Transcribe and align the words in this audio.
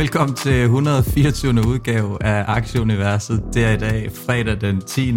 Velkommen 0.00 0.36
til 0.36 0.62
124. 0.62 1.52
udgave 1.68 2.22
af 2.22 2.44
Aktieuniverset. 2.48 3.44
Det 3.54 3.64
er 3.64 3.70
i 3.70 3.76
dag 3.76 4.10
fredag 4.26 4.60
den 4.60 4.80
10. 4.80 5.14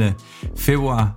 februar. 0.58 1.12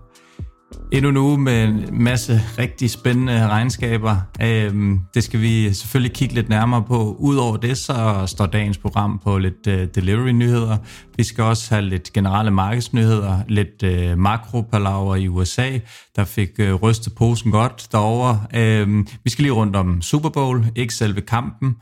Endnu 0.93 1.09
en 1.09 1.17
uge 1.17 1.39
med 1.39 1.65
en 1.65 2.05
masse 2.05 2.41
rigtig 2.59 2.91
spændende 2.91 3.49
regnskaber. 3.49 4.17
Øhm, 4.43 5.01
det 5.15 5.25
skal 5.25 5.41
vi 5.41 5.73
selvfølgelig 5.73 6.17
kigge 6.17 6.35
lidt 6.35 6.49
nærmere 6.49 6.83
på. 6.83 7.17
Udover 7.19 7.57
det, 7.57 7.79
så 7.79 8.23
står 8.27 8.47
dagens 8.47 8.79
program 8.79 9.21
på 9.25 9.39
lidt 9.39 9.67
øh, 9.69 9.89
delivery-nyheder. 9.95 10.77
Vi 11.17 11.25
skal 11.25 11.45
også 11.45 11.75
have 11.75 11.87
lidt 11.87 12.13
generelle 12.13 12.51
markedsnyheder, 12.51 13.39
lidt 13.49 13.83
øh, 13.83 14.19
makropalaver 14.19 15.15
i 15.15 15.29
USA, 15.29 15.79
der 16.17 16.25
fik 16.25 16.51
øh, 16.59 16.75
rystet 16.75 17.15
posen 17.15 17.53
godt 17.53 17.89
derovre. 17.93 18.41
Øhm, 18.55 19.09
vi 19.25 19.31
skal 19.31 19.43
lige 19.43 19.53
rundt 19.53 19.77
om 19.77 20.03
Super 20.03 20.29
Bowl, 20.29 20.67
ikke 20.77 20.95
selve 20.95 21.21
kampen. 21.21 21.77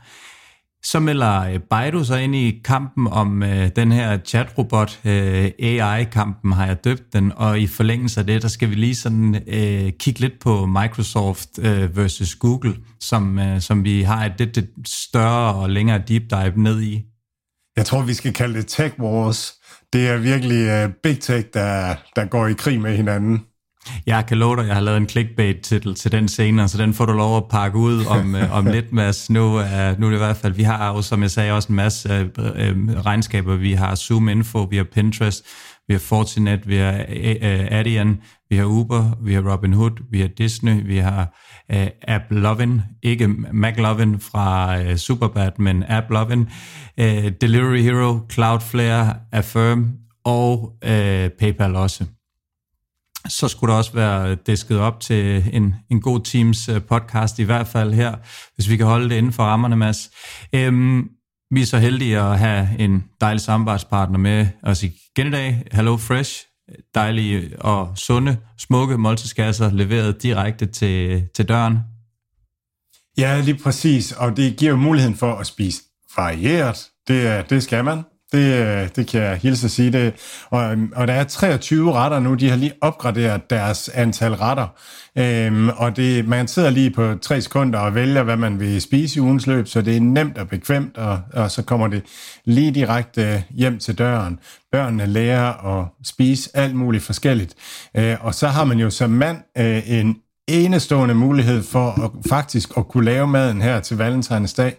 Så 0.85 0.99
melder 0.99 1.41
øh, 1.41 1.59
Baidu 1.59 2.03
sig 2.03 2.23
ind 2.23 2.35
i 2.35 2.61
kampen 2.65 3.07
om 3.07 3.43
øh, 3.43 3.69
den 3.75 3.91
her 3.91 4.17
chatrobot, 4.25 4.99
øh, 5.05 5.51
AI-kampen 5.59 6.51
har 6.51 6.65
jeg 6.65 6.83
døbt 6.83 7.13
den, 7.13 7.31
og 7.35 7.59
i 7.59 7.67
forlængelse 7.67 8.19
af 8.19 8.25
det, 8.25 8.41
der 8.41 8.47
skal 8.47 8.69
vi 8.69 8.75
lige 8.75 8.95
sådan 8.95 9.35
øh, 9.47 9.91
kigge 9.99 10.19
lidt 10.19 10.39
på 10.39 10.65
Microsoft 10.65 11.49
øh, 11.59 11.97
versus 11.97 12.35
Google, 12.35 12.75
som, 12.99 13.39
øh, 13.39 13.61
som 13.61 13.83
vi 13.83 14.01
har 14.01 14.25
et 14.25 14.33
lidt, 14.37 14.55
lidt 14.55 14.89
større 14.89 15.55
og 15.55 15.69
længere 15.69 16.01
deep 16.07 16.23
dive 16.29 16.53
ned 16.55 16.81
i. 16.81 17.03
Jeg 17.77 17.85
tror, 17.85 18.01
vi 18.01 18.13
skal 18.13 18.33
kalde 18.33 18.57
det 18.57 18.67
tech 18.67 18.99
wars. 18.99 19.53
Det 19.93 20.07
er 20.07 20.17
virkelig 20.17 20.67
øh, 20.67 20.89
big 21.03 21.19
tech, 21.19 21.47
der, 21.53 21.95
der 22.15 22.25
går 22.25 22.47
i 22.47 22.53
krig 22.53 22.81
med 22.81 22.97
hinanden. 22.97 23.45
Jeg 24.05 24.25
kan 24.25 24.37
love 24.37 24.55
dig, 24.55 24.67
jeg 24.67 24.75
har 24.75 24.81
lavet 24.81 24.97
en 24.97 25.09
clickbait-titel 25.09 25.95
til 25.95 26.11
den 26.11 26.27
scene, 26.27 26.67
så 26.67 26.77
den 26.77 26.93
får 26.93 27.05
du 27.05 27.13
lov 27.13 27.37
at 27.37 27.43
pakke 27.49 27.77
ud 27.77 28.05
om, 28.05 28.35
øh, 28.35 28.57
om 28.57 28.65
lidt, 28.65 28.93
Mads. 28.93 29.29
Nu, 29.29 29.45
uh, 29.45 29.99
nu 29.99 30.05
er 30.05 30.09
det 30.09 30.13
i 30.13 30.17
hvert 30.17 30.37
fald, 30.37 30.53
vi 30.53 30.63
har 30.63 30.93
jo, 30.93 31.01
som 31.01 31.21
jeg 31.21 31.31
sagde, 31.31 31.51
også 31.51 31.69
en 31.69 31.75
masse 31.75 32.29
uh, 32.39 32.43
uh, 32.43 33.05
regnskaber. 33.05 33.55
Vi 33.55 33.73
har 33.73 33.95
Zoom 33.95 34.29
Info, 34.29 34.61
vi 34.63 34.77
har 34.77 34.83
Pinterest, 34.83 35.45
vi 35.87 35.93
har 35.93 35.99
Fortinet, 35.99 36.67
vi 36.67 36.75
har 36.75 36.93
uh, 36.93 37.77
Adyen, 37.79 38.17
vi 38.49 38.55
har 38.55 38.65
Uber, 38.65 39.17
vi 39.21 39.33
har 39.33 39.51
Robinhood, 39.51 39.91
vi 40.11 40.21
har 40.21 40.27
Disney, 40.27 40.85
vi 40.85 40.97
har 40.97 41.37
uh, 41.73 41.87
AppLovin, 42.01 42.81
ikke 43.03 43.27
McLovin 43.53 44.19
fra 44.19 44.77
uh, 44.81 44.95
Superbad, 44.95 45.51
men 45.59 45.83
AppLovin, 45.83 46.41
uh, 47.01 47.05
Delivery 47.41 47.81
Hero, 47.81 48.19
Cloudflare, 48.31 49.15
Affirm 49.31 49.91
og 50.25 50.73
uh, 50.85 51.29
PayPal 51.39 51.75
også 51.75 52.05
så 53.27 53.47
skulle 53.47 53.71
der 53.71 53.77
også 53.77 53.93
være 53.93 54.35
disket 54.35 54.79
op 54.79 54.99
til 54.99 55.49
en, 55.53 55.75
en 55.91 56.01
god 56.01 56.19
Teams 56.19 56.69
øh, 56.69 56.81
podcast, 56.81 57.39
i 57.39 57.43
hvert 57.43 57.67
fald 57.67 57.93
her, 57.93 58.15
hvis 58.55 58.69
vi 58.69 58.77
kan 58.77 58.85
holde 58.85 59.09
det 59.09 59.15
inden 59.15 59.33
for 59.33 59.43
rammerne, 59.43 59.75
Mads. 59.75 60.09
Øhm, 60.53 61.09
vi 61.51 61.61
er 61.61 61.65
så 61.65 61.77
heldige 61.77 62.19
at 62.19 62.39
have 62.39 62.69
en 62.79 63.03
dejlig 63.21 63.41
samarbejdspartner 63.41 64.17
med 64.17 64.47
os 64.63 64.83
igen 64.83 65.27
i 65.27 65.31
dag. 65.31 65.63
Hello 65.71 65.97
Fresh, 65.97 66.45
dejlige 66.95 67.61
og 67.61 67.97
sunde, 67.97 68.37
smukke 68.57 68.97
måltidskasser, 68.97 69.71
leveret 69.71 70.23
direkte 70.23 70.65
til, 70.65 71.27
til 71.35 71.47
døren. 71.47 71.79
Ja, 73.17 73.41
lige 73.41 73.57
præcis, 73.63 74.11
og 74.11 74.37
det 74.37 74.57
giver 74.57 74.71
jo 74.71 74.77
muligheden 74.77 75.17
for 75.17 75.33
at 75.33 75.47
spise 75.47 75.81
varieret. 76.17 76.87
Det, 77.07 77.49
det 77.49 77.63
skal 77.63 77.83
man. 77.83 78.03
Det, 78.31 78.65
øh, 78.65 78.89
det 78.95 79.07
kan 79.07 79.21
jeg 79.21 79.37
hilse 79.37 79.65
at 79.65 79.71
sige. 79.71 79.91
Det. 79.91 80.13
Og, 80.49 80.71
øhm, 80.71 80.93
og 80.95 81.07
der 81.07 81.13
er 81.13 81.23
23 81.23 81.93
retter 81.93 82.19
nu. 82.19 82.33
De 82.33 82.49
har 82.49 82.57
lige 82.57 82.73
opgraderet 82.81 83.49
deres 83.49 83.89
antal 83.89 84.33
retter. 84.33 84.67
Øhm, 85.17 85.69
og 85.69 85.95
det, 85.95 86.27
man 86.27 86.47
sidder 86.47 86.69
lige 86.69 86.91
på 86.91 87.15
tre 87.21 87.41
sekunder 87.41 87.79
og 87.79 87.95
vælger, 87.95 88.23
hvad 88.23 88.37
man 88.37 88.59
vil 88.59 88.81
spise 88.81 89.17
i 89.17 89.21
ugens 89.21 89.47
løb, 89.47 89.67
så 89.67 89.81
det 89.81 89.95
er 89.95 90.01
nemt 90.01 90.37
og 90.37 90.49
bekvemt, 90.49 90.97
og, 90.97 91.19
og 91.33 91.51
så 91.51 91.61
kommer 91.61 91.87
det 91.87 92.03
lige 92.45 92.71
direkte 92.71 93.43
hjem 93.49 93.79
til 93.79 93.97
døren. 93.97 94.39
Børnene 94.71 95.05
lærer 95.05 95.79
at 95.79 95.87
spise 96.03 96.49
alt 96.53 96.75
muligt 96.75 97.03
forskelligt. 97.03 97.53
Øh, 97.97 98.15
og 98.25 98.35
så 98.35 98.47
har 98.47 98.63
man 98.63 98.79
jo 98.79 98.89
som 98.89 99.09
mand 99.09 99.37
øh, 99.57 99.91
en 99.91 100.17
enestående 100.47 101.15
mulighed 101.15 101.63
for 101.63 102.03
at 102.05 102.11
faktisk 102.29 102.69
at 102.77 102.87
kunne 102.87 103.05
lave 103.05 103.27
maden 103.27 103.61
her 103.61 103.79
til 103.79 103.97
Valentinsdag. 103.97 104.75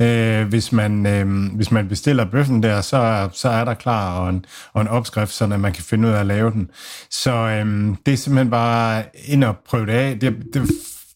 Øh, 0.00 0.48
hvis, 0.48 0.72
man, 0.72 1.06
øh, 1.06 1.54
hvis 1.54 1.70
man 1.70 1.88
bestiller 1.88 2.24
bøffen 2.24 2.62
der, 2.62 2.80
så, 2.80 3.28
så 3.32 3.48
er 3.48 3.64
der 3.64 3.74
klar 3.74 4.18
og 4.18 4.30
en, 4.30 4.44
og 4.72 4.82
en 4.82 4.88
opskrift, 4.88 5.32
så 5.32 5.46
man 5.46 5.72
kan 5.72 5.84
finde 5.84 6.08
ud 6.08 6.12
af 6.12 6.20
at 6.20 6.26
lave 6.26 6.50
den. 6.50 6.70
Så 7.10 7.32
øh, 7.32 7.96
det 8.06 8.12
er 8.12 8.16
simpelthen 8.16 8.50
bare 8.50 9.04
ind 9.24 9.44
og 9.44 9.56
prøve 9.68 9.86
det 9.86 9.92
af. 9.92 10.18
Det, 10.18 10.36
det 10.54 10.70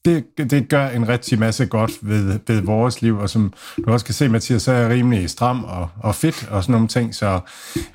det, 0.05 0.25
det 0.51 0.69
gør 0.69 0.89
en 0.89 1.09
rigtig 1.09 1.39
masse 1.39 1.67
godt 1.67 1.91
ved, 2.03 2.39
ved 2.47 2.61
vores 2.61 3.03
liv, 3.03 3.19
og 3.19 3.31
som 3.31 3.53
du 3.87 3.93
også 3.93 4.07
kan 4.07 4.15
se, 4.15 4.29
Mathias, 4.29 4.63
så 4.63 4.73
er 4.73 4.79
jeg 4.79 4.91
rimelig 4.91 5.31
stram 5.31 5.65
og, 5.65 5.89
og 6.01 6.15
fedt 6.15 6.49
og 6.51 6.63
sådan 6.63 6.73
nogle 6.73 6.89
ting, 6.89 7.15
så 7.15 7.41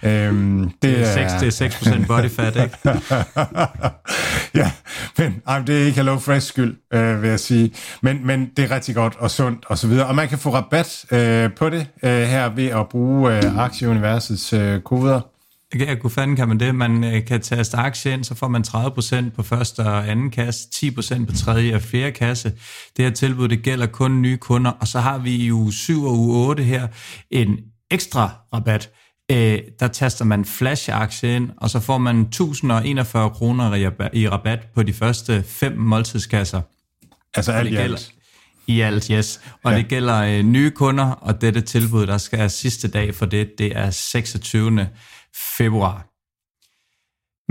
øhm, 0.03 0.59
det, 0.59 0.73
det, 0.81 1.01
er 1.01 1.29
6, 1.39 1.59
det 1.59 1.61
er 1.61 2.01
6% 2.01 2.07
body 2.07 2.29
fat, 2.29 2.55
ikke? 2.55 2.77
ja, 4.61 4.71
men 5.17 5.41
ej, 5.47 5.59
det 5.59 5.81
er 5.81 5.85
ikke 5.85 5.95
Hello 5.95 6.19
Fresh 6.19 6.47
skyld, 6.47 6.75
øh, 6.93 7.21
vil 7.21 7.29
jeg 7.29 7.39
sige, 7.39 7.73
men, 8.01 8.27
men 8.27 8.49
det 8.57 8.65
er 8.65 8.75
rigtig 8.75 8.95
godt 8.95 9.15
og 9.19 9.31
sundt 9.31 9.65
og 9.67 9.77
så 9.77 9.87
videre, 9.87 10.07
og 10.07 10.15
man 10.15 10.27
kan 10.27 10.37
få 10.37 10.53
rabat 10.53 11.05
øh, 11.11 11.53
på 11.53 11.69
det 11.69 11.87
øh, 12.03 12.21
her 12.21 12.49
ved 12.49 12.67
at 12.67 12.89
bruge 12.89 13.37
øh, 13.37 13.57
Aktieuniversets 13.57 14.53
øh, 14.53 14.81
koder, 14.81 15.21
jeg 15.81 15.99
kunne 15.99 16.11
fanden 16.11 16.35
kan 16.35 16.47
man 16.47 16.59
det. 16.59 16.75
Man 16.75 17.03
øh, 17.03 17.25
kan 17.25 17.41
taste 17.41 17.77
aktie 17.77 18.13
ind, 18.13 18.23
så 18.23 18.35
får 18.35 18.47
man 18.47 18.63
30% 18.67 19.29
på 19.35 19.43
første 19.43 19.79
og 19.79 20.09
anden 20.09 20.31
kasse, 20.31 20.67
10% 20.75 21.25
på 21.25 21.35
tredje 21.35 21.75
og 21.75 21.81
fjerde 21.81 22.11
kasse. 22.11 22.51
Det 22.97 23.05
her 23.05 23.11
tilbud, 23.11 23.47
det 23.47 23.63
gælder 23.63 23.85
kun 23.85 24.21
nye 24.21 24.37
kunder, 24.37 24.71
og 24.71 24.87
så 24.87 24.99
har 24.99 25.17
vi 25.17 25.35
i 25.35 25.51
uge 25.51 25.73
7 25.73 26.03
og 26.03 26.17
uge 26.17 26.47
8 26.47 26.63
her 26.63 26.87
en 27.31 27.59
ekstra 27.91 28.29
rabat. 28.53 28.89
Øh, 29.31 29.59
der 29.79 29.87
taster 29.87 30.25
man 30.25 30.45
flash-aktie 30.45 31.35
ind, 31.35 31.49
og 31.57 31.69
så 31.69 31.79
får 31.79 31.97
man 31.97 32.21
1041 32.21 33.29
kroner 33.29 33.75
i 34.13 34.29
rabat 34.29 34.59
på 34.75 34.83
de 34.83 34.93
første 34.93 35.43
fem 35.43 35.77
måltidskasser. 35.77 36.61
Altså 37.35 37.51
alt 37.51 37.71
i 37.71 37.75
alt? 37.75 38.11
I 38.67 38.81
alt, 38.81 39.07
yes. 39.07 39.41
Og 39.63 39.71
ja. 39.71 39.77
det 39.77 39.87
gælder 39.87 40.21
øh, 40.21 40.43
nye 40.43 40.71
kunder, 40.71 41.05
og 41.05 41.41
dette 41.41 41.61
tilbud, 41.61 42.07
der 42.07 42.17
skal 42.17 42.49
sidste 42.49 42.87
dag 42.87 43.15
for 43.15 43.25
det, 43.25 43.49
det 43.57 43.77
er 43.77 43.89
26 43.89 44.71
februar. 45.57 46.05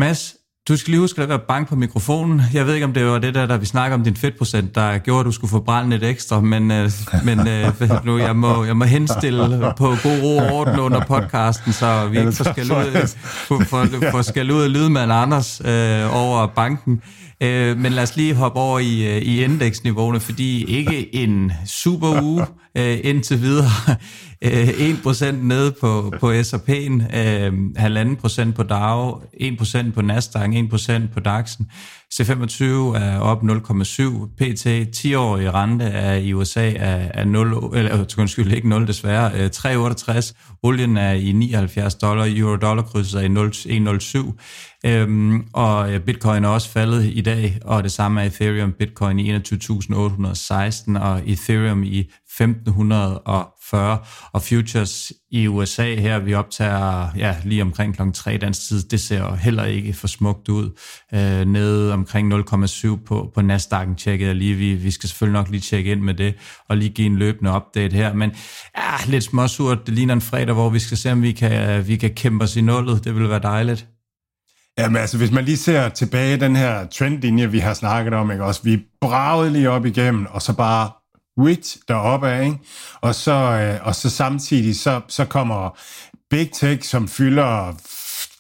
Mads, 0.01 0.35
du 0.69 0.77
skal 0.77 0.91
lige 0.91 1.01
huske 1.01 1.23
at 1.23 1.29
være 1.29 1.39
bank 1.49 1.69
på 1.69 1.77
mikrofonen. 1.77 2.43
Jeg 2.53 2.67
ved 2.67 2.75
ikke, 2.75 2.85
om 2.85 2.93
det 2.93 3.07
var 3.07 3.19
det 3.19 3.35
der, 3.35 3.47
der 3.47 3.57
vi 3.57 3.67
snakker 3.67 3.95
om 3.95 4.05
din 4.05 4.17
fedtprocent, 4.17 4.75
der 4.75 4.99
gjorde, 4.99 5.21
at 5.21 5.27
du 5.27 5.33
skulle 5.33 5.51
få 5.51 5.61
brændt 5.61 5.91
lidt 5.91 6.05
ekstra, 6.05 6.41
men, 6.41 6.71
øh, 6.71 6.91
men 7.27 7.49
øh, 7.49 8.05
nu, 8.05 8.19
jeg, 8.19 8.37
må, 8.37 8.65
jeg 8.65 8.77
må 8.77 8.85
henstille 8.85 9.73
på 9.77 9.87
god 9.89 10.23
ro 10.23 10.37
og 10.37 10.53
orden 10.53 10.81
under 10.81 11.05
podcasten, 11.05 11.73
så 11.73 12.07
vi 12.13 12.19
ikke 12.19 12.33
får 12.33 12.53
skal 12.53 12.73
ud, 12.73 13.09
for, 13.25 13.65
for, 13.65 14.11
for 14.11 14.23
skal 14.23 14.51
ud 14.51 14.69
lydmand 14.69 15.13
Anders 15.13 15.61
øh, 15.65 16.17
over 16.17 16.47
banken. 16.47 17.03
Øh, 17.41 17.79
men 17.79 17.93
lad 17.93 18.03
os 18.03 18.17
lige 18.17 18.35
hoppe 18.35 18.61
over 18.61 18.79
i, 18.79 19.17
øh, 19.17 19.23
i 19.23 19.45
indeksniveauerne, 19.45 20.21
fordi 20.21 20.65
ikke 20.65 21.15
en 21.15 21.53
super 21.67 22.23
uge 22.23 22.47
øh, 22.77 22.99
indtil 23.03 23.43
videre. 23.43 23.71
Øh, 24.43 24.69
1% 24.69 25.31
nede 25.33 25.73
på, 25.81 26.13
på 26.21 26.33
S&P'en, 26.43 27.17
øh, 27.17 27.53
1,5% 27.79 28.53
på 28.53 28.63
Dow, 28.63 29.21
1% 29.41 29.93
på 29.93 30.03
Nasdaq, 30.03 30.49
1% 30.49 31.13
på 31.15 31.21
DAX'en. 31.21 31.65
C25 32.15 32.65
er 32.97 33.19
op 33.19 33.43
0,7. 33.43 34.29
PT 34.37 34.67
10-årige 34.97 35.51
rente 35.51 35.85
er 35.85 36.15
i 36.15 36.33
USA 36.33 36.71
er, 36.71 37.09
er 37.15 37.25
0, 37.25 37.55
eller 37.75 38.01
øh, 38.01 38.07
undskyld, 38.19 38.53
ikke 38.53 38.69
0 38.69 38.87
desværre, 38.87 39.33
øh, 39.35 39.51
3,68. 39.57 40.59
Olien 40.63 40.97
er 40.97 41.13
i 41.13 41.33
79 41.33 41.95
dollar, 41.95 42.27
euro-dollar 42.37 42.83
krydset 42.83 43.25
er 43.25 43.25
i 43.25 44.29
1,07. 44.29 44.35
Øhm, 44.87 45.45
og 45.53 45.93
øh, 45.93 46.01
bitcoin 46.01 46.45
er 46.45 46.49
også 46.49 46.69
faldet 46.69 47.11
i 47.15 47.21
dag, 47.21 47.59
og 47.65 47.83
det 47.83 47.93
samme 47.93 48.23
er 48.23 48.27
Ethereum. 48.27 48.73
Bitcoin 48.73 49.19
i 49.19 49.37
21.816, 49.37 51.01
og 51.01 51.23
Ethereum 51.27 51.83
i 51.83 52.11
1540. 52.41 53.99
Og 54.33 54.43
futures 54.43 55.13
i 55.31 55.47
USA 55.47 55.95
her, 55.95 56.19
vi 56.19 56.35
optager 56.35 57.09
ja, 57.17 57.37
lige 57.45 57.63
omkring 57.63 57.97
kl. 57.97 58.03
3 58.15 58.37
dansk 58.37 58.69
tid, 58.69 58.83
det 58.83 59.01
ser 59.01 59.35
heller 59.35 59.65
ikke 59.65 59.93
for 59.93 60.07
smukt 60.07 60.49
ud. 60.49 60.71
Øh, 61.15 61.45
nede 61.45 61.93
omkring 61.93 62.35
0,7 62.35 63.05
på, 63.07 63.31
på 63.35 63.41
Nasdaq'en 63.41 63.95
tjekkede 63.95 64.29
jeg 64.29 64.37
lige. 64.37 64.55
Vi, 64.55 64.75
vi 64.75 64.91
skal 64.91 65.09
selvfølgelig 65.09 65.41
nok 65.41 65.51
lige 65.51 65.61
tjekke 65.61 65.93
ind 65.93 66.01
med 66.01 66.15
det, 66.15 66.35
og 66.69 66.77
lige 66.77 66.91
give 66.91 67.07
en 67.07 67.17
løbende 67.17 67.53
update 67.53 67.97
her. 67.97 68.15
Men 68.15 68.31
ja, 68.79 69.11
lidt 69.11 69.25
småsurt. 69.25 69.87
Det 69.87 69.95
ligner 69.95 70.15
en 70.15 70.21
fredag, 70.21 70.55
hvor 70.55 70.71
vi 70.71 70.79
skal 70.79 70.97
se, 70.97 71.13
om 71.13 71.23
vi 71.23 71.33
kan, 71.33 71.87
vi 71.89 71.97
kan 71.97 72.15
kæmpe 72.15 72.43
os 72.43 72.57
i 72.57 72.61
nullet. 72.61 73.05
Det 73.05 73.15
vil 73.15 73.29
være 73.29 73.43
dejligt. 73.43 73.87
Jamen 74.79 74.97
altså, 74.97 75.19
hvis 75.19 75.31
man 75.31 75.45
lige 75.45 75.57
ser 75.57 75.89
tilbage 75.89 76.41
den 76.41 76.57
her 76.57 76.87
trendlinje, 76.87 77.51
vi 77.51 77.59
har 77.59 77.75
snakket 77.75 78.15
om, 78.15 78.31
ikke? 78.31 78.45
Også, 78.45 78.61
vi 78.65 78.83
bragede 79.01 79.53
lige 79.53 79.71
op 79.71 79.87
igennem, 79.87 80.27
og 80.31 80.43
så 80.43 80.57
bare 80.57 80.91
rich 81.39 81.79
deroppe 81.89 82.29
af, 82.29 82.45
ikke? 82.45 82.59
Og 83.01 83.15
så, 83.15 83.33
øh, 83.33 83.87
og 83.87 83.95
så 83.95 84.11
samtidig, 84.11 84.77
så, 84.77 85.01
så 85.09 85.25
kommer 85.25 85.79
Big 86.31 86.51
Tech, 86.53 86.89
som 86.89 87.09
fylder 87.09 87.75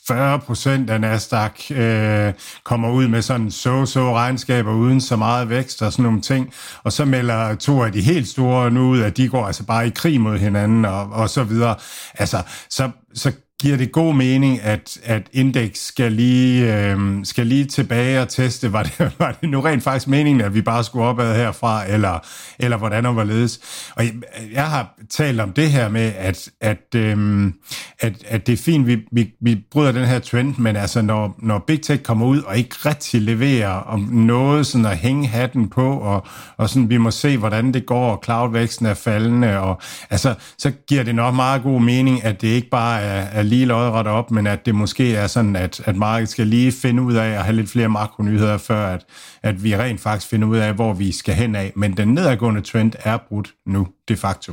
40 0.07 0.39
procent 0.39 0.91
af 0.91 1.01
Nasdaq 1.01 1.71
øh, 1.71 2.33
kommer 2.65 2.91
ud 2.91 3.09
med 3.09 3.23
sådan 3.23 3.51
så-så 3.51 4.15
regnskaber 4.15 4.73
uden 4.73 5.01
så 5.01 5.17
meget 5.17 5.49
vækst 5.49 5.83
og 5.83 5.93
sådan 5.93 6.03
nogle 6.03 6.21
ting. 6.21 6.53
Og 6.83 6.93
så 6.93 7.05
melder 7.05 7.55
to 7.55 7.83
af 7.83 7.93
de 7.93 8.03
helt 8.03 8.29
store 8.29 8.71
nu 8.71 8.89
ud, 8.89 9.01
at 9.03 9.17
de 9.17 9.29
går 9.29 9.47
altså 9.47 9.65
bare 9.65 9.87
i 9.87 9.91
krig 9.91 10.21
mod 10.21 10.39
hinanden 10.39 10.85
og, 10.85 11.11
og 11.13 11.31
så 11.31 11.45
videre. 11.45 11.75
Altså, 12.15 12.43
så, 12.71 12.91
så 13.15 13.33
giver 13.65 13.77
det 13.77 13.93
god 13.93 14.15
mening, 14.15 14.63
at, 14.63 14.99
at 15.05 15.23
Index 15.33 15.79
skal 15.79 16.13
lige, 16.13 16.77
øh, 16.77 16.99
skal 17.23 17.47
lige 17.47 17.65
tilbage 17.65 18.23
og 18.23 18.29
teste, 18.29 18.73
var 18.73 18.83
det, 18.83 19.13
var 19.19 19.37
det 19.41 19.51
nu 19.51 19.61
rent 19.61 19.83
faktisk 19.83 20.09
meningen, 20.09 20.41
at 20.41 20.55
vi 20.55 20.63
bare 20.63 20.85
skulle 20.85 21.05
opad 21.05 21.37
herfra, 21.37 21.91
eller, 21.91 22.19
eller 22.59 22.77
hvordan 22.77 23.07
og 23.07 23.13
hvorledes. 23.13 23.61
Og 23.97 24.05
jeg, 24.05 24.13
jeg 24.53 24.71
har 24.71 24.95
talt 25.11 25.41
om 25.41 25.53
det 25.53 25.71
her 25.71 25.89
med, 25.89 26.13
at, 26.19 26.49
at, 26.61 26.95
øh, 26.97 27.53
at, 28.01 28.13
at 28.29 28.47
det 28.47 28.53
er 28.53 28.57
fint, 28.57 28.87
vi, 28.87 28.99
vi, 29.13 29.35
vi 29.41 29.65
bryder 29.71 29.93
den 29.93 30.05
her 30.05 30.19
trend, 30.19 30.55
men 30.59 30.77
altså 30.77 31.03
når, 31.03 31.37
når 31.43 31.65
Big 31.67 31.83
Tech 31.83 32.03
kommer 32.03 32.27
ud 32.27 32.43
og 32.43 32.59
ikke 32.59 32.77
rigtig 32.85 33.23
leverer 33.23 33.71
om 33.71 34.01
noget 34.01 34.67
sådan 34.67 34.87
at 34.87 34.97
hænge 34.97 35.27
hatten 35.27 35.71
på, 35.71 35.99
og, 35.99 36.27
og 36.57 36.69
sådan, 36.69 36.91
vi 36.91 36.97
må 36.97 37.11
se, 37.11 37.37
hvordan 37.37 37.75
det 37.75 37.87
går, 37.87 38.11
og 38.11 38.23
cloudvæksten 38.25 38.87
er 38.87 38.95
faldende, 38.95 39.59
og 39.59 39.81
altså, 40.11 40.35
så 40.59 40.73
giver 40.89 41.03
det 41.03 41.15
nok 41.15 41.35
meget 41.35 41.63
god 41.63 41.81
mening, 41.81 42.25
at 42.25 42.41
det 42.41 42.49
ikke 42.49 42.71
bare 42.71 43.01
er, 43.01 43.27
er 43.33 43.43
lige 43.55 43.67
lodret 43.67 44.07
op, 44.07 44.31
men 44.31 44.47
at 44.47 44.67
det 44.67 44.75
måske 44.75 45.15
er 45.15 45.27
sådan, 45.27 45.57
at, 45.57 45.83
at 45.85 45.97
markedet 45.97 46.29
skal 46.29 46.47
lige 46.47 46.73
finde 46.73 47.03
ud 47.03 47.15
af 47.15 47.27
at 47.27 47.45
have 47.45 47.57
lidt 47.57 47.71
flere 47.71 47.89
makronyheder, 47.89 48.59
før 48.59 48.87
at, 48.87 49.05
at 49.43 49.65
vi 49.65 49.77
rent 49.77 50.01
faktisk 50.01 50.31
finder 50.31 50.49
ud 50.49 50.57
af, 50.57 50.75
hvor 50.75 50.93
vi 50.93 51.13
skal 51.13 51.35
hen 51.35 51.55
af. 51.55 51.73
Men 51.77 51.97
den 51.97 52.09
nedadgående 52.15 52.61
trend 52.61 52.93
er 52.99 53.19
brudt 53.29 53.55
nu, 53.67 53.89
de 54.09 54.17
facto. 54.17 54.53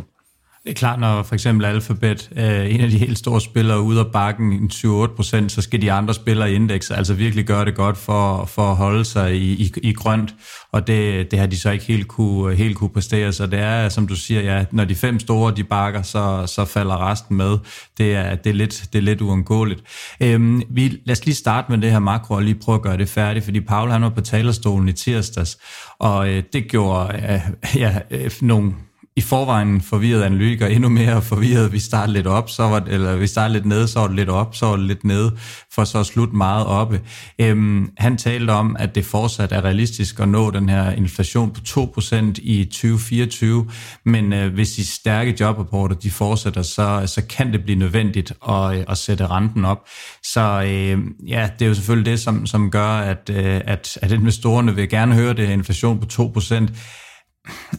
Det 0.64 0.70
er 0.70 0.74
klart, 0.74 1.00
når 1.00 1.24
for 1.24 1.34
eksempel 1.34 1.66
Alphabet, 1.66 2.30
øh, 2.36 2.76
en 2.76 2.82
af 2.82 2.90
de 2.90 2.98
helt 2.98 3.18
store 3.18 3.42
spillere, 3.42 3.82
ude 3.82 4.00
af 4.00 4.12
bakken 4.14 4.72
7-8 4.74 5.16
procent, 5.16 5.52
så 5.52 5.62
skal 5.62 5.82
de 5.82 5.92
andre 5.92 6.14
spillere 6.14 6.52
i 6.52 6.56
indekset 6.56 6.96
altså 6.96 7.14
virkelig 7.14 7.46
gøre 7.46 7.66
det 7.66 7.76
godt 7.76 7.98
for, 7.98 8.46
for 8.46 8.62
at 8.62 8.76
holde 8.76 9.06
sig 9.06 9.36
i, 9.36 9.52
i, 9.54 9.74
i 9.84 9.94
grønt, 9.94 10.36
og 10.72 10.88
det, 10.88 11.32
det 11.32 11.40
har 11.40 11.46
de 11.46 11.60
så 11.60 11.72
ikke 11.72 11.86
helt 11.86 12.08
kunne, 12.08 12.56
helt 12.56 12.78
kunne 12.78 12.90
præstere. 12.90 13.34
Så 13.34 13.48
det 13.48 13.60
er, 13.60 13.90
som 13.90 14.08
du 14.08 14.16
siger, 14.16 14.42
ja, 14.42 14.66
når 14.72 14.86
de 14.86 14.96
fem 14.96 15.20
store 15.20 15.54
de 15.56 15.64
bakker, 15.64 16.02
så, 16.02 16.44
så 16.48 16.66
falder 16.66 17.10
resten 17.10 17.38
med. 17.38 17.58
Det 17.98 18.16
er, 18.16 18.36
det 18.36 18.50
er, 18.50 18.54
lidt, 18.54 18.84
det 18.94 19.00
er 19.00 19.04
lidt 19.04 19.22
uundgåeligt. 19.22 19.82
Øhm, 20.22 20.64
vi, 20.70 21.02
lad 21.06 21.12
os 21.12 21.26
lige 21.26 21.36
starte 21.36 21.72
med 21.72 21.82
det 21.82 21.92
her 21.92 22.00
makro 22.00 22.36
og 22.36 22.44
lige 22.44 22.56
prøve 22.56 22.76
at 22.76 22.82
gøre 22.82 22.98
det 22.98 23.10
færdigt, 23.10 23.46
fordi 23.46 23.62
Paul 23.62 23.92
han 23.92 24.02
var 24.02 24.10
på 24.10 24.22
talerstolen 24.22 24.88
i 24.88 24.94
tirsdags, 24.94 25.58
og 26.00 26.30
øh, 26.30 26.44
det 26.54 26.72
gjorde 26.72 27.16
øh, 27.16 27.42
ja, 27.82 28.00
øh, 28.12 28.32
nogle 28.42 28.74
i 29.16 29.22
forvejen 29.22 29.82
forvirret 29.82 30.24
analytiker 30.24 30.68
endnu 30.68 30.90
mere 30.90 31.22
forvirret. 31.22 31.72
Vi 31.72 31.80
startede 31.80 32.14
lidt 32.14 32.28
op, 32.28 32.50
så 32.50 32.64
var 32.64 32.80
det, 32.80 32.94
eller 32.94 33.16
vi 33.16 33.28
startede 33.28 33.54
lidt 33.54 33.66
nede, 33.66 33.88
så 33.88 34.00
var 34.00 34.08
det 34.08 34.16
lidt 34.16 34.30
op, 34.30 34.56
så 34.56 34.66
var 34.66 34.76
det 34.76 34.86
lidt 34.86 35.04
nede, 35.04 35.32
for 35.74 35.84
så 35.84 36.00
at 36.00 36.06
slutte 36.06 36.36
meget 36.36 36.66
oppe. 36.66 37.02
Øhm, 37.40 37.90
han 37.98 38.18
talte 38.18 38.52
om, 38.52 38.76
at 38.80 38.96
det 38.96 39.06
fortsat 39.06 39.52
er 39.52 39.66
realistisk 39.66 40.20
at 40.20 40.30
nå 40.30 40.52
den 40.52 40.70
her 40.70 40.92
inflation 40.92 41.52
på 41.52 41.62
2% 41.68 42.16
i 42.42 42.66
2024, 42.66 43.70
men 44.06 44.34
øh, 44.34 44.54
hvis 44.54 44.72
de 44.72 44.86
stærke 44.86 45.36
jobrapporter 45.40 45.96
de 45.96 46.12
fortsætter, 46.12 46.62
så, 46.62 47.04
så 47.06 47.22
kan 47.30 47.54
det 47.54 47.64
blive 47.64 47.80
nødvendigt 47.80 48.34
at, 48.50 48.78
øh, 48.78 48.86
at 48.88 48.98
sætte 48.98 49.28
renten 49.28 49.66
op. 49.66 49.88
Så 50.24 50.42
øh, 50.42 51.00
ja, 51.28 51.50
det 51.60 51.66
er 51.66 51.70
jo 51.70 51.74
selvfølgelig 51.74 52.12
det, 52.12 52.20
som, 52.20 52.46
som 52.46 52.72
gør, 52.72 52.88
at, 52.88 53.30
øh, 53.34 53.62
at, 53.66 53.98
at 54.02 54.12
investorerne 54.12 54.76
vil 54.76 54.90
gerne 54.90 55.16
høre 55.16 55.34
det 55.34 55.48
her 55.48 55.54
inflation 55.54 56.00
på 56.00 56.34
2%, 56.40 56.68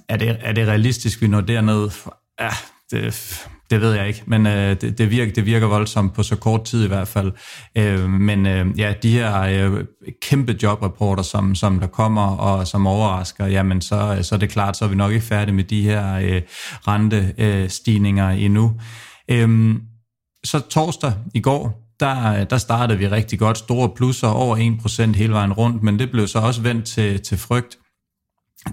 er 0.09 0.17
det, 0.17 0.37
er 0.41 0.53
det 0.53 0.69
realistisk, 0.69 1.23
vi 1.23 1.27
når 1.27 1.41
derned? 1.41 1.91
Ja, 2.41 2.51
det, 2.91 3.15
det 3.71 3.81
ved 3.81 3.93
jeg 3.93 4.09
ikke, 4.09 4.23
men 4.27 4.47
øh, 4.47 4.81
det, 4.81 4.99
det, 4.99 5.11
virker, 5.11 5.33
det 5.33 5.47
virker 5.47 5.67
voldsomt 5.67 6.15
på 6.15 6.23
så 6.23 6.37
kort 6.37 6.65
tid 6.65 6.85
i 6.85 6.89
hvert 6.89 7.09
fald. 7.09 7.33
Øh, 7.77 8.09
men 8.11 8.47
øh, 8.47 8.67
ja, 8.79 8.95
de 9.03 9.13
her 9.13 9.41
øh, 9.41 9.85
kæmpe 10.23 10.57
jobrapporter, 10.63 11.23
som, 11.23 11.55
som 11.55 11.81
der 11.81 11.87
kommer 11.87 12.37
og 12.37 12.67
som 12.67 12.87
overrasker, 12.87 13.47
jamen 13.47 13.81
så, 13.81 14.19
så 14.23 14.35
er 14.35 14.39
det 14.39 14.51
klart, 14.51 14.77
så 14.77 14.85
er 14.85 14.89
vi 14.89 14.95
nok 14.95 15.13
ikke 15.13 15.27
færdige 15.27 15.55
med 15.55 15.65
de 15.65 15.83
her 15.83 16.15
øh, 16.15 16.43
rentestigninger 16.89 18.31
øh, 18.31 18.43
endnu. 18.43 18.73
Øh, 19.29 19.75
så 20.45 20.61
torsdag 20.61 21.13
i 21.35 21.41
går, 21.41 21.95
der, 22.01 22.45
der 22.45 22.59
startede 22.59 22.99
vi 22.99 23.09
rigtig 23.09 23.39
godt, 23.39 23.59
store 23.59 23.89
plusser 23.97 24.29
over 24.29 24.57
1% 24.57 25.17
hele 25.17 25.33
vejen 25.33 25.53
rundt, 25.53 25.83
men 25.83 25.99
det 25.99 26.11
blev 26.11 26.27
så 26.29 26.39
også 26.39 26.63
vendt 26.63 26.85
til, 26.85 27.23
til 27.23 27.39
frygt 27.39 27.79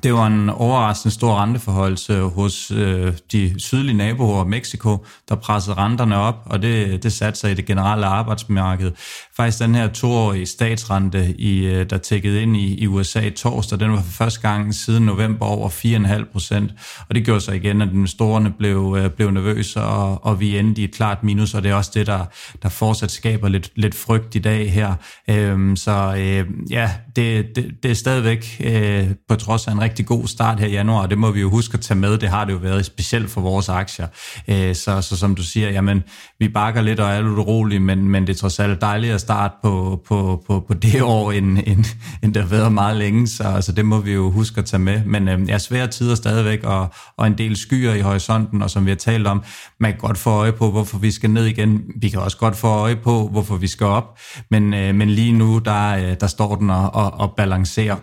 det 0.03 0.13
var 0.13 0.27
en 0.27 0.49
overraskende 0.49 1.13
stor 1.13 1.41
renteforholdelse 1.41 2.21
hos 2.21 2.71
øh, 2.71 3.13
de 3.31 3.53
sydlige 3.57 3.97
naboer 3.97 4.43
Mexico, 4.43 5.05
der 5.29 5.35
pressede 5.35 5.77
renterne 5.77 6.17
op, 6.17 6.35
og 6.45 6.61
det, 6.61 7.03
det 7.03 7.13
satte 7.13 7.39
sig 7.39 7.51
i 7.51 7.53
det 7.53 7.65
generelle 7.65 8.05
arbejdsmarked. 8.05 8.91
Faktisk 9.35 9.59
den 9.59 9.75
her 9.75 9.87
toårige 9.87 10.45
statsrente, 10.45 11.35
i, 11.37 11.65
øh, 11.65 11.89
der 11.89 11.97
tækkede 11.97 12.41
ind 12.41 12.57
i, 12.57 12.79
i 12.79 12.87
USA 12.87 13.19
i 13.19 13.29
torsdag, 13.29 13.79
den 13.79 13.91
var 13.91 14.01
for 14.01 14.11
første 14.11 14.41
gang 14.41 14.75
siden 14.75 15.05
november 15.05 15.45
over 15.45 15.69
4,5 15.69 16.31
procent, 16.31 16.71
og 17.09 17.15
det 17.15 17.25
gjorde 17.25 17.41
sig 17.41 17.55
igen, 17.55 17.81
at 17.81 17.89
investorerne 17.89 18.51
blev, 18.51 18.95
øh, 18.99 19.09
blev 19.09 19.31
nervøse, 19.31 19.81
og, 19.81 20.25
og 20.25 20.39
vi 20.39 20.57
endte 20.57 20.81
i 20.81 20.83
et 20.83 20.93
klart 20.93 21.23
minus, 21.23 21.53
og 21.53 21.63
det 21.63 21.71
er 21.71 21.75
også 21.75 21.91
det, 21.93 22.07
der, 22.07 22.25
der 22.63 22.69
fortsat 22.69 23.11
skaber 23.11 23.49
lidt, 23.49 23.71
lidt 23.75 23.95
frygt 23.95 24.35
i 24.35 24.39
dag 24.39 24.71
her. 24.71 24.93
Øhm, 25.29 25.75
så 25.75 26.15
øh, 26.17 26.45
ja, 26.71 26.91
det, 27.19 27.55
det, 27.55 27.83
det 27.83 27.91
er 27.91 27.95
stadigvæk 27.95 28.61
øh, 28.63 29.07
på 29.27 29.35
trods 29.35 29.67
af 29.67 29.71
en 29.71 29.81
rigtig 29.81 30.05
god 30.05 30.27
start 30.27 30.59
her 30.59 30.67
i 30.67 30.71
januar, 30.71 31.01
og 31.01 31.09
det 31.09 31.17
må 31.17 31.31
vi 31.31 31.41
jo 31.41 31.49
huske 31.49 31.73
at 31.73 31.81
tage 31.81 31.97
med. 31.97 32.17
Det 32.17 32.29
har 32.29 32.45
det 32.45 32.53
jo 32.53 32.57
været 32.57 32.85
specielt 32.85 33.31
for 33.31 33.41
vores 33.41 33.69
aktier. 33.69 34.07
Øh, 34.47 34.75
så, 34.75 35.01
så 35.01 35.17
som 35.17 35.35
du 35.35 35.43
siger, 35.43 35.69
jamen, 35.69 36.03
vi 36.39 36.47
bakker 36.47 36.81
lidt 36.81 36.99
og 36.99 37.09
er 37.09 37.21
lidt 37.21 37.39
urolige, 37.39 37.79
men, 37.79 38.09
men 38.09 38.27
det 38.27 38.33
er 38.35 38.37
trods 38.37 38.59
alt 38.59 38.81
dejligt 38.81 39.13
at 39.13 39.21
starte 39.21 39.53
på, 39.63 40.01
på, 40.07 40.43
på, 40.47 40.59
på 40.67 40.73
det 40.73 41.01
år, 41.01 41.31
end, 41.31 41.57
end, 41.65 41.85
end 42.23 42.33
der 42.33 42.41
har 42.41 42.47
været 42.47 42.71
meget 42.71 42.97
længe, 42.97 43.27
så 43.27 43.43
altså, 43.43 43.71
det 43.71 43.85
må 43.85 43.99
vi 43.99 44.13
jo 44.13 44.31
huske 44.31 44.59
at 44.59 44.65
tage 44.65 44.81
med. 44.81 45.01
Men 45.05 45.27
øh, 45.27 45.49
er 45.49 45.57
svære 45.57 45.87
tider 45.87 46.15
stadigvæk, 46.15 46.63
og, 46.63 46.93
og 47.17 47.27
en 47.27 47.37
del 47.37 47.55
skyer 47.55 47.93
i 47.93 48.01
horisonten, 48.01 48.61
og 48.61 48.69
som 48.69 48.85
vi 48.85 48.91
har 48.91 48.95
talt 48.95 49.27
om, 49.27 49.43
man 49.79 49.91
kan 49.91 49.99
godt 49.99 50.17
få 50.17 50.29
øje 50.29 50.51
på, 50.51 50.71
hvorfor 50.71 50.97
vi 50.97 51.11
skal 51.11 51.29
ned 51.29 51.45
igen. 51.45 51.81
Vi 52.01 52.09
kan 52.09 52.19
også 52.19 52.37
godt 52.37 52.55
få 52.55 52.67
øje 52.67 52.95
på, 52.95 53.27
hvorfor 53.31 53.55
vi 53.55 53.67
skal 53.67 53.87
op, 53.87 54.19
men, 54.51 54.73
øh, 54.73 54.95
men 54.95 55.09
lige 55.09 55.31
nu, 55.31 55.57
der, 55.57 55.95
øh, 55.95 56.15
der 56.19 56.27
står 56.27 56.55
den 56.55 56.69
og, 56.69 56.95
og, 56.95 57.08
og 57.09 57.33
balancere. 57.37 57.99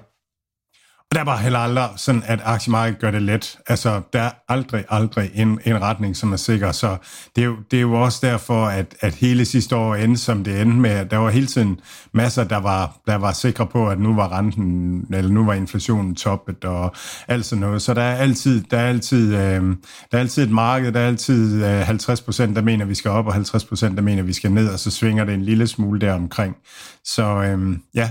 Og 1.11 1.15
der 1.15 1.21
er 1.21 1.25
bare 1.25 1.39
heller 1.39 1.59
aldrig 1.59 1.89
sådan, 1.97 2.23
at 2.27 2.41
aktiemarkedet 2.45 3.01
gør 3.01 3.11
det 3.11 3.23
let. 3.23 3.59
Altså, 3.67 4.01
der 4.13 4.21
er 4.21 4.31
aldrig, 4.49 4.85
aldrig 4.89 5.31
en, 5.35 5.61
en 5.65 5.83
retning, 5.83 6.17
som 6.17 6.33
er 6.33 6.37
sikker. 6.37 6.73
Så 6.73 6.97
det 7.37 7.43
er 7.43 7.47
jo, 7.47 7.57
det 7.71 7.77
er 7.77 7.81
jo 7.81 7.93
også 7.93 8.27
derfor, 8.27 8.67
at, 8.67 8.95
at 9.01 9.15
hele 9.15 9.45
sidste 9.45 9.77
år 9.77 9.95
endte, 9.95 10.21
som 10.21 10.45
det 10.45 10.61
endte 10.61 10.77
med, 10.77 11.07
der 11.07 11.17
var 11.17 11.31
hele 11.31 11.47
tiden 11.47 11.81
masser, 12.13 12.45
der 12.45 12.57
var, 12.57 12.97
der 13.07 13.15
var 13.15 13.33
sikre 13.33 13.67
på, 13.67 13.89
at 13.89 14.01
nu 14.01 14.15
var 14.15 14.39
renten, 14.39 15.05
eller 15.15 15.31
nu 15.31 15.45
var 15.45 15.55
inflationen 15.55 16.15
toppet, 16.15 16.65
og 16.65 16.95
alt 17.29 17.45
sådan 17.45 17.61
noget. 17.61 17.83
Så 17.83 17.95
der 17.95 18.03
er 18.03 18.17
altid, 18.17 18.63
der 18.71 18.79
er 18.79 18.89
altid, 18.89 19.35
øh, 19.35 19.63
der 20.11 20.19
er 20.19 20.19
altid 20.19 20.43
et 20.43 20.51
marked, 20.51 20.93
der 20.93 21.01
er 21.01 21.07
altid 21.07 21.65
øh, 21.65 21.81
50 21.81 22.21
procent, 22.21 22.57
der 22.57 22.63
mener, 22.63 22.85
vi 22.85 22.95
skal 22.95 23.11
op, 23.11 23.27
og 23.27 23.33
50 23.33 23.65
procent, 23.65 23.97
der 23.97 24.03
mener, 24.03 24.23
vi 24.23 24.33
skal 24.33 24.53
ned, 24.53 24.69
og 24.69 24.79
så 24.79 24.91
svinger 24.91 25.25
det 25.25 25.35
en 25.35 25.43
lille 25.43 25.67
smule 25.67 26.01
der 26.01 26.13
omkring. 26.13 26.57
Så 27.05 27.23
øh, 27.23 27.77
ja, 27.95 28.11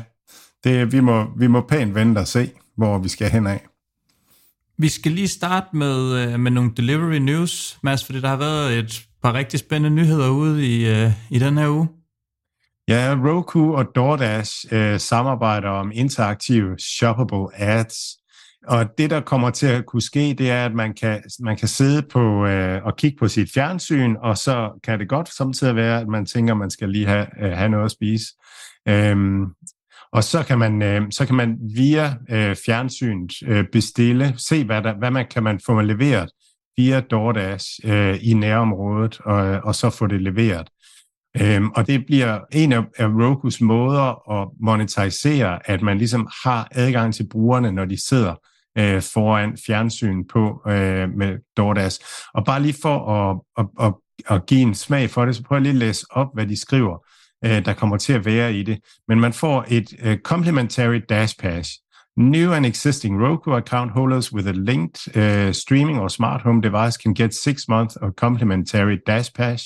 det, 0.65 0.91
vi, 0.91 0.99
må, 0.99 1.25
vi 1.37 1.47
må 1.47 1.61
pænt 1.61 1.95
vente 1.95 2.19
og 2.19 2.27
se 2.27 2.51
hvor 2.77 2.97
vi 2.97 3.09
skal 3.09 3.29
hen 3.29 3.47
af. 3.47 3.65
Vi 4.77 4.89
skal 4.89 5.11
lige 5.11 5.27
starte 5.27 5.67
med, 5.73 6.13
øh, 6.13 6.39
med 6.39 6.51
nogle 6.51 6.71
delivery 6.77 7.17
news, 7.17 7.77
Mads, 7.83 8.05
fordi 8.05 8.21
der 8.21 8.27
har 8.27 8.37
været 8.37 8.79
et 8.79 9.03
par 9.23 9.33
rigtig 9.33 9.59
spændende 9.59 9.95
nyheder 9.95 10.29
ude 10.29 10.67
i, 10.67 10.89
øh, 10.89 11.11
i 11.29 11.39
den 11.39 11.57
her 11.57 11.69
uge. 11.69 11.87
Ja, 12.87 13.17
Roku 13.25 13.75
og 13.75 13.85
DoorDash 13.95 14.65
øh, 14.71 14.99
samarbejder 14.99 15.69
om 15.69 15.91
interaktive 15.93 16.79
shoppable 16.79 17.47
ads. 17.55 17.95
Og 18.67 18.97
det, 18.97 19.09
der 19.09 19.21
kommer 19.21 19.49
til 19.49 19.67
at 19.67 19.85
kunne 19.85 20.01
ske, 20.01 20.35
det 20.37 20.51
er, 20.51 20.65
at 20.65 20.73
man 20.73 20.93
kan, 20.93 21.23
man 21.39 21.57
kan 21.57 21.67
sidde 21.67 22.01
på 22.01 22.45
øh, 22.45 22.85
og 22.85 22.95
kigge 22.95 23.17
på 23.17 23.27
sit 23.27 23.53
fjernsyn, 23.53 24.15
og 24.15 24.37
så 24.37 24.79
kan 24.83 24.99
det 24.99 25.09
godt 25.09 25.33
samtidig 25.33 25.75
være, 25.75 26.01
at 26.01 26.07
man 26.07 26.25
tænker, 26.25 26.53
at 26.53 26.57
man 26.57 26.69
skal 26.69 26.89
lige 26.89 27.05
have, 27.05 27.27
øh, 27.41 27.51
have 27.51 27.69
noget 27.69 27.85
at 27.85 27.91
spise. 27.91 28.25
Øhm, 28.87 29.45
og 30.15 30.23
så 30.23 30.43
kan 30.43 30.59
man, 30.59 30.81
øh, 30.81 31.01
så 31.11 31.25
kan 31.25 31.35
man 31.35 31.57
via 31.75 32.15
øh, 32.29 32.55
fjernsynet 32.65 33.31
øh, 33.47 33.65
bestille, 33.71 34.33
se 34.37 34.63
hvad, 34.63 34.81
der, 34.81 34.93
hvad 34.97 35.11
man 35.11 35.25
kan 35.31 35.43
man 35.43 35.59
få 35.65 35.81
leveret 35.81 36.29
via 36.77 36.99
DoorDash 36.99 37.65
øh, 37.83 38.17
i 38.21 38.33
nærområdet, 38.33 39.19
og, 39.19 39.37
og 39.63 39.75
så 39.75 39.89
få 39.89 40.07
det 40.07 40.21
leveret. 40.21 40.69
Øhm, 41.41 41.69
og 41.69 41.87
det 41.87 42.05
bliver 42.05 42.39
en 42.51 42.73
af, 42.73 42.83
af 42.97 43.07
Rokus 43.07 43.61
måder 43.61 44.31
at 44.41 44.47
monetisere, 44.61 45.69
at 45.69 45.81
man 45.81 45.97
ligesom 45.97 46.27
har 46.43 46.67
adgang 46.71 47.13
til 47.13 47.27
brugerne, 47.31 47.71
når 47.71 47.85
de 47.85 48.07
sidder 48.07 48.35
øh, 48.77 49.01
foran 49.01 49.57
fjernsyn 49.65 50.23
på 50.27 50.61
øh, 50.67 51.09
med 51.09 51.37
DoorDash. 51.57 51.99
Og 52.33 52.45
bare 52.45 52.61
lige 52.61 52.75
for 52.81 53.11
at, 53.11 53.39
at, 53.57 53.85
at, 53.85 53.93
at 54.35 54.45
give 54.45 54.61
en 54.61 54.75
smag 54.75 55.09
for 55.09 55.25
det, 55.25 55.35
så 55.35 55.43
prøv 55.43 55.55
jeg 55.55 55.61
lige 55.61 55.71
at 55.71 55.77
læse 55.77 56.05
op, 56.09 56.27
hvad 56.33 56.47
de 56.47 56.61
skriver, 56.61 56.97
øh, 57.45 57.65
der 57.65 57.73
kommer 57.73 57.97
til 57.97 58.13
at 58.13 58.25
være 58.25 58.53
i 58.53 58.63
det. 58.63 58.79
Men 59.07 59.19
man 59.19 59.33
får 59.33 59.65
et 59.67 59.93
øh, 60.03 60.17
complimentary 60.17 61.01
Dash 61.09 61.35
Pass. 61.39 61.69
New 62.17 62.53
and 62.53 62.65
existing 62.65 63.21
Roku 63.21 63.51
account 63.51 63.91
holders 63.91 64.33
with 64.33 64.47
a 64.47 64.53
linked 64.53 65.17
uh, 65.17 65.51
streaming 65.51 65.99
or 65.99 66.07
smart 66.07 66.41
home 66.41 66.61
device 66.61 66.97
can 66.97 67.13
get 67.13 67.33
six 67.33 67.67
months 67.67 67.97
of 67.97 68.15
complimentary 68.15 68.97
Dash 69.07 69.33
Pass. 69.33 69.63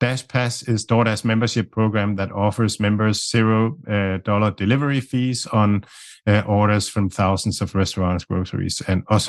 Dash 0.00 0.28
Pass 0.28 0.62
is 0.62 0.84
DoorDash 0.84 1.24
membership 1.24 1.70
program 1.72 2.16
that 2.16 2.32
offers 2.32 2.80
members 2.80 3.30
zero 3.30 3.78
øh, 3.88 4.20
dollar 4.26 4.50
delivery 4.50 5.00
fees 5.00 5.46
on 5.46 5.84
uh, 6.26 6.42
orders 6.46 6.90
from 6.90 7.10
thousands 7.10 7.62
of 7.62 7.74
restaurants, 7.74 8.24
groceries 8.24 8.80
and 8.88 9.02
og 9.08 9.20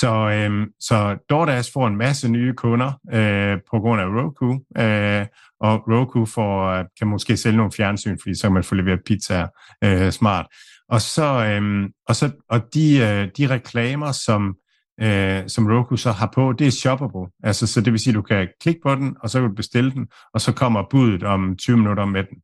så 0.00 0.06
videre. 0.06 0.32
Så, 0.32 0.44
øhm, 0.44 0.66
så 0.80 1.16
DoorDash 1.30 1.72
får 1.72 1.86
en 1.86 1.96
masse 1.96 2.28
nye 2.28 2.52
kunder 2.52 2.92
øh, 3.12 3.58
på 3.70 3.80
grund 3.80 4.00
af 4.00 4.06
Roku, 4.06 4.52
øh, 4.52 5.26
og 5.60 5.84
Roku 5.88 6.26
får, 6.26 6.66
øh, 6.66 6.84
kan 6.98 7.08
måske 7.08 7.36
sælge 7.36 7.56
nogle 7.56 7.72
fjernsyn, 7.72 8.18
fordi 8.22 8.34
så 8.34 8.42
kan 8.42 8.52
man 8.52 8.64
få 8.64 8.74
leveret 8.74 9.00
pizza 9.06 9.46
øh, 9.84 10.12
smart. 10.12 10.46
Og 10.88 11.00
så, 11.00 11.44
øhm, 11.44 11.88
og 12.08 12.16
så 12.16 12.30
og 12.50 12.60
de, 12.74 12.98
øh, 12.98 13.28
de 13.38 13.54
reklamer, 13.54 14.12
som 14.12 14.56
øh, 15.02 15.48
som 15.48 15.66
Roku 15.66 15.96
så 15.96 16.12
har 16.12 16.30
på, 16.34 16.52
det 16.52 16.66
er 16.66 16.70
shoppable. 16.70 17.30
Altså, 17.42 17.66
så 17.66 17.80
det 17.80 17.92
vil 17.92 18.00
sige, 18.00 18.12
at 18.12 18.14
du 18.14 18.22
kan 18.22 18.48
klikke 18.60 18.80
på 18.82 18.94
den, 18.94 19.16
og 19.20 19.30
så 19.30 19.40
kan 19.40 19.48
du 19.48 19.54
bestille 19.54 19.90
den, 19.90 20.06
og 20.34 20.40
så 20.40 20.52
kommer 20.52 20.82
budet 20.90 21.22
om 21.22 21.56
20 21.56 21.76
minutter 21.76 22.04
med 22.04 22.24
den. 22.24 22.38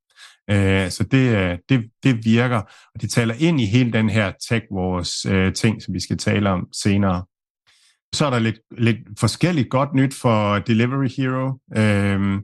Øh, 0.51 0.91
så 0.91 1.05
det, 1.05 1.37
øh, 1.37 1.59
det, 1.69 1.91
det 2.03 2.25
virker, 2.25 2.63
og 2.95 3.03
det 3.03 3.11
taler 3.11 3.35
ind 3.39 3.61
i 3.61 3.67
hele 3.67 3.93
den 3.93 4.09
her 4.09 4.33
tech 4.49 4.67
wars 4.73 5.27
øh, 5.27 5.53
ting, 5.53 5.83
som 5.83 5.95
vi 5.95 6.01
skal 6.01 6.19
tale 6.19 6.51
om 6.51 6.67
senere. 6.73 7.25
Så 8.15 8.27
er 8.27 8.31
der 8.31 8.39
lidt, 8.39 8.59
lidt 8.79 8.97
forskelligt 9.19 9.71
godt 9.71 9.95
nyt 9.95 10.15
for 10.15 10.59
Delivery 10.59 11.09
Hero. 11.17 11.59
Øhm, 11.77 12.43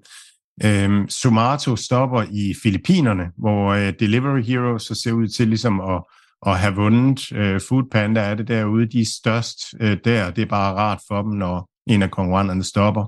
øhm, 0.64 1.09
Sumato 1.09 1.76
stopper 1.76 2.23
i 2.23 2.54
Filippinerne, 2.62 3.30
hvor 3.38 3.73
øh, 3.73 3.92
Delivery 4.00 4.42
Hero 4.42 4.78
så 4.78 4.94
ser 4.94 5.12
ud 5.12 5.28
til 5.28 5.49
ligesom 5.49 5.80
at 5.80 6.02
at 6.47 6.59
have 6.59 6.75
vundet. 6.75 7.33
Øh, 7.33 7.61
Food 7.68 7.85
Panda 7.90 8.21
er 8.21 8.35
det 8.35 8.49
derude, 8.49 8.87
de 8.87 9.00
er 9.00 9.11
størst 9.21 9.59
øh, 9.80 9.99
der. 10.04 10.30
Det 10.30 10.42
er 10.42 10.47
bare 10.47 10.75
rart 10.75 11.00
for 11.09 11.23
dem, 11.23 11.33
når 11.33 11.71
en 11.87 12.02
af 12.02 12.11
konkurrenterne 12.11 12.64
stopper. 12.64 13.06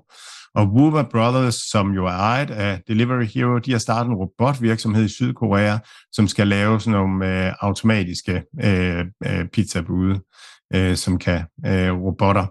Og 0.54 0.66
Woowa 0.66 1.02
Brothers, 1.02 1.54
som 1.54 1.90
jo 1.90 2.06
er 2.06 2.10
ejet 2.10 2.50
af 2.50 2.80
Delivery 2.88 3.24
Hero, 3.24 3.58
de 3.58 3.72
har 3.72 3.78
startet 3.78 4.10
en 4.10 4.16
robotvirksomhed 4.16 5.04
i 5.04 5.08
Sydkorea, 5.08 5.78
som 6.12 6.28
skal 6.28 6.48
lave 6.48 6.80
sådan 6.80 7.00
nogle 7.00 7.46
øh, 7.46 7.52
automatiske 7.60 8.42
øh, 8.64 9.04
øh, 9.26 9.48
pizzabude, 9.52 10.20
øh, 10.74 10.96
som 10.96 11.18
kan 11.18 11.42
øh, 11.66 11.92
robotter. 11.92 12.46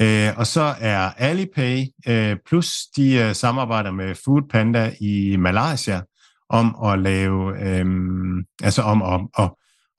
Øh, 0.00 0.38
og 0.38 0.46
så 0.46 0.74
er 0.80 0.98
Alipay, 0.98 1.84
øh, 2.08 2.36
plus 2.46 2.72
de 2.96 3.14
øh, 3.14 3.34
samarbejder 3.34 3.90
med 3.90 4.14
Food 4.24 4.42
Panda 4.50 4.92
i 5.00 5.36
Malaysia 5.36 6.00
om 6.50 6.76
at 6.84 6.98
lave, 6.98 7.68
øh, 7.68 7.86
altså 8.62 8.82
om 8.82 9.02
at, 9.02 9.44
at 9.44 9.50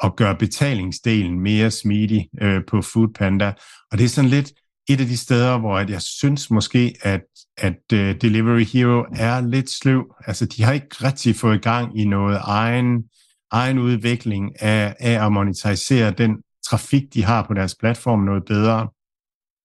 at 0.03 0.15
gøre 0.15 0.35
betalingsdelen 0.35 1.39
mere 1.39 1.71
smidig 1.71 2.29
øh, 2.41 2.61
på 2.67 2.81
Foodpanda. 2.81 3.53
Og 3.91 3.97
det 3.97 4.03
er 4.03 4.09
sådan 4.09 4.29
lidt 4.29 4.51
et 4.89 5.01
af 5.01 5.07
de 5.07 5.17
steder, 5.17 5.57
hvor 5.57 5.77
at 5.77 5.89
jeg 5.89 6.01
synes 6.01 6.51
måske, 6.51 6.95
at, 7.01 7.21
at 7.57 7.93
øh, 7.93 8.15
Delivery 8.21 8.63
Hero 8.63 9.05
er 9.15 9.41
lidt 9.41 9.69
sløv. 9.69 10.15
Altså, 10.27 10.45
de 10.45 10.63
har 10.63 10.73
ikke 10.73 10.87
rigtig 11.03 11.35
fået 11.35 11.61
gang 11.61 11.99
i 11.99 12.05
noget 12.05 12.39
egen, 12.43 13.03
egen 13.51 13.79
udvikling 13.79 14.61
af, 14.61 14.95
af 14.99 15.25
at 15.25 15.31
monetisere 15.31 16.11
den 16.11 16.37
trafik, 16.69 17.13
de 17.13 17.23
har 17.23 17.43
på 17.43 17.53
deres 17.53 17.75
platform 17.79 18.19
noget 18.19 18.43
bedre. 18.45 18.87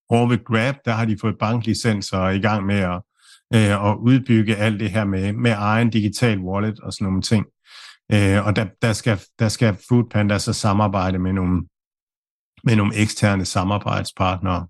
Over 0.08 0.28
ved 0.28 0.44
Grab, 0.44 0.74
der 0.84 0.92
har 0.92 1.04
de 1.04 1.18
fået 1.20 1.38
banklicenser 1.38 2.18
og 2.18 2.36
i 2.36 2.40
gang 2.40 2.66
med 2.66 2.78
at, 2.78 3.02
øh, 3.54 3.90
at 3.90 3.96
udbygge 3.96 4.56
alt 4.56 4.80
det 4.80 4.90
her 4.90 5.04
med, 5.04 5.32
med 5.32 5.54
egen 5.56 5.90
digital 5.90 6.38
wallet 6.38 6.80
og 6.80 6.92
sådan 6.92 7.04
nogle 7.04 7.22
ting. 7.22 7.46
Øh, 8.12 8.46
og 8.46 8.56
der, 8.56 8.66
der, 8.82 8.92
skal, 8.92 9.20
der 9.38 9.48
skal 9.48 9.76
Foodpanda 9.88 10.38
så 10.38 10.52
samarbejde 10.52 11.18
med 11.18 11.32
nogle, 11.32 11.62
med 12.64 12.76
nogle 12.76 12.96
eksterne 12.96 13.44
samarbejdspartnere. 13.44 14.66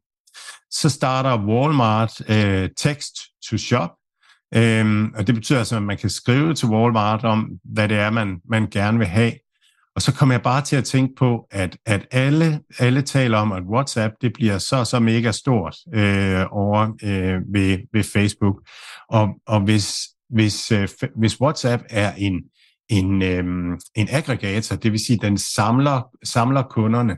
Så 0.71 0.89
starter 0.89 1.47
Walmart 1.47 2.31
øh, 2.31 2.71
text 2.77 3.15
to 3.51 3.57
shop, 3.57 3.91
øh, 4.55 5.05
og 5.15 5.27
det 5.27 5.35
betyder 5.35 5.59
altså, 5.59 5.77
at 5.77 5.83
man 5.83 5.99
kan 5.99 6.11
skrive 6.11 6.55
til 6.55 6.69
Walmart 6.69 7.25
om, 7.25 7.51
hvad 7.65 7.89
det 7.89 7.97
er, 7.97 8.11
man, 8.11 8.41
man 8.51 8.71
gerne 8.71 8.99
vil 8.99 9.07
have. 9.07 9.33
Og 9.97 10.03
så 10.03 10.15
kommer 10.15 10.35
jeg 10.35 10.43
bare 10.43 10.63
til 10.63 10.77
at 10.77 10.85
tænke 10.85 11.15
på, 11.15 11.47
at, 11.51 11.77
at 11.87 12.07
alle, 12.11 12.61
alle 12.79 13.03
taler 13.03 13.39
om, 13.39 13.53
at 13.53 13.63
WhatsApp 13.63 14.15
det 14.21 14.33
bliver 14.33 14.59
så 14.59 14.85
så 14.85 15.01
mega 15.01 15.33
stort 15.33 15.77
øh, 15.95 16.45
over 16.51 16.83
øh, 17.03 17.55
ved, 17.55 17.79
ved 17.93 18.03
Facebook. 18.03 18.57
Og, 19.11 19.29
og 19.47 19.61
hvis, 19.61 19.97
hvis, 20.31 20.73
øh, 20.73 20.89
hvis 21.17 21.41
WhatsApp 21.41 21.83
er 21.91 22.13
en, 22.15 22.43
en, 22.89 23.23
øh, 23.23 23.45
en 23.95 24.09
aggregator, 24.11 24.77
det 24.77 24.93
vil 24.93 25.07
sige, 25.07 25.19
den 25.23 25.39
samler, 25.39 26.03
samler 26.25 26.63
kunderne, 26.63 27.17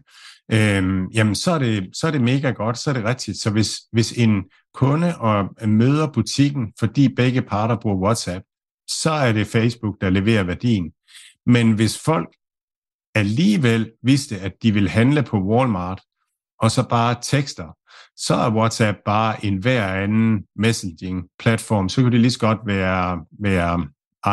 øh, 0.53 1.15
jamen 1.15 1.35
så 1.35 1.51
er, 1.51 1.59
det, 1.59 1.91
så 1.93 2.07
er 2.07 2.11
det 2.11 2.21
mega 2.21 2.51
godt, 2.51 2.79
så 2.79 2.91
er 2.91 2.95
det 2.95 3.05
rigtigt. 3.05 3.39
Så 3.39 3.51
hvis, 3.51 3.73
hvis 3.93 4.13
en 4.13 4.43
kunde 4.75 5.19
og 5.19 5.49
øh, 5.63 5.69
møder 5.69 6.13
butikken, 6.13 6.73
fordi 6.79 7.15
begge 7.15 7.43
parter 7.43 7.77
bruger 7.83 8.07
WhatsApp, 8.07 8.45
så 8.89 9.11
er 9.11 9.33
det 9.33 9.47
Facebook, 9.47 9.95
der 10.01 10.11
leverer 10.11 10.45
værdien. 10.45 10.91
Men 11.47 11.73
hvis 11.73 11.99
folk 12.05 12.29
alligevel 13.17 13.91
vidste, 14.03 14.39
at 14.41 14.53
de 14.63 14.73
vil 14.73 14.89
handle 14.89 15.23
på 15.23 15.39
Walmart, 15.39 16.03
og 16.61 16.71
så 16.71 16.89
bare 16.89 17.17
tekster, 17.23 17.77
så 18.17 18.35
er 18.35 18.51
WhatsApp 18.51 18.99
bare 19.05 19.45
en 19.45 19.57
hver 19.57 19.87
anden 19.87 20.43
messaging-platform. 20.57 21.89
Så 21.89 22.01
kunne 22.01 22.13
det 22.13 22.21
lige 22.21 22.31
så 22.31 22.39
godt 22.39 22.59
være, 22.67 23.25
være 23.41 23.87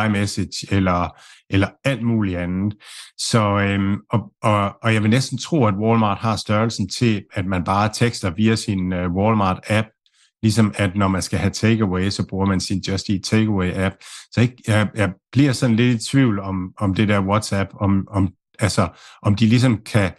iMessage 0.06 0.68
eller, 0.72 1.10
eller 1.50 1.68
alt 1.84 2.04
muligt 2.04 2.38
andet. 2.38 2.75
Så, 3.18 3.60
øhm, 3.60 3.98
og, 4.12 4.32
og, 4.42 4.75
og 4.84 4.94
jeg 4.94 5.02
vil 5.02 5.10
næsten 5.10 5.38
tro, 5.38 5.66
at 5.66 5.74
Walmart 5.74 6.18
har 6.18 6.36
størrelsen 6.36 6.90
til, 6.90 7.24
at 7.34 7.46
man 7.46 7.63
bare 7.63 7.90
tekster 7.94 8.30
via 8.30 8.56
sin 8.56 8.94
øh, 8.94 9.12
uh, 9.12 9.16
Walmart-app, 9.16 10.00
ligesom 10.44 10.74
at 10.75 10.96
når 10.96 11.08
man 11.08 11.22
skal 11.22 11.40
have 11.40 11.52
takeaway, 11.52 12.10
så 12.10 12.28
bruger 12.30 12.46
man 12.46 12.60
sin 12.60 12.84
Just 12.88 13.10
Eat 13.10 13.22
Takeaway-app. 13.34 13.96
Så 14.32 14.42
ikke, 14.42 14.56
jeg, 14.68 14.90
jeg 14.96 15.13
bliver 15.32 15.52
sådan 15.52 15.75
lidt 15.75 16.02
i 16.02 16.10
tvivl 16.10 16.40
om, 16.40 16.74
om 16.78 16.94
det 16.94 17.08
der 17.08 17.22
WhatsApp, 17.22 17.70
om, 17.74 18.08
om, 18.12 18.34
altså, 18.60 18.88
om 19.22 19.36
de 19.36 19.46
ligesom 19.46 19.78
kan, 19.78 20.12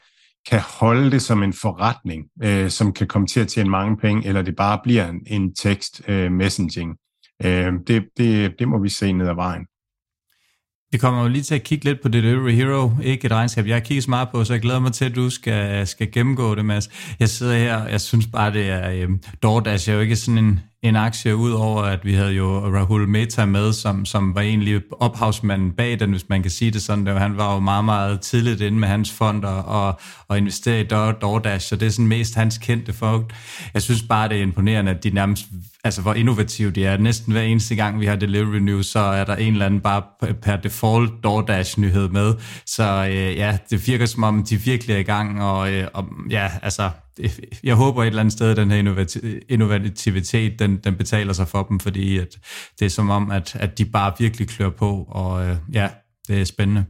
kan 0.51 0.61
holde 0.61 1.11
det 1.11 1.23
som 1.23 1.43
en 1.43 1.53
forretning, 1.53 2.25
øh, 2.43 2.71
som 2.71 2.93
kan 2.93 3.07
komme 3.07 3.27
til 3.27 3.41
at 3.41 3.49
tjene 3.49 3.71
mange 3.71 3.97
penge, 3.97 4.27
eller 4.27 4.43
det 4.43 4.57
bare 4.57 4.81
bliver 4.85 5.09
en, 5.09 5.21
en 5.27 5.55
tekst 5.55 6.03
øh, 6.09 6.33
messaging. 6.33 6.97
Øh, 7.45 7.73
det, 7.87 8.05
det, 8.17 8.55
det 8.59 8.69
må 8.69 8.79
vi 8.79 8.89
se 8.89 9.13
ned 9.13 9.29
ad 9.29 9.35
vejen. 9.35 9.67
Vi 10.95 10.99
kommer 10.99 11.23
jo 11.23 11.29
lige 11.29 11.43
til 11.43 11.55
at 11.55 11.63
kigge 11.63 11.85
lidt 11.85 12.03
på 12.03 12.09
Delivery 12.09 12.53
Hero, 12.53 12.91
ikke 13.03 13.25
et 13.27 13.33
regnskab, 13.33 13.67
jeg 13.67 13.75
har 13.75 13.81
kigget 13.81 14.09
meget 14.09 14.29
på, 14.33 14.45
så 14.45 14.53
jeg 14.53 14.63
glæder 14.63 14.81
mig 14.81 14.93
til, 14.93 15.05
at 15.05 15.15
du 15.15 15.31
skal, 15.31 15.87
skal 15.87 16.13
gennemgå 16.13 16.55
det, 16.55 16.65
Mads. 16.65 16.91
Jeg 17.21 17.29
sidder 17.29 17.59
her, 17.59 17.77
og 17.77 17.91
jeg 17.91 18.01
synes 18.01 18.27
bare, 18.27 18.53
det 18.53 18.71
er 18.71 18.91
øh, 18.91 19.09
DoorDash 19.43 19.91
er 19.91 19.95
jo 19.95 20.01
ikke 20.01 20.17
sådan 20.17 20.45
en, 20.45 20.61
en 20.85 20.97
aktie, 20.97 21.37
udover 21.37 21.83
at 21.83 22.05
vi 22.05 22.15
havde 22.15 22.33
jo 22.33 22.59
Rahul 22.59 23.09
Mehta 23.09 23.45
med, 23.45 23.73
som, 23.73 24.05
som 24.05 24.35
var 24.35 24.41
egentlig 24.41 24.83
ophavsmanden 24.91 25.73
bag 25.73 26.01
den, 26.01 26.11
hvis 26.11 26.29
man 26.29 26.43
kan 26.43 26.51
sige 26.51 26.71
det 26.71 26.83
sådan. 26.83 27.07
Der. 27.07 27.19
han 27.19 27.37
var 27.37 27.55
jo 27.55 27.61
meget, 27.61 27.85
meget 27.85 28.21
tidligt 28.21 28.61
inde 28.61 28.79
med 28.79 28.89
hans 28.89 29.13
fond 29.13 29.45
og, 29.45 29.65
og, 29.65 30.01
og 30.29 30.39
investere 30.39 30.81
i 30.81 30.85
DoorDash, 31.21 31.69
så 31.69 31.77
det 31.77 31.87
er 31.87 31.91
sådan 31.91 32.07
mest 32.07 32.35
hans 32.35 32.59
kendte 32.59 32.93
folk. 32.93 33.35
Jeg 33.75 33.83
synes 33.83 34.03
bare, 34.03 34.29
det 34.29 34.39
er 34.39 34.43
imponerende, 34.43 34.91
at 34.91 35.05
de 35.05 35.11
nærmest 35.11 35.47
altså 35.85 36.03
hvor 36.03 36.15
innovative 36.15 36.71
de 36.71 36.85
er. 36.85 36.97
Næsten 36.97 37.33
hver 37.33 37.43
eneste 37.43 37.75
gang, 37.75 38.01
vi 38.01 38.07
har 38.07 38.17
Delivery 38.17 38.59
News, 38.59 38.87
så 38.87 38.99
er 38.99 39.25
der 39.25 39.37
en 39.37 39.53
eller 39.53 39.67
anden 39.67 39.81
bare 39.81 40.03
per 40.43 40.57
default 40.57 41.13
DoorDash-nyhed 41.25 42.09
med. 42.09 42.35
Så 42.67 43.07
øh, 43.11 43.37
ja, 43.37 43.59
det 43.71 43.87
virker 43.87 44.07
som 44.07 44.23
om, 44.23 44.45
de 44.45 44.57
virkelig 44.57 44.95
er 44.95 44.99
i 44.99 45.03
gang, 45.03 45.43
og, 45.43 45.73
øh, 45.73 45.89
og 45.95 46.05
ja, 46.31 46.51
altså, 46.63 46.91
jeg 47.65 47.75
håber 47.75 48.03
et 48.03 48.07
eller 48.07 48.21
andet 48.21 48.33
sted, 48.33 48.51
at 48.51 48.57
den 48.57 48.71
her 48.71 48.79
innovativitet, 49.49 50.59
den, 50.59 50.77
den 50.77 50.95
betaler 50.95 51.33
sig 51.33 51.49
for 51.49 51.63
dem, 51.63 51.81
fordi 51.81 52.19
at 52.19 52.39
det 52.79 52.85
er 52.85 52.91
som 52.91 53.11
om, 53.11 53.31
at, 53.31 53.57
at 53.57 53.79
de 53.79 53.85
bare 53.85 54.13
virkelig 54.19 54.49
klør 54.49 54.71
på, 54.71 55.07
og 55.09 55.47
øh, 55.47 55.57
ja, 55.73 55.89
det 56.29 56.41
er 56.41 56.45
spændende. 56.45 56.85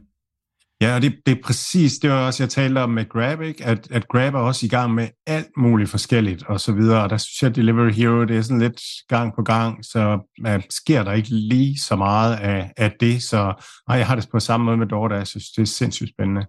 Ja, 0.81 0.95
og 0.95 1.01
det, 1.01 1.15
det 1.25 1.37
er 1.37 1.41
præcis, 1.43 1.93
det 1.97 2.09
var 2.09 2.25
også, 2.25 2.43
jeg 2.43 2.49
talte 2.49 2.79
om 2.79 2.89
med 2.89 3.09
Grab, 3.09 3.41
ikke? 3.41 3.65
At, 3.65 3.91
at 3.91 4.07
Grab 4.07 4.33
er 4.33 4.39
også 4.39 4.65
i 4.65 4.69
gang 4.69 4.93
med 4.93 5.07
alt 5.27 5.47
muligt 5.57 5.89
forskelligt 5.89 6.43
og 6.43 6.59
så 6.59 6.71
videre, 6.71 7.03
og 7.03 7.09
der 7.09 7.17
synes 7.17 7.41
jeg, 7.41 7.55
Delivery 7.55 7.91
Hero, 7.91 8.23
det 8.25 8.37
er 8.37 8.41
sådan 8.41 8.59
lidt 8.59 8.81
gang 9.09 9.35
på 9.35 9.43
gang, 9.43 9.85
så 9.85 10.19
uh, 10.47 10.61
sker 10.69 11.03
der 11.03 11.13
ikke 11.13 11.29
lige 11.29 11.79
så 11.79 11.95
meget 11.95 12.35
af, 12.35 12.71
af 12.77 12.93
det, 12.99 13.23
så 13.23 13.53
nej, 13.87 13.97
jeg 13.97 14.07
har 14.07 14.15
det 14.15 14.27
på 14.31 14.39
samme 14.39 14.65
måde 14.65 14.77
med 14.77 14.87
DoorDash, 14.87 15.19
jeg 15.19 15.27
synes, 15.27 15.51
det 15.51 15.61
er 15.61 15.65
sindssygt 15.65 16.09
spændende. 16.09 16.45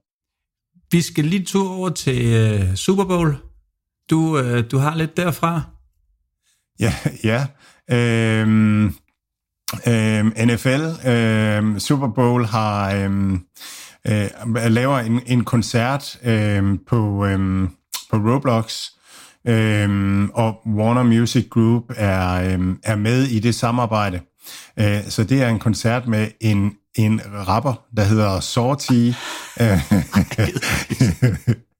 Vi 0.90 1.00
skal 1.00 1.25
lige 1.25 1.45
tur 1.45 1.71
over 1.71 1.88
til 1.88 2.52
uh, 2.61 2.75
Super 2.75 3.04
Bowl. 3.04 3.46
Du, 4.10 4.38
uh, 4.38 4.60
du 4.70 4.78
har 4.78 4.94
lidt 4.94 5.16
derfra. 5.16 5.62
Ja, 6.80 6.94
ja. 7.25 7.46
Øhm, 7.90 8.84
øhm, 9.88 10.32
NFL, 10.46 11.08
øhm, 11.08 11.78
Super 11.78 12.08
Bowl 12.08 12.44
har... 12.44 12.94
Øhm, 12.94 13.40
øh, 14.08 14.28
laver 14.68 14.98
en, 14.98 15.20
en 15.26 15.44
koncert 15.44 16.18
øh, 16.25 16.78
på, 16.88 17.26
øh, 17.26 17.68
på 18.10 18.16
Roblox, 18.16 18.84
øh, 19.48 20.28
og 20.34 20.60
Warner 20.66 21.02
Music 21.02 21.48
Group 21.50 21.82
er, 21.96 22.32
øh, 22.32 22.76
er 22.84 22.96
med 22.96 23.22
i 23.22 23.38
det 23.38 23.54
samarbejde. 23.54 24.20
Øh, 24.80 25.04
så 25.08 25.25
det 25.25 25.42
er 25.42 25.48
en 25.48 25.58
koncert 25.58 26.08
med 26.08 26.28
en, 26.40 26.72
en 26.94 27.20
rapper, 27.48 27.84
der 27.96 28.04
hedder 28.04 28.40
Sorti. 28.40 29.14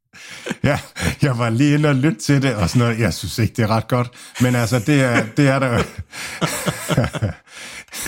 ja, 0.65 0.79
jeg 1.23 1.39
var 1.39 1.51
lige 1.51 1.75
inde 1.75 1.89
og 1.89 1.95
lytte 1.95 2.19
til 2.19 2.43
det, 2.43 2.55
og 2.55 2.69
sådan 2.69 2.81
noget. 2.81 3.01
Jeg 3.01 3.15
synes 3.15 3.39
ikke, 3.39 3.55
det 3.57 3.63
er 3.63 3.71
ret 3.71 3.89
godt. 3.89 4.11
Men 4.41 4.55
altså, 4.55 4.79
det 4.79 5.01
er, 5.03 5.25
det 5.37 5.49
er 5.49 5.59
der... 5.59 5.83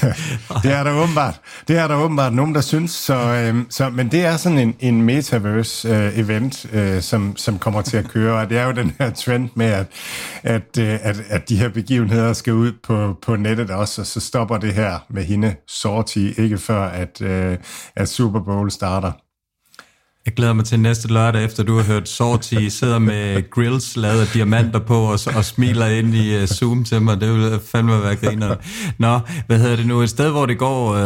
det 0.63 0.73
er 0.73 0.85
der 0.85 0.93
åbenbart. 0.93 1.41
Det 1.69 1.79
er 1.79 1.89
der 1.89 1.95
åbenbart 1.95 2.33
nogen, 2.35 2.55
der 2.55 2.61
synes. 2.61 2.91
Så, 2.91 3.15
øh, 3.15 3.65
så, 3.71 3.91
men 3.91 4.11
det 4.13 4.25
er 4.25 4.37
sådan 4.37 4.59
en, 4.59 4.75
en 4.81 5.03
metaverse-event, 5.03 6.67
øh, 6.73 6.97
øh, 6.97 7.03
som, 7.03 7.37
som 7.37 7.59
kommer 7.59 7.83
til 7.83 7.97
at 7.97 8.09
køre. 8.09 8.41
Og 8.41 8.51
det 8.51 8.59
er 8.59 8.65
jo 8.65 8.73
den 8.73 8.97
her 8.99 9.11
trend 9.11 9.49
med, 9.55 9.67
at, 9.67 9.87
at, 10.43 10.79
øh, 10.79 10.99
at, 11.03 11.23
at 11.29 11.49
de 11.49 11.57
her 11.57 11.69
begivenheder 11.69 12.33
skal 12.33 12.53
ud 12.53 12.73
på, 12.83 13.17
på 13.23 13.37
nettet 13.37 13.71
også, 13.71 14.01
og 14.01 14.07
så 14.07 14.21
stopper 14.21 14.59
det 14.59 14.75
her 14.75 14.99
med 15.11 15.25
hende 15.25 15.55
sortie, 15.69 16.33
ikke 16.33 16.59
før 16.59 16.83
at, 16.83 17.23
øh, 17.23 17.59
at 17.97 18.09
Super 18.09 18.41
Bowl 18.41 18.71
starter. 18.71 19.13
Jeg 20.29 20.35
glæder 20.35 20.53
mig 20.53 20.65
til 20.65 20.81
næste 20.81 21.09
lørdag, 21.09 21.45
efter 21.45 21.63
du 21.63 21.77
har 21.77 21.83
hørt 21.83 22.09
Sorti 22.09 22.71
sidder 22.71 22.99
med 22.99 23.51
grills 23.51 23.97
lavet 23.97 24.21
af 24.21 24.27
diamanter 24.27 24.79
på 24.79 24.95
og, 24.95 25.19
og 25.37 25.45
smiler 25.45 25.87
ind 25.87 26.15
i 26.15 26.43
uh, 26.43 26.45
Zoom 26.45 26.85
til 26.85 27.03
mig. 27.03 27.21
Det 27.21 27.35
vil 27.35 27.61
fandme 27.73 28.03
være 28.03 28.17
griner. 28.17 28.57
Nå, 28.99 29.21
hvad 29.47 29.59
hedder 29.59 29.77
det 29.77 29.87
nu? 29.87 30.01
Et 30.03 30.11
sted, 30.11 30.31
hvor 30.31 30.47
det 30.47 30.59
går 30.59 30.91
uh, 30.91 30.97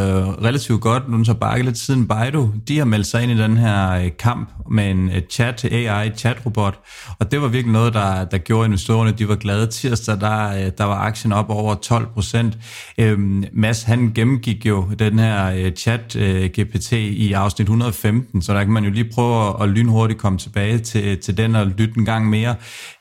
relativt 0.45 0.81
godt, 0.81 1.09
nu 1.09 1.25
så 1.25 1.35
bare 1.35 1.63
lidt 1.63 1.79
siden 1.79 2.09
Baidu, 2.09 2.51
de 2.69 2.79
har 2.79 2.85
meldt 2.85 3.07
sig 3.07 3.23
ind 3.23 3.33
i 3.33 3.39
den 3.39 3.57
her 3.57 4.05
uh, 4.05 4.11
kamp 4.19 4.49
med 4.71 4.91
en 4.91 5.07
uh, 5.07 5.15
chat, 5.31 5.65
AI 5.65 6.11
chat-robot. 6.17 6.81
Og 7.19 7.33
det 7.33 7.43
var 7.43 7.49
virkelig 7.49 7.73
noget, 7.73 7.95
der, 7.95 8.25
der 8.25 8.39
gjorde 8.39 8.67
investorerne, 8.67 9.13
de 9.13 9.29
var 9.29 9.37
glade. 9.37 9.67
Tirsdag, 9.67 10.21
der, 10.21 10.49
uh, 10.49 10.73
der 10.79 10.85
var 10.85 10.97
aktien 10.97 11.33
op 11.33 11.51
over 11.51 11.75
12 11.75 12.07
procent. 12.15 12.59
Uh, 13.03 13.19
Mads, 13.53 13.83
han 13.83 14.13
gennemgik 14.15 14.67
jo 14.67 14.87
den 14.99 15.19
her 15.19 15.53
uh, 15.53 15.73
chat-GPT 15.79 16.93
uh, 16.93 16.99
i 16.99 17.33
afsnit 17.33 17.65
115, 17.65 18.43
så 18.43 18.55
der 18.55 18.65
kan 18.65 18.73
man 18.73 18.85
jo 18.85 18.91
lige 18.91 19.12
prøve 19.15 19.63
at 19.63 19.69
lynhurtigt 19.69 20.21
komme 20.21 20.39
tilbage 20.39 20.79
til, 20.79 21.19
til 21.19 21.37
den 21.37 21.57
og 21.57 21.67
lytte 21.67 21.95
en 21.99 22.05
gang 22.05 22.29
mere, 22.29 22.55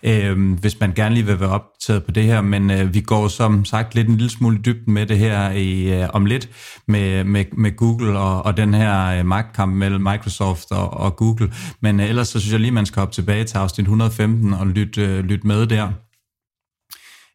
øh, 0.03 0.53
hvis 0.53 0.79
man 0.79 0.93
gerne 0.93 1.15
lige 1.15 1.25
vil 1.25 1.39
være 1.39 1.49
optaget 1.49 2.03
på 2.03 2.11
det 2.11 2.23
her. 2.23 2.41
Men 2.41 2.71
øh, 2.71 2.93
vi 2.93 3.01
går 3.01 3.27
som 3.27 3.65
sagt 3.65 3.95
lidt 3.95 4.07
en 4.07 4.17
lille 4.17 4.29
smule 4.29 4.57
dybden 4.65 4.93
med 4.93 5.05
det 5.05 5.17
her 5.17 5.51
i, 5.51 6.01
øh, 6.01 6.09
om 6.13 6.25
lidt 6.25 6.49
med, 6.87 7.23
med, 7.23 7.45
med 7.53 7.75
Google 7.75 8.19
og, 8.19 8.45
og 8.45 8.57
den 8.57 8.73
her 8.73 9.05
øh, 9.05 9.25
magtkamp 9.25 9.75
mellem 9.75 10.01
Microsoft 10.01 10.71
og, 10.71 10.93
og 10.93 11.15
Google. 11.15 11.53
Men 11.81 11.99
øh, 11.99 12.09
ellers 12.09 12.27
så 12.27 12.39
synes 12.39 12.51
jeg 12.51 12.59
lige, 12.59 12.71
man 12.71 12.85
skal 12.85 12.99
hoppe 12.99 13.13
tilbage 13.15 13.43
til 13.43 13.57
afsnit 13.57 13.83
115 13.83 14.53
og 14.53 14.67
lytte, 14.67 15.01
øh, 15.01 15.23
lyt 15.23 15.43
med 15.43 15.67
der. 15.67 15.91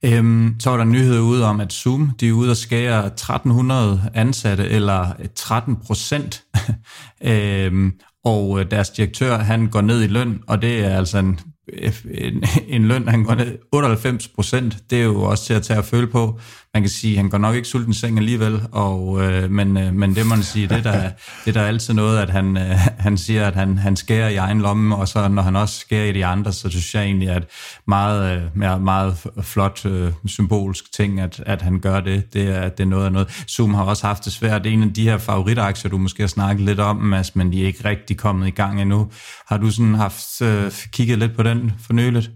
Øhm, 0.04 0.54
så 0.60 0.70
var 0.70 0.76
der 0.76 0.84
nyheder 0.84 1.20
ude 1.20 1.44
om, 1.44 1.60
at 1.60 1.72
Zoom 1.72 2.10
de 2.20 2.28
er 2.28 2.32
ude 2.32 2.50
og 2.50 2.56
skære 2.56 3.06
1300 3.06 4.10
ansatte, 4.14 4.68
eller 4.68 5.12
13 5.34 5.76
procent. 5.76 6.44
øhm, 7.30 7.92
og 8.26 8.60
øh, 8.60 8.70
deres 8.70 8.90
direktør, 8.90 9.38
han 9.38 9.66
går 9.66 9.80
ned 9.80 10.02
i 10.02 10.06
løn, 10.06 10.40
og 10.46 10.62
det 10.62 10.84
er 10.84 10.96
altså 10.96 11.18
en, 11.18 11.40
en, 12.10 12.44
en 12.68 12.88
løn, 12.88 13.08
han 13.08 13.24
går 13.24 13.34
ned 13.34 13.58
98 13.72 14.28
procent. 14.28 14.76
Det 14.90 15.00
er 15.00 15.04
jo 15.04 15.22
også 15.22 15.44
til 15.44 15.54
at 15.54 15.62
tage 15.62 15.78
at 15.78 15.84
føle 15.84 16.06
på 16.06 16.40
man 16.76 16.82
kan 16.82 16.90
sige, 16.90 17.16
han 17.16 17.28
går 17.28 17.38
nok 17.38 17.54
ikke 17.54 17.68
sulten 17.68 17.94
seng 17.94 18.18
alligevel, 18.18 18.60
og, 18.72 19.22
øh, 19.22 19.50
men, 19.50 19.76
øh, 19.76 19.94
men 19.94 20.14
det 20.14 20.26
må 20.26 20.34
man 20.34 20.44
sige, 20.44 20.66
det 20.66 20.84
der, 20.84 21.10
det 21.44 21.54
der 21.54 21.60
er 21.60 21.66
altid 21.66 21.94
noget, 21.94 22.18
at 22.18 22.30
han, 22.30 22.56
øh, 22.56 22.78
han 22.98 23.18
siger, 23.18 23.46
at 23.46 23.54
han, 23.54 23.78
han 23.78 23.96
skærer 23.96 24.28
i 24.28 24.36
egen 24.36 24.60
lomme, 24.60 24.96
og 24.96 25.08
så 25.08 25.28
når 25.28 25.42
han 25.42 25.56
også 25.56 25.78
skærer 25.80 26.04
i 26.04 26.12
de 26.12 26.26
andre, 26.26 26.52
så 26.52 26.70
synes 26.70 26.94
jeg 26.94 27.04
egentlig, 27.04 27.28
at 27.28 27.44
meget, 27.86 28.42
øh, 28.56 28.82
meget 28.82 29.26
flot 29.42 29.86
øh, 29.86 30.12
symbolsk 30.26 30.92
ting, 30.92 31.20
at, 31.20 31.42
at 31.46 31.62
han 31.62 31.80
gør 31.80 32.00
det. 32.00 32.32
Det 32.32 32.56
er, 32.56 32.68
det 32.68 32.80
er 32.80 32.88
noget 32.88 33.04
af 33.04 33.12
noget. 33.12 33.44
Zoom 33.48 33.74
har 33.74 33.84
også 33.84 34.06
haft 34.06 34.24
det 34.24 34.32
svært. 34.32 34.64
Det 34.64 34.70
er 34.70 34.74
en 34.74 34.82
af 34.82 34.94
de 34.94 35.02
her 35.02 35.18
favoritaktier, 35.18 35.90
du 35.90 35.98
måske 35.98 36.22
har 36.22 36.28
snakket 36.28 36.64
lidt 36.64 36.80
om, 36.80 36.96
Mads, 36.96 37.36
men 37.36 37.52
de 37.52 37.62
er 37.62 37.66
ikke 37.66 37.88
rigtig 37.88 38.16
kommet 38.16 38.46
i 38.46 38.50
gang 38.50 38.82
endnu. 38.82 39.10
Har 39.48 39.56
du 39.56 39.70
sådan 39.70 39.94
haft 39.94 40.42
øh, 40.42 40.72
kigget 40.92 41.18
lidt 41.18 41.36
på 41.36 41.42
den 41.42 41.72
for 41.86 41.92
nyligt? 41.92 42.30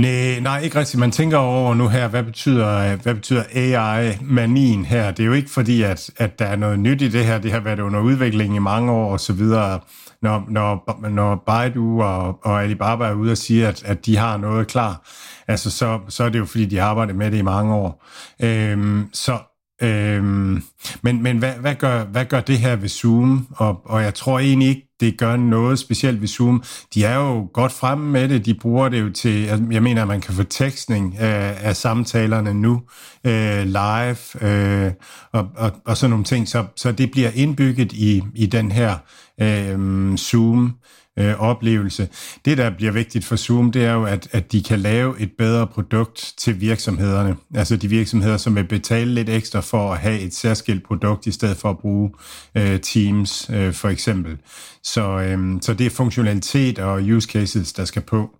Nej, 0.00 0.40
nej, 0.40 0.60
ikke 0.60 0.78
rigtigt. 0.78 1.00
Man 1.00 1.10
tænker 1.10 1.36
over 1.38 1.74
nu 1.74 1.88
her, 1.88 2.08
hvad 2.08 2.22
betyder, 2.22 2.96
hvad 2.96 3.14
betyder 3.14 3.42
AI-manien 3.54 4.84
her? 4.84 5.10
Det 5.10 5.22
er 5.22 5.26
jo 5.26 5.32
ikke 5.32 5.50
fordi, 5.50 5.82
at, 5.82 6.10
at 6.16 6.38
der 6.38 6.44
er 6.44 6.56
noget 6.56 6.78
nyt 6.78 7.02
i 7.02 7.08
det 7.08 7.24
her. 7.24 7.38
Det 7.38 7.52
har 7.52 7.60
været 7.60 7.80
under 7.80 8.00
udvikling 8.00 8.56
i 8.56 8.58
mange 8.58 8.92
år 8.92 9.12
og 9.12 9.20
så 9.20 9.32
videre. 9.32 9.80
Når, 10.22 10.44
når, 10.48 11.08
når 11.08 11.42
Baidu 11.46 12.02
og, 12.02 12.38
og 12.44 12.62
Alibaba 12.62 13.04
er 13.04 13.14
ude 13.14 13.32
og 13.32 13.38
sige, 13.38 13.66
at, 13.66 13.84
at 13.84 14.06
de 14.06 14.16
har 14.16 14.36
noget 14.36 14.66
klar, 14.66 15.02
altså 15.48 15.70
så, 15.70 16.00
så 16.08 16.24
er 16.24 16.28
det 16.28 16.38
jo 16.38 16.44
fordi, 16.44 16.64
de 16.64 16.76
har 16.76 16.86
arbejdet 16.86 17.16
med 17.16 17.30
det 17.30 17.38
i 17.38 17.42
mange 17.42 17.74
år. 17.74 18.04
Øhm, 18.42 19.08
så, 19.12 19.38
Øhm, 19.82 20.62
men 21.02 21.22
men 21.22 21.38
hvad, 21.38 21.52
hvad, 21.52 21.74
gør, 21.74 22.04
hvad 22.04 22.24
gør 22.24 22.40
det 22.40 22.58
her 22.58 22.76
ved 22.76 22.88
Zoom? 22.88 23.46
Og, 23.50 23.80
og 23.84 24.02
jeg 24.02 24.14
tror 24.14 24.38
egentlig 24.38 24.68
ikke, 24.68 24.82
det 25.00 25.18
gør 25.18 25.36
noget 25.36 25.78
specielt 25.78 26.20
ved 26.20 26.28
Zoom. 26.28 26.62
De 26.94 27.04
er 27.04 27.14
jo 27.14 27.48
godt 27.52 27.72
fremme 27.72 28.10
med 28.10 28.28
det. 28.28 28.46
De 28.46 28.54
bruger 28.54 28.88
det 28.88 29.00
jo 29.00 29.10
til, 29.10 29.42
jeg 29.70 29.82
mener, 29.82 30.02
at 30.02 30.08
man 30.08 30.20
kan 30.20 30.34
få 30.34 30.42
tekstning 30.42 31.18
af, 31.18 31.58
af 31.62 31.76
samtalerne 31.76 32.54
nu 32.54 32.82
øh, 33.26 33.64
live 33.64 34.44
øh, 34.48 34.92
og, 35.32 35.48
og, 35.56 35.72
og 35.84 35.96
sådan 35.96 36.10
nogle 36.10 36.24
ting. 36.24 36.48
Så, 36.48 36.64
så 36.76 36.92
det 36.92 37.10
bliver 37.10 37.30
indbygget 37.34 37.92
i, 37.92 38.22
i 38.34 38.46
den 38.46 38.72
her 38.72 38.96
øh, 39.40 40.16
Zoom 40.16 40.76
øh, 41.16 41.40
oplevelse. 41.40 42.08
Det, 42.44 42.58
der 42.58 42.70
bliver 42.70 42.92
vigtigt 42.92 43.24
for 43.24 43.36
Zoom, 43.36 43.72
det 43.72 43.84
er 43.84 43.92
jo, 43.92 44.04
at, 44.04 44.28
at 44.32 44.52
de 44.52 44.62
kan 44.62 44.80
lave 44.80 45.20
et 45.20 45.32
bedre 45.38 45.66
produkt 45.66 46.34
til 46.36 46.60
virksomhederne. 46.60 47.36
Altså 47.54 47.76
de 47.76 47.88
virksomheder, 47.88 48.36
som 48.36 48.56
vil 48.56 48.64
betale 48.64 49.14
lidt 49.14 49.28
ekstra 49.28 49.60
for 49.60 49.92
at 49.92 49.98
have 49.98 50.20
et 50.20 50.34
særskilt 50.34 50.84
produkt, 50.86 51.26
i 51.26 51.32
stedet 51.32 51.56
for 51.56 51.70
at 51.70 51.78
bruge 51.78 52.10
øh, 52.54 52.80
Teams 52.80 53.50
øh, 53.52 53.72
for 53.72 53.88
eksempel. 53.88 54.38
Så, 54.82 55.18
øh, 55.18 55.58
så 55.62 55.74
det 55.74 55.86
er 55.86 55.90
funktionalitet 55.90 56.78
og 56.78 57.02
use 57.02 57.28
cases, 57.28 57.72
der 57.72 57.84
skal 57.84 58.02
på. 58.02 58.35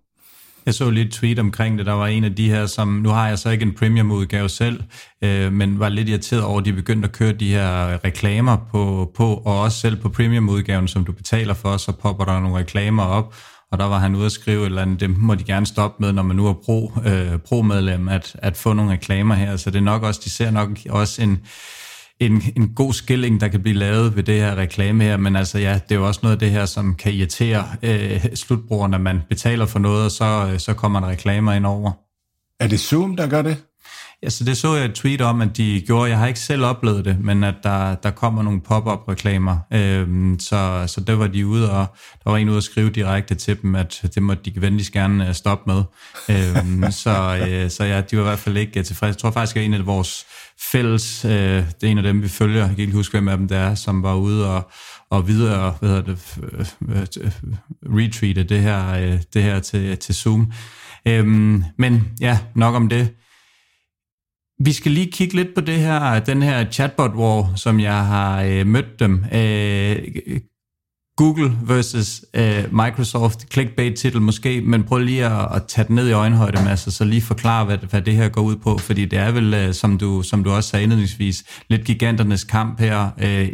Jeg 0.67 0.75
så 0.75 0.89
lidt 0.89 1.11
tweet 1.11 1.39
omkring 1.39 1.77
det. 1.77 1.85
Der 1.85 1.93
var 1.93 2.07
en 2.07 2.23
af 2.23 2.35
de 2.35 2.49
her, 2.49 2.65
som... 2.65 2.87
Nu 2.87 3.09
har 3.09 3.27
jeg 3.27 3.39
så 3.39 3.49
ikke 3.49 3.63
en 3.63 3.73
premium-udgave 3.73 4.49
selv, 4.49 4.83
øh, 5.21 5.53
men 5.53 5.79
var 5.79 5.89
lidt 5.89 6.09
irriteret 6.09 6.43
over, 6.43 6.59
at 6.59 6.65
de 6.65 6.73
begyndte 6.73 7.05
at 7.07 7.11
køre 7.11 7.31
de 7.31 7.49
her 7.49 8.03
reklamer 8.05 8.57
på, 8.71 9.11
på 9.15 9.33
og 9.45 9.61
også 9.61 9.79
selv 9.79 9.95
på 9.95 10.09
premium-udgaven, 10.09 10.87
som 10.87 11.05
du 11.05 11.11
betaler 11.11 11.53
for, 11.53 11.77
så 11.77 11.91
popper 11.91 12.25
der 12.25 12.39
nogle 12.39 12.57
reklamer 12.57 13.03
op, 13.03 13.35
og 13.71 13.79
der 13.79 13.85
var 13.85 13.99
han 13.99 14.15
ude 14.15 14.25
at 14.25 14.31
skrive 14.31 14.61
et 14.61 14.65
eller 14.65 14.81
andet, 14.81 14.99
det 14.99 15.17
må 15.17 15.35
de 15.35 15.43
gerne 15.43 15.65
stoppe 15.65 16.03
med, 16.03 16.13
når 16.13 16.23
man 16.23 16.35
nu 16.35 16.47
er 16.47 16.53
pro, 16.53 16.91
øh, 17.05 17.37
pro-medlem, 17.37 18.07
at, 18.07 18.35
at 18.39 18.57
få 18.57 18.73
nogle 18.73 18.91
reklamer 18.91 19.35
her. 19.35 19.57
Så 19.57 19.69
det 19.69 19.77
er 19.77 19.83
nok 19.83 20.03
også, 20.03 20.21
de 20.23 20.29
ser 20.29 20.51
nok 20.51 20.69
også 20.89 21.21
en, 21.21 21.39
en, 22.19 22.41
en 22.55 22.73
god 22.75 22.93
skilling, 22.93 23.41
der 23.41 23.47
kan 23.47 23.61
blive 23.61 23.75
lavet 23.75 24.15
ved 24.15 24.23
det 24.23 24.35
her 24.35 24.55
reklame 24.55 25.03
her, 25.03 25.17
men 25.17 25.35
altså 25.35 25.59
ja, 25.59 25.73
det 25.73 25.91
er 25.91 25.99
jo 25.99 26.07
også 26.07 26.19
noget 26.23 26.35
af 26.35 26.39
det 26.39 26.51
her, 26.51 26.65
som 26.65 26.95
kan 26.95 27.13
irritere 27.13 27.65
øh, 27.83 28.25
slutbrugeren, 28.35 28.91
når 28.91 28.97
man 28.97 29.21
betaler 29.29 29.65
for 29.65 29.79
noget, 29.79 30.05
og 30.05 30.11
så, 30.11 30.49
øh, 30.53 30.59
så 30.59 30.73
kommer 30.73 30.99
der 30.99 31.07
reklamer 31.07 31.53
ind 31.53 31.65
over. 31.65 31.91
Er 32.59 32.67
det 32.67 32.79
Zoom, 32.79 33.15
der 33.15 33.27
gør 33.27 33.41
det? 33.41 33.57
Altså, 34.23 34.37
så 34.37 34.43
det 34.43 34.57
så 34.57 34.75
jeg 34.75 34.85
et 34.85 34.93
tweet 34.93 35.21
om, 35.21 35.41
at 35.41 35.57
de 35.57 35.83
gjorde. 35.87 36.09
Jeg 36.09 36.19
har 36.19 36.27
ikke 36.27 36.39
selv 36.39 36.65
oplevet 36.65 37.05
det, 37.05 37.19
men 37.19 37.43
at 37.43 37.55
der, 37.63 37.95
der 37.95 38.11
kommer 38.11 38.43
nogle 38.43 38.61
pop-up 38.61 39.07
reklamer. 39.07 39.57
Øhm, 39.73 40.39
så, 40.39 40.83
så 40.87 41.01
det 41.01 41.19
var 41.19 41.27
de 41.27 41.47
ude, 41.47 41.71
og 41.71 41.85
der 42.23 42.29
var 42.29 42.37
en 42.37 42.49
ude 42.49 42.57
at 42.57 42.63
skrive 42.63 42.89
direkte 42.89 43.35
til 43.35 43.61
dem, 43.61 43.75
at 43.75 44.05
det 44.15 44.23
måtte 44.23 44.51
de 44.51 44.61
venligst 44.61 44.91
gerne 44.91 45.27
øh, 45.27 45.33
stoppe 45.33 45.73
med. 45.73 45.83
øhm, 46.29 46.91
så, 47.03 47.47
øh, 47.49 47.69
så 47.69 47.83
ja, 47.83 48.01
de 48.01 48.17
var 48.17 48.23
i 48.23 48.25
hvert 48.25 48.39
fald 48.39 48.57
ikke 48.57 48.79
øh, 48.79 48.85
tilfredse. 48.85 49.15
Jeg 49.15 49.17
tror 49.17 49.31
faktisk, 49.31 49.57
at 49.57 49.63
en 49.63 49.73
af 49.73 49.85
vores 49.85 50.25
fælles, 50.71 51.25
øh, 51.25 51.31
det 51.31 51.83
er 51.83 51.87
en 51.87 51.97
af 51.97 52.03
dem, 52.03 52.21
vi 52.21 52.27
følger, 52.27 52.59
jeg 52.59 52.69
kan 52.69 52.79
ikke 52.79 52.93
huske, 52.93 53.11
hvem 53.11 53.27
af 53.27 53.37
dem 53.37 53.47
det 53.47 53.57
er, 53.57 53.75
som 53.75 54.03
var 54.03 54.15
ude 54.15 54.55
og, 54.55 54.71
og 55.09 55.27
videre, 55.27 55.75
hvad 55.79 55.89
hedder 55.89 56.03
det, 56.03 56.37
øh, 56.43 56.99
øh 56.99 57.31
retweete 57.83 58.43
det 58.43 58.61
her, 58.61 58.89
øh, 58.93 59.19
det 59.33 59.43
her 59.43 59.59
til, 59.59 59.97
til 59.97 60.15
Zoom. 60.15 60.51
Øhm, 61.05 61.63
men 61.77 62.07
ja, 62.21 62.39
nok 62.55 62.75
om 62.75 62.89
det. 62.89 63.09
Vi 64.59 64.73
skal 64.73 64.91
lige 64.91 65.11
kigge 65.11 65.35
lidt 65.35 65.55
på 65.55 65.61
det 65.61 65.79
her, 65.79 66.19
den 66.19 66.41
her 66.41 66.71
chatbot 66.71 67.11
war, 67.11 67.55
som 67.55 67.79
jeg 67.79 68.05
har 68.05 68.43
øh, 68.43 68.67
mødt 68.67 68.99
dem. 68.99 69.25
Øh, 69.33 69.97
Google 71.17 71.57
versus 71.61 72.25
øh, 72.33 72.63
Microsoft, 72.71 73.53
clickbait-titel 73.53 74.21
måske, 74.21 74.61
men 74.61 74.83
prøv 74.83 74.99
lige 74.99 75.25
at, 75.25 75.55
at 75.55 75.63
tage 75.67 75.87
den 75.87 75.95
ned 75.95 76.09
i 76.09 76.11
øjenhøjde, 76.11 76.63
Mads, 76.63 76.93
så 76.93 77.05
lige 77.05 77.21
forklare, 77.21 77.65
hvad, 77.65 77.77
hvad 77.77 78.01
det 78.01 78.15
her 78.15 78.29
går 78.29 78.41
ud 78.41 78.55
på, 78.55 78.77
fordi 78.77 79.05
det 79.05 79.19
er 79.19 79.31
vel, 79.31 79.53
øh, 79.53 79.73
som 79.73 79.97
du, 79.97 80.21
som 80.21 80.43
du 80.43 80.51
også 80.51 80.69
sagde 80.69 80.83
indledningsvis, 80.83 81.43
lidt 81.69 81.83
giganternes 81.83 82.43
kamp 82.43 82.79
her, 82.79 83.09
øh, 83.21 83.47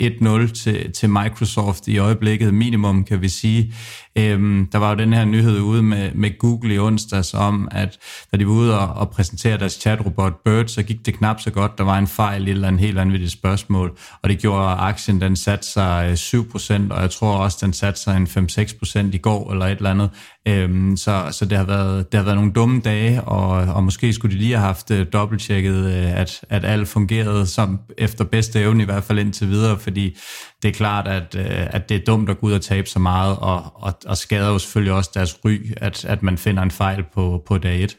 1-0 0.47 0.53
til, 0.53 0.91
til 0.91 1.09
Microsoft 1.09 1.87
i 1.87 1.97
øjeblikket, 1.97 2.53
minimum 2.53 3.03
kan 3.03 3.21
vi 3.21 3.29
sige. 3.29 3.73
Øhm, 4.15 4.67
der 4.71 4.77
var 4.77 4.89
jo 4.89 4.95
den 4.95 5.13
her 5.13 5.25
nyhed 5.25 5.59
ude 5.59 5.83
med, 5.83 6.11
med 6.15 6.37
Google 6.37 6.75
i 6.75 6.79
onsdags 6.79 7.33
om, 7.33 7.67
at 7.71 7.97
da 8.31 8.37
de 8.37 8.47
var 8.47 8.53
ude 8.53 8.79
og, 8.79 8.93
og 8.93 9.09
præsentere 9.09 9.57
deres 9.57 9.73
chatrobot 9.73 10.33
Bird, 10.45 10.67
så 10.67 10.83
gik 10.83 11.05
det 11.05 11.17
knap 11.17 11.41
så 11.41 11.51
godt. 11.51 11.77
Der 11.77 11.83
var 11.83 11.97
en 11.97 12.07
fejl 12.07 12.47
i 12.47 12.51
eller 12.51 12.67
en 12.67 12.79
helt 12.79 12.99
anvittig 12.99 13.31
spørgsmål, 13.31 13.97
og 14.21 14.29
det 14.29 14.39
gjorde, 14.39 14.71
at 14.71 14.77
aktien 14.79 15.21
den 15.21 15.35
satte 15.35 15.67
sig 15.67 16.07
øh, 16.09 16.13
7%, 16.13 16.93
og 16.93 17.01
jeg 17.01 17.11
tror 17.11 17.37
også, 17.37 17.52
den 17.55 17.73
satte 17.73 18.01
sig 18.01 18.17
en 18.17 18.27
5-6% 18.27 18.99
i 19.13 19.17
går 19.17 19.51
eller 19.51 19.65
et 19.65 19.77
eller 19.77 19.89
andet. 19.89 20.09
Øhm, 20.47 20.97
så 20.97 21.27
så 21.31 21.45
det, 21.45 21.57
har 21.57 21.65
været, 21.65 22.11
det 22.11 22.17
har 22.17 22.25
været 22.25 22.37
nogle 22.37 22.51
dumme 22.53 22.81
dage, 22.81 23.21
og, 23.21 23.49
og 23.75 23.83
måske 23.83 24.13
skulle 24.13 24.35
de 24.35 24.39
lige 24.39 24.55
have 24.55 24.65
haft 24.65 24.91
øh, 24.91 25.07
dobbelttjekket, 25.13 25.85
øh, 25.85 26.19
at, 26.19 26.45
at 26.49 26.65
alt 26.65 26.87
fungerede 26.87 27.45
som 27.47 27.79
efter 27.97 28.23
bedste 28.23 28.61
evne, 28.61 28.83
i 28.83 28.85
hvert 28.85 29.03
fald 29.03 29.19
indtil 29.19 29.49
videre, 29.49 29.79
fordi 29.79 30.17
det 30.61 30.69
er 30.69 30.73
klart, 30.73 31.07
at, 31.07 31.35
øh, 31.35 31.75
at 31.75 31.89
det 31.89 31.97
er 31.97 32.05
dumt 32.05 32.29
at 32.29 32.39
gå 32.39 32.47
ud 32.47 32.53
og 32.53 32.61
tabe 32.61 32.87
så 32.89 32.99
meget, 32.99 33.37
og, 33.37 33.71
og, 33.75 33.93
og 34.05 34.17
skader 34.17 34.49
jo 34.49 34.59
selvfølgelig 34.59 34.93
også 34.93 35.11
deres 35.13 35.39
ry, 35.45 35.71
at, 35.77 36.05
at 36.05 36.23
man 36.23 36.37
finder 36.37 36.63
en 36.63 36.71
fejl 36.71 37.03
på, 37.13 37.43
på 37.47 37.57
dag 37.57 37.83
1. 37.83 37.97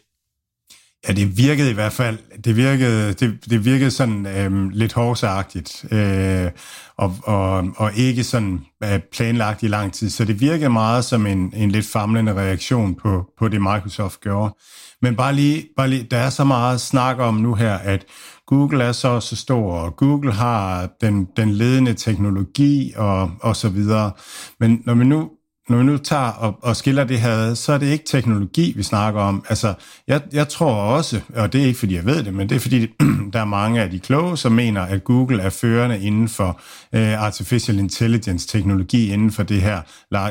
Ja, 1.08 1.12
det 1.12 1.38
virkede 1.38 1.70
i 1.70 1.74
hvert 1.74 1.92
fald, 1.92 2.18
det 2.44 2.56
virkede, 2.56 3.12
det, 3.12 3.38
det 3.50 3.64
virkede 3.64 3.90
sådan 3.90 4.26
øh, 4.26 4.70
lidt 4.70 4.92
hårsagtigt, 4.92 5.84
øh, 5.90 6.50
og, 6.96 7.16
og, 7.22 7.68
og 7.76 7.90
ikke 7.96 8.24
sådan 8.24 8.60
øh, 8.84 9.00
planlagt 9.12 9.62
i 9.62 9.68
lang 9.68 9.92
tid. 9.92 10.10
Så 10.10 10.24
det 10.24 10.40
virkede 10.40 10.70
meget 10.70 11.04
som 11.04 11.26
en, 11.26 11.52
en 11.56 11.70
lidt 11.70 11.86
famlende 11.86 12.34
reaktion 12.34 12.94
på, 12.94 13.24
på 13.38 13.48
det, 13.48 13.60
Microsoft 13.60 14.20
gjorde. 14.20 14.54
Men 15.02 15.16
bare 15.16 15.34
lige, 15.34 15.68
bare 15.76 15.88
lige, 15.88 16.06
der 16.10 16.16
er 16.16 16.30
så 16.30 16.44
meget 16.44 16.80
snak 16.80 17.18
om 17.18 17.34
nu 17.34 17.54
her, 17.54 17.74
at 17.74 18.04
Google 18.46 18.84
er 18.84 18.92
så 18.92 19.20
så 19.20 19.36
stor, 19.36 19.72
og 19.72 19.96
Google 19.96 20.32
har 20.32 20.88
den, 21.00 21.28
den 21.36 21.50
ledende 21.50 21.94
teknologi 21.94 22.92
og, 22.96 23.30
og 23.40 23.56
så 23.56 23.68
videre. 23.68 24.12
Men 24.60 24.82
når 24.84 24.94
vi 24.94 25.04
nu 25.04 25.30
når 25.68 25.76
vi 25.76 25.84
nu 25.84 25.96
tager 25.96 26.30
og, 26.30 26.58
og 26.62 26.76
skiller 26.76 27.04
det 27.04 27.20
her, 27.20 27.54
så 27.54 27.72
er 27.72 27.78
det 27.78 27.86
ikke 27.86 28.04
teknologi, 28.04 28.72
vi 28.76 28.82
snakker 28.82 29.20
om. 29.20 29.44
Altså, 29.48 29.74
jeg, 30.08 30.22
jeg 30.32 30.48
tror 30.48 30.74
også, 30.74 31.20
og 31.34 31.52
det 31.52 31.62
er 31.62 31.66
ikke 31.66 31.78
fordi 31.78 31.94
jeg 31.94 32.06
ved 32.06 32.22
det, 32.22 32.34
men 32.34 32.48
det 32.48 32.56
er 32.56 32.60
fordi, 32.60 32.86
der 33.32 33.40
er 33.40 33.44
mange 33.44 33.82
af 33.82 33.90
de 33.90 33.98
kloge, 33.98 34.36
som 34.36 34.52
mener, 34.52 34.82
at 34.82 35.04
Google 35.04 35.42
er 35.42 35.50
førende 35.50 36.00
inden 36.00 36.28
for 36.28 36.60
øh, 36.92 37.22
artificial 37.22 37.78
intelligence 37.78 38.48
teknologi, 38.48 39.12
inden 39.12 39.32
for 39.32 39.42
det 39.42 39.62
her, 39.62 39.80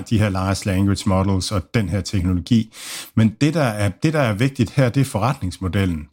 de 0.09 0.19
her 0.19 0.29
large 0.29 0.65
language 0.65 1.09
models 1.09 1.51
og 1.51 1.61
den 1.73 1.89
her 1.89 2.01
teknologi. 2.01 2.73
Men 3.15 3.35
det, 3.41 3.53
der 3.53 3.63
er, 3.63 3.89
det, 3.89 4.13
der 4.13 4.21
er 4.21 4.33
vigtigt 4.33 4.71
her, 4.71 4.89
det 4.89 5.01
er 5.01 5.05
forretningsmodellen 5.05 6.07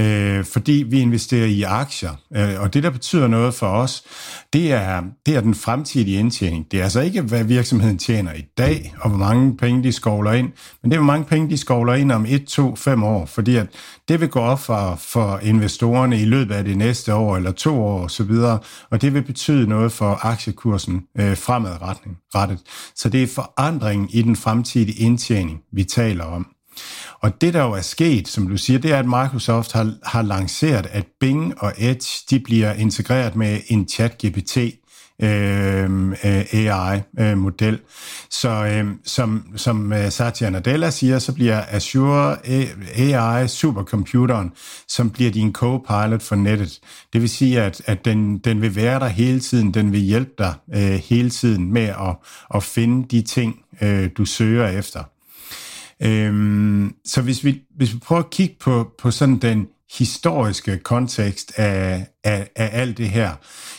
øh, 0.00 0.44
fordi 0.44 0.84
vi 0.88 1.00
investerer 1.00 1.46
i 1.46 1.62
aktier. 1.62 2.10
Øh, 2.36 2.60
og 2.60 2.74
det, 2.74 2.82
der 2.82 2.90
betyder 2.90 3.26
noget 3.26 3.54
for 3.54 3.66
os, 3.66 4.04
det 4.52 4.72
er, 4.72 5.02
det 5.26 5.36
er 5.36 5.40
den 5.40 5.54
fremtidige 5.54 6.18
indtjening. 6.18 6.70
Det 6.70 6.80
er 6.80 6.84
altså 6.84 7.00
ikke, 7.00 7.22
hvad 7.22 7.44
virksomheden 7.44 7.98
tjener 7.98 8.32
i 8.32 8.44
dag, 8.58 8.94
og 9.00 9.08
hvor 9.08 9.18
mange 9.18 9.56
penge 9.56 9.82
de 9.82 9.92
skovler 9.92 10.32
ind, 10.32 10.52
men 10.82 10.90
det 10.90 10.96
er, 10.96 11.00
hvor 11.00 11.12
mange 11.12 11.24
penge 11.24 11.50
de 11.50 11.56
skovler 11.56 11.94
ind 11.94 12.12
om 12.12 12.26
1, 12.28 12.44
2, 12.44 12.76
5 12.76 13.02
år, 13.02 13.26
fordi 13.26 13.56
at 13.56 13.66
det 14.08 14.20
vil 14.20 14.28
gå 14.28 14.40
op 14.40 14.60
for, 14.60 14.96
for 14.98 15.38
investorerne 15.42 16.20
i 16.20 16.24
løbet 16.24 16.54
af 16.54 16.64
det 16.64 16.76
næste 16.76 17.14
år, 17.14 17.36
eller 17.36 17.52
to 17.52 17.82
år 17.82 18.04
osv., 18.04 18.30
og 18.90 19.02
det 19.02 19.14
vil 19.14 19.22
betyde 19.22 19.68
noget 19.68 19.92
for 19.92 20.26
aktiekursen 20.26 21.02
øh, 21.18 21.36
fremadrettet. 21.36 22.60
Så 22.96 23.08
det 23.08 23.22
er 23.22 23.26
forandringen 23.26 24.08
i 24.10 24.22
den 24.22 24.36
fremtidige 24.36 24.98
indtjening, 24.98 25.60
vi 25.72 25.84
taler 25.84 26.24
om. 26.24 26.53
Og 27.24 27.40
det, 27.40 27.54
der 27.54 27.62
jo 27.62 27.72
er 27.72 27.80
sket, 27.80 28.28
som 28.28 28.48
du 28.48 28.56
siger, 28.56 28.78
det 28.78 28.92
er, 28.92 28.98
at 28.98 29.06
Microsoft 29.06 29.72
har, 29.72 29.92
har 30.02 30.22
lanceret, 30.22 30.86
at 30.86 31.06
Bing 31.20 31.54
og 31.58 31.72
Edge, 31.78 32.24
de 32.30 32.40
bliver 32.40 32.72
integreret 32.72 33.36
med 33.36 33.60
en 33.68 33.88
chat-GPT, 33.90 34.58
øhm, 35.22 36.12
øh, 36.12 36.44
AI-model. 36.52 37.74
Øh, 37.74 37.80
så 38.30 38.48
øh, 38.48 38.86
som, 39.04 39.46
som 39.56 39.92
øh, 39.92 40.10
Satya 40.10 40.50
Nadella 40.50 40.90
siger, 40.90 41.18
så 41.18 41.32
bliver 41.32 41.62
Azure 41.70 42.36
øh, 42.48 42.66
AI 42.96 43.48
supercomputeren, 43.48 44.52
som 44.88 45.10
bliver 45.10 45.30
din 45.30 45.52
co-pilot 45.52 46.22
for 46.22 46.34
nettet. 46.34 46.80
Det 47.12 47.20
vil 47.20 47.28
sige, 47.28 47.62
at, 47.62 47.82
at 47.86 48.04
den, 48.04 48.38
den 48.38 48.62
vil 48.62 48.76
være 48.76 49.00
der 49.00 49.08
hele 49.08 49.40
tiden, 49.40 49.74
den 49.74 49.92
vil 49.92 50.00
hjælpe 50.00 50.32
dig 50.38 50.54
øh, 50.74 51.00
hele 51.04 51.30
tiden 51.30 51.72
med 51.72 51.88
at, 51.88 52.16
at 52.54 52.62
finde 52.62 53.08
de 53.08 53.22
ting, 53.22 53.56
øh, 53.82 54.10
du 54.16 54.24
søger 54.24 54.68
efter. 54.68 55.13
Øhm, 56.02 56.94
så 57.04 57.22
hvis 57.22 57.44
vi, 57.44 57.62
hvis 57.76 57.94
vi 57.94 57.98
prøver 57.98 58.22
at 58.22 58.30
kigge 58.30 58.56
på, 58.60 58.90
på 58.98 59.10
sådan 59.10 59.36
den 59.36 59.66
historiske 59.98 60.78
kontekst 60.78 61.52
af, 61.56 62.06
af, 62.24 62.48
af 62.56 62.70
alt 62.72 62.98
det 62.98 63.08
her, 63.08 63.32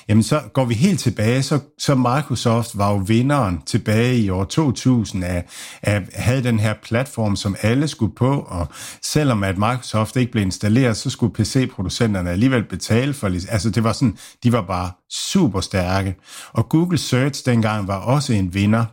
jamen 0.10 0.23
så 0.23 0.41
går 0.54 0.65
vi 0.65 0.73
helt 0.73 0.99
tilbage, 0.99 1.43
så, 1.43 1.60
så 1.78 1.95
Microsoft 1.95 2.78
var 2.78 2.91
jo 2.91 2.97
vinderen 3.08 3.62
tilbage 3.65 4.17
i 4.17 4.30
år 4.30 4.43
2000 4.43 5.23
af, 5.23 5.45
af 5.82 6.08
havde 6.13 6.43
den 6.43 6.60
her 6.60 6.73
platform, 6.84 7.36
som 7.36 7.56
alle 7.62 7.88
skulle 7.88 8.15
på, 8.15 8.45
og 8.47 8.67
selvom 9.01 9.43
at 9.43 9.58
Microsoft 9.58 10.15
ikke 10.15 10.32
blev 10.32 10.43
installeret, 10.43 10.97
så 10.97 11.10
skulle 11.10 11.34
PC-producenterne 11.34 12.32
alligevel 12.32 12.63
betale 12.63 13.13
for 13.13 13.30
det. 13.30 13.47
Altså 13.49 13.69
det 13.69 13.84
var 13.84 13.93
sådan, 13.93 14.17
de 14.43 14.51
var 14.51 14.62
bare 14.62 14.91
super 15.12 15.62
stærke. 15.62 16.15
Og 16.54 16.69
Google 16.69 16.97
Search 16.97 17.45
dengang 17.45 17.88
var 17.88 17.97
også 17.97 18.34
en 18.34 18.54
vinder. 18.54 18.86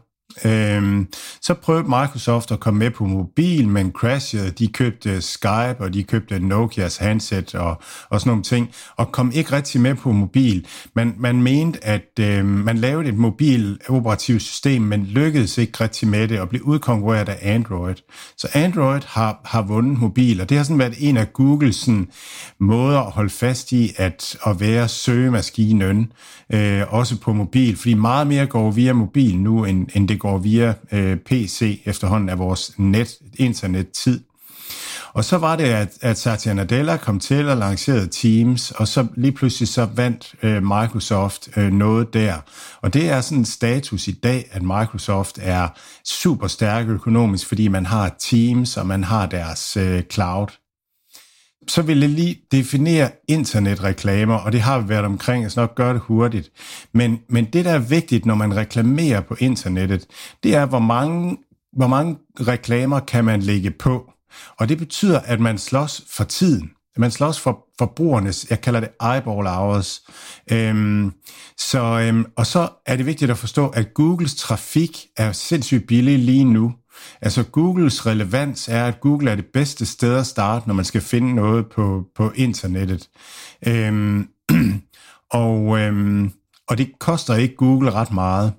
Øhm, 0.44 1.06
så 1.40 1.54
prøvede 1.54 1.84
Microsoft 1.84 2.50
at 2.50 2.60
komme 2.60 2.78
med 2.78 2.90
på 2.90 3.04
mobil, 3.04 3.68
men 3.68 3.92
crashede. 3.92 4.50
De 4.50 4.68
købte 4.68 5.10
øh, 5.10 5.22
Skype, 5.22 5.76
og 5.78 5.94
de 5.94 6.02
købte 6.02 6.38
Nokias 6.38 6.96
handset 6.96 7.54
og, 7.54 7.82
og 8.10 8.20
sådan 8.20 8.30
nogle 8.30 8.42
ting, 8.42 8.70
og 8.96 9.12
kom 9.12 9.32
ikke 9.34 9.52
rigtig 9.52 9.80
med 9.80 9.94
på 9.94 10.12
mobil. 10.12 10.66
Man, 10.94 11.14
man 11.18 11.42
mente, 11.42 11.84
at 11.84 12.18
øh, 12.20 12.44
man 12.44 12.78
lavede 12.78 13.08
et 13.08 13.18
mobil 13.18 13.78
operativt 13.88 14.42
system, 14.42 14.82
men 14.82 15.04
lykkedes 15.04 15.58
ikke 15.58 15.84
rigtig 15.84 16.08
med 16.08 16.28
det, 16.28 16.40
og 16.40 16.48
blev 16.48 16.62
udkonkurreret 16.62 17.28
af 17.28 17.38
Android. 17.54 17.94
Så 18.36 18.48
Android 18.54 19.00
har, 19.06 19.40
har 19.44 19.62
vundet 19.62 19.98
mobil, 19.98 20.40
og 20.40 20.48
det 20.48 20.56
har 20.56 20.64
sådan 20.64 20.78
været 20.78 20.94
en 20.98 21.16
af 21.16 21.32
Googles 21.32 21.76
sådan, 21.76 22.08
måder 22.60 23.00
at 23.00 23.12
holde 23.12 23.30
fast 23.30 23.72
i, 23.72 23.92
at, 23.96 24.36
at 24.46 24.60
være 24.60 24.88
søgemaskinen, 24.88 26.12
øh, 26.52 26.94
også 26.94 27.20
på 27.20 27.32
mobil, 27.32 27.76
fordi 27.76 27.94
meget 27.94 28.26
mere 28.26 28.46
går 28.46 28.70
via 28.70 28.92
mobil 28.92 29.38
nu, 29.38 29.64
end, 29.64 29.86
end 29.94 30.08
det 30.08 30.20
går 30.22 30.38
via 30.38 30.74
øh, 30.92 31.16
PC 31.16 31.82
efterhånden 31.84 32.28
af 32.28 32.38
vores 32.38 32.72
net, 32.78 33.14
internettid. 33.36 34.20
Og 35.12 35.24
så 35.24 35.38
var 35.38 35.56
det, 35.56 35.64
at, 35.64 35.88
at 36.00 36.18
Satya 36.18 36.52
Nadella 36.54 36.96
kom 36.96 37.20
til 37.20 37.48
og 37.48 37.56
lancerede 37.56 38.08
Teams, 38.08 38.70
og 38.70 38.88
så 38.88 39.06
lige 39.16 39.32
pludselig 39.32 39.68
så 39.68 39.88
vandt 39.94 40.34
øh, 40.42 40.62
Microsoft 40.62 41.48
øh, 41.56 41.72
noget 41.72 42.14
der. 42.14 42.34
Og 42.80 42.94
det 42.94 43.10
er 43.10 43.20
sådan 43.20 43.38
en 43.38 43.44
status 43.44 44.08
i 44.08 44.12
dag, 44.12 44.48
at 44.50 44.62
Microsoft 44.62 45.38
er 45.42 45.68
super 46.04 46.46
stærk 46.46 46.88
økonomisk, 46.88 47.46
fordi 47.48 47.68
man 47.68 47.86
har 47.86 48.16
Teams, 48.18 48.76
og 48.76 48.86
man 48.86 49.04
har 49.04 49.26
deres 49.26 49.76
øh, 49.76 50.02
cloud 50.02 50.61
så 51.68 51.82
vil 51.82 52.00
jeg 52.00 52.08
lige 52.08 52.40
definere 52.52 53.10
internetreklamer, 53.28 54.34
og 54.34 54.52
det 54.52 54.60
har 54.60 54.80
vi 54.80 54.88
været 54.88 55.04
omkring, 55.04 55.42
jeg 55.42 55.50
skal 55.50 55.60
nok 55.60 55.74
gøre 55.74 55.92
det 55.94 56.00
hurtigt. 56.00 56.50
Men, 56.94 57.20
men 57.28 57.44
det, 57.44 57.64
der 57.64 57.70
er 57.70 57.78
vigtigt, 57.78 58.26
når 58.26 58.34
man 58.34 58.56
reklamerer 58.56 59.20
på 59.20 59.36
internettet, 59.38 60.06
det 60.42 60.54
er, 60.54 60.66
hvor 60.66 60.78
mange, 60.78 61.38
hvor 61.72 61.86
mange 61.86 62.16
reklamer 62.40 63.00
kan 63.00 63.24
man 63.24 63.42
lægge 63.42 63.70
på. 63.70 64.12
Og 64.58 64.68
det 64.68 64.78
betyder, 64.78 65.20
at 65.20 65.40
man 65.40 65.58
slås 65.58 66.04
for 66.16 66.24
tiden. 66.24 66.70
Man 66.96 67.10
slås 67.10 67.40
for 67.40 67.64
forbrugernes, 67.78 68.46
jeg 68.50 68.60
kalder 68.60 68.80
det 68.80 68.88
eyeball 69.14 69.46
hours. 69.46 70.02
Øhm, 70.52 71.12
så, 71.58 72.00
øhm, 72.00 72.26
og 72.36 72.46
så 72.46 72.68
er 72.86 72.96
det 72.96 73.06
vigtigt 73.06 73.30
at 73.30 73.38
forstå, 73.38 73.68
at 73.68 73.94
Googles 73.94 74.34
trafik 74.34 75.06
er 75.16 75.32
sindssygt 75.32 75.86
billig 75.86 76.18
lige 76.18 76.44
nu. 76.44 76.72
Altså 77.22 77.42
Googles 77.42 78.06
relevans 78.06 78.68
er, 78.68 78.84
at 78.84 79.00
Google 79.00 79.30
er 79.30 79.34
det 79.34 79.46
bedste 79.46 79.86
sted 79.86 80.16
at 80.16 80.26
starte, 80.26 80.66
når 80.66 80.74
man 80.74 80.84
skal 80.84 81.00
finde 81.00 81.34
noget 81.34 81.68
på, 81.68 82.04
på 82.14 82.32
internettet. 82.34 83.08
Øhm, 83.66 84.28
og, 85.30 85.78
øhm, 85.78 86.32
og 86.68 86.78
det 86.78 86.92
koster 86.98 87.34
ikke 87.34 87.56
Google 87.56 87.90
ret 87.90 88.12
meget. 88.12 88.52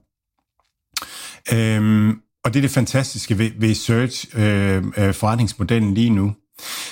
Øhm, 1.54 2.20
og 2.44 2.54
det 2.54 2.60
er 2.60 2.62
det 2.62 2.72
fantastiske 2.72 3.38
ved, 3.38 3.52
ved 3.60 3.76
search 3.76 4.38
øh, 4.38 4.84
øh, 4.98 5.14
forretningsmodellen 5.14 5.94
lige 5.94 6.10
nu. 6.10 6.36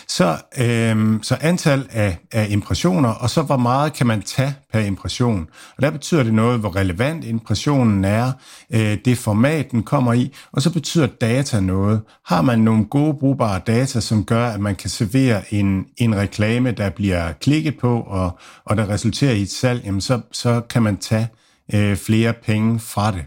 Så, 0.07 0.37
øhm, 0.57 1.23
så 1.23 1.37
antal 1.41 1.87
af, 1.89 2.17
af 2.31 2.47
impressioner, 2.49 3.09
og 3.09 3.29
så 3.29 3.41
hvor 3.41 3.57
meget 3.57 3.93
kan 3.93 4.07
man 4.07 4.21
tage 4.21 4.55
per 4.73 4.79
impression. 4.79 5.47
Og 5.77 5.83
der 5.83 5.89
betyder 5.91 6.23
det 6.23 6.33
noget, 6.33 6.59
hvor 6.59 6.75
relevant 6.75 7.25
impressionen 7.25 8.05
er, 8.05 8.31
øh, 8.73 8.97
det 9.05 9.17
format, 9.17 9.71
den 9.71 9.83
kommer 9.83 10.13
i, 10.13 10.33
og 10.51 10.61
så 10.61 10.73
betyder 10.73 11.07
data 11.07 11.59
noget. 11.59 12.01
Har 12.25 12.41
man 12.41 12.59
nogle 12.59 12.85
gode, 12.85 13.13
brugbare 13.19 13.61
data, 13.67 13.99
som 13.99 14.25
gør, 14.25 14.47
at 14.47 14.59
man 14.59 14.75
kan 14.75 14.89
servere 14.89 15.53
en, 15.53 15.85
en 15.97 16.15
reklame, 16.15 16.71
der 16.71 16.89
bliver 16.89 17.31
klikket 17.31 17.77
på, 17.79 18.01
og, 18.01 18.39
og 18.65 18.77
der 18.77 18.89
resulterer 18.89 19.33
i 19.33 19.41
et 19.41 19.51
salg, 19.51 19.81
jamen 19.85 20.01
så, 20.01 20.21
så 20.31 20.61
kan 20.69 20.81
man 20.81 20.97
tage 20.97 21.27
øh, 21.73 21.97
flere 21.97 22.33
penge 22.33 22.79
fra 22.79 23.11
det. 23.11 23.25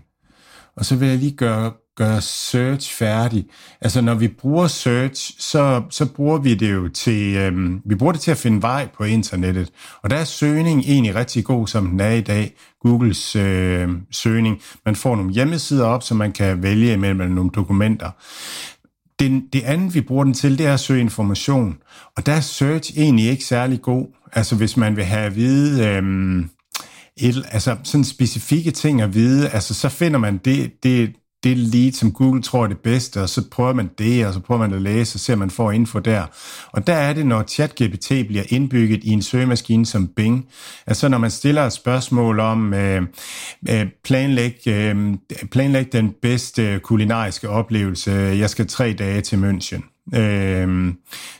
og 0.76 0.84
så 0.84 0.96
vil 0.96 1.08
jeg 1.08 1.18
lige 1.18 1.36
gøre, 1.36 1.72
gøre 1.96 2.20
search 2.20 2.94
færdig. 2.94 3.46
Altså 3.80 4.00
når 4.00 4.14
vi 4.14 4.28
bruger 4.28 4.66
search, 4.66 5.34
så, 5.38 5.82
så 5.90 6.06
bruger 6.06 6.38
vi 6.38 6.54
det 6.54 6.72
jo 6.72 6.88
til, 6.88 7.36
øhm, 7.36 7.80
vi 7.84 7.94
bruger 7.94 8.12
det 8.12 8.20
til 8.20 8.30
at 8.30 8.36
finde 8.36 8.62
vej 8.62 8.88
på 8.96 9.04
internettet. 9.04 9.70
Og 10.02 10.10
der 10.10 10.16
er 10.16 10.24
søgning 10.24 10.80
egentlig 10.80 11.14
rigtig 11.14 11.44
god, 11.44 11.66
som 11.66 11.86
den 11.86 12.00
er 12.00 12.10
i 12.10 12.20
dag. 12.20 12.54
Googles 12.80 13.36
øh, 13.36 13.88
søgning. 14.10 14.60
Man 14.84 14.96
får 14.96 15.16
nogle 15.16 15.32
hjemmesider 15.32 15.86
op, 15.86 16.02
så 16.02 16.14
man 16.14 16.32
kan 16.32 16.62
vælge 16.62 16.92
imellem 16.92 17.30
nogle 17.30 17.50
dokumenter. 17.50 18.10
Det, 19.18 19.42
det 19.52 19.62
andet, 19.62 19.94
vi 19.94 20.00
bruger 20.00 20.24
den 20.24 20.34
til, 20.34 20.58
det 20.58 20.66
er 20.66 20.74
at 20.74 20.80
søge 20.80 21.00
information. 21.00 21.76
Og 22.16 22.26
der 22.26 22.32
er 22.32 22.40
search 22.40 22.92
egentlig 22.98 23.26
ikke 23.26 23.44
særlig 23.44 23.82
god. 23.82 24.06
Altså 24.32 24.56
hvis 24.56 24.76
man 24.76 24.96
vil 24.96 25.04
have 25.04 25.26
at 25.26 25.36
vide... 25.36 25.88
Øhm, 25.88 26.50
et, 27.16 27.46
altså 27.50 27.76
sådan 27.82 28.04
specifikke 28.04 28.70
ting 28.70 29.02
at 29.02 29.14
vide, 29.14 29.48
altså 29.48 29.74
så 29.74 29.88
finder 29.88 30.18
man 30.18 30.38
det, 30.44 30.72
det, 30.82 31.12
det 31.44 31.56
lead, 31.56 31.92
som 31.92 32.12
Google 32.12 32.42
tror 32.42 32.64
er 32.64 32.68
det 32.68 32.78
bedste, 32.78 33.22
og 33.22 33.28
så 33.28 33.42
prøver 33.50 33.72
man 33.72 33.90
det, 33.98 34.26
og 34.26 34.34
så 34.34 34.40
prøver 34.40 34.60
man 34.60 34.72
at 34.72 34.82
læse, 34.82 35.16
og 35.16 35.20
ser 35.20 35.36
man 35.36 35.50
får 35.50 35.72
info 35.72 35.98
der. 35.98 36.22
Og 36.72 36.86
der 36.86 36.94
er 36.94 37.12
det, 37.12 37.26
når 37.26 37.42
ChatGPT 37.42 38.08
bliver 38.08 38.42
indbygget 38.48 39.04
i 39.04 39.10
en 39.10 39.22
søgemaskine 39.22 39.86
som 39.86 40.08
Bing, 40.08 40.46
altså 40.86 41.08
når 41.08 41.18
man 41.18 41.30
stiller 41.30 41.62
et 41.62 41.72
spørgsmål 41.72 42.40
om 42.40 42.74
øh, 42.74 43.02
øh, 43.68 43.86
planlæg, 44.04 44.54
øh, 44.66 45.14
planlæg 45.50 45.92
den 45.92 46.14
bedste 46.22 46.80
kulinariske 46.82 47.48
oplevelse, 47.48 48.10
jeg 48.10 48.50
skal 48.50 48.66
tre 48.66 48.92
dage 48.92 49.20
til 49.20 49.36
München. 49.36 49.93
Øh, 50.14 50.94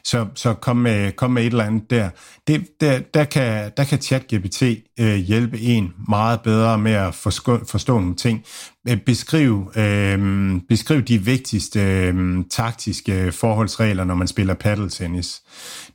så 0.04 0.26
så 0.34 0.54
kom, 0.54 0.76
med, 0.76 1.12
kom 1.12 1.30
med 1.30 1.42
et 1.42 1.46
eller 1.46 1.64
andet 1.64 1.90
der. 1.90 2.10
Det, 2.46 2.66
der, 2.80 3.00
der, 3.14 3.24
kan, 3.24 3.70
der 3.76 3.84
kan 3.84 4.00
ChatGPT 4.00 4.62
øh, 5.00 5.14
hjælpe 5.14 5.60
en 5.60 5.92
meget 6.08 6.40
bedre 6.40 6.78
med 6.78 6.92
at 6.92 7.14
forstå, 7.14 7.64
forstå 7.64 7.98
nogle 7.98 8.14
ting. 8.14 8.44
Øh, 8.88 8.96
beskriv, 8.96 9.72
øh, 9.76 10.60
beskriv 10.68 11.02
de 11.02 11.18
vigtigste 11.18 11.80
øh, 11.80 12.44
taktiske 12.50 13.32
forholdsregler, 13.32 14.04
når 14.04 14.14
man 14.14 14.28
spiller 14.28 14.54
paddeltennis. 14.54 15.42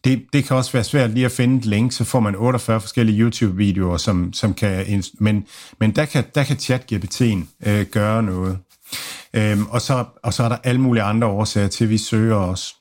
Det, 0.04 0.26
det 0.34 0.46
kan 0.46 0.58
også 0.58 0.72
være 0.72 0.84
svært 0.84 1.10
lige 1.10 1.26
at 1.26 1.32
finde 1.32 1.58
et 1.58 1.66
link, 1.66 1.92
så 1.92 2.04
får 2.04 2.20
man 2.20 2.36
48 2.36 2.82
forskellige 2.82 3.20
YouTube-videoer, 3.20 3.98
som, 3.98 4.34
som 4.34 4.54
kan, 4.54 5.04
men, 5.20 5.46
men 5.80 5.92
der 5.96 6.06
kan, 6.06 6.24
der 6.36 6.44
kan 6.44 6.56
ChatGPT'en 6.56 7.70
øh, 7.70 7.86
gøre 7.86 8.24
noget. 8.24 8.58
Øhm, 9.34 9.66
og, 9.66 9.82
så, 9.82 10.06
og 10.24 10.34
så 10.34 10.44
er 10.44 10.50
der 10.50 10.58
alle 10.64 10.82
mulige 10.82 11.04
andre 11.04 11.28
årsager 11.28 11.68
til, 11.68 11.84
at 11.84 11.90
vi 11.90 11.98
søger 11.98 12.36
os. 12.36 12.76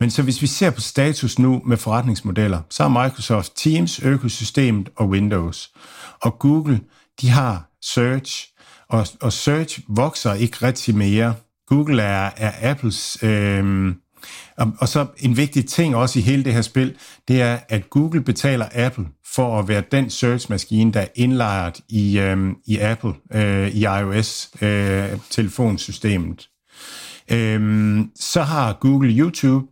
Men 0.00 0.10
så 0.10 0.22
hvis 0.22 0.42
vi 0.42 0.46
ser 0.46 0.70
på 0.70 0.80
status 0.80 1.38
nu 1.38 1.62
med 1.66 1.76
forretningsmodeller, 1.76 2.60
så 2.70 2.84
er 2.84 2.88
Microsoft 2.88 3.52
Teams, 3.56 4.00
økosystemet 4.00 4.88
og 4.96 5.08
Windows. 5.08 5.70
Og 6.22 6.38
Google, 6.38 6.80
de 7.20 7.28
har 7.28 7.70
Search, 7.82 8.48
og, 8.88 9.06
og 9.20 9.32
Search 9.32 9.80
vokser 9.88 10.34
ikke 10.34 10.56
rigtig 10.62 10.96
mere. 10.96 11.34
Google 11.66 12.02
er, 12.02 12.30
er 12.36 12.70
Apples 12.70 13.18
øh, 13.22 13.94
og, 14.78 14.88
så 14.88 15.06
en 15.18 15.36
vigtig 15.36 15.66
ting 15.66 15.96
også 15.96 16.18
i 16.18 16.22
hele 16.22 16.44
det 16.44 16.54
her 16.54 16.62
spil, 16.62 16.96
det 17.28 17.42
er, 17.42 17.58
at 17.68 17.90
Google 17.90 18.22
betaler 18.22 18.66
Apple 18.74 19.06
for 19.34 19.58
at 19.58 19.68
være 19.68 19.82
den 19.92 20.10
search-maskine, 20.10 20.92
der 20.92 21.00
er 21.00 21.06
indlejret 21.14 21.80
i, 21.88 22.18
øhm, 22.18 22.56
i 22.66 22.78
Apple, 22.78 23.12
øh, 23.34 23.68
i 23.68 23.84
iOS-telefonsystemet. 23.84 26.48
Øh, 27.30 27.54
øhm, 27.54 28.10
så 28.16 28.42
har 28.42 28.78
Google 28.80 29.18
YouTube, 29.18 29.66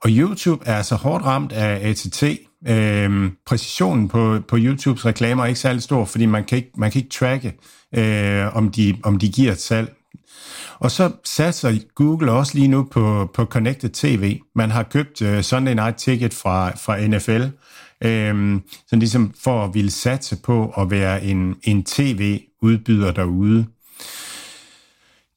og 0.00 0.10
YouTube 0.10 0.66
er 0.66 0.76
altså 0.76 0.94
hårdt 0.94 1.24
ramt 1.24 1.52
af 1.52 1.88
ATT. 1.88 2.24
Øhm, 2.68 3.36
præcisionen 3.46 4.08
på, 4.08 4.40
på 4.48 4.56
YouTubes 4.58 5.06
reklamer 5.06 5.42
er 5.42 5.46
ikke 5.46 5.60
særlig 5.60 5.82
stor, 5.82 6.04
fordi 6.04 6.26
man 6.26 6.44
kan 6.44 6.58
ikke, 6.58 6.70
man 6.76 6.90
kan 6.90 6.98
ikke 6.98 7.14
tracke, 7.14 7.54
øh, 7.94 8.56
om, 8.56 8.70
de, 8.70 8.96
om 9.02 9.18
de 9.18 9.28
giver 9.28 9.52
et 9.52 9.60
salg. 9.60 9.99
Og 10.80 10.90
så 10.90 11.10
satser 11.24 11.78
Google 11.94 12.32
også 12.32 12.54
lige 12.54 12.68
nu 12.68 12.88
på, 12.90 13.30
på 13.34 13.44
Connected 13.44 13.90
TV. 13.90 14.38
Man 14.54 14.70
har 14.70 14.82
købt 14.82 15.22
uh, 15.22 15.40
Sunday 15.40 15.74
Night 15.74 15.96
Ticket 15.96 16.34
fra, 16.34 16.70
fra 16.70 17.06
NFL, 17.06 17.42
øhm, 18.04 18.62
så 18.86 18.96
ligesom 18.96 19.34
for 19.44 19.64
at 19.64 19.74
ville 19.74 19.90
satse 19.90 20.36
på 20.36 20.72
at 20.78 20.90
være 20.90 21.24
en, 21.24 21.56
en 21.62 21.84
tv-udbyder 21.84 23.12
derude. 23.12 23.66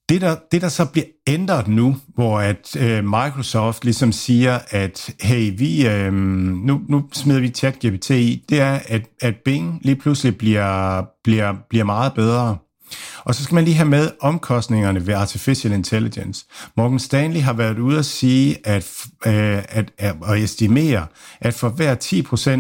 Det 0.09 0.21
der, 0.21 0.35
det, 0.51 0.61
der 0.61 0.69
så 0.69 0.85
bliver 0.85 1.05
ændret 1.27 1.67
nu, 1.67 1.95
hvor 2.07 2.39
at 2.39 2.75
øh, 2.79 3.03
Microsoft 3.03 3.83
ligesom 3.83 4.11
siger, 4.11 4.59
at 4.69 5.15
hey, 5.21 5.53
vi, 5.57 5.87
øh, 5.87 6.13
nu, 6.13 6.81
nu 6.89 7.09
smider 7.13 7.39
vi 7.39 7.49
ChatGPT 7.49 8.09
i, 8.09 8.45
det 8.49 8.59
er, 8.59 8.79
at, 8.87 9.01
at 9.21 9.35
Bing 9.45 9.79
lige 9.81 9.95
pludselig 9.95 10.37
bliver, 10.37 11.03
bliver, 11.23 11.55
bliver 11.69 11.85
meget 11.85 12.13
bedre. 12.13 12.57
Og 13.23 13.35
så 13.35 13.43
skal 13.43 13.55
man 13.55 13.63
lige 13.63 13.75
have 13.75 13.89
med 13.89 14.09
omkostningerne 14.21 15.07
ved 15.07 15.13
artificial 15.13 15.73
intelligence. 15.73 16.45
Morgan 16.77 16.99
Stanley 16.99 17.41
har 17.41 17.53
været 17.53 17.79
ude 17.79 17.99
at 17.99 18.05
sige, 18.05 18.57
at, 18.67 19.05
øh, 19.25 19.57
at, 19.69 19.91
at, 19.97 20.15
at 20.27 20.37
estimere, 20.37 21.05
at 21.41 21.53
for 21.53 21.69
hver 21.69 21.95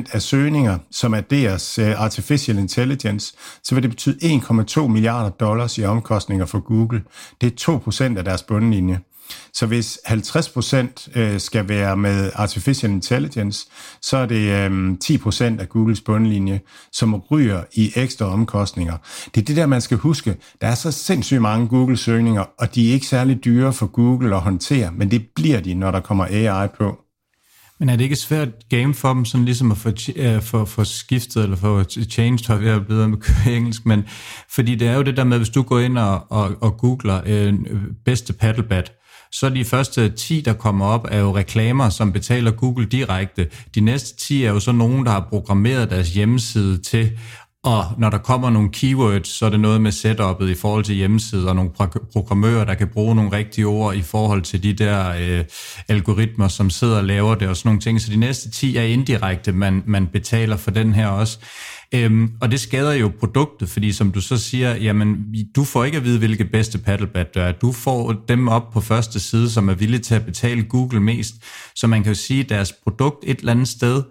10% 0.05 0.13
af 0.13 0.21
søgninger, 0.21 0.77
som 0.91 1.13
er 1.13 1.21
deres 1.21 1.79
uh, 1.79 1.87
øh, 1.87 2.01
artificial 2.01 2.57
intelligence, 2.57 3.33
så 3.63 3.75
vil 3.75 3.83
det 3.83 3.91
betyde 3.91 4.17
1,2 4.23 4.87
milliarder 4.87 5.29
dollars 5.29 5.77
i 5.77 5.83
omkostninger 5.83 6.45
for 6.45 6.59
Google. 6.59 7.03
Det 7.41 7.67
er 7.67 8.11
2% 8.13 8.17
af 8.17 8.23
deres 8.23 8.43
bundlinje. 8.43 8.99
Så 9.53 9.65
hvis 9.65 9.99
50% 10.07 11.19
øh, 11.19 11.39
skal 11.39 11.69
være 11.69 11.97
med 11.97 12.31
artificial 12.35 12.91
intelligence, 12.91 13.67
så 14.01 14.17
er 14.17 14.25
det 14.25 14.71
øh, 14.71 14.95
10% 15.03 15.43
af 15.43 15.69
Googles 15.69 16.01
bundlinje, 16.01 16.61
som 16.91 17.15
ryger 17.15 17.63
i 17.73 17.91
ekstra 17.95 18.25
omkostninger. 18.25 18.97
Det 19.35 19.41
er 19.41 19.45
det 19.45 19.55
der, 19.55 19.65
man 19.65 19.81
skal 19.81 19.97
huske. 19.97 20.35
Der 20.61 20.67
er 20.67 20.75
så 20.75 20.91
sindssygt 20.91 21.41
mange 21.41 21.67
Google-søgninger, 21.67 22.45
og 22.59 22.75
de 22.75 22.89
er 22.89 22.93
ikke 22.93 23.05
særlig 23.05 23.45
dyre 23.45 23.73
for 23.73 23.87
Google 23.87 24.35
at 24.35 24.41
håndtere, 24.41 24.91
men 24.91 25.11
det 25.11 25.25
bliver 25.35 25.59
de, 25.59 25.73
når 25.73 25.91
der 25.91 25.99
kommer 25.99 26.25
AI 26.29 26.67
på. 26.67 26.99
Men 27.79 27.89
er 27.89 27.95
det 27.95 28.03
ikke 28.03 28.15
svært 28.15 28.49
game 28.69 28.93
for 28.93 29.13
dem, 29.13 29.25
sådan 29.25 29.45
ligesom 29.45 29.71
at 29.71 29.77
få, 29.77 29.89
uh, 29.89 30.41
for, 30.41 30.65
for 30.65 30.83
skiftet, 30.83 31.43
eller 31.43 31.55
få 31.55 31.83
changed, 31.83 32.47
har 32.47 32.59
jeg 32.59 32.87
bedre 32.87 33.07
med 33.09 33.17
engelsk, 33.47 33.85
men 33.85 34.03
fordi 34.49 34.75
det 34.75 34.87
er 34.87 34.95
jo 34.95 35.01
det 35.01 35.17
der 35.17 35.23
med, 35.23 35.37
hvis 35.37 35.49
du 35.49 35.61
går 35.61 35.79
ind 35.79 35.97
og, 35.97 36.21
og, 36.29 36.55
og 36.61 36.77
googler 36.77 37.21
øh, 37.25 37.53
bedste 38.05 38.33
paddlebat, 38.33 38.91
så 39.33 39.49
de 39.49 39.65
første 39.65 40.09
10, 40.09 40.41
der 40.41 40.53
kommer 40.53 40.85
op, 40.85 41.07
er 41.11 41.19
jo 41.19 41.35
reklamer, 41.35 41.89
som 41.89 42.13
betaler 42.13 42.51
Google 42.51 42.85
direkte. 42.85 43.47
De 43.75 43.81
næste 43.81 44.17
10 44.17 44.43
er 44.43 44.49
jo 44.49 44.59
så 44.59 44.71
nogen, 44.71 45.05
der 45.05 45.11
har 45.11 45.27
programmeret 45.29 45.89
deres 45.89 46.13
hjemmeside 46.13 46.77
til 46.77 47.11
og 47.63 47.85
når 47.97 48.09
der 48.09 48.17
kommer 48.17 48.49
nogle 48.49 48.69
keywords, 48.69 49.27
så 49.27 49.45
er 49.45 49.49
det 49.49 49.59
noget 49.59 49.81
med 49.81 49.91
setup'et 49.91 50.45
i 50.45 50.55
forhold 50.55 50.83
til 50.83 50.95
hjemmeside, 50.95 51.49
og 51.49 51.55
nogle 51.55 51.71
programmører, 52.13 52.65
der 52.65 52.73
kan 52.73 52.87
bruge 52.87 53.15
nogle 53.15 53.31
rigtige 53.31 53.65
ord 53.65 53.95
i 53.95 54.01
forhold 54.01 54.41
til 54.41 54.63
de 54.63 54.73
der 54.73 55.09
øh, 55.09 55.45
algoritmer, 55.87 56.47
som 56.47 56.69
sidder 56.69 56.97
og 56.97 57.03
laver 57.03 57.35
det 57.35 57.47
og 57.47 57.57
sådan 57.57 57.69
nogle 57.69 57.81
ting. 57.81 58.01
Så 58.01 58.11
de 58.11 58.15
næste 58.15 58.51
10 58.51 58.77
er 58.77 58.83
indirekte, 58.83 59.51
man, 59.51 59.83
man 59.85 60.07
betaler 60.07 60.57
for 60.57 60.71
den 60.71 60.93
her 60.93 61.07
også. 61.07 61.39
Øhm, 61.95 62.31
og 62.41 62.51
det 62.51 62.59
skader 62.59 62.93
jo 62.93 63.11
produktet, 63.19 63.69
fordi 63.69 63.91
som 63.91 64.11
du 64.11 64.21
så 64.21 64.37
siger, 64.37 64.75
jamen 64.75 65.25
du 65.55 65.63
får 65.63 65.83
ikke 65.83 65.97
at 65.97 66.03
vide, 66.03 66.19
hvilke 66.19 66.45
bedste 66.45 66.77
paddlebat 66.77 67.33
der 67.33 67.41
er. 67.41 67.51
Du 67.51 67.71
får 67.71 68.23
dem 68.27 68.47
op 68.47 68.71
på 68.71 68.81
første 68.81 69.19
side, 69.19 69.49
som 69.49 69.69
er 69.69 69.73
villige 69.73 69.99
til 70.01 70.15
at 70.15 70.25
betale 70.25 70.63
Google 70.63 70.99
mest. 70.99 71.33
Så 71.75 71.87
man 71.87 72.03
kan 72.03 72.11
jo 72.11 72.15
sige, 72.15 72.43
at 72.43 72.49
deres 72.49 72.73
produkt 72.83 73.23
et 73.23 73.39
eller 73.39 73.51
andet 73.51 73.67
sted 73.67 74.03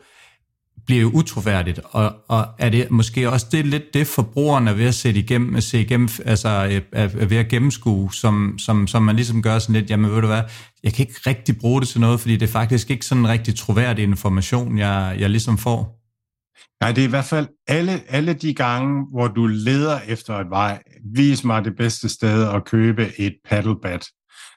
bliver 0.86 1.00
jo 1.00 1.10
utroværdigt, 1.10 1.80
og, 1.84 2.12
og 2.28 2.46
er 2.58 2.68
det 2.68 2.90
måske 2.90 3.30
også 3.30 3.46
det 3.52 3.66
lidt 3.66 3.94
det, 3.94 4.06
forbrugeren 4.06 4.68
er 4.68 4.72
ved 4.72 4.84
at 4.84 4.94
sætte 4.94 5.20
igennem, 5.20 5.56
at 5.56 5.62
se 5.62 5.80
igennem, 5.80 6.08
altså 6.24 6.48
øh, 6.48 6.80
er, 6.92 7.08
er 7.18 7.26
ved 7.26 7.36
at 7.36 7.48
gennemskue, 7.48 8.14
som, 8.14 8.58
som, 8.58 8.86
som 8.86 9.02
man 9.02 9.16
ligesom 9.16 9.42
gør 9.42 9.58
sådan 9.58 9.74
lidt, 9.74 9.90
jamen 9.90 10.10
ved 10.10 10.20
du 10.20 10.26
hvad, 10.26 10.42
jeg 10.84 10.92
kan 10.92 11.06
ikke 11.06 11.20
rigtig 11.26 11.58
bruge 11.58 11.80
det 11.80 11.88
til 11.88 12.00
noget, 12.00 12.20
fordi 12.20 12.36
det 12.36 12.48
er 12.48 12.52
faktisk 12.52 12.90
ikke 12.90 13.06
sådan 13.06 13.24
en 13.24 13.28
rigtig 13.28 13.54
troværdig 13.54 14.02
information, 14.02 14.78
jeg, 14.78 15.16
jeg 15.18 15.30
ligesom 15.30 15.58
får. 15.58 16.01
Nej, 16.82 16.92
det 16.92 17.02
er 17.02 17.08
i 17.08 17.10
hvert 17.10 17.24
fald 17.24 17.48
alle, 17.66 17.92
alle 18.08 18.32
de 18.32 18.54
gange, 18.54 19.06
hvor 19.12 19.28
du 19.28 19.46
leder 19.46 20.00
efter 20.08 20.34
et 20.38 20.50
vej, 20.50 20.82
vis 21.14 21.44
mig 21.44 21.64
det 21.64 21.76
bedste 21.76 22.08
sted 22.08 22.48
at 22.48 22.64
købe 22.64 23.20
et 23.20 23.34
paddlebat. 23.48 24.06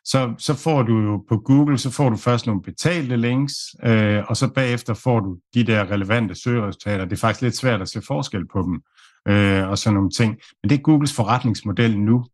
Så, 0.06 0.34
så 0.38 0.54
får 0.54 0.84
du 0.84 1.02
jo 1.02 1.24
på 1.30 1.38
Google, 1.38 1.78
så 1.78 1.92
får 1.92 2.10
du 2.10 2.16
først 2.16 2.46
nogle 2.46 2.62
betalte 2.62 3.18
links, 3.18 3.54
øh, 3.84 4.24
og 4.28 4.38
så 4.38 4.48
bagefter 4.48 4.94
får 4.94 5.20
du 5.20 5.38
de 5.54 5.64
der 5.64 5.92
relevante 5.92 6.36
søgeresultater. 6.36 7.06
Det 7.06 7.14
er 7.14 7.20
faktisk 7.20 7.42
lidt 7.42 7.58
svært 7.58 7.82
at 7.82 7.90
se 7.90 8.02
forskel 8.02 8.48
på 8.54 8.62
dem, 8.62 8.82
øh, 9.34 9.70
og 9.70 9.78
sådan 9.78 9.94
nogle 9.96 10.10
ting. 10.10 10.36
Men 10.64 10.70
det 10.70 10.78
er 10.78 10.82
Googles 10.82 11.14
forretningsmodel 11.14 12.00
nu. 12.00 12.26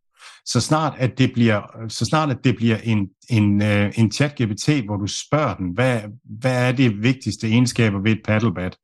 Så 0.44 0.60
snart 0.60 0.94
at 0.98 1.18
det 1.18 1.32
bliver, 1.32 1.60
så 1.88 2.04
snart 2.04 2.30
at 2.30 2.44
det 2.44 2.56
bliver 2.56 2.76
en, 2.76 3.08
en, 3.30 3.62
øh, 3.62 3.92
en 3.98 4.12
chat-GPT, 4.14 4.84
hvor 4.84 4.96
du 4.96 5.06
spørger 5.06 5.54
den, 5.54 5.70
hvad, 5.74 6.00
hvad 6.40 6.68
er 6.68 6.72
det 6.72 7.02
vigtigste 7.02 7.48
egenskaber 7.48 8.00
ved 8.00 8.12
et 8.12 8.20
paddlebat, 8.24 8.76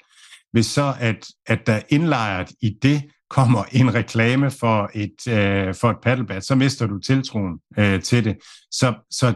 hvis 0.53 0.67
så 0.67 0.95
at, 1.01 1.27
at 1.47 1.67
der 1.67 1.81
indlejret 1.89 2.53
i 2.63 2.71
det 2.83 3.03
kommer 3.31 3.65
en 3.73 3.95
reklame 3.95 4.51
for 4.51 4.91
et, 4.95 5.29
øh, 5.29 5.75
for 5.75 5.91
et 5.91 5.97
paddlebat, 6.03 6.45
så 6.45 6.55
mister 6.55 6.87
du 6.87 6.99
tiltroen 6.99 7.59
øh, 7.79 8.03
til 8.03 8.25
det. 8.25 8.37
Så, 8.71 8.95
så, 9.11 9.35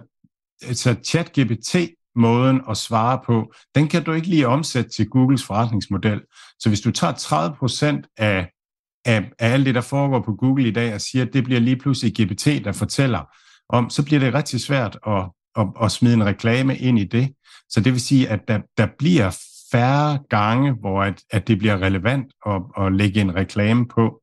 så 0.72 0.96
ChatGPT 1.04 1.76
måden 2.16 2.60
at 2.70 2.76
svare 2.76 3.20
på, 3.26 3.52
den 3.74 3.88
kan 3.88 4.04
du 4.04 4.12
ikke 4.12 4.28
lige 4.28 4.48
omsætte 4.48 4.90
til 4.90 5.08
Googles 5.08 5.44
forretningsmodel. 5.44 6.20
Så 6.58 6.68
hvis 6.68 6.80
du 6.80 6.90
tager 6.90 7.12
30% 8.02 8.12
af, 8.16 8.50
af, 9.04 9.30
af 9.38 9.52
alt 9.52 9.66
det, 9.66 9.74
der 9.74 9.80
foregår 9.80 10.20
på 10.20 10.32
Google 10.32 10.68
i 10.68 10.70
dag, 10.70 10.94
og 10.94 11.00
siger, 11.00 11.24
at 11.24 11.32
det 11.32 11.44
bliver 11.44 11.60
lige 11.60 11.76
pludselig 11.76 12.12
GPT, 12.12 12.46
der 12.64 12.72
fortæller 12.72 13.24
om, 13.68 13.90
så 13.90 14.04
bliver 14.04 14.20
det 14.20 14.34
rigtig 14.34 14.60
svært 14.60 14.98
at, 15.06 15.24
at, 15.58 15.66
at 15.82 15.92
smide 15.92 16.14
en 16.14 16.24
reklame 16.24 16.76
ind 16.76 16.98
i 16.98 17.04
det. 17.04 17.32
Så 17.68 17.80
det 17.80 17.92
vil 17.92 18.00
sige, 18.00 18.28
at 18.28 18.40
der, 18.48 18.60
der 18.76 18.86
bliver 18.98 19.36
færre 19.72 20.18
gange, 20.28 20.72
hvor 20.72 21.02
at, 21.02 21.22
at 21.30 21.48
det 21.48 21.58
bliver 21.58 21.82
relevant 21.82 22.26
at, 22.46 22.62
at 22.78 22.92
lægge 22.92 23.20
en 23.20 23.34
reklame 23.34 23.88
på. 23.88 24.22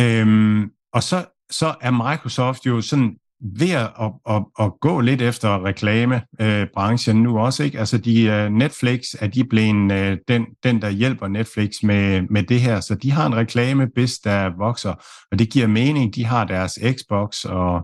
Øhm, 0.00 0.70
og 0.92 1.02
så, 1.02 1.24
så 1.50 1.74
er 1.80 2.10
Microsoft 2.10 2.66
jo 2.66 2.80
sådan 2.80 3.16
ved 3.40 3.70
at, 3.70 3.90
at, 4.00 4.12
at, 4.28 4.44
at 4.60 4.72
gå 4.80 5.00
lidt 5.00 5.22
efter 5.22 5.64
reklamebranchen 5.64 7.16
øh, 7.16 7.22
nu 7.22 7.38
også. 7.38 7.62
Ikke? 7.62 7.78
Altså 7.78 7.98
de, 7.98 8.22
øh, 8.22 8.50
Netflix 8.50 9.00
er 9.20 9.26
de 9.26 9.44
blevet 9.44 9.92
øh, 9.92 10.18
den, 10.28 10.46
den, 10.62 10.82
der 10.82 10.90
hjælper 10.90 11.28
Netflix 11.28 11.82
med, 11.82 12.22
med 12.30 12.42
det 12.42 12.60
her. 12.60 12.80
Så 12.80 12.94
de 12.94 13.10
har 13.10 13.26
en 13.26 13.36
reklamebis, 13.36 14.18
der 14.18 14.56
vokser, 14.58 14.94
og 15.32 15.38
det 15.38 15.50
giver 15.50 15.66
mening. 15.66 16.14
De 16.14 16.24
har 16.24 16.44
deres 16.44 16.78
Xbox 16.92 17.44
og, 17.44 17.74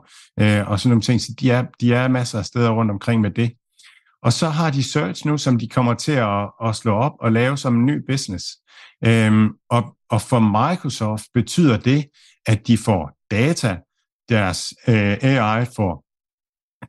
uh, 0.41 0.71
og 0.71 0.81
sådan 0.81 0.89
nogle 0.89 1.03
ting, 1.03 1.21
så 1.21 1.33
de 1.41 1.51
er, 1.51 1.65
de 1.81 1.95
er 1.95 2.09
masser 2.09 2.39
af 2.39 2.45
steder 2.45 2.71
rundt 2.71 2.91
omkring 2.91 3.21
med 3.21 3.31
det. 3.31 3.53
Og 4.23 4.33
så 4.33 4.49
har 4.49 4.71
de 4.71 4.83
search 4.83 5.27
nu, 5.27 5.39
som 5.39 5.59
de 5.59 5.69
kommer 5.69 5.95
til 5.95 6.13
at, 6.13 6.51
at 6.65 6.77
slå 6.77 6.93
op 6.93 7.13
og 7.21 7.33
lave 7.33 7.57
som 7.57 7.77
en 7.77 7.87
ny 7.87 8.07
business. 8.11 8.47
Øhm, 9.05 9.49
og, 9.71 9.97
og 10.11 10.23
for 10.23 10.69
Microsoft 10.69 11.25
betyder 11.35 11.77
det, 11.77 12.05
at 12.47 12.67
de 12.67 12.79
får 12.79 13.11
data, 13.31 13.79
deres 14.29 14.75
øh, 14.89 15.19
AI 15.23 15.65
får 15.77 16.05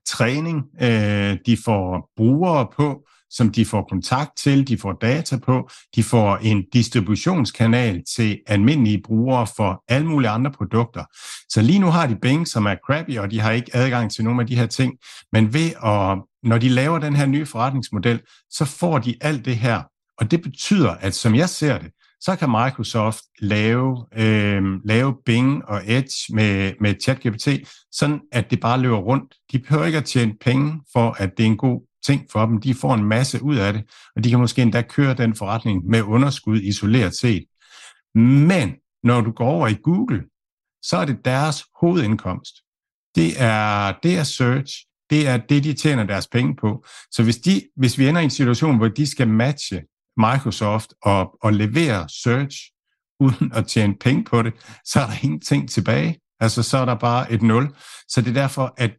træning, 0.06 0.63
øh, 0.82 1.38
de 1.46 1.58
får 1.65 2.10
brugere 2.17 2.67
på, 2.76 3.08
som 3.36 3.52
de 3.52 3.65
får 3.65 3.88
kontakt 3.89 4.32
til, 4.38 4.67
de 4.67 4.78
får 4.78 4.93
data 4.93 5.38
på, 5.38 5.69
de 5.96 6.04
får 6.04 6.38
en 6.38 6.63
distributionskanal 6.74 8.04
til 8.15 8.39
almindelige 8.48 9.02
brugere 9.06 9.48
for 9.56 9.84
alle 9.88 10.08
mulige 10.08 10.30
andre 10.30 10.52
produkter. 10.52 11.04
Så 11.50 11.62
lige 11.62 11.80
nu 11.80 11.88
har 11.88 12.08
de 12.08 12.15
Bing, 12.22 12.48
som 12.48 12.65
er 12.65 12.76
crappy, 12.86 13.17
og 13.17 13.32
de 13.32 13.39
har 13.39 13.52
ikke 13.52 13.76
adgang 13.76 14.12
til 14.12 14.24
nogle 14.24 14.41
af 14.41 14.48
de 14.48 14.56
her 14.56 14.65
ting, 14.65 14.93
men 15.32 15.54
ved 15.54 15.69
at, 15.86 16.17
når 16.43 16.58
de 16.58 16.69
laver 16.69 17.00
den 17.00 17.15
her 17.15 17.26
nye 17.26 17.46
forretningsmodel, 17.46 18.22
så 18.50 18.65
får 18.65 19.00
de 19.00 19.15
alt 19.22 19.46
det 19.46 19.58
her. 19.58 19.82
Og 20.17 20.32
det 20.32 20.41
betyder, 20.41 20.91
at 20.91 21.15
som 21.15 21.36
jeg 21.36 21.50
ser 21.50 21.78
det, 21.78 21.91
så 22.22 22.36
kan 22.36 22.50
Microsoft 22.50 23.24
lave, 23.39 24.06
øh, 24.17 24.63
lave 24.86 25.15
Bing 25.26 25.65
og 25.65 25.82
Edge 25.86 26.36
med, 26.36 26.74
med 26.82 26.96
ChatGPT, 27.02 27.48
sådan 27.91 28.19
at 28.32 28.52
det 28.52 28.60
bare 28.60 28.80
løber 28.80 28.98
rundt. 28.98 29.34
De 29.52 29.60
behøver 29.60 29.86
ikke 29.86 29.98
at 29.98 30.06
tjene 30.06 30.34
penge 30.41 30.82
for, 30.93 31.15
at 31.17 31.32
det 31.38 31.43
er 31.43 31.48
en 31.48 31.58
god 31.58 31.93
ting 32.06 32.28
for 32.32 32.46
dem. 32.46 32.62
De 32.62 32.74
får 32.74 32.94
en 32.94 33.04
masse 33.04 33.44
ud 33.44 33.56
af 33.56 33.74
det, 33.74 33.84
og 34.16 34.24
de 34.24 34.30
kan 34.30 34.39
måske 34.39 34.62
endda 34.62 34.82
køre 34.82 35.13
den 35.13 35.36
forretning 35.36 35.86
med 35.86 36.02
underskud 36.02 36.62
isoleret 36.62 37.16
set. 37.16 37.44
Men 38.16 38.76
når 39.04 39.22
du 39.22 39.32
går 39.32 39.46
over 39.46 39.68
i 39.68 39.78
Google, 39.84 40.24
så 40.84 40.98
er 40.98 41.06
det 41.06 41.26
deres 41.26 41.63
hovedindkomst. 41.80 42.56
Det 43.16 43.42
er, 43.42 43.94
det 44.04 44.18
er 44.18 44.24
search, 44.24 44.74
det 45.10 45.28
er 45.28 45.38
det, 45.38 45.63
de 45.63 45.74
tjener 45.74 46.04
deres 46.04 46.28
penge 46.28 46.56
på. 46.56 46.86
Så 47.12 47.24
hvis, 47.24 47.38
de, 47.38 47.62
hvis 47.76 47.98
vi 47.98 48.08
ender 48.08 48.22
i 48.22 48.24
en 48.24 48.30
situation, 48.30 48.78
hvor 48.78 48.88
de 48.88 49.08
skal 49.08 49.28
matche 49.28 49.84
Microsoft 50.18 50.94
og, 51.02 51.38
og 51.42 51.54
levere 51.54 52.10
search 52.10 52.58
uden 53.20 53.52
at 53.54 53.68
tjene 53.68 53.96
penge 54.00 54.24
på 54.24 54.42
det, 54.42 54.54
så 54.86 55.00
er 55.00 55.08
der 55.08 55.24
ingenting 55.24 55.70
tilbage. 55.70 56.20
Altså 56.39 56.63
så 56.63 56.78
er 56.78 56.86
der 56.86 56.96
bare 56.96 57.32
et 57.32 57.42
nul. 57.42 57.76
Så 58.08 58.22
det 58.22 58.30
er 58.30 58.34
derfor, 58.34 58.74
at, 58.78 58.92
at 58.92 58.98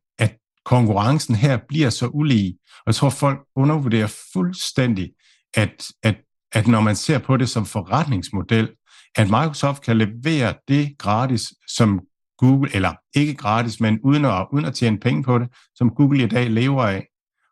konkurrencen 0.64 1.34
her 1.34 1.58
bliver 1.68 1.90
så 1.90 2.06
ulige. 2.06 2.58
Og 2.76 2.82
jeg 2.86 2.94
tror, 2.94 3.10
folk 3.10 3.38
undervurderer 3.56 4.22
fuldstændig, 4.32 5.10
at, 5.54 5.86
at, 6.02 6.16
at 6.52 6.66
når 6.66 6.80
man 6.80 6.96
ser 6.96 7.18
på 7.18 7.36
det 7.36 7.48
som 7.48 7.66
forretningsmodel, 7.66 8.70
at 9.16 9.26
Microsoft 9.26 9.82
kan 9.82 9.98
levere 9.98 10.54
det 10.68 10.98
gratis, 10.98 11.52
som 11.68 12.00
Google, 12.38 12.74
eller 12.74 12.94
ikke 13.14 13.34
gratis, 13.34 13.80
men 13.80 14.00
uden 14.04 14.24
at, 14.24 14.46
uden 14.52 14.64
at 14.64 14.74
tjene 14.74 14.98
penge 14.98 15.22
på 15.22 15.38
det, 15.38 15.48
som 15.74 15.90
Google 15.90 16.24
i 16.24 16.26
dag 16.26 16.50
lever 16.50 16.82
af. 16.82 17.06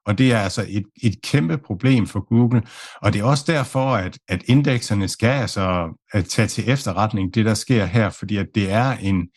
Og 0.06 0.18
det 0.18 0.32
er 0.32 0.38
altså 0.38 0.66
et, 0.68 0.84
et 1.02 1.22
kæmpe 1.22 1.58
problem 1.58 2.06
for 2.06 2.20
Google. 2.28 2.62
Og 3.02 3.12
det 3.12 3.20
er 3.20 3.24
også 3.24 3.44
derfor, 3.46 3.96
at, 3.96 4.18
at 4.28 4.42
indekserne 4.46 5.08
skal 5.08 5.28
altså 5.28 5.96
at 6.12 6.24
tage 6.24 6.48
til 6.48 6.70
efterretning 6.70 7.34
det, 7.34 7.44
der 7.44 7.54
sker 7.54 7.84
her, 7.84 8.10
fordi 8.10 8.36
at 8.36 8.46
det 8.54 8.70
er 8.70 8.92
en, 8.92 9.28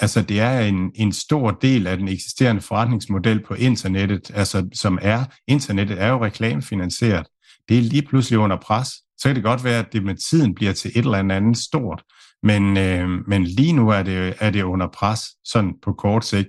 altså 0.00 0.22
det 0.22 0.40
er 0.40 0.60
en, 0.60 0.90
en 0.94 1.12
stor 1.12 1.50
del 1.50 1.86
af 1.86 1.96
den 1.96 2.08
eksisterende 2.08 2.62
forretningsmodel 2.62 3.42
på 3.46 3.54
internettet, 3.54 4.30
altså 4.34 4.68
som 4.74 4.98
er, 5.02 5.24
internettet 5.46 6.02
er 6.02 6.08
jo 6.08 6.24
reklamefinansieret. 6.24 7.26
Det 7.68 7.78
er 7.78 7.82
lige 7.82 8.02
pludselig 8.02 8.38
under 8.38 8.56
pres. 8.56 8.88
Så 9.18 9.28
kan 9.28 9.34
det 9.34 9.44
godt 9.44 9.64
være, 9.64 9.78
at 9.78 9.92
det 9.92 10.04
med 10.04 10.14
tiden 10.30 10.54
bliver 10.54 10.72
til 10.72 10.90
et 10.94 11.04
eller 11.04 11.18
andet 11.18 11.56
stort, 11.56 12.02
men, 12.42 12.76
øh, 12.76 13.08
men 13.28 13.44
lige 13.44 13.72
nu 13.72 13.88
er 13.88 14.02
det, 14.02 14.34
er 14.38 14.50
det 14.50 14.62
under 14.62 14.88
pres, 14.88 15.20
sådan 15.44 15.74
på 15.82 15.92
kort 15.92 16.24
sigt. 16.24 16.48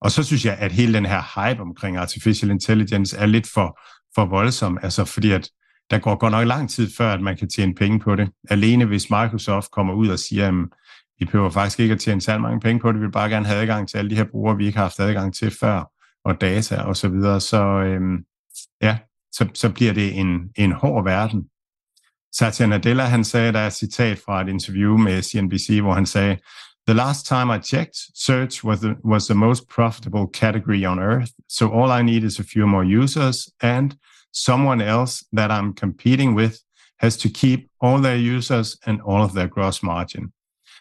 Og 0.00 0.10
så 0.10 0.22
synes 0.22 0.44
jeg, 0.44 0.56
at 0.58 0.72
hele 0.72 0.94
den 0.94 1.06
her 1.06 1.22
hype 1.34 1.62
omkring 1.62 1.96
artificial 1.96 2.50
intelligence 2.50 3.16
er 3.16 3.26
lidt 3.26 3.46
for, 3.54 3.80
for 4.14 4.24
voldsom, 4.24 4.78
altså 4.82 5.04
fordi 5.04 5.30
at 5.30 5.48
der 5.90 5.98
går 5.98 6.16
godt 6.16 6.30
nok 6.30 6.46
lang 6.46 6.70
tid 6.70 6.90
før, 6.96 7.12
at 7.12 7.20
man 7.20 7.36
kan 7.36 7.48
tjene 7.48 7.74
penge 7.74 8.00
på 8.00 8.16
det. 8.16 8.30
Alene 8.50 8.84
hvis 8.84 9.10
Microsoft 9.10 9.70
kommer 9.70 9.94
ud 9.94 10.08
og 10.08 10.18
siger, 10.18 10.48
at 10.48 10.54
vi 11.18 11.24
behøver 11.24 11.50
faktisk 11.50 11.80
ikke 11.80 11.94
at 11.94 12.00
tjene 12.00 12.20
særlig 12.20 12.42
mange 12.42 12.60
penge 12.60 12.80
på 12.80 12.92
det, 12.92 13.00
vi 13.00 13.04
vil 13.04 13.12
bare 13.12 13.30
gerne 13.30 13.46
have 13.46 13.60
adgang 13.60 13.88
til 13.88 13.98
alle 13.98 14.10
de 14.10 14.16
her 14.16 14.24
brugere, 14.24 14.56
vi 14.56 14.66
ikke 14.66 14.78
har 14.78 14.84
haft 14.84 15.00
adgang 15.00 15.34
til 15.34 15.50
før, 15.50 15.90
og 16.24 16.40
data 16.40 16.76
og 16.76 16.96
så 16.96 17.08
videre, 17.08 17.40
så, 17.40 17.64
øhm, 17.64 18.24
ja, 18.82 18.98
så, 19.32 19.48
så 19.54 19.72
bliver 19.72 19.92
det 19.92 20.18
en, 20.18 20.50
en 20.56 20.72
hård 20.72 21.04
verden. 21.04 21.44
Satya 22.32 22.66
Nadella, 22.66 23.04
han 23.04 23.24
sagde, 23.24 23.52
der 23.52 23.58
er 23.58 23.66
et 23.66 23.72
citat 23.72 24.18
fra 24.18 24.40
et 24.40 24.48
interview 24.48 24.96
med 24.96 25.22
CNBC, 25.22 25.80
hvor 25.82 25.94
han 25.94 26.06
sagde, 26.06 26.36
The 26.86 26.94
last 26.94 27.26
time 27.26 27.56
I 27.56 27.58
checked, 27.60 27.96
search 28.14 28.64
was 28.64 28.80
the, 28.80 28.96
was 29.04 29.26
the 29.26 29.34
most 29.34 29.68
profitable 29.68 30.26
category 30.34 30.84
on 30.84 30.98
earth. 30.98 31.32
So 31.48 31.70
all 31.72 31.90
I 32.00 32.02
need 32.02 32.24
is 32.24 32.38
a 32.38 32.44
few 32.44 32.66
more 32.66 32.84
users 32.84 33.48
and 33.62 33.96
someone 34.34 34.82
else 34.82 35.24
that 35.32 35.50
I'm 35.50 35.72
competing 35.74 36.36
with 36.36 36.58
has 36.98 37.16
to 37.16 37.30
keep 37.30 37.70
all 37.80 38.02
their 38.02 38.16
users 38.16 38.76
and 38.86 39.00
all 39.00 39.22
of 39.22 39.32
their 39.32 39.48
gross 39.48 39.82
margin. 39.82 40.33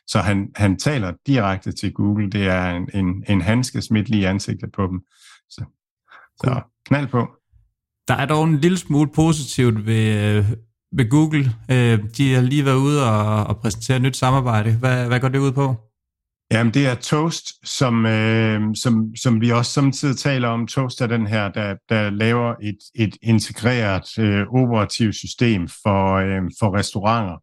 Så 0.07 0.19
han, 0.19 0.47
han 0.55 0.77
taler 0.77 1.13
direkte 1.27 1.71
til 1.71 1.93
Google. 1.93 2.29
Det 2.29 2.47
er 2.47 2.69
en, 2.69 2.89
en, 2.93 3.23
en 3.29 3.41
handske 3.41 3.81
smidt 3.81 4.09
lige 4.09 4.21
i 4.21 4.25
ansigtet 4.25 4.71
på 4.71 4.87
dem. 4.87 5.01
Så, 5.49 5.63
så 6.37 6.61
knald 6.85 7.07
på. 7.07 7.27
Der 8.07 8.13
er 8.13 8.25
dog 8.25 8.43
en 8.43 8.57
lille 8.57 8.77
smule 8.77 9.09
positivt 9.15 9.85
ved, 9.85 10.43
ved 10.91 11.09
Google. 11.09 11.55
Øh, 11.71 11.99
de 12.17 12.33
har 12.33 12.41
lige 12.41 12.65
været 12.65 12.75
ude 12.75 13.11
og, 13.11 13.43
og 13.43 13.57
præsentere 13.57 13.97
et 13.97 14.03
nyt 14.03 14.17
samarbejde. 14.17 14.77
Hvad, 14.77 15.07
hvad 15.07 15.19
går 15.19 15.27
det 15.27 15.39
ud 15.39 15.51
på? 15.51 15.75
Jamen, 16.51 16.73
det 16.73 16.87
er 16.87 16.95
Toast, 16.95 17.45
som, 17.77 18.05
øh, 18.05 18.61
som, 18.75 19.15
som 19.15 19.41
vi 19.41 19.49
også 19.51 19.71
samtidig 19.71 20.17
taler 20.17 20.47
om. 20.47 20.67
Toast 20.67 21.01
er 21.01 21.07
den 21.07 21.27
her, 21.27 21.51
der, 21.51 21.75
der 21.89 22.09
laver 22.09 22.55
et, 22.61 22.77
et 22.95 23.17
integreret 23.21 24.19
øh, 24.19 24.47
operativt 24.47 25.15
system 25.15 25.67
for, 25.67 26.13
øh, 26.15 26.41
for 26.59 26.77
restauranter, 26.77 27.37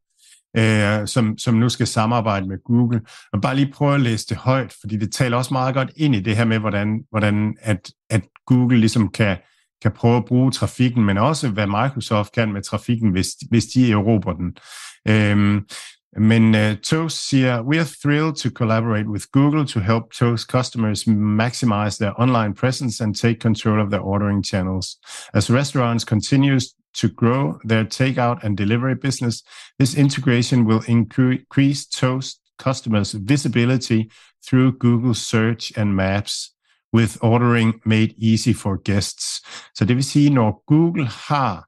øh, 0.57 1.07
som, 1.09 1.39
som 1.39 1.55
nu 1.55 1.69
skal 1.69 1.87
samarbejde 1.87 2.49
med 2.49 2.59
Google. 2.65 3.01
Og 3.33 3.41
bare 3.41 3.57
lige 3.57 3.73
prøve 3.73 3.95
at 3.95 4.01
læse 4.01 4.27
det 4.27 4.37
højt, 4.37 4.75
fordi 4.81 4.97
det 4.97 5.13
taler 5.13 5.37
også 5.37 5.55
meget 5.55 5.75
godt 5.75 5.91
ind 5.97 6.15
i 6.15 6.21
det 6.21 6.37
her 6.37 6.45
med, 6.45 6.59
hvordan, 6.59 7.01
hvordan 7.11 7.57
at, 7.61 7.91
at 8.11 8.23
Google 8.47 8.79
ligesom 8.79 9.09
kan, 9.09 9.37
kan 9.83 9.93
prøve 9.93 10.17
at 10.17 10.25
bruge 10.25 10.51
trafikken, 10.51 11.05
men 11.05 11.19
også 11.19 11.49
hvad 11.49 11.67
Microsoft 11.67 12.33
kan 12.33 12.53
med 12.53 12.63
trafikken, 12.63 13.11
hvis, 13.11 13.29
hvis 13.51 13.65
de 13.65 13.93
erobrer 13.93 14.35
den. 14.35 14.57
Øhm, 15.09 15.65
Men 16.17 16.55
uh, 16.55 16.77
Toast 16.83 17.29
siger, 17.29 17.63
we 17.63 17.79
are 17.79 17.87
thrilled 18.03 18.35
to 18.35 18.51
collaborate 18.51 19.09
with 19.09 19.27
Google 19.33 19.67
to 19.67 19.81
help 19.81 20.05
Toast 20.13 20.49
customers 20.49 21.07
maximize 21.07 21.99
their 21.99 22.13
online 22.17 22.55
presence 22.55 23.05
and 23.05 23.15
take 23.15 23.41
control 23.41 23.81
of 23.81 23.91
their 23.91 24.01
ordering 24.03 24.45
channels. 24.45 24.87
As 25.35 25.51
restaurants 25.51 26.05
continues 26.05 26.75
to 26.95 27.09
grow 27.09 27.59
their 27.69 27.85
takeout 27.85 28.45
and 28.45 28.57
delivery 28.57 28.95
business, 28.95 29.43
this 29.79 29.97
integration 29.97 30.65
will 30.65 30.83
increase 30.89 31.87
Toast 31.87 32.41
customers' 32.59 33.13
visibility 33.13 34.11
through 34.47 34.79
Google 34.79 35.15
search 35.15 35.73
and 35.77 35.97
maps 35.97 36.55
with 36.93 37.19
ordering 37.23 37.81
made 37.85 38.15
easy 38.19 38.53
for 38.53 38.77
guests. 38.85 39.41
Så 39.75 39.85
det 39.85 39.97
vil 39.97 40.05
sige, 40.05 40.31
når 40.31 40.65
Google 40.67 41.07
har 41.07 41.67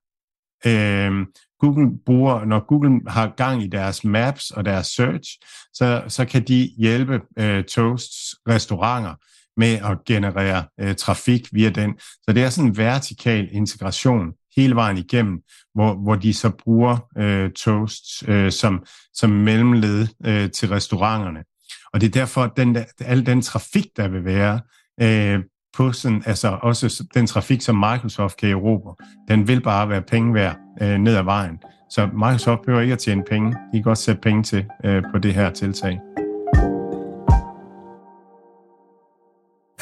øh, 0.67 1.27
Google 1.61 1.99
bruger, 2.07 2.45
når 2.45 2.67
Google 2.67 3.01
har 3.07 3.33
gang 3.37 3.63
i 3.63 3.67
deres 3.67 4.05
maps 4.05 4.51
og 4.51 4.65
deres 4.65 4.87
search, 4.87 5.39
så, 5.75 6.05
så 6.09 6.25
kan 6.25 6.45
de 6.45 6.71
hjælpe 6.79 7.21
øh, 7.39 7.65
Toasts 7.65 8.35
restauranter 8.49 9.15
med 9.57 9.75
at 9.75 10.05
generere 10.07 10.65
øh, 10.81 10.95
trafik 10.95 11.49
via 11.53 11.71
den. 11.71 11.95
Så 11.99 12.33
det 12.33 12.43
er 12.43 12.51
sådan 12.51 12.71
en 12.71 12.77
vertikal 12.77 13.49
integration 13.53 14.33
hele 14.57 14.75
vejen 14.75 14.99
igennem, 14.99 15.41
hvor, 15.75 15.95
hvor 15.95 16.15
de 16.15 16.35
så 16.35 16.51
bruger 16.51 16.99
øh, 17.19 17.51
Toast 17.51 18.29
øh, 18.29 18.53
som, 18.53 18.85
som 19.15 19.31
mellemled 19.31 20.09
øh, 20.27 20.51
til 20.51 20.69
restauranterne. 20.69 21.45
Og 21.93 22.01
det 22.01 22.07
er 22.07 22.11
derfor, 22.11 22.43
at 22.43 22.51
den, 22.57 22.77
al 23.01 23.27
den 23.27 23.43
trafik, 23.43 23.87
der 23.97 24.09
vil 24.09 24.25
være 24.25 24.61
øh, 25.01 25.41
på 25.77 25.93
sådan, 25.93 26.23
altså 26.27 26.59
også 26.63 27.05
den 27.15 27.27
trafik, 27.27 27.61
som 27.63 27.77
Microsoft 27.77 28.37
kan 28.37 28.51
erobre, 28.51 28.95
den 29.29 29.49
vil 29.49 29.61
bare 29.63 29.89
være 29.89 30.03
penge 30.03 30.35
værd 30.35 30.57
øh, 30.83 30.99
ned 30.99 31.17
ad 31.17 31.23
vejen. 31.23 31.59
Så 31.91 32.07
Microsoft 32.07 32.61
behøver 32.63 32.83
ikke 32.83 32.93
at 32.93 32.99
tjene 32.99 33.23
penge. 33.31 33.51
De 33.51 33.57
kan 33.73 33.83
godt 33.83 33.99
sætte 33.99 34.21
penge 34.21 34.43
til 34.43 34.67
øh, 34.85 35.03
på 35.13 35.19
det 35.19 35.35
her 35.35 35.51
tiltag. 35.51 36.01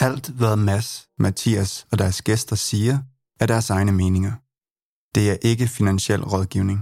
Alt, 0.01 0.29
hvad 0.29 0.57
Mads, 0.57 1.09
Mathias 1.19 1.87
og 1.93 1.99
deres 1.99 2.23
gæster 2.23 2.57
siger, 2.57 2.99
er 3.41 3.47
deres 3.47 3.71
egne 3.71 3.93
meninger. 3.93 4.33
Det 5.15 5.31
er 5.31 5.37
ikke 5.43 5.67
finansiel 5.67 6.25
rådgivning. 6.25 6.81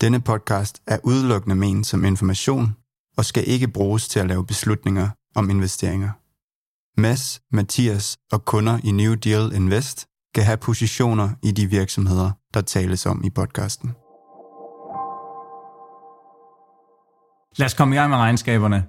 Denne 0.00 0.20
podcast 0.20 0.82
er 0.86 0.98
udelukkende 1.04 1.56
ment 1.56 1.86
som 1.86 2.04
information 2.04 2.76
og 3.16 3.24
skal 3.24 3.48
ikke 3.48 3.68
bruges 3.68 4.08
til 4.08 4.20
at 4.20 4.26
lave 4.26 4.46
beslutninger 4.46 5.08
om 5.34 5.50
investeringer. 5.50 6.10
Mads, 7.00 7.40
Mathias 7.52 8.16
og 8.32 8.44
kunder 8.44 8.78
i 8.84 8.90
New 8.90 9.14
Deal 9.14 9.52
Invest 9.54 10.06
kan 10.34 10.44
have 10.44 10.56
positioner 10.56 11.30
i 11.42 11.50
de 11.50 11.66
virksomheder, 11.66 12.30
der 12.54 12.60
tales 12.60 13.06
om 13.06 13.24
i 13.24 13.30
podcasten. 13.30 13.88
Lad 17.56 17.66
os 17.66 17.74
komme 17.74 17.94
i 17.94 17.98
gang 17.98 18.10
med 18.10 18.18
regnskaberne. 18.18 18.86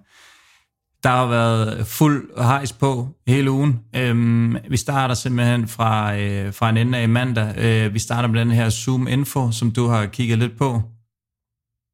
Der 1.05 1.11
har 1.11 1.27
været 1.27 1.87
fuld 1.87 2.43
hejs 2.43 2.73
på 2.73 3.07
hele 3.27 3.51
ugen. 3.51 3.79
Øhm, 3.95 4.57
vi 4.69 4.77
starter 4.77 5.15
simpelthen 5.15 5.67
fra, 5.67 6.17
øh, 6.17 6.53
fra 6.53 6.69
en 6.69 6.77
ende 6.77 6.97
af 6.97 7.09
mandag. 7.09 7.53
Øh, 7.57 7.93
vi 7.93 7.99
starter 7.99 8.29
med 8.29 8.39
den 8.39 8.51
her 8.51 8.69
Zoom 8.69 9.07
Info, 9.07 9.51
som 9.51 9.71
du 9.71 9.87
har 9.87 10.05
kigget 10.05 10.39
lidt 10.39 10.57
på. 10.57 10.81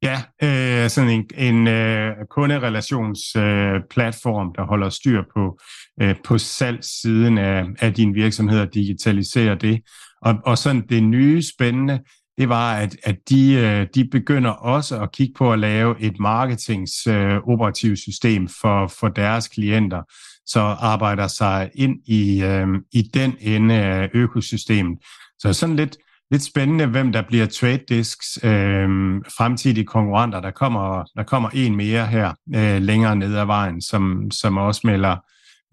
Ja, 0.02 0.22
øh, 0.42 0.90
sådan 0.90 1.10
en, 1.10 1.24
en 1.34 1.68
øh, 1.68 2.12
kunderelationsplatform, 2.30 4.48
øh, 4.48 4.54
der 4.56 4.66
holder 4.66 4.88
styr 4.88 5.22
på, 5.34 5.58
øh, 6.02 6.16
på 6.24 6.38
salgssiden 6.38 7.38
af, 7.38 7.64
af 7.80 7.94
din 7.94 8.14
virksomhed 8.14 8.60
og 8.60 8.74
digitaliserer 8.74 9.54
det. 9.54 9.80
Og, 10.22 10.34
og 10.46 10.58
sådan 10.58 10.86
det 10.88 11.02
nye 11.02 11.42
spændende, 11.54 12.00
det 12.38 12.48
var, 12.48 12.74
at, 12.74 12.96
at 13.04 13.16
de, 13.28 13.54
øh, 13.54 13.86
de 13.94 14.04
begynder 14.04 14.50
også 14.50 15.00
at 15.00 15.12
kigge 15.12 15.34
på 15.38 15.52
at 15.52 15.58
lave 15.58 16.00
et 16.00 16.18
marketingsoperativt 16.20 17.92
øh, 17.92 17.96
system 17.96 18.48
for, 18.48 18.86
for 18.86 19.08
deres 19.08 19.48
klienter, 19.48 20.02
så 20.46 20.60
arbejder 20.60 21.26
sig 21.26 21.70
ind 21.74 21.96
i, 22.06 22.42
øh, 22.42 22.66
i 22.92 23.02
den 23.02 23.36
ende 23.40 23.74
af 23.74 24.10
økosystemet. 24.14 24.98
Så 25.38 25.52
sådan 25.52 25.76
lidt, 25.76 25.96
lidt 26.30 26.42
spændende, 26.42 26.86
hvem 26.86 27.12
der 27.12 27.22
bliver 27.22 27.46
Trade 27.46 27.84
Disks 27.88 28.38
øh, 28.44 28.88
fremtidige 29.36 29.86
konkurrenter. 29.86 30.40
Der 30.40 30.50
kommer, 30.50 31.04
der 31.16 31.22
kommer 31.22 31.48
en 31.54 31.76
mere 31.76 32.06
her 32.06 32.32
øh, 32.54 32.82
længere 32.82 33.16
ned 33.16 33.36
ad 33.36 33.44
vejen, 33.44 33.80
som, 33.80 34.30
som 34.30 34.56
også 34.56 34.80
melder, 34.84 35.16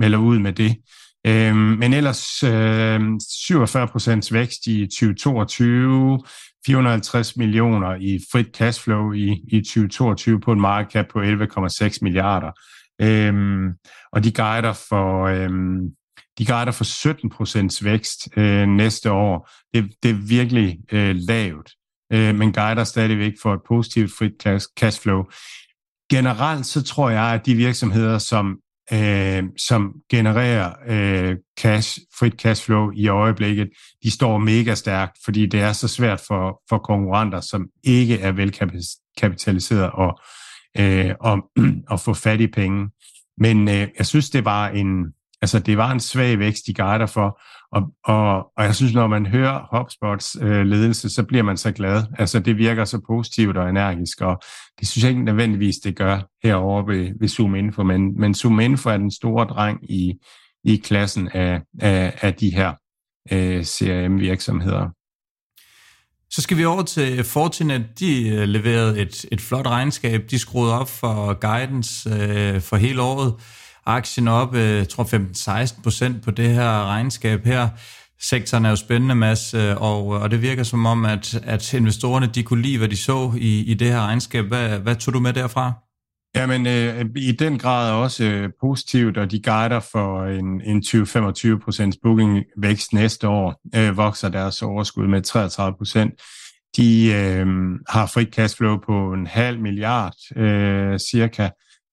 melder 0.02 0.18
ud 0.18 0.40
med 0.40 0.54
det. 0.54 0.76
Øh, 1.28 1.56
men 1.56 1.94
ellers 1.94 2.44
øh, 2.44 3.00
47% 3.00 4.30
vækst 4.32 4.68
i 4.68 4.88
2022, 4.88 6.20
450 6.66 7.38
millioner 7.38 7.96
i 7.96 8.20
frit 8.32 8.48
cashflow 8.56 9.12
i, 9.12 9.44
i 9.48 9.62
2022 9.62 10.40
på 10.40 10.52
en 10.52 10.62
market 10.62 10.92
cap 10.92 11.08
på 11.08 11.22
11,6 11.22 11.98
milliarder. 12.02 12.52
Øhm, 13.02 13.70
og 14.12 14.24
de 14.24 14.32
guider 14.32 14.74
for, 14.90 15.24
øhm, 15.26 15.80
de 16.38 16.46
guider 16.46 16.72
for 16.72 16.84
17 16.84 17.30
procents 17.30 17.84
vækst 17.84 18.38
øh, 18.38 18.68
næste 18.68 19.12
år. 19.12 19.50
Det, 19.74 19.92
det 20.04 20.12
er 20.12 20.28
virkelig 20.28 20.78
øh, 20.92 21.16
lavt, 21.16 21.72
øh, 22.14 22.36
men 22.36 22.54
guider 22.54 22.84
stadigvæk 22.84 23.34
for 23.42 23.54
et 23.54 23.62
positivt 23.68 24.12
frit 24.18 24.34
cash, 24.44 24.68
cashflow. 24.80 25.24
Generelt 26.12 26.66
så 26.66 26.84
tror 26.84 27.10
jeg, 27.10 27.24
at 27.24 27.46
de 27.46 27.56
virksomheder, 27.56 28.18
som 28.18 28.58
øh, 28.94 29.44
som 29.58 29.94
genererer 30.10 30.74
øh, 30.88 31.36
cash, 31.60 32.00
frit 32.20 32.34
cashflow 32.34 32.92
i 32.96 33.08
øjeblikket, 33.08 33.70
de 34.04 34.12
står 34.12 34.38
mega 34.38 34.76
stærkt, 34.76 35.18
fordi 35.26 35.46
det 35.46 35.62
er 35.62 35.74
så 35.74 35.88
svært 35.88 36.22
for, 36.28 36.62
for 36.70 36.78
konkurrenter, 36.78 37.42
som 37.42 37.68
ikke 37.84 38.20
er 38.20 38.32
velkapitaliseret 38.32 39.92
og, 39.92 40.20
øh, 40.80 41.16
og, 41.20 41.38
og 41.90 42.00
få 42.06 42.14
fat 42.14 42.42
i 42.42 42.48
penge. 42.48 42.90
Men 43.38 43.68
øh, 43.68 43.88
jeg 43.98 44.06
synes, 44.06 44.30
det 44.30 44.46
var 44.46 44.70
en, 44.70 45.06
altså, 45.42 45.60
det 45.60 45.78
var 45.78 45.92
en 45.92 46.00
svag 46.00 46.40
vækst, 46.40 46.64
de 46.68 46.74
guider 46.74 47.06
for, 47.06 47.42
og, 47.72 47.82
og, 48.06 48.52
og 48.58 48.64
jeg 48.64 48.76
synes, 48.76 48.94
når 48.94 49.08
man 49.08 49.26
hører 49.26 49.78
HubSpots 49.78 50.38
øh, 50.42 50.66
ledelse, 50.66 51.10
så 51.10 51.24
bliver 51.24 51.44
man 51.44 51.58
så 51.58 51.72
glad. 51.72 52.04
Altså, 52.20 52.40
det 52.40 52.58
virker 52.58 52.86
så 52.86 53.02
positivt 53.08 53.58
og 53.58 53.70
energisk, 53.70 54.22
og 54.22 54.42
det 54.80 54.88
synes 54.88 55.04
jeg 55.04 55.12
ikke 55.12 55.24
nødvendigvis, 55.24 55.76
det 55.76 55.96
gør 55.96 56.20
herovre 56.44 56.88
ved, 56.88 57.12
ved 57.20 57.28
Zoom 57.28 57.56
Info, 57.56 57.84
men, 57.84 58.20
men 58.20 58.36
Zoom 58.36 58.60
Info 58.60 58.90
er 58.90 58.98
den 58.98 59.12
store 59.12 59.46
dreng 59.46 59.92
i, 59.92 60.14
i 60.64 60.76
klassen 60.76 61.30
af, 61.34 61.62
af, 61.80 62.18
af 62.22 62.34
de 62.34 62.50
her 62.50 62.74
øh, 63.32 63.64
CRM-virksomheder. 63.64 64.90
Så 66.32 66.42
skal 66.42 66.58
vi 66.58 66.66
over 66.66 66.84
til 66.84 67.24
Fortinet. 67.24 67.86
De 68.00 68.30
øh, 68.30 68.44
leverede 68.44 69.02
et, 69.02 69.26
et 69.32 69.42
flot 69.42 69.68
regnskab. 69.68 70.22
De 70.30 70.40
skruede 70.40 70.80
op 70.80 70.90
for 70.90 71.34
guidance 71.34 72.10
øh, 72.10 72.62
for 72.62 72.76
hele 72.76 73.02
året 73.02 73.34
aktien 73.90 74.28
op, 74.28 74.56
øh, 74.56 74.78
jeg 74.78 74.90
tror 74.90 75.04
15-16 75.04 75.82
procent 75.84 76.24
på 76.24 76.32
det 76.32 76.50
her 76.50 76.86
regnskab 76.86 77.46
her. 77.46 77.68
Sektoren 78.22 78.66
er 78.66 78.70
jo 78.70 78.76
spændende, 78.76 79.16
Mads, 79.16 79.54
øh, 79.54 79.82
og, 79.82 80.08
og 80.08 80.32
det 80.32 80.42
virker 80.42 80.64
som 80.64 80.86
om, 80.86 81.06
at, 81.06 81.36
at 81.44 81.74
investorerne 81.74 82.28
de 82.28 82.44
kunne 82.44 82.62
lide, 82.62 82.78
hvad 82.78 82.88
de 82.88 82.98
så 82.98 83.34
i, 83.38 83.64
i 83.64 83.74
det 83.74 83.88
her 83.88 84.02
regnskab. 84.02 84.46
Hvad, 84.46 84.80
hvad 84.80 84.96
tog 84.96 85.14
du 85.14 85.20
med 85.20 85.34
derfra? 85.34 85.74
Jamen, 86.36 86.68
øh, 86.68 87.06
i 87.16 87.32
den 87.32 87.60
grad 87.60 87.92
også 87.92 88.24
øh, 88.24 88.50
positivt, 88.62 89.18
og 89.18 89.32
de 89.32 89.42
guider 89.42 89.80
for 89.80 90.24
en, 90.24 90.62
en 90.62 90.84
20-25 90.86 91.64
procents 91.64 91.98
bookingvækst 92.04 92.94
næste 92.94 93.28
år, 93.28 93.62
øh, 93.76 93.98
vokser 93.98 94.30
deres 94.30 94.62
overskud 94.62 95.08
med 95.08 95.22
33 95.22 95.78
procent. 95.78 96.14
De 96.78 97.14
øh, 97.14 97.46
har 97.90 98.06
frit 98.06 98.34
cashflow 98.34 98.78
på 98.86 99.14
en 99.14 99.28
halv 99.28 99.60
milliard 99.60 100.14
øh, 100.36 101.00
cirka, 101.00 101.50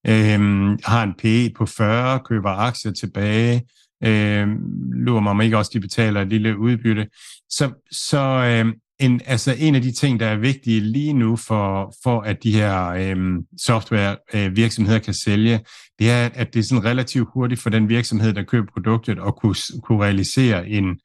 øh, 0.09 0.39
har 0.83 1.03
en 1.03 1.13
PE 1.13 1.53
på 1.57 1.65
40, 1.65 2.19
køber 2.19 2.49
aktier 2.49 2.91
tilbage, 2.91 3.61
øh, 4.03 4.47
lurer 4.91 5.21
mig 5.21 5.29
om 5.29 5.41
ikke 5.41 5.57
også, 5.57 5.71
de 5.73 5.79
betaler 5.79 6.21
et 6.21 6.27
lille 6.27 6.59
udbytte. 6.59 7.07
Så, 7.49 7.71
så 7.91 8.19
øh, 8.19 8.73
en, 8.99 9.21
altså 9.25 9.55
en 9.57 9.75
af 9.75 9.81
de 9.81 9.91
ting, 9.91 10.19
der 10.19 10.25
er 10.25 10.35
vigtige 10.35 10.79
lige 10.79 11.13
nu 11.13 11.35
for, 11.35 11.93
for 12.03 12.21
at 12.21 12.43
de 12.43 12.51
her 12.51 12.87
øh, 12.87 13.17
software 13.65 14.17
øh, 14.33 14.55
virksomheder 14.55 14.99
kan 14.99 15.13
sælge, 15.13 15.59
det 15.99 16.11
er, 16.11 16.29
at 16.33 16.53
det 16.53 16.59
er 16.59 16.63
sådan 16.63 16.85
relativt 16.85 17.29
hurtigt 17.33 17.61
for 17.61 17.69
den 17.69 17.89
virksomhed, 17.89 18.33
der 18.33 18.43
køber 18.43 18.67
produktet, 18.73 19.19
at 19.27 19.35
kunne, 19.35 19.55
kunne 19.83 20.03
realisere 20.03 20.69
en, 20.69 20.99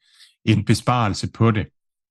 en 0.45 0.65
besparelse 0.65 1.31
på 1.31 1.51
det. 1.51 1.65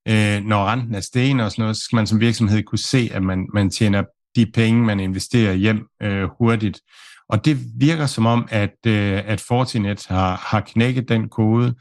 Øh, 0.08 0.44
når 0.44 0.64
renten 0.66 0.94
er 0.94 1.00
sten 1.00 1.40
og 1.40 1.50
sådan 1.50 1.62
noget, 1.62 1.76
så 1.76 1.82
skal 1.82 1.96
man 1.96 2.06
som 2.06 2.20
virksomhed 2.20 2.62
kunne 2.62 2.78
se, 2.78 3.10
at 3.12 3.22
man, 3.22 3.46
man 3.54 3.70
tjener 3.70 4.02
de 4.36 4.46
penge, 4.46 4.82
man 4.82 5.00
investerer 5.00 5.54
hjem 5.54 5.86
øh, 6.02 6.28
hurtigt. 6.38 6.80
Og 7.28 7.44
det 7.44 7.58
virker 7.76 8.06
som 8.06 8.26
om, 8.26 8.48
at, 8.50 8.76
øh, 8.86 9.22
at 9.26 9.40
Fortinet 9.40 10.06
har, 10.06 10.36
har 10.36 10.60
knækket 10.60 11.08
den 11.08 11.28
kode. 11.28 11.74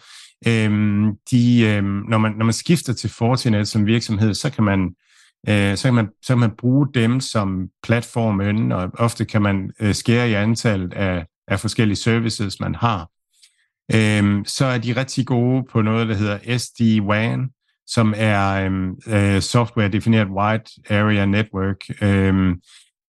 Øhm, 0.47 1.11
de, 1.31 1.61
øhm, 1.61 2.03
når, 2.09 2.17
man, 2.17 2.31
når 2.31 2.45
man 2.45 2.53
skifter 2.53 2.93
til 2.93 3.09
Fortinet 3.09 3.67
som 3.67 3.85
virksomhed, 3.85 4.33
så 4.33 4.49
kan 4.49 4.63
man 4.63 4.95
øh, 5.49 5.77
så, 5.77 5.87
kan 5.87 5.93
man, 5.93 6.09
så 6.21 6.33
kan 6.33 6.39
man 6.39 6.55
bruge 6.57 6.87
dem 6.93 7.19
som 7.19 7.67
platformen, 7.83 8.71
og 8.71 8.91
ofte 8.93 9.25
kan 9.25 9.41
man 9.41 9.71
øh, 9.79 9.95
skære 9.95 10.29
i 10.29 10.33
antallet 10.33 10.93
af, 10.93 11.25
af 11.47 11.59
forskellige 11.59 11.97
services, 11.97 12.59
man 12.59 12.75
har. 12.75 13.09
Øhm, 13.93 14.45
så 14.45 14.65
er 14.65 14.77
de 14.77 14.95
rigtig 14.95 15.25
gode 15.25 15.63
på 15.71 15.81
noget, 15.81 16.07
der 16.07 16.15
hedder 16.15 16.37
SD-WAN, 16.37 17.60
som 17.93 18.13
er 18.17 18.65
øhm, 18.65 18.91
øh, 19.07 19.41
software 19.41 19.89
defineret 19.89 20.27
wide 20.27 20.97
area 20.99 21.25
network, 21.25 21.77
øhm, 22.01 22.55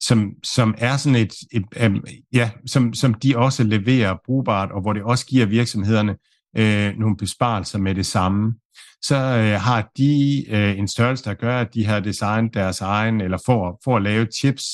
som, 0.00 0.30
som 0.42 0.74
er 0.78 0.96
sådan 0.96 1.16
et, 1.16 1.34
et 1.52 1.86
um, 1.86 2.04
ja, 2.32 2.50
som, 2.66 2.94
som 2.94 3.14
de 3.14 3.36
også 3.36 3.64
leverer 3.64 4.16
brugbart, 4.26 4.72
og 4.72 4.80
hvor 4.80 4.92
det 4.92 5.02
også 5.02 5.26
giver 5.26 5.46
virksomhederne 5.46 6.16
øh, 6.56 6.98
nogle 6.98 7.16
besparelser 7.16 7.78
med 7.78 7.94
det 7.94 8.06
samme. 8.06 8.54
Så 9.02 9.16
øh, 9.16 9.60
har 9.60 9.90
de 9.96 10.44
øh, 10.50 10.78
en 10.78 10.88
størrelse, 10.88 11.24
der 11.24 11.34
gør, 11.34 11.60
at 11.60 11.74
de 11.74 11.86
har 11.86 12.00
designet 12.00 12.54
deres 12.54 12.80
egen, 12.80 13.20
eller 13.20 13.38
for, 13.46 13.80
for 13.84 13.96
at 13.96 14.02
lave 14.02 14.26
chips, 14.34 14.64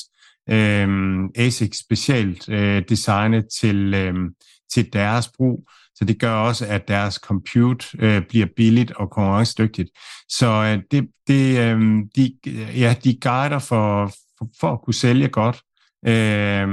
øh, 0.49 0.87
ASIC 1.35 1.79
specielt 1.79 2.49
øh, 2.49 2.83
designet 2.89 3.45
til, 3.59 3.93
øh, 3.93 4.13
til 4.73 4.93
deres 4.93 5.27
brug, 5.37 5.69
så 5.95 6.05
det 6.05 6.19
gør 6.19 6.33
også, 6.33 6.65
at 6.65 6.87
deres 6.87 7.15
compute 7.15 7.87
øh, 7.99 8.21
bliver 8.29 8.47
billigt 8.55 8.91
og 8.91 9.09
konkurrencedygtigt. 9.09 9.89
Så 10.29 10.47
øh, 10.47 10.83
det, 10.91 11.09
det, 11.27 11.59
øh, 11.59 11.81
de, 12.15 12.37
ja, 12.75 12.95
de 13.03 13.19
guider 13.21 13.59
for, 13.59 14.07
for, 14.37 14.47
for 14.59 14.71
at 14.73 14.81
kunne 14.81 14.93
sælge 14.93 15.27
godt 15.27 15.55
øh, 16.07 16.67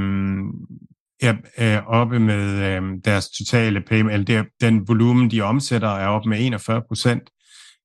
er, 1.21 1.35
er 1.57 1.81
oppe 1.81 2.19
med 2.19 2.63
øh, 2.63 2.83
deres 3.05 3.31
totale 3.31 3.81
payment, 3.81 4.13
eller 4.13 4.25
der, 4.25 4.45
den 4.61 4.89
volumen, 4.89 5.31
de 5.31 5.41
omsætter, 5.41 5.89
er 5.89 6.09
oppe 6.09 6.29
med 6.29 6.39
41 6.41 6.83
procent. 6.89 7.31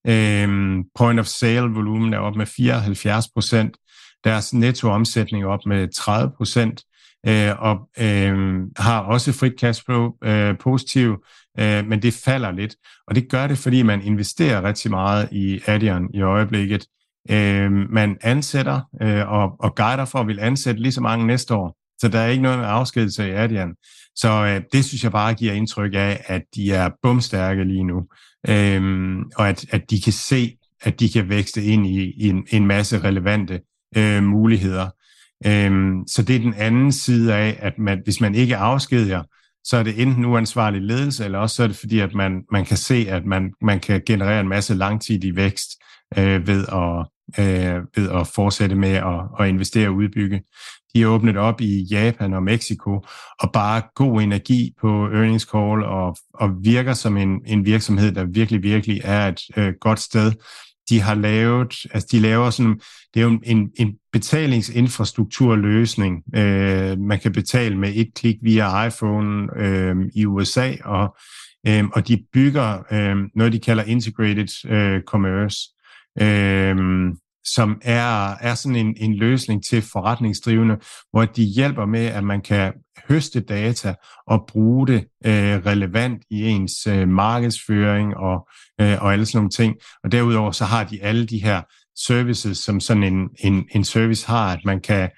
Øh, 0.07 0.77
point 0.95 1.19
of 1.19 1.25
sale 1.25 1.69
volumen 1.69 2.13
er 2.13 2.19
oppe 2.19 2.37
med 2.37 2.45
74 2.45 3.25
procent. 3.33 3.77
Deres 4.23 4.53
nettoomsætning 4.53 5.43
er 5.43 5.47
oppe 5.47 5.69
med 5.69 5.87
30 5.95 6.31
procent. 6.37 6.83
Øh, 7.27 7.51
og 7.59 7.89
øh, 7.99 8.61
har 8.77 8.99
også 8.99 9.33
frit 9.33 9.53
cash 9.59 9.85
flow 9.85 10.11
øh, 10.23 10.57
positiv, 10.59 11.17
øh, 11.59 11.87
men 11.87 12.01
det 12.01 12.13
falder 12.13 12.51
lidt. 12.51 12.75
Og 13.07 13.15
det 13.15 13.29
gør 13.29 13.47
det, 13.47 13.57
fordi 13.57 13.81
man 13.81 14.01
investerer 14.01 14.63
rigtig 14.63 14.91
meget 14.91 15.29
i 15.31 15.59
Adyen 15.67 16.09
i 16.13 16.21
øjeblikket. 16.21 16.85
Øh, 17.31 17.71
man 17.71 18.17
ansætter 18.21 18.81
øh, 19.01 19.31
og, 19.31 19.55
og 19.59 19.75
guider 19.75 20.05
for 20.05 20.19
at 20.19 20.27
vil 20.27 20.39
ansætte 20.39 20.81
lige 20.81 20.91
så 20.91 21.01
mange 21.01 21.27
næste 21.27 21.55
år. 21.55 21.77
Så 21.99 22.07
der 22.07 22.19
er 22.19 22.27
ikke 22.27 22.43
noget 22.43 22.59
med 22.59 22.67
afskedelse 22.67 23.27
i 23.27 23.31
Adian. 23.31 23.75
Så 24.15 24.29
øh, 24.29 24.61
det 24.73 24.85
synes 24.85 25.03
jeg 25.03 25.11
bare 25.11 25.33
giver 25.33 25.53
indtryk 25.53 25.91
af, 25.93 26.23
at 26.25 26.41
de 26.55 26.71
er 26.71 26.89
bumstærke 27.03 27.63
lige 27.63 27.83
nu. 27.83 28.03
Øh, 28.49 29.15
og 29.35 29.49
at, 29.49 29.65
at 29.73 29.89
de 29.89 30.01
kan 30.01 30.13
se, 30.13 30.57
at 30.81 30.99
de 30.99 31.09
kan 31.09 31.29
vækste 31.29 31.63
ind 31.63 31.87
i, 31.87 32.13
i 32.17 32.29
en, 32.29 32.47
en 32.51 32.67
masse 32.67 32.99
relevante 32.99 33.61
øh, 33.97 34.23
muligheder. 34.23 34.89
Øh, 35.45 35.93
så 36.07 36.23
det 36.27 36.35
er 36.35 36.39
den 36.39 36.53
anden 36.53 36.91
side 36.91 37.35
af, 37.35 37.57
at 37.59 37.79
man, 37.79 38.01
hvis 38.03 38.21
man 38.21 38.35
ikke 38.35 38.57
afskediger, 38.57 39.23
så 39.63 39.77
er 39.77 39.83
det 39.83 40.01
enten 40.01 40.25
uansvarlig 40.25 40.81
ledelse, 40.81 41.25
eller 41.25 41.39
også 41.39 41.55
så 41.55 41.63
er 41.63 41.67
det 41.67 41.75
fordi, 41.75 41.99
at 41.99 42.13
man, 42.13 42.43
man 42.51 42.65
kan 42.65 42.77
se, 42.77 43.05
at 43.09 43.25
man, 43.25 43.53
man 43.61 43.79
kan 43.79 44.01
generere 44.05 44.41
en 44.41 44.47
masse 44.47 44.73
langtidig 44.73 45.35
vækst 45.35 45.69
øh, 46.17 46.47
ved 46.47 46.65
at 46.67 47.07
øh, 47.39 47.81
ved 47.95 48.11
at 48.11 48.27
fortsætte 48.27 48.75
med 48.75 48.89
at, 48.89 49.21
at 49.39 49.49
investere 49.49 49.87
og 49.87 49.95
udbygge. 49.95 50.41
De 50.93 51.01
har 51.01 51.07
åbnet 51.07 51.37
op 51.37 51.61
i 51.61 51.87
Japan 51.91 52.33
og 52.33 52.43
Mexico, 52.43 53.05
og 53.39 53.51
bare 53.53 53.81
god 53.95 54.21
energi 54.21 54.73
på 54.81 54.87
earnings 54.87 55.43
call, 55.43 55.83
og, 55.83 56.17
og 56.33 56.49
virker 56.63 56.93
som 56.93 57.17
en, 57.17 57.41
en 57.45 57.65
virksomhed, 57.65 58.11
der 58.11 58.25
virkelig, 58.25 58.63
virkelig 58.63 59.01
er 59.03 59.27
et 59.27 59.41
øh, 59.57 59.73
godt 59.81 59.99
sted. 59.99 60.31
De 60.89 61.01
har 61.01 61.15
lavet, 61.15 61.75
altså 61.93 62.07
de 62.11 62.19
laver 62.19 62.49
sådan, 62.49 62.79
det 63.13 63.19
er 63.19 63.23
jo 63.23 63.39
en, 63.43 63.69
en 63.75 63.95
betalingsinfrastrukturløsning. 64.11 66.23
Øh, 66.35 66.99
man 66.99 67.19
kan 67.19 67.31
betale 67.31 67.77
med 67.77 67.91
et 67.95 68.09
klik 68.15 68.35
via 68.41 68.85
iPhone 68.85 69.47
øh, 69.57 69.95
i 70.15 70.25
USA, 70.25 70.73
og, 70.83 71.15
øh, 71.67 71.83
og 71.93 72.07
de 72.07 72.23
bygger 72.33 72.83
øh, 72.91 73.17
noget, 73.35 73.53
de 73.53 73.59
kalder 73.59 73.83
integrated 73.83 74.71
øh, 74.71 75.01
commerce 75.01 75.57
øh, 76.21 76.75
som 77.45 77.81
er, 77.81 78.31
er 78.31 78.55
sådan 78.55 78.75
en, 78.75 78.95
en 78.97 79.15
løsning 79.15 79.65
til 79.65 79.81
forretningsdrivende, 79.81 80.77
hvor 81.11 81.25
de 81.25 81.43
hjælper 81.43 81.85
med, 81.85 82.05
at 82.05 82.23
man 82.23 82.41
kan 82.41 82.73
høste 83.09 83.39
data 83.39 83.95
og 84.27 84.45
bruge 84.47 84.87
det 84.87 85.07
øh, 85.25 85.65
relevant 85.65 86.23
i 86.29 86.43
ens 86.43 86.87
øh, 86.87 87.07
markedsføring 87.07 88.17
og, 88.17 88.47
øh, 88.81 89.03
og 89.03 89.13
alle 89.13 89.25
sådan 89.25 89.37
nogle 89.37 89.49
ting. 89.49 89.75
Og 90.03 90.11
derudover 90.11 90.51
så 90.51 90.65
har 90.65 90.83
de 90.83 91.03
alle 91.03 91.25
de 91.25 91.43
her 91.43 91.61
services, 92.07 92.57
som 92.57 92.79
sådan 92.79 93.03
en, 93.03 93.29
en, 93.39 93.67
en 93.75 93.83
service 93.83 94.27
har, 94.27 94.53
at 94.53 94.59
man 94.65 94.81
kan, 94.81 95.09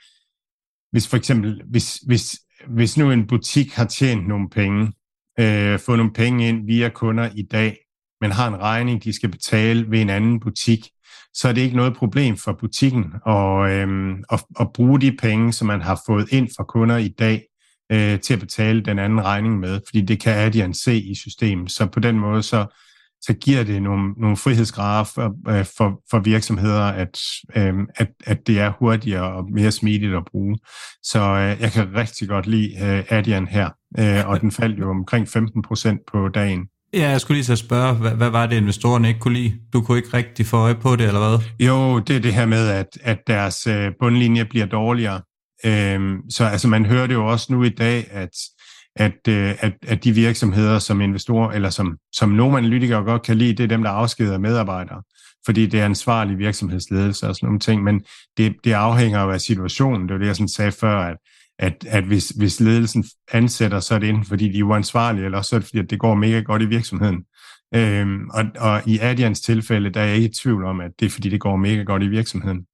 hvis 0.91 1.07
for 1.07 1.17
eksempel, 1.17 1.61
hvis, 1.69 1.95
hvis, 1.95 2.39
hvis 2.67 2.97
nu 2.97 3.11
en 3.11 3.27
butik 3.27 3.73
har 3.73 3.85
tjent 3.85 4.27
nogle 4.27 4.49
penge, 4.49 4.93
øh, 5.39 5.79
fået 5.79 5.97
nogle 5.97 6.13
penge 6.13 6.49
ind 6.49 6.65
via 6.65 6.89
kunder 6.89 7.29
i 7.35 7.43
dag, 7.51 7.77
men 8.21 8.31
har 8.31 8.47
en 8.47 8.61
regning, 8.61 9.03
de 9.03 9.13
skal 9.13 9.31
betale 9.31 9.91
ved 9.91 10.01
en 10.01 10.09
anden 10.09 10.39
butik, 10.39 10.89
så 11.33 11.47
er 11.47 11.53
det 11.53 11.61
ikke 11.61 11.75
noget 11.75 11.95
problem 11.95 12.37
for 12.37 12.57
butikken 12.59 13.05
at, 13.27 13.71
øhm, 13.71 14.23
at, 14.31 14.43
at 14.59 14.73
bruge 14.73 15.01
de 15.01 15.17
penge, 15.17 15.53
som 15.53 15.67
man 15.67 15.81
har 15.81 16.01
fået 16.07 16.31
ind 16.31 16.49
fra 16.57 16.63
kunder 16.63 16.97
i 16.97 17.07
dag, 17.07 17.43
øh, 17.91 18.19
til 18.19 18.33
at 18.33 18.39
betale 18.39 18.81
den 18.81 18.99
anden 18.99 19.23
regning 19.23 19.59
med, 19.59 19.79
fordi 19.87 20.01
det 20.01 20.19
kan 20.19 20.33
Adyen 20.33 20.73
se 20.73 20.97
i 20.97 21.15
systemet. 21.15 21.71
Så 21.71 21.85
på 21.85 21.99
den 21.99 22.19
måde, 22.19 22.43
så, 22.43 22.65
så 23.21 23.33
giver 23.33 23.63
det 23.63 23.81
nogle, 23.81 24.13
nogle 24.17 24.37
frihedsgrader 24.37 25.03
for, 25.03 25.49
øh, 25.49 25.65
for, 25.77 26.01
for 26.09 26.19
virksomheder, 26.19 26.83
at, 26.83 27.19
øh, 27.55 27.73
at, 27.95 28.07
at 28.25 28.47
det 28.47 28.59
er 28.59 28.73
hurtigere 28.79 29.33
og 29.33 29.51
mere 29.51 29.71
smidigt 29.71 30.15
at 30.15 30.25
bruge. 30.31 30.57
Så 31.03 31.19
øh, 31.19 31.61
jeg 31.61 31.71
kan 31.71 31.95
rigtig 31.95 32.27
godt 32.27 32.47
lide 32.47 32.85
øh, 32.85 33.03
Adyen 33.09 33.47
her, 33.47 33.69
øh, 33.99 34.29
og 34.29 34.41
den 34.41 34.51
faldt 34.51 34.79
jo 34.79 34.89
omkring 34.89 35.27
15 35.27 35.61
procent 35.61 35.99
på 36.11 36.27
dagen. 36.27 36.67
Ja, 36.95 37.09
jeg 37.09 37.21
skulle 37.21 37.35
lige 37.35 37.45
så 37.45 37.55
spørge, 37.55 37.93
hvad, 37.93 38.11
hvad 38.11 38.29
var 38.29 38.45
det, 38.45 38.55
investorerne 38.55 39.07
ikke 39.07 39.19
kunne 39.19 39.33
lide? 39.33 39.53
Du 39.73 39.81
kunne 39.81 39.97
ikke 39.97 40.17
rigtig 40.17 40.45
få 40.45 40.57
øje 40.57 40.75
på 40.75 40.95
det, 40.95 41.07
eller 41.07 41.19
hvad? 41.19 41.67
Jo, 41.67 41.99
det 41.99 42.15
er 42.15 42.19
det 42.19 42.33
her 42.33 42.45
med, 42.45 42.69
at, 42.69 42.87
at 43.01 43.19
deres 43.27 43.67
øh, 43.67 43.91
bundlinje 43.99 44.45
bliver 44.45 44.65
dårligere. 44.65 45.21
Øhm, 45.65 46.29
så 46.29 46.45
altså, 46.45 46.67
man 46.67 46.85
hører 46.85 47.07
det 47.07 47.13
jo 47.13 47.27
også 47.27 47.53
nu 47.53 47.63
i 47.63 47.69
dag, 47.69 48.07
at, 48.11 48.29
at, 48.95 49.27
øh, 49.27 49.55
at, 49.59 49.73
at 49.87 50.03
de 50.03 50.11
virksomheder, 50.11 50.79
som 50.79 51.01
investorer, 51.01 51.51
eller 51.51 51.69
som, 51.69 51.97
som 52.13 52.29
nogle 52.29 52.57
analytikere 52.57 53.03
godt 53.03 53.21
kan 53.21 53.37
lide, 53.37 53.53
det 53.53 53.63
er 53.63 53.67
dem, 53.67 53.83
der 53.83 53.89
afskeder 53.89 54.37
medarbejdere 54.37 55.01
fordi 55.45 55.65
det 55.65 55.79
er 55.79 55.85
ansvarlig 55.85 56.37
virksomhedsledelse 56.37 57.27
og 57.27 57.35
sådan 57.35 57.47
nogle 57.47 57.59
ting, 57.59 57.83
men 57.83 58.01
det, 58.37 58.55
det 58.63 58.73
afhænger 58.73 59.23
jo 59.23 59.31
af 59.31 59.41
situationen. 59.41 60.07
Det 60.07 60.13
var 60.13 60.19
det, 60.19 60.27
jeg 60.27 60.35
sådan 60.35 60.47
sagde 60.47 60.71
før, 60.71 60.97
at 60.97 61.17
at, 61.59 61.85
at 61.87 62.03
hvis, 62.03 62.29
hvis 62.29 62.59
ledelsen 62.59 63.05
ansætter, 63.31 63.79
så 63.79 63.95
er 63.95 63.99
det 63.99 64.09
enten 64.09 64.25
fordi 64.25 64.51
de 64.51 64.59
er 64.59 64.63
uansvarlige, 64.63 65.25
eller 65.25 65.41
så 65.41 65.55
er 65.55 65.59
det 65.59 65.67
fordi, 65.67 65.79
at 65.79 65.89
det 65.89 65.99
går 65.99 66.15
mega 66.15 66.39
godt 66.39 66.61
i 66.61 66.65
virksomheden. 66.65 67.23
Øhm, 67.75 68.29
og, 68.29 68.43
og 68.59 68.81
i 68.87 68.99
Adians 68.99 69.41
tilfælde, 69.41 69.89
der 69.89 70.01
er 70.01 70.05
jeg 70.05 70.15
ikke 70.15 70.29
i 70.29 70.33
tvivl 70.33 70.65
om, 70.65 70.81
at 70.81 70.91
det 70.99 71.05
er 71.05 71.09
fordi, 71.09 71.29
det 71.29 71.39
går 71.39 71.55
mega 71.55 71.83
godt 71.83 72.03
i 72.03 72.07
virksomheden. 72.07 72.65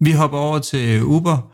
Vi 0.00 0.12
hopper 0.12 0.38
over 0.38 0.58
til 0.58 0.96
øh, 0.98 1.06
Uber. 1.06 1.52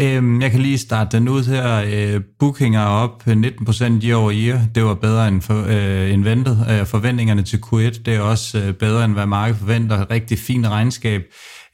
Øhm, 0.00 0.42
jeg 0.42 0.50
kan 0.50 0.60
lige 0.60 0.78
starte 0.78 1.16
den 1.16 1.28
ud 1.28 1.44
her. 1.44 1.84
Øh, 1.86 2.20
bookinger 2.38 2.80
er 2.80 2.86
op 2.86 3.22
19% 3.26 4.06
year 4.06 4.16
over 4.16 4.32
year. 4.34 4.60
Det 4.74 4.84
var 4.84 4.94
bedre 4.94 5.28
end, 5.28 5.42
for, 5.42 5.64
øh, 5.68 6.12
end 6.12 6.24
ventet. 6.24 6.66
Øh, 6.70 6.86
forventningerne 6.86 7.42
til 7.42 7.56
Q1, 7.66 8.02
det 8.02 8.08
er 8.08 8.20
også 8.20 8.58
øh, 8.58 8.74
bedre 8.74 9.04
end 9.04 9.12
hvad 9.12 9.26
markedet 9.26 9.60
forventer. 9.60 10.10
Rigtig 10.10 10.38
fint 10.38 10.66
regnskab. 10.66 11.22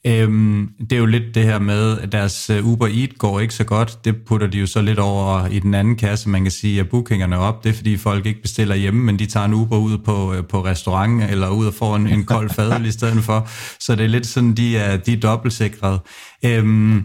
Øhm, 0.07 0.69
det 0.81 0.93
er 0.93 0.97
jo 0.99 1.07
lidt 1.07 1.35
det 1.35 1.45
her 1.45 1.59
med, 1.59 1.99
at 1.99 2.13
deres 2.13 2.51
øh, 2.51 2.67
Uber 2.67 2.87
Eat 2.87 3.19
går 3.19 3.41
ikke 3.41 3.55
så 3.55 3.65
godt. 3.65 4.05
Det 4.05 4.17
putter 4.27 4.47
de 4.47 4.59
jo 4.59 4.67
så 4.67 4.83
lidt 4.83 4.99
over 4.99 5.47
i 5.47 5.59
den 5.59 5.75
anden 5.75 5.97
kasse, 5.97 6.29
man 6.29 6.43
kan 6.43 6.51
sige, 6.51 6.81
at 6.81 6.89
bookingerne 6.89 7.39
op. 7.39 7.65
Det 7.65 7.71
er 7.71 7.75
fordi 7.75 7.97
folk 7.97 8.27
ikke 8.27 8.43
bestiller 8.43 8.75
hjemme, 8.75 9.05
men 9.05 9.19
de 9.19 9.27
tager 9.27 9.47
en 9.47 9.55
Uber 9.55 9.79
ud 9.79 9.99
på, 9.99 10.35
øh, 10.35 10.47
på 10.47 10.65
restaurant 10.65 11.31
eller 11.31 11.49
ud 11.49 11.67
og 11.67 11.75
får 11.75 11.97
en, 11.97 12.07
en 12.07 12.25
kold 12.25 12.51
fadel 12.57 12.87
i 12.87 12.93
stedet 12.93 13.25
for. 13.25 13.49
Så 13.81 13.95
det 13.97 14.05
er 14.05 14.09
lidt 14.09 14.27
sådan, 14.27 14.55
de 14.55 14.77
er, 14.77 14.97
de 14.97 15.13
er 15.13 15.21
dobbeltsikret. 15.21 16.01
Øhm, 16.45 17.05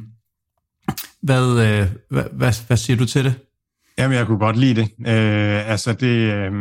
hvad, 1.22 1.50
øh, 1.50 1.88
hvad, 2.10 2.24
hvad, 2.32 2.54
hvad 2.68 2.78
siger 2.78 2.98
du 2.98 3.06
til 3.06 3.26
det? 3.26 3.36
Jamen, 4.00 4.18
jeg 4.18 4.28
kunne 4.28 4.40
godt 4.40 4.58
lide 4.58 4.82
det. 4.82 4.90
Øh, 5.00 5.70
altså, 5.72 5.94
det, 5.94 6.34
øh, 6.34 6.52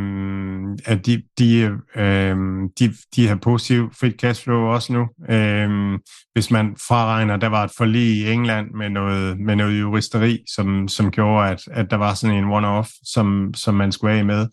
at 0.84 1.07
de, 1.07 1.22
de, 1.39 1.78
øh, 1.97 2.37
de, 2.78 2.95
de 3.16 3.28
har 3.28 3.37
positiv 3.37 3.91
frit 4.01 4.20
cashflow 4.20 4.59
også 4.59 4.93
nu. 4.93 5.09
Øh, 5.34 5.99
hvis 6.32 6.51
man 6.51 6.76
fraregner, 6.89 7.37
der 7.37 7.47
var 7.47 7.64
et 7.64 7.70
forlig 7.76 8.16
i 8.16 8.30
England 8.30 8.70
med 8.70 8.91
noget, 8.91 9.41
med 9.41 9.57
noget 9.57 9.80
juristeri, 9.80 10.45
som, 10.55 10.89
som 10.89 11.11
gjorde, 11.11 11.49
at, 11.49 11.61
at 11.70 11.91
der 11.91 11.97
var 11.97 12.14
sådan 12.14 12.37
en 12.37 12.53
one-off, 12.53 13.01
som, 13.12 13.55
som 13.55 13.74
man 13.74 13.93
skulle 13.93 14.14
af 14.14 14.24
med. 14.24 14.47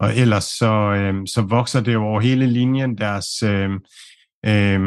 Og 0.00 0.16
ellers 0.16 0.44
så, 0.44 0.72
øh, 0.72 1.14
så 1.26 1.42
vokser 1.42 1.80
det 1.80 1.92
jo 1.92 2.04
over 2.04 2.20
hele 2.20 2.46
linjen. 2.46 2.98
Deres, 2.98 3.42
øh, 3.42 3.70
øh, 4.46 4.80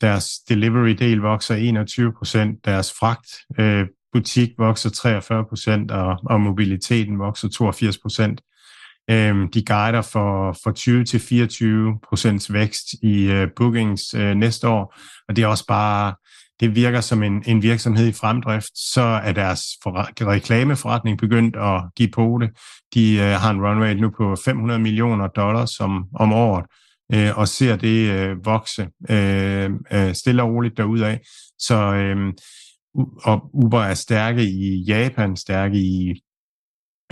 deres 0.00 0.30
delivery-del 0.48 1.18
vokser 1.18 1.54
21 1.54 2.12
procent, 2.18 2.64
deres 2.64 2.92
fragt 3.00 3.28
øh, 3.60 3.86
butik 4.14 4.50
vokser 4.58 4.90
43 4.90 5.44
procent, 5.44 5.90
og, 5.90 6.18
og 6.26 6.40
mobiliteten 6.40 7.18
vokser 7.18 7.48
82 7.48 7.98
procent. 7.98 8.40
Øhm, 9.10 9.48
de 9.48 9.64
guider 9.64 10.02
for, 10.02 10.56
for 10.64 10.70
20 10.70 11.04
til 11.04 11.20
24 11.20 11.98
procents 12.08 12.52
vækst 12.52 12.92
i 13.02 13.24
øh, 13.24 13.48
bookings 13.56 14.14
øh, 14.14 14.34
næste 14.34 14.68
år, 14.68 14.96
og 15.28 15.36
det 15.36 15.44
er 15.44 15.46
også 15.46 15.66
bare, 15.66 16.14
det 16.60 16.74
virker 16.74 17.00
som 17.00 17.22
en, 17.22 17.42
en 17.46 17.62
virksomhed 17.62 18.08
i 18.08 18.12
fremdrift, 18.12 18.70
så 18.74 19.00
er 19.00 19.32
deres 19.32 19.62
for, 19.82 20.26
reklameforretning 20.26 21.18
begyndt 21.18 21.56
at 21.56 21.82
give 21.96 22.08
på 22.08 22.38
det. 22.42 22.50
De 22.94 23.16
øh, 23.16 23.40
har 23.40 23.50
en 23.50 23.62
runway 23.66 23.94
nu 23.94 24.10
på 24.10 24.36
500 24.44 24.80
millioner 24.80 25.26
dollars 25.26 25.80
om, 25.80 26.04
om 26.14 26.32
året, 26.32 26.64
øh, 27.14 27.38
og 27.38 27.48
ser 27.48 27.76
det 27.76 28.10
øh, 28.10 28.46
vokse 28.46 28.88
øh, 29.10 29.70
øh, 29.92 30.14
stille 30.14 30.42
og 30.42 30.48
roligt 30.48 30.76
derudad. 30.76 31.18
Så 31.58 31.74
øh, 31.74 32.32
og 33.24 33.50
Uber 33.52 33.80
er 33.80 33.94
stærke 33.94 34.42
i 34.42 34.82
Japan, 34.82 35.36
stærke 35.36 35.78
i, 35.78 36.22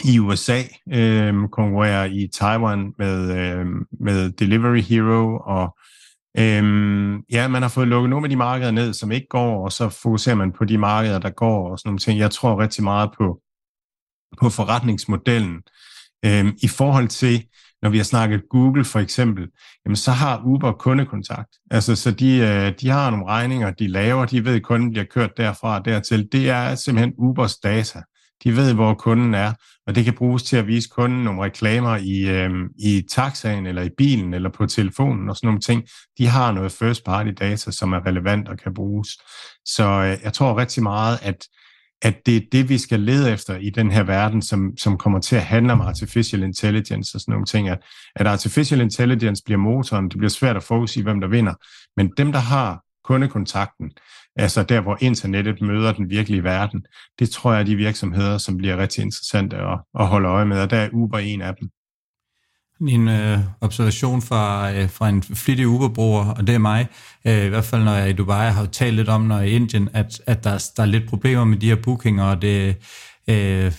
i 0.04 0.18
USA, 0.18 0.62
øh, 0.92 1.34
konkurrerer 1.48 2.04
i 2.04 2.28
Taiwan 2.32 2.94
med, 2.98 3.38
øh, 3.38 3.66
med 4.00 4.32
Delivery 4.32 4.80
Hero, 4.80 5.38
og 5.44 5.76
øh, 6.38 6.64
ja, 7.30 7.48
man 7.48 7.62
har 7.62 7.68
fået 7.68 7.88
lukket 7.88 8.10
nogle 8.10 8.26
af 8.26 8.30
de 8.30 8.36
markeder 8.36 8.70
ned, 8.70 8.92
som 8.92 9.12
ikke 9.12 9.26
går, 9.30 9.64
og 9.64 9.72
så 9.72 9.88
fokuserer 9.88 10.36
man 10.36 10.52
på 10.52 10.64
de 10.64 10.78
markeder, 10.78 11.18
der 11.18 11.30
går, 11.30 11.70
og 11.70 11.78
sådan 11.78 11.88
nogle 11.88 11.98
ting. 11.98 12.18
Jeg 12.18 12.30
tror 12.30 12.60
rigtig 12.60 12.84
meget 12.84 13.10
på, 13.18 13.40
på 14.40 14.50
forretningsmodellen. 14.50 15.62
Øh, 16.24 16.46
I 16.62 16.68
forhold 16.68 17.08
til, 17.08 17.46
når 17.82 17.90
vi 17.90 17.96
har 17.96 18.04
snakket 18.04 18.42
Google 18.50 18.84
for 18.84 18.98
eksempel, 18.98 19.48
jamen 19.86 19.96
så 19.96 20.10
har 20.10 20.42
Uber 20.44 20.72
kundekontakt. 20.72 21.48
Altså, 21.70 21.96
så 21.96 22.10
de, 22.10 22.38
øh, 22.38 22.72
de 22.80 22.88
har 22.88 23.10
nogle 23.10 23.26
regninger, 23.26 23.70
de 23.70 23.86
laver, 23.88 24.24
de 24.24 24.44
ved, 24.44 24.54
at 24.54 24.62
kunden 24.62 24.90
bliver 24.90 25.04
kørt 25.04 25.36
derfra 25.36 25.78
og 25.78 25.84
dertil. 25.84 26.28
Det 26.32 26.50
er 26.50 26.74
simpelthen 26.74 27.14
Ubers 27.18 27.56
data. 27.56 28.02
De 28.44 28.56
ved, 28.56 28.74
hvor 28.74 28.94
kunden 28.94 29.34
er, 29.34 29.52
og 29.86 29.94
det 29.94 30.04
kan 30.04 30.14
bruges 30.14 30.42
til 30.42 30.56
at 30.56 30.66
vise 30.66 30.88
kunden 30.88 31.24
nogle 31.24 31.42
reklamer 31.42 31.96
i, 31.96 32.28
øh, 32.28 32.50
i 32.78 33.02
taxaen, 33.10 33.66
eller 33.66 33.82
i 33.82 33.90
bilen, 33.96 34.34
eller 34.34 34.50
på 34.50 34.66
telefonen 34.66 35.28
og 35.28 35.36
sådan 35.36 35.46
nogle 35.46 35.60
ting. 35.60 35.82
De 36.18 36.26
har 36.26 36.52
noget 36.52 36.72
first 36.72 37.04
party 37.04 37.30
data, 37.30 37.70
som 37.70 37.92
er 37.92 38.06
relevant 38.06 38.48
og 38.48 38.58
kan 38.58 38.74
bruges. 38.74 39.08
Så 39.64 39.84
øh, 39.84 40.18
jeg 40.24 40.32
tror 40.32 40.58
rigtig 40.58 40.82
meget, 40.82 41.18
at 41.22 41.46
at 42.02 42.26
det 42.26 42.36
er 42.36 42.40
det, 42.52 42.68
vi 42.68 42.78
skal 42.78 43.00
lede 43.00 43.32
efter 43.32 43.56
i 43.56 43.70
den 43.70 43.90
her 43.90 44.02
verden, 44.02 44.42
som, 44.42 44.76
som 44.78 44.98
kommer 44.98 45.20
til 45.20 45.36
at 45.36 45.42
handle 45.42 45.72
om 45.72 45.80
artificial 45.80 46.42
intelligence 46.42 47.16
og 47.16 47.20
sådan 47.20 47.32
nogle 47.32 47.46
ting, 47.46 47.68
at, 47.68 47.82
at 48.16 48.26
artificial 48.26 48.80
intelligence 48.80 49.42
bliver 49.44 49.58
motoren, 49.58 50.08
det 50.08 50.18
bliver 50.18 50.30
svært 50.30 50.56
at 50.56 50.62
forudsige, 50.62 51.02
hvem 51.02 51.20
der 51.20 51.28
vinder, 51.28 51.54
men 51.96 52.12
dem, 52.16 52.32
der 52.32 52.38
har 52.38 52.82
kundekontakten, 53.04 53.90
altså 54.36 54.62
der, 54.62 54.80
hvor 54.80 54.98
internettet 55.00 55.62
møder 55.62 55.92
den 55.92 56.10
virkelige 56.10 56.44
verden, 56.44 56.84
det 57.18 57.30
tror 57.30 57.52
jeg 57.52 57.60
er 57.60 57.64
de 57.64 57.76
virksomheder, 57.76 58.38
som 58.38 58.56
bliver 58.56 58.76
rigtig 58.76 59.02
interessante 59.02 59.56
at, 59.56 59.80
at 60.00 60.06
holde 60.06 60.28
øje 60.28 60.44
med, 60.44 60.60
og 60.60 60.70
der 60.70 60.76
er 60.76 60.88
Uber 60.92 61.18
en 61.18 61.42
af 61.42 61.54
dem 61.60 61.70
en 62.88 63.08
øh, 63.08 63.38
observation 63.60 64.22
fra, 64.22 64.72
øh, 64.72 64.90
fra 64.90 65.08
en 65.08 65.22
flittig 65.22 65.68
Uber-bruger, 65.68 66.24
og 66.24 66.46
det 66.46 66.54
er 66.54 66.58
mig, 66.58 66.86
øh, 67.24 67.44
i 67.44 67.48
hvert 67.48 67.64
fald 67.64 67.84
når 67.84 67.92
jeg 67.92 68.02
er 68.02 68.06
i 68.06 68.12
Dubai, 68.12 68.40
jeg 68.40 68.54
har 68.54 68.62
jo 68.62 68.68
talt 68.68 68.96
lidt 68.96 69.08
om, 69.08 69.20
når 69.20 69.38
jeg 69.38 69.44
er 69.44 69.52
i 69.52 69.54
Indien, 69.54 69.88
at, 69.92 70.20
at 70.26 70.44
der, 70.44 70.70
der 70.76 70.82
er 70.82 70.86
lidt 70.86 71.08
problemer 71.08 71.44
med 71.44 71.58
de 71.58 71.68
her 71.68 71.76
bookinger, 71.76 72.24
og 72.24 72.42
det, 72.42 72.76
øh, 73.28 73.72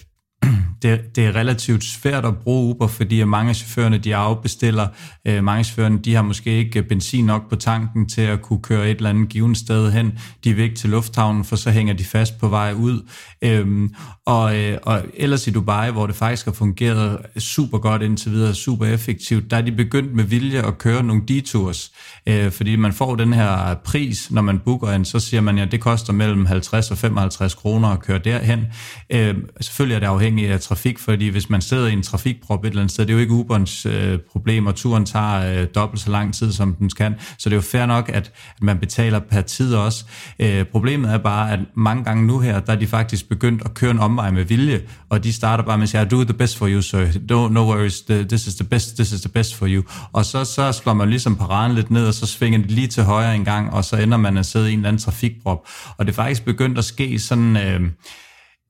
det, 0.82 1.16
det 1.16 1.26
er 1.26 1.36
relativt 1.36 1.84
svært 1.84 2.26
at 2.26 2.38
bruge 2.38 2.76
Uber, 2.76 2.88
fordi 2.88 3.24
mange 3.24 3.50
af 3.50 3.56
chaufførerne 3.56 3.98
de 3.98 4.16
afbestiller. 4.16 4.88
Øh, 5.28 5.44
mange 5.44 5.60
af 5.60 5.66
chaufførerne 5.66 5.98
de 5.98 6.16
har 6.16 6.22
måske 6.22 6.58
ikke 6.58 6.80
øh, 6.80 6.86
benzin 6.86 7.26
nok 7.26 7.50
på 7.50 7.56
tanken 7.56 8.10
til 8.10 8.22
at 8.22 8.42
kunne 8.42 8.62
køre 8.62 8.90
et 8.90 8.98
eller 8.98 9.10
andet 9.10 9.30
givet 9.30 9.58
sted 9.58 9.92
hen. 9.92 10.12
De 10.44 10.50
er 10.50 10.56
væk 10.56 10.76
til 10.76 10.90
lufthavnen, 10.90 11.44
for 11.44 11.56
så 11.56 11.72
hænger 11.72 11.94
de 11.94 12.04
fast 12.04 12.40
på 12.40 12.48
vej 12.48 12.74
ud. 12.74 13.10
Øhm, 13.42 13.94
og, 14.26 14.60
øh, 14.60 14.78
og 14.84 15.02
ellers 15.14 15.48
i 15.48 15.52
Dubai, 15.52 15.92
hvor 15.92 16.08
det 16.08 16.16
faktisk 16.16 16.46
har 16.46 16.52
fungeret 16.52 17.18
super 17.38 17.78
godt 17.78 18.02
indtil 18.02 18.32
videre, 18.32 18.56
super 18.56 18.86
effektivt, 18.86 19.52
der 19.52 19.58
er 19.58 19.62
de 19.62 19.72
begyndt 19.72 20.16
med 20.16 20.24
vilje 20.24 20.68
at 20.68 20.78
køre 20.78 21.04
nogle 21.04 21.24
detours. 21.28 21.92
Øh, 22.28 22.52
fordi 22.52 22.76
man 22.76 22.94
får 22.94 23.16
den 23.16 23.34
her 23.34 23.76
pris, 23.86 24.32
når 24.32 24.42
man 24.42 24.60
booker 24.60 24.88
en, 24.88 25.06
så 25.06 25.20
siger 25.20 25.42
man, 25.42 25.58
ja, 25.58 25.66
det 25.66 25.82
koster 25.82 26.14
mellem 26.14 26.46
50 26.46 26.92
og 26.92 26.98
55 26.98 27.54
kroner 27.54 27.88
at 27.88 28.00
køre 28.00 28.18
derhen. 28.18 28.66
Øh, 29.10 29.36
selvfølgelig 29.62 29.96
er 29.96 30.00
det 30.00 30.08
afhængigt 30.08 30.33
af 30.40 30.54
øh, 30.54 30.60
trafik, 30.60 31.00
fordi 31.00 31.28
hvis 31.28 31.50
man 31.50 31.62
sidder 31.62 31.88
i 31.88 31.94
en 31.94 32.04
trafikprop 32.04 32.64
et 32.64 32.70
eller 32.70 32.82
andet 32.82 32.94
sted, 32.94 33.06
det 33.06 33.12
er 33.12 33.16
jo 33.16 33.20
ikke 33.20 33.34
Uberens 33.34 33.86
øh, 33.86 34.20
problem, 34.32 34.68
og 34.68 34.76
turen 34.76 35.06
tager 35.06 35.62
øh, 35.62 35.68
dobbelt 35.76 36.02
så 36.02 36.12
lang 36.12 36.34
tid, 36.34 36.52
som 36.52 36.76
den 36.76 36.90
kan. 36.90 37.16
Så 37.38 37.50
det 37.50 37.54
er 37.54 37.58
jo 37.58 37.62
fair 37.62 37.86
nok, 37.86 38.10
at, 38.10 38.16
at 38.16 38.32
man 38.62 38.80
betaler 38.80 39.20
per 39.20 39.42
tid 39.42 39.76
også. 39.76 40.06
Øh, 40.40 40.66
problemet 40.66 41.12
er 41.14 41.18
bare, 41.18 41.52
at 41.52 41.60
mange 41.76 42.04
gange 42.04 42.28
nu 42.28 42.40
her, 42.40 42.60
der 42.60 42.74
er 42.74 42.78
de 42.78 42.88
faktisk 42.88 43.30
begyndt 43.30 43.62
at 43.66 43.74
køre 43.74 43.92
en 43.92 44.00
omvej 44.00 44.32
med 44.32 44.44
vilje, 44.44 44.82
og 45.10 45.24
de 45.24 45.34
starter 45.34 45.64
bare 45.64 45.78
med 45.78 45.84
at 45.84 45.90
sige, 45.90 46.06
do 46.06 46.24
the 46.24 46.34
best 46.34 46.58
for 46.58 46.68
you, 46.68 46.82
sir. 46.82 47.08
No, 47.30 47.48
no 47.48 47.60
worries, 47.60 48.02
this 48.02 48.48
is 48.48 48.56
the 48.56 48.66
best, 48.66 48.96
this 48.96 49.12
is 49.12 49.22
the 49.22 49.30
best 49.30 49.56
for 49.56 49.68
you. 49.68 49.84
Og 50.14 50.26
så, 50.26 50.46
så 50.46 50.72
slår 50.72 50.94
man 50.94 51.10
ligesom 51.10 51.36
paraden 51.36 51.76
lidt 51.76 51.92
ned, 51.92 52.08
og 52.08 52.14
så 52.14 52.26
svinger 52.26 52.60
det 52.60 52.72
lige 52.72 52.88
til 52.88 53.04
højre 53.04 53.36
en 53.36 53.46
gang, 53.46 53.74
og 53.74 53.86
så 53.86 53.96
ender 53.96 54.18
man 54.18 54.38
at 54.38 54.46
sidde 54.46 54.70
i 54.70 54.74
en 54.74 54.80
eller 54.80 54.90
anden 54.90 55.02
trafikprop. 55.02 55.68
Og 55.98 56.06
det 56.06 56.12
er 56.12 56.16
faktisk 56.16 56.46
begyndt 56.46 56.78
at 56.78 56.86
ske 56.86 57.20
sådan... 57.20 57.58
Øh, 57.58 57.82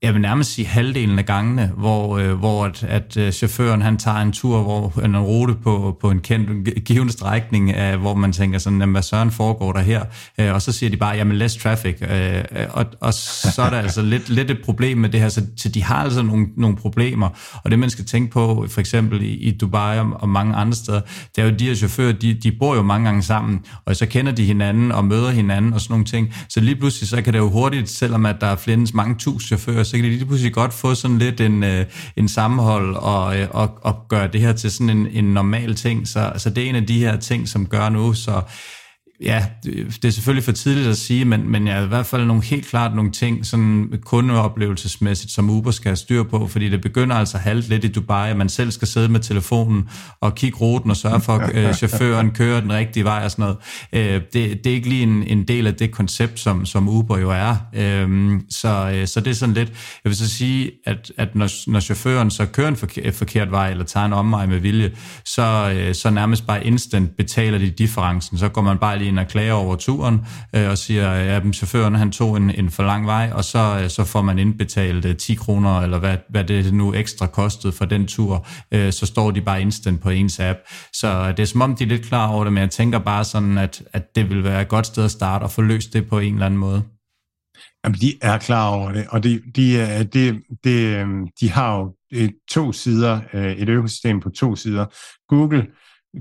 jeg 0.04 0.14
vil 0.14 0.22
nærmest 0.22 0.52
sige 0.52 0.66
halvdelen 0.66 1.18
af 1.18 1.26
gangene, 1.26 1.72
hvor, 1.76 2.18
øh, 2.18 2.32
hvor 2.32 2.64
at, 2.64 2.84
at 2.84 3.16
øh, 3.16 3.32
chaufføren 3.32 3.82
han 3.82 3.96
tager 3.96 4.16
en 4.16 4.32
tur, 4.32 4.62
hvor 4.62 4.92
øh, 4.98 5.04
en 5.04 5.18
rute 5.18 5.54
på, 5.54 5.96
på 6.00 6.10
en 6.10 6.20
kendt 6.20 6.84
given 6.84 7.10
strækning, 7.10 7.70
øh, 7.70 8.00
hvor 8.00 8.14
man 8.14 8.32
tænker 8.32 8.58
sådan, 8.58 8.90
hvad 8.90 9.02
søren 9.02 9.30
foregår 9.30 9.72
der 9.72 9.80
her? 9.80 10.04
Øh, 10.38 10.54
og 10.54 10.62
så 10.62 10.72
siger 10.72 10.90
de 10.90 10.96
bare, 10.96 11.16
jamen 11.16 11.36
less 11.36 11.56
traffic. 11.56 11.96
Øh, 12.02 12.34
øh, 12.36 12.66
og, 12.70 12.86
og 13.00 13.14
så 13.14 13.62
er 13.62 13.70
der 13.70 13.78
altså 13.78 14.02
lidt, 14.02 14.28
lidt 14.28 14.50
et 14.50 14.58
problem 14.64 14.98
med 14.98 15.08
det 15.08 15.20
her, 15.20 15.28
så, 15.28 15.42
så 15.56 15.68
de 15.68 15.82
har 15.82 16.04
altså 16.04 16.22
nogle, 16.22 16.46
nogle 16.56 16.76
problemer. 16.76 17.28
Og 17.64 17.70
det 17.70 17.78
man 17.78 17.90
skal 17.90 18.04
tænke 18.04 18.32
på, 18.32 18.66
for 18.68 18.80
eksempel 18.80 19.22
i, 19.22 19.34
i 19.34 19.50
Dubai 19.50 19.98
og, 19.98 20.10
og 20.14 20.28
mange 20.28 20.54
andre 20.54 20.74
steder, 20.74 21.00
det 21.36 21.44
er 21.44 21.48
jo 21.48 21.54
de 21.58 21.66
her 21.66 21.74
chauffører, 21.74 22.12
de, 22.12 22.34
de 22.34 22.52
bor 22.52 22.74
jo 22.74 22.82
mange 22.82 23.04
gange 23.04 23.22
sammen, 23.22 23.60
og 23.84 23.96
så 23.96 24.06
kender 24.06 24.32
de 24.32 24.44
hinanden 24.44 24.92
og 24.92 25.04
møder 25.04 25.30
hinanden 25.30 25.72
og 25.72 25.80
sådan 25.80 25.92
nogle 25.92 26.04
ting. 26.04 26.34
Så 26.48 26.60
lige 26.60 26.76
pludselig 26.76 27.08
så 27.08 27.22
kan 27.22 27.32
det 27.32 27.38
jo 27.38 27.50
hurtigt, 27.50 27.90
selvom 27.90 28.26
at 28.26 28.36
der 28.40 28.56
findes 28.56 28.94
mange 28.94 29.14
tusind 29.18 29.46
chauffører, 29.46 29.82
så 29.94 29.98
kan 29.98 30.04
de 30.04 30.10
lige 30.10 30.26
pludselig 30.26 30.52
godt 30.52 30.72
få 30.72 30.94
sådan 30.94 31.18
lidt 31.18 31.40
en, 31.40 31.64
øh, 31.64 31.86
en 32.16 32.28
sammenhold 32.28 32.96
og, 32.96 33.38
øh, 33.38 33.48
og, 33.50 33.78
og 33.82 34.08
gøre 34.08 34.28
det 34.28 34.40
her 34.40 34.52
til 34.52 34.70
sådan 34.70 34.90
en, 34.90 35.06
en 35.06 35.24
normal 35.24 35.74
ting. 35.74 36.08
Så, 36.08 36.32
så 36.36 36.50
det 36.50 36.64
er 36.64 36.68
en 36.68 36.74
af 36.74 36.86
de 36.86 36.98
her 36.98 37.16
ting, 37.16 37.48
som 37.48 37.66
gør 37.66 37.88
nu, 37.88 38.12
så 38.12 38.42
ja, 39.20 39.46
det 39.64 40.04
er 40.04 40.10
selvfølgelig 40.10 40.44
for 40.44 40.52
tidligt 40.52 40.88
at 40.88 40.96
sige, 40.96 41.24
men, 41.24 41.50
men 41.50 41.66
jeg 41.66 41.76
har 41.76 41.84
i 41.84 41.88
hvert 41.88 42.06
fald 42.06 42.24
nogle, 42.24 42.42
helt 42.42 42.66
klart 42.66 42.94
nogle 42.94 43.10
ting, 43.10 43.46
sådan 43.46 43.92
kundeoplevelsesmæssigt, 44.04 45.32
som 45.32 45.50
Uber 45.50 45.70
skal 45.70 45.88
have 45.88 45.96
styr 45.96 46.22
på, 46.22 46.46
fordi 46.46 46.68
det 46.68 46.80
begynder 46.80 47.16
altså 47.16 47.36
at 47.36 47.42
halte 47.42 47.68
lidt 47.68 47.84
i 47.84 47.88
Dubai, 47.88 48.30
at 48.30 48.36
man 48.36 48.48
selv 48.48 48.70
skal 48.70 48.88
sidde 48.88 49.08
med 49.08 49.20
telefonen 49.20 49.88
og 50.20 50.34
kigge 50.34 50.58
ruten 50.58 50.90
og 50.90 50.96
sørge 50.96 51.20
for, 51.20 51.32
at 51.32 51.54
øh, 51.54 51.74
chaufføren 51.74 52.30
kører 52.30 52.60
den 52.60 52.72
rigtige 52.72 53.04
vej 53.04 53.24
og 53.24 53.30
sådan 53.30 53.42
noget. 53.42 53.56
Øh, 53.92 54.22
det, 54.32 54.64
det 54.64 54.70
er 54.70 54.74
ikke 54.74 54.88
lige 54.88 55.02
en, 55.02 55.22
en 55.22 55.48
del 55.48 55.66
af 55.66 55.74
det 55.74 55.90
koncept, 55.90 56.40
som, 56.40 56.66
som 56.66 56.88
Uber 56.88 57.18
jo 57.18 57.30
er. 57.30 57.56
Øh, 57.74 58.40
så, 58.50 58.92
øh, 58.94 59.06
så 59.06 59.20
det 59.20 59.30
er 59.30 59.34
sådan 59.34 59.54
lidt, 59.54 59.68
jeg 60.04 60.10
vil 60.10 60.16
så 60.16 60.28
sige, 60.28 60.70
at, 60.86 61.12
at 61.16 61.34
når, 61.34 61.70
når 61.70 61.80
chaufføren 61.80 62.30
så 62.30 62.46
kører 62.46 62.68
en 62.68 62.76
forkert, 62.76 63.14
forkert 63.14 63.50
vej, 63.50 63.70
eller 63.70 63.84
tager 63.84 64.06
en 64.06 64.12
omvej 64.12 64.46
med 64.46 64.58
vilje, 64.58 64.92
så, 65.24 65.72
øh, 65.76 65.94
så 65.94 66.10
nærmest 66.10 66.46
bare 66.46 66.66
instant 66.66 67.16
betaler 67.16 67.58
de 67.58 67.70
differencen, 67.70 68.38
så 68.38 68.48
går 68.48 68.62
man 68.62 68.78
bare 68.78 69.03
de 69.04 69.08
ind 69.08 69.18
og 69.18 69.26
klager 69.26 69.52
over 69.52 69.76
turen, 69.76 70.26
øh, 70.54 70.70
og 70.70 70.78
siger, 70.78 71.10
at 71.10 71.42
chaufføren 71.54 71.94
han 71.94 72.12
tog 72.12 72.36
en, 72.36 72.50
en 72.50 72.70
for 72.70 72.82
lang 72.82 73.06
vej, 73.06 73.30
og 73.32 73.44
så, 73.44 73.80
øh, 73.82 73.90
så 73.90 74.04
får 74.04 74.22
man 74.22 74.38
indbetalt 74.38 75.04
øh, 75.04 75.16
10 75.16 75.34
kroner, 75.34 75.80
eller 75.80 75.98
hvad, 75.98 76.16
hvad 76.28 76.44
det 76.44 76.74
nu 76.74 76.94
ekstra 76.94 77.26
kostede 77.26 77.72
for 77.72 77.84
den 77.84 78.06
tur, 78.06 78.46
øh, 78.72 78.92
så 78.92 79.06
står 79.06 79.30
de 79.30 79.40
bare 79.40 79.60
instant 79.60 80.00
på 80.00 80.10
ens 80.10 80.40
app. 80.40 80.58
Så 80.92 81.32
det 81.36 81.40
er 81.40 81.46
som 81.46 81.60
om, 81.60 81.76
de 81.76 81.84
er 81.84 81.88
lidt 81.88 82.06
klar 82.06 82.28
over 82.28 82.44
det, 82.44 82.52
men 82.52 82.60
jeg 82.60 82.70
tænker 82.70 82.98
bare 82.98 83.24
sådan, 83.24 83.58
at, 83.58 83.82
at 83.92 84.16
det 84.16 84.30
vil 84.30 84.44
være 84.44 84.62
et 84.62 84.68
godt 84.68 84.86
sted 84.86 85.04
at 85.04 85.10
starte 85.10 85.42
og 85.42 85.50
få 85.50 85.62
løst 85.62 85.92
det 85.92 86.08
på 86.08 86.18
en 86.18 86.34
eller 86.34 86.46
anden 86.46 86.60
måde. 86.60 86.82
Jamen, 87.84 87.98
de 88.00 88.12
er 88.22 88.38
klar 88.38 88.68
over 88.68 88.92
det, 88.92 89.06
og 89.08 89.22
de, 89.22 89.40
de, 89.56 89.72
øh, 89.74 90.04
de, 90.12 90.40
de, 90.64 91.04
de 91.40 91.50
har 91.50 91.76
jo 91.76 91.94
to 92.50 92.72
sider, 92.72 93.20
et 93.34 93.68
økosystem 93.68 94.20
på 94.20 94.30
to 94.30 94.56
sider. 94.56 94.86
Google 95.28 95.66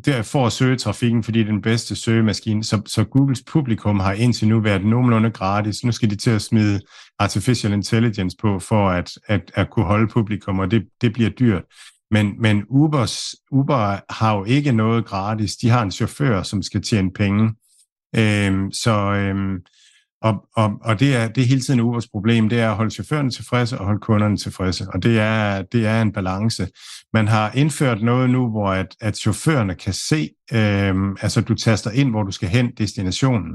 der 0.05 0.21
for 0.21 0.45
at 0.45 0.51
søge 0.51 0.77
trafikken, 0.77 1.23
fordi 1.23 1.39
det 1.39 1.47
er 1.47 1.51
den 1.51 1.61
bedste 1.61 1.95
søgemaskine. 1.95 2.63
Så, 2.63 2.81
så 2.85 3.03
Googles 3.03 3.43
publikum 3.47 3.99
har 3.99 4.13
indtil 4.13 4.47
nu 4.47 4.59
været 4.59 4.85
nogenlunde 4.85 5.31
gratis. 5.31 5.83
Nu 5.83 5.91
skal 5.91 6.09
de 6.09 6.15
til 6.15 6.29
at 6.29 6.41
smide 6.41 6.81
artificial 7.19 7.73
intelligence 7.73 8.37
på, 8.41 8.59
for 8.59 8.89
at, 8.89 9.11
at, 9.27 9.51
at 9.55 9.69
kunne 9.69 9.85
holde 9.85 10.07
publikum, 10.07 10.59
og 10.59 10.71
det, 10.71 10.83
det 11.01 11.13
bliver 11.13 11.29
dyrt. 11.29 11.63
Men, 12.11 12.35
men 12.39 12.63
Ubers, 12.69 13.35
Uber 13.51 14.13
har 14.13 14.37
jo 14.37 14.43
ikke 14.43 14.71
noget 14.71 15.05
gratis. 15.05 15.55
De 15.55 15.69
har 15.69 15.83
en 15.83 15.91
chauffør, 15.91 16.43
som 16.43 16.61
skal 16.61 16.81
tjene 16.81 17.11
penge. 17.11 17.55
Øhm, 18.15 18.71
så, 18.71 18.91
øhm, 18.91 19.57
og, 20.23 20.45
og, 20.55 20.71
og 20.81 20.99
det, 20.99 21.15
er, 21.15 21.27
det 21.27 21.41
er 21.43 21.47
hele 21.47 21.61
tiden 21.61 21.79
Ubers 21.79 22.07
problem, 22.07 22.49
det 22.49 22.59
er 22.59 22.69
at 22.69 22.75
holde 22.75 22.91
chaufførerne 22.91 23.31
tilfredse 23.31 23.79
og 23.79 23.85
holde 23.85 23.99
kunderne 23.99 24.37
tilfredse. 24.37 24.87
Og 24.93 25.03
det 25.03 25.19
er, 25.19 25.61
det 25.61 25.85
er 25.85 26.01
en 26.01 26.13
balance. 26.13 26.67
Man 27.13 27.27
har 27.27 27.51
indført 27.55 28.01
noget 28.01 28.29
nu, 28.29 28.49
hvor 28.49 28.69
at, 28.69 28.95
at 29.01 29.17
chaufførerne 29.17 29.75
kan 29.75 29.93
se, 29.93 30.29
øh, 30.53 30.95
altså 31.21 31.41
du 31.41 31.55
taster 31.55 31.91
ind, 31.91 32.09
hvor 32.09 32.23
du 32.23 32.31
skal 32.31 32.49
hen 32.49 32.71
destinationen. 32.77 33.51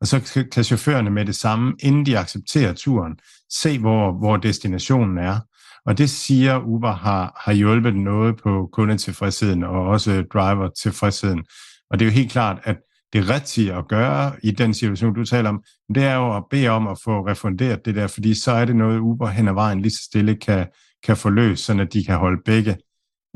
Og 0.00 0.06
så 0.06 0.46
kan 0.52 0.64
chaufførerne 0.64 1.10
med 1.10 1.24
det 1.24 1.34
samme, 1.34 1.74
inden 1.82 2.06
de 2.06 2.18
accepterer 2.18 2.72
turen, 2.72 3.12
se, 3.52 3.78
hvor, 3.78 4.18
hvor 4.18 4.36
destinationen 4.36 5.18
er. 5.18 5.40
Og 5.86 5.98
det 5.98 6.10
siger 6.10 6.58
Uber 6.58 6.92
har, 6.92 7.40
har 7.44 7.52
hjulpet 7.52 7.96
noget 7.96 8.36
på 8.42 8.68
kundetilfredsheden 8.72 9.64
og 9.64 9.86
også 9.86 10.24
driver 10.32 10.68
tilfredsheden. 10.82 11.44
Og 11.90 11.98
det 11.98 12.04
er 12.04 12.10
jo 12.10 12.14
helt 12.14 12.32
klart, 12.32 12.58
at 12.64 12.76
det 13.12 13.28
rigtige 13.28 13.74
at 13.74 13.88
gøre 13.88 14.32
i 14.42 14.50
den 14.50 14.74
situation, 14.74 15.14
du 15.14 15.24
taler 15.24 15.48
om, 15.48 15.62
det 15.94 16.04
er 16.04 16.14
jo 16.14 16.36
at 16.36 16.44
bede 16.50 16.68
om 16.68 16.86
at 16.86 16.98
få 17.04 17.26
refunderet 17.26 17.84
det 17.84 17.94
der, 17.94 18.06
fordi 18.06 18.34
så 18.34 18.52
er 18.52 18.64
det 18.64 18.76
noget, 18.76 18.98
Uber 18.98 19.28
hen 19.28 19.48
ad 19.48 19.52
vejen 19.52 19.80
lige 19.80 19.92
så 19.92 20.04
stille 20.04 20.34
kan, 20.34 20.66
kan 21.04 21.16
få 21.16 21.30
løst, 21.30 21.64
så 21.64 21.80
at 21.80 21.92
de 21.92 22.04
kan 22.04 22.16
holde 22.16 22.42
begge, 22.44 22.76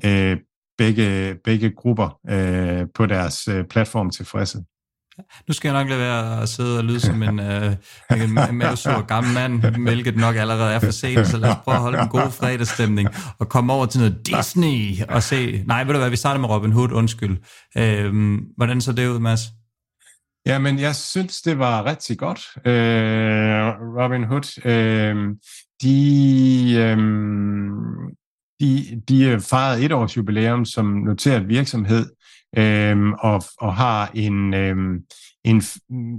øh, 0.04 0.36
begge, 0.78 1.34
begge 1.44 1.70
grupper 1.70 2.18
øh, 2.30 2.86
på 2.94 3.06
deres 3.06 3.48
øh, 3.48 3.64
platform 3.64 4.10
tilfredse. 4.10 4.58
Nu 5.48 5.54
skal 5.54 5.68
jeg 5.68 5.82
nok 5.82 5.88
lade 5.88 6.00
være 6.00 6.42
at 6.42 6.48
sidde 6.48 6.78
og 6.78 6.84
lyde 6.84 7.00
som 7.00 7.22
en, 7.22 7.40
øh, 7.40 7.72
en 8.10 8.34
mavesur 8.52 9.06
gammel 9.06 9.34
mand, 9.34 9.82
hvilket 9.82 10.16
nok 10.16 10.36
allerede 10.36 10.74
er 10.74 10.78
for 10.78 10.90
sent, 10.90 11.26
så 11.26 11.38
lad 11.38 11.50
os 11.50 11.56
prøve 11.64 11.74
at 11.74 11.82
holde 11.82 11.98
en 11.98 12.08
god 12.08 12.30
fredagsstemning 12.30 13.08
og 13.38 13.48
komme 13.48 13.72
over 13.72 13.86
til 13.86 14.00
noget 14.00 14.26
Disney 14.26 15.02
og 15.08 15.22
se... 15.22 15.64
Nej, 15.66 15.84
ved 15.84 15.92
du 15.92 15.98
hvad, 15.98 16.10
vi 16.10 16.16
starter 16.16 16.40
med 16.40 16.48
Robin 16.48 16.72
Hood, 16.72 16.92
undskyld. 16.92 17.36
Øh, 17.78 18.38
hvordan 18.56 18.80
så 18.80 18.92
det 18.92 19.08
ud, 19.08 19.18
Mads? 19.18 19.40
Ja, 20.46 20.58
men 20.58 20.78
jeg 20.78 20.94
synes, 20.94 21.42
det 21.42 21.58
var 21.58 21.84
rigtig 21.84 22.18
godt. 22.18 22.40
Øh, 22.66 23.62
Robin 23.98 24.24
Hood, 24.24 24.66
øh, 24.66 25.36
de, 25.82 26.74
øh, 26.78 26.98
de, 28.60 29.02
de 29.08 29.24
øh, 29.24 29.40
fejrede 29.40 29.84
et 29.84 29.92
års 29.92 30.16
jubilæum 30.16 30.64
som 30.64 30.86
noteret 30.86 31.48
virksomhed, 31.48 32.06
øh, 32.58 33.08
og, 33.08 33.42
og 33.60 33.74
har 33.74 34.10
en, 34.14 34.54
øh, 34.54 34.76
en, 35.44 35.62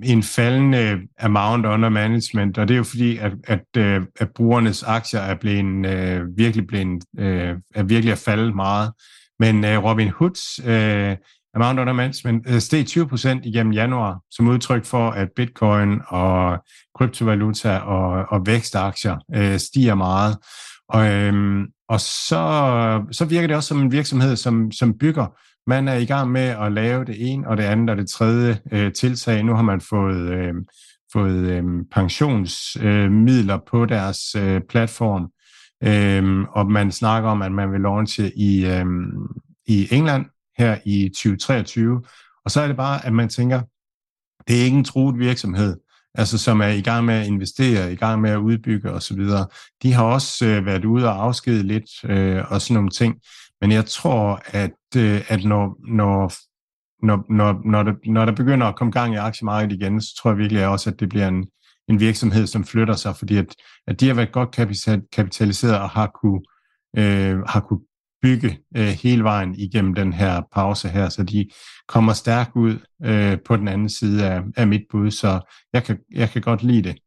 en 0.03 0.23
faldende 0.23 0.99
amount 1.19 1.65
under 1.65 1.89
management, 1.89 2.57
og 2.57 2.67
det 2.67 2.73
er 2.73 2.77
jo 2.77 2.83
fordi, 2.83 3.17
at, 3.17 3.31
at, 3.43 3.77
øh, 3.77 4.01
at 4.19 4.29
brugernes 4.35 4.83
aktier 4.83 5.19
er 5.19 5.35
blevet, 5.35 5.85
øh, 5.85 6.37
virkelig 6.37 6.67
blevet, 6.67 7.03
øh, 7.19 7.55
er 7.75 7.83
virkelig 7.83 8.11
er 8.11 8.15
faldet 8.25 8.55
meget. 8.55 8.91
Men 9.39 9.65
øh, 9.65 9.83
Robin 9.83 10.09
Hoods 10.09 10.59
øh, 10.65 11.17
amount 11.55 11.79
under 11.79 11.93
management 11.93 12.43
øh, 12.49 12.59
steg 12.59 12.85
20% 12.89 13.39
igennem 13.43 13.73
januar, 13.73 14.19
som 14.31 14.47
udtryk 14.47 14.85
for, 14.85 15.09
at 15.09 15.29
bitcoin 15.35 16.01
og 16.07 16.57
kryptovaluta 16.95 17.77
og, 17.77 18.25
og 18.29 18.45
vækstaktier 18.45 19.17
øh, 19.35 19.59
stiger 19.59 19.95
meget. 19.95 20.37
Og, 20.89 21.11
øhm, 21.11 21.65
og 21.89 21.99
så, 21.99 23.03
så 23.11 23.25
virker 23.25 23.47
det 23.47 23.55
også 23.55 23.67
som 23.67 23.81
en 23.81 23.91
virksomhed, 23.91 24.35
som, 24.35 24.71
som 24.71 24.97
bygger. 24.97 25.27
Man 25.67 25.87
er 25.87 25.93
i 25.93 26.05
gang 26.05 26.31
med 26.31 26.41
at 26.41 26.71
lave 26.71 27.05
det 27.05 27.31
ene 27.31 27.47
og 27.47 27.57
det 27.57 27.63
andet 27.63 27.89
og 27.89 27.97
det 27.97 28.09
tredje 28.09 28.59
øh, 28.71 28.93
tiltag. 28.93 29.43
Nu 29.43 29.55
har 29.55 29.61
man 29.61 29.81
fået, 29.81 30.15
øhm, 30.15 30.39
øhm, 30.39 30.57
øh, 30.57 30.63
fået 31.13 31.51
øh, 31.51 31.63
pensionsmidler 31.91 33.55
øh, 33.55 33.61
på 33.67 33.85
deres 33.85 34.35
øh, 34.35 34.61
platform, 34.69 35.29
øh, 35.83 36.47
og 36.51 36.71
man 36.71 36.91
snakker 36.91 37.29
om, 37.29 37.41
at 37.41 37.51
man 37.51 37.71
vil 37.71 37.81
launche 37.81 38.31
i, 38.37 38.65
øh, 38.65 38.85
i 39.67 39.87
England 39.91 40.25
her 40.57 40.77
i 40.85 41.09
2023. 41.09 42.01
Og 42.45 42.51
så 42.51 42.61
er 42.61 42.67
det 42.67 42.77
bare, 42.77 43.05
at 43.05 43.13
man 43.13 43.29
tænker, 43.29 43.61
det 44.47 44.59
er 44.59 44.63
ikke 44.63 44.77
en 44.77 44.83
truet 44.83 45.19
virksomhed, 45.19 45.77
altså 46.15 46.37
som 46.37 46.61
er 46.61 46.67
i 46.67 46.81
gang 46.81 47.05
med 47.05 47.15
at 47.15 47.27
investere, 47.27 47.93
i 47.93 47.95
gang 47.95 48.21
med 48.21 48.29
at 48.29 48.37
udbygge 48.37 48.91
osv. 48.91 49.19
De 49.83 49.93
har 49.93 50.03
også 50.03 50.45
øh, 50.45 50.65
været 50.65 50.85
ude 50.85 51.05
og 51.05 51.23
afskede 51.23 51.63
lidt 51.63 52.03
øh, 52.03 52.51
og 52.51 52.61
sådan 52.61 52.73
nogle 52.73 52.89
ting. 52.89 53.15
Men 53.61 53.71
jeg 53.71 53.85
tror, 53.85 54.41
at, 54.45 54.97
øh, 54.97 55.21
at 55.27 55.43
når, 55.43 55.77
når, 55.95 56.33
når, 57.05 57.25
når, 57.29 57.61
når, 57.65 57.83
der, 57.83 57.93
når 58.05 58.25
der 58.25 58.31
begynder 58.31 58.67
at 58.67 58.75
komme 58.75 58.91
gang 58.91 59.13
i 59.13 59.17
aktiemarkedet 59.17 59.75
igen, 59.75 60.01
så 60.01 60.15
tror 60.15 60.31
jeg 60.31 60.37
virkelig 60.37 60.67
også, 60.67 60.89
at 60.89 60.99
det 60.99 61.09
bliver 61.09 61.27
en, 61.27 61.47
en 61.89 61.99
virksomhed, 61.99 62.47
som 62.47 62.63
flytter 62.63 62.93
sig, 62.93 63.15
fordi 63.15 63.37
at, 63.37 63.55
at 63.87 63.99
de 63.99 64.07
har 64.07 64.13
været 64.13 64.31
godt 64.31 64.51
kapitaliseret 65.11 65.79
og 65.79 65.89
har 65.89 66.11
kunne, 66.21 66.41
øh, 66.97 67.39
har 67.39 67.59
kunne 67.59 67.79
bygge 68.23 68.59
øh, 68.77 68.87
hele 69.03 69.23
vejen 69.23 69.55
igennem 69.55 69.93
den 69.93 70.13
her 70.13 70.41
pause 70.51 70.89
her, 70.89 71.09
så 71.09 71.23
de 71.23 71.49
kommer 71.87 72.13
stærkt 72.13 72.51
ud 72.55 72.77
øh, 73.05 73.37
på 73.45 73.57
den 73.57 73.67
anden 73.67 73.89
side 73.89 74.25
af, 74.25 74.41
af 74.57 74.67
mit 74.67 74.83
bud, 74.91 75.11
så 75.11 75.39
jeg 75.73 75.83
kan, 75.83 75.97
jeg 76.15 76.29
kan 76.29 76.41
godt 76.41 76.63
lide 76.63 76.83
det. 76.83 76.97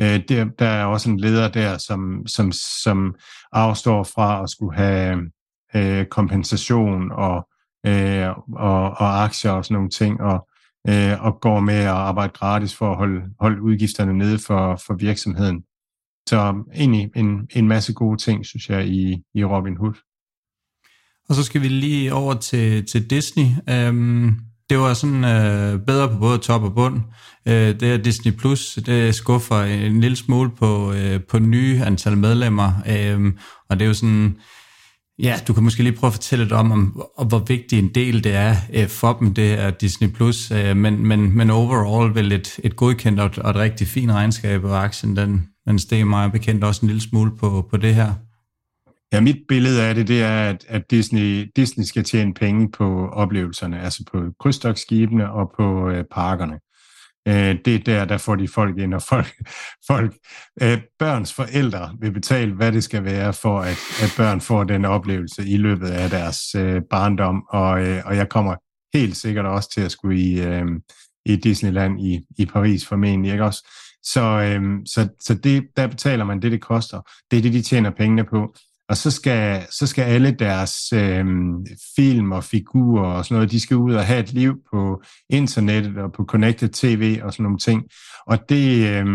Øh, 0.00 0.20
der, 0.28 0.44
der 0.58 0.66
er 0.66 0.84
også 0.84 1.10
en 1.10 1.20
leder 1.20 1.48
der, 1.48 1.78
som, 1.78 2.26
som, 2.26 2.52
som 2.82 3.14
afstår 3.52 4.02
fra 4.02 4.42
at 4.42 4.50
skulle 4.50 4.76
have 4.76 5.30
øh, 5.76 6.06
kompensation 6.06 7.12
og, 7.12 7.48
øh, 7.86 8.28
og, 8.56 8.82
og 8.90 9.24
aktier 9.24 9.50
og 9.50 9.64
sådan 9.64 9.74
nogle 9.74 9.90
ting, 9.90 10.20
og, 10.20 10.48
øh, 10.88 11.24
og 11.24 11.40
går 11.40 11.60
med 11.60 11.74
at 11.74 11.86
arbejde 11.86 12.32
gratis 12.32 12.76
for 12.76 12.90
at 12.90 12.96
holde, 12.96 13.22
holde 13.40 13.62
udgifterne 13.62 14.12
nede 14.12 14.38
for, 14.38 14.80
for 14.86 14.94
virksomheden. 14.94 15.64
Så 16.28 16.64
egentlig 16.74 17.10
en, 17.16 17.48
en 17.50 17.68
masse 17.68 17.92
gode 17.92 18.16
ting, 18.16 18.46
synes 18.46 18.70
jeg, 18.70 18.86
i, 18.86 19.22
i 19.34 19.44
Robin 19.44 19.76
Hood. 19.76 19.94
Og 21.28 21.34
så 21.34 21.42
skal 21.42 21.62
vi 21.62 21.68
lige 21.68 22.14
over 22.14 22.34
til, 22.34 22.86
til 22.86 23.10
Disney. 23.10 23.46
Øhm, 23.70 24.36
det 24.70 24.78
var 24.78 24.94
sådan 24.94 25.24
øh, 25.24 25.80
bedre 25.86 26.08
på 26.08 26.18
både 26.18 26.38
top 26.38 26.62
og 26.62 26.74
bund. 26.74 27.00
Øh, 27.48 27.80
det 27.80 27.82
er 27.82 27.96
Disney 27.96 28.32
Plus, 28.32 28.78
det 28.86 29.14
skuffer 29.14 29.62
en 29.62 30.00
lille 30.00 30.16
smule 30.16 30.50
på, 30.50 30.92
øh, 30.92 31.20
på 31.30 31.38
nye 31.38 31.82
antal 31.84 32.16
medlemmer. 32.16 32.72
Um, 33.14 33.38
og 33.70 33.78
det 33.78 33.84
er 33.84 33.88
jo 33.88 33.94
sådan, 33.94 34.36
ja, 35.18 35.36
du 35.48 35.52
kan 35.52 35.62
måske 35.62 35.82
lige 35.82 35.96
prøve 35.96 36.08
at 36.08 36.14
fortælle 36.14 36.44
lidt 36.44 36.52
om, 36.52 36.72
om, 36.72 37.02
om 37.18 37.26
hvor 37.26 37.44
vigtig 37.48 37.78
en 37.78 37.88
del 37.94 38.24
det 38.24 38.34
er 38.34 38.56
øh, 38.72 38.88
for 38.88 39.12
dem, 39.12 39.34
det 39.34 39.52
er 39.52 39.70
Disney 39.70 40.08
Plus. 40.08 40.50
øh, 40.50 40.76
men, 40.76 41.06
men, 41.06 41.36
men 41.36 41.50
overall 41.50 42.14
vel 42.14 42.32
et, 42.32 42.58
et 42.64 42.76
godkendt 42.76 43.20
og 43.20 43.26
et, 43.26 43.38
og 43.38 43.50
et 43.50 43.56
rigtig 43.56 43.86
fint 43.86 44.12
regnskab, 44.12 44.64
og 44.64 44.84
aktien 44.84 45.16
den, 45.16 45.48
den 45.68 45.78
steg 45.78 46.06
mig 46.06 46.32
bekendt 46.32 46.64
også 46.64 46.80
en 46.82 46.88
lille 46.88 47.02
smule 47.02 47.30
på, 47.36 47.66
på 47.70 47.76
det 47.76 47.94
her. 47.94 48.12
Ja, 49.14 49.20
mit 49.20 49.36
billede 49.48 49.82
af 49.82 49.94
det, 49.94 50.08
det 50.08 50.22
er, 50.22 50.50
at, 50.50 50.64
at 50.68 50.90
Disney, 50.90 51.50
Disney 51.56 51.84
skal 51.84 52.04
tjene 52.04 52.34
penge 52.34 52.70
på 52.70 53.08
oplevelserne, 53.08 53.80
altså 53.80 54.04
på 54.12 54.22
krydstogsskibene 54.40 55.32
og 55.32 55.52
på 55.56 55.90
øh, 55.90 56.04
parkerne. 56.10 56.58
Øh, 57.28 57.58
det 57.64 57.74
er 57.74 57.78
der, 57.78 58.04
der 58.04 58.18
får 58.18 58.34
de 58.34 58.48
folk 58.48 58.78
ind, 58.78 58.94
og 58.94 59.02
folk, 59.02 59.34
folk 59.90 60.14
øh, 60.62 60.78
børns 60.98 61.32
forældre 61.32 61.96
vil 62.00 62.12
betale, 62.12 62.52
hvad 62.52 62.72
det 62.72 62.84
skal 62.84 63.04
være 63.04 63.32
for, 63.32 63.60
at, 63.60 63.78
at 64.02 64.14
børn 64.16 64.40
får 64.40 64.64
den 64.64 64.84
oplevelse 64.84 65.46
i 65.46 65.56
løbet 65.56 65.86
af 65.86 66.10
deres 66.10 66.54
øh, 66.54 66.82
barndom, 66.90 67.44
og, 67.50 67.86
øh, 67.86 68.02
og 68.04 68.16
jeg 68.16 68.28
kommer 68.28 68.54
helt 68.94 69.16
sikkert 69.16 69.46
også 69.46 69.70
til 69.70 69.80
at 69.80 69.90
skulle 69.90 70.20
i, 70.20 70.40
øh, 70.40 70.66
i 71.26 71.36
Disneyland 71.36 72.00
i, 72.00 72.20
i 72.38 72.46
Paris 72.46 72.86
formentlig, 72.86 73.32
ikke 73.32 73.44
også? 73.44 73.68
Så, 74.02 74.20
øh, 74.20 74.62
så, 74.86 75.08
så 75.20 75.34
det, 75.34 75.66
der 75.76 75.86
betaler 75.86 76.24
man 76.24 76.42
det, 76.42 76.52
det 76.52 76.60
koster. 76.60 77.00
Det 77.30 77.38
er 77.38 77.42
det, 77.42 77.52
de 77.52 77.62
tjener 77.62 77.90
pengene 77.90 78.24
på. 78.24 78.54
Og 78.88 78.96
så 78.96 79.10
skal, 79.10 79.66
så 79.70 79.86
skal 79.86 80.02
alle 80.02 80.30
deres 80.30 80.92
øh, 80.92 81.26
film 81.96 82.32
og 82.32 82.44
figurer 82.44 83.06
og 83.06 83.24
sådan 83.24 83.34
noget, 83.34 83.50
de 83.50 83.60
skal 83.60 83.76
ud 83.76 83.94
og 83.94 84.04
have 84.04 84.20
et 84.20 84.32
liv 84.32 84.54
på 84.72 85.02
internettet 85.30 85.96
og 85.96 86.12
på 86.12 86.24
connected 86.24 86.68
tv 86.68 87.20
og 87.22 87.32
sådan 87.32 87.42
nogle 87.42 87.58
ting. 87.58 87.82
Og 88.26 88.48
det, 88.48 88.88
øh, 88.88 89.06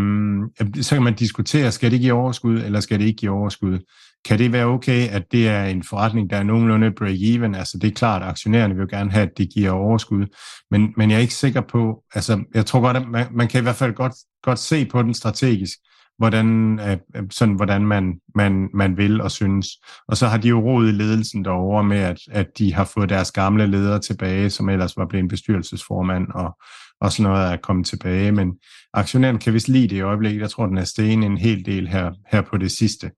så 0.82 0.94
kan 0.94 1.02
man 1.02 1.14
diskutere, 1.14 1.72
skal 1.72 1.90
det 1.90 2.00
give 2.00 2.12
overskud, 2.12 2.62
eller 2.62 2.80
skal 2.80 2.98
det 2.98 3.06
ikke 3.06 3.20
give 3.20 3.32
overskud? 3.32 3.78
kan 4.24 4.38
det 4.38 4.52
være 4.52 4.66
okay, 4.66 5.08
at 5.08 5.32
det 5.32 5.48
er 5.48 5.64
en 5.64 5.82
forretning, 5.82 6.30
der 6.30 6.36
er 6.36 6.42
nogenlunde 6.42 6.92
break-even? 7.00 7.56
Altså 7.56 7.78
det 7.78 7.88
er 7.88 7.94
klart, 7.94 8.22
at 8.22 8.28
aktionærerne 8.28 8.74
vil 8.74 8.80
jo 8.80 8.86
gerne 8.90 9.10
have, 9.10 9.26
at 9.26 9.38
det 9.38 9.48
giver 9.54 9.70
overskud, 9.70 10.26
men, 10.70 10.94
men 10.96 11.10
jeg 11.10 11.16
er 11.16 11.20
ikke 11.20 11.34
sikker 11.34 11.60
på, 11.60 12.02
altså 12.14 12.44
jeg 12.54 12.66
tror 12.66 12.80
godt, 12.80 12.96
at 12.96 13.08
man, 13.08 13.26
man 13.30 13.48
kan 13.48 13.60
i 13.60 13.62
hvert 13.62 13.76
fald 13.76 13.94
godt, 13.94 14.12
godt 14.42 14.58
se 14.58 14.86
på 14.86 15.02
den 15.02 15.14
strategisk, 15.14 15.78
hvordan, 16.20 16.78
øh, 16.80 16.96
øh, 17.16 17.22
sådan, 17.30 17.54
hvordan 17.54 17.86
man, 17.86 18.20
man, 18.34 18.68
man 18.74 18.96
vil 18.96 19.20
og 19.20 19.30
synes. 19.30 19.66
Og 20.08 20.16
så 20.16 20.26
har 20.26 20.38
de 20.38 20.48
jo 20.48 20.60
rodet 20.60 20.88
i 20.88 20.92
ledelsen 20.92 21.44
derovre 21.44 21.84
med, 21.84 21.98
at, 21.98 22.18
at 22.30 22.46
de 22.58 22.74
har 22.74 22.84
fået 22.84 23.08
deres 23.08 23.32
gamle 23.32 23.66
leder 23.66 23.98
tilbage, 23.98 24.50
som 24.50 24.68
ellers 24.68 24.96
var 24.96 25.06
blevet 25.06 25.28
bestyrelsesformand, 25.28 26.26
og, 26.34 26.56
og 27.00 27.12
sådan 27.12 27.30
noget 27.30 27.52
er 27.52 27.56
kommet 27.56 27.86
tilbage. 27.86 28.32
Men 28.32 28.52
aktionæren 28.94 29.38
kan 29.38 29.54
vist 29.54 29.68
lide 29.68 29.88
det 29.88 29.96
i 29.96 30.00
øjeblikket. 30.00 30.40
Jeg 30.40 30.50
tror, 30.50 30.66
den 30.66 30.78
er 30.78 30.84
stenen 30.84 31.22
en 31.32 31.38
hel 31.38 31.66
del 31.66 31.88
her, 31.88 32.10
her 32.32 32.40
på 32.40 32.56
det 32.56 32.70
sidste. 32.70 33.10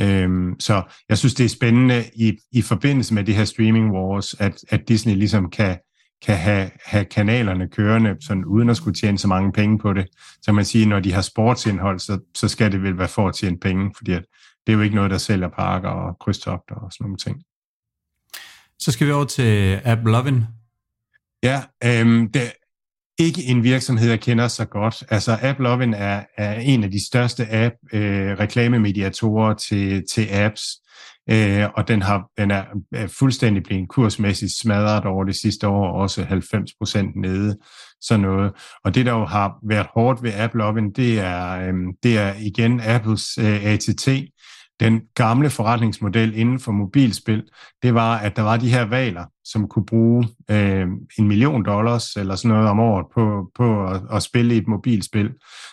Øhm, 0.00 0.60
så 0.60 0.82
jeg 1.08 1.18
synes, 1.18 1.34
det 1.34 1.44
er 1.44 1.48
spændende 1.48 2.04
i, 2.14 2.38
i 2.52 2.62
forbindelse 2.62 3.14
med 3.14 3.24
det 3.24 3.34
her 3.34 3.44
streaming 3.44 3.92
wars, 3.92 4.34
at, 4.34 4.64
at 4.68 4.88
Disney 4.88 5.14
ligesom 5.14 5.50
kan, 5.50 5.78
kan 6.22 6.36
have, 6.36 6.70
have 6.84 7.04
kanalerne 7.04 7.68
kørende, 7.68 8.16
sådan 8.20 8.44
uden 8.44 8.70
at 8.70 8.76
skulle 8.76 8.94
tjene 8.94 9.18
så 9.18 9.28
mange 9.28 9.52
penge 9.52 9.78
på 9.78 9.92
det. 9.92 10.06
Så 10.42 10.52
man 10.52 10.64
siger, 10.64 10.86
når 10.86 11.00
de 11.00 11.12
har 11.12 11.22
sportsindhold, 11.22 11.98
så, 11.98 12.18
så 12.34 12.48
skal 12.48 12.72
det 12.72 12.82
vel 12.82 12.98
være 12.98 13.08
for 13.08 13.28
at 13.28 13.34
tjene 13.34 13.58
penge, 13.58 13.92
fordi 13.96 14.12
at 14.12 14.24
det 14.66 14.72
er 14.72 14.76
jo 14.76 14.82
ikke 14.82 14.96
noget, 14.96 15.10
der 15.10 15.18
sælger 15.18 15.48
parker 15.48 15.88
og 15.88 16.18
krydstogter 16.18 16.74
og 16.74 16.92
sådan 16.92 17.04
nogle 17.04 17.16
ting. 17.16 17.42
Så 18.78 18.92
skal 18.92 19.06
vi 19.06 19.12
over 19.12 19.24
til 19.24 19.80
AppLovin. 19.84 20.44
Ja, 21.42 21.62
øhm, 21.84 22.32
det, 22.32 22.52
ikke 23.18 23.44
en 23.44 23.62
virksomhed, 23.62 24.08
jeg 24.08 24.20
kender 24.20 24.48
så 24.48 24.64
godt. 24.64 25.04
Altså 25.10 25.38
AppLovin 25.42 25.94
er, 25.94 26.24
er 26.36 26.60
en 26.60 26.84
af 26.84 26.90
de 26.90 27.06
største 27.06 27.46
app 27.50 27.74
øh, 27.92 28.38
reklamemediatorer 28.38 29.54
til, 29.54 30.04
til 30.12 30.28
apps, 30.30 30.62
øh, 31.30 31.64
og 31.74 31.88
den, 31.88 32.02
har, 32.02 32.30
den 32.38 32.50
er, 32.50 32.64
er 32.92 33.06
fuldstændig 33.06 33.62
blevet 33.62 33.88
kursmæssigt 33.88 34.52
smadret 34.52 35.04
over 35.04 35.24
det 35.24 35.36
sidste 35.36 35.68
år, 35.68 35.92
også 36.02 36.24
90 36.24 36.70
procent 36.80 37.16
nede, 37.16 37.56
sådan 38.00 38.20
noget. 38.20 38.52
Og 38.84 38.94
det, 38.94 39.06
der 39.06 39.12
jo 39.12 39.24
har 39.24 39.58
været 39.68 39.86
hårdt 39.94 40.22
ved 40.22 40.32
AppLovin, 40.34 40.92
det 40.92 41.20
er, 41.20 41.60
øh, 41.60 41.74
det 42.02 42.18
er 42.18 42.34
igen 42.40 42.80
Apples 42.80 43.38
øh, 43.38 43.64
ATT, 43.64 44.08
den 44.80 45.00
gamle 45.14 45.50
forretningsmodel 45.50 46.36
inden 46.36 46.60
for 46.60 46.72
mobilspil, 46.72 47.42
det 47.82 47.94
var, 47.94 48.18
at 48.18 48.36
der 48.36 48.42
var 48.42 48.56
de 48.56 48.70
her 48.70 48.84
valer, 48.84 49.24
som 49.44 49.68
kunne 49.68 49.86
bruge 49.86 50.28
øh, 50.50 50.86
en 51.18 51.28
million 51.28 51.64
dollars 51.64 52.16
eller 52.16 52.34
sådan 52.36 52.56
noget 52.56 52.68
om 52.70 52.80
året 52.80 53.06
på, 53.14 53.50
på 53.54 53.86
at, 53.86 54.02
at 54.12 54.22
spille 54.22 54.54
i 54.54 54.58
et 54.58 54.68
mobilspil. 54.68 55.30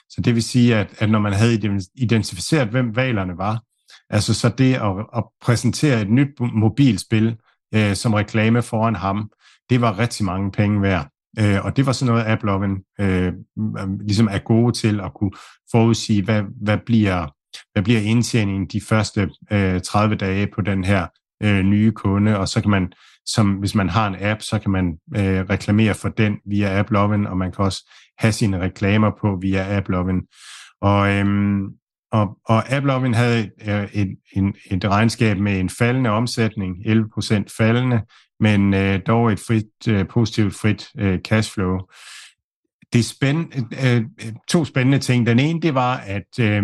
Så 0.09 0.21
det 0.21 0.35
vil 0.35 0.43
sige, 0.43 0.75
at, 0.75 0.93
at 0.99 1.09
når 1.09 1.19
man 1.19 1.33
havde 1.33 1.81
identificeret, 1.95 2.67
hvem 2.67 2.95
valerne 2.95 3.37
var, 3.37 3.61
altså 4.09 4.33
så 4.33 4.49
det 4.49 4.73
at, 4.73 5.05
at 5.15 5.23
præsentere 5.41 6.01
et 6.01 6.09
nyt 6.09 6.39
mobilspil 6.39 7.37
øh, 7.75 7.95
som 7.95 8.13
reklame 8.13 8.61
foran 8.61 8.95
ham, 8.95 9.31
det 9.69 9.81
var 9.81 9.99
rigtig 9.99 10.25
mange 10.25 10.51
penge 10.51 10.81
værd. 10.81 11.09
Øh, 11.39 11.65
og 11.65 11.77
det 11.77 11.85
var 11.85 11.91
sådan 11.91 12.13
noget, 12.13 12.25
AppLovin 12.25 12.77
øh, 12.99 13.33
ligesom 14.07 14.27
er 14.31 14.37
gode 14.37 14.71
til 14.73 14.99
at 14.99 15.13
kunne 15.13 15.31
forudsige, 15.71 16.23
hvad, 16.23 16.43
hvad 16.61 16.77
bliver 16.85 17.27
hvad 17.73 17.83
bliver 17.83 17.99
indtjeningen 17.99 18.67
de 18.67 18.81
første 18.81 19.29
øh, 19.51 19.81
30 19.81 20.15
dage 20.15 20.47
på 20.55 20.61
den 20.61 20.83
her 20.83 21.07
øh, 21.43 21.63
nye 21.63 21.91
kunde, 21.91 22.39
og 22.39 22.47
så 22.47 22.61
kan 22.61 22.71
man, 22.71 22.93
som 23.25 23.51
hvis 23.51 23.75
man 23.75 23.89
har 23.89 24.07
en 24.07 24.15
app, 24.19 24.41
så 24.41 24.59
kan 24.59 24.71
man 24.71 24.97
øh, 25.15 25.39
reklamere 25.49 25.93
for 25.93 26.09
den 26.09 26.37
via 26.45 26.79
AppLovin, 26.79 27.27
og 27.27 27.37
man 27.37 27.51
kan 27.51 27.65
også 27.65 27.89
have 28.17 28.31
sine 28.31 28.59
reklamer 28.59 29.11
på 29.21 29.37
via 29.41 29.77
AppLovin. 29.77 30.21
Og, 30.81 31.09
øhm, 31.09 31.65
og, 32.11 32.37
og 32.45 32.73
AppLovin 32.73 33.13
havde 33.13 33.49
øh, 33.67 33.83
et, 33.93 34.17
en, 34.35 34.55
et 34.71 34.85
regnskab 34.85 35.37
med 35.37 35.59
en 35.59 35.69
faldende 35.69 36.09
omsætning, 36.09 36.75
11% 36.85 37.43
faldende, 37.57 38.01
men 38.39 38.73
øh, 38.73 38.99
dog 39.07 39.31
et 39.31 39.39
frit, 39.39 39.87
øh, 39.87 40.07
positivt 40.07 40.55
frit 40.55 40.87
øh, 40.99 41.19
cashflow 41.19 41.79
det 42.93 42.99
er 42.99 43.03
spændende, 43.03 43.57
øh, 43.85 43.97
øh, 43.97 44.33
to 44.47 44.65
spændende 44.65 44.99
ting. 44.99 45.25
Den 45.25 45.39
ene, 45.39 45.61
det 45.61 45.75
var, 45.75 45.97
at, 45.97 46.39
øh, 46.39 46.63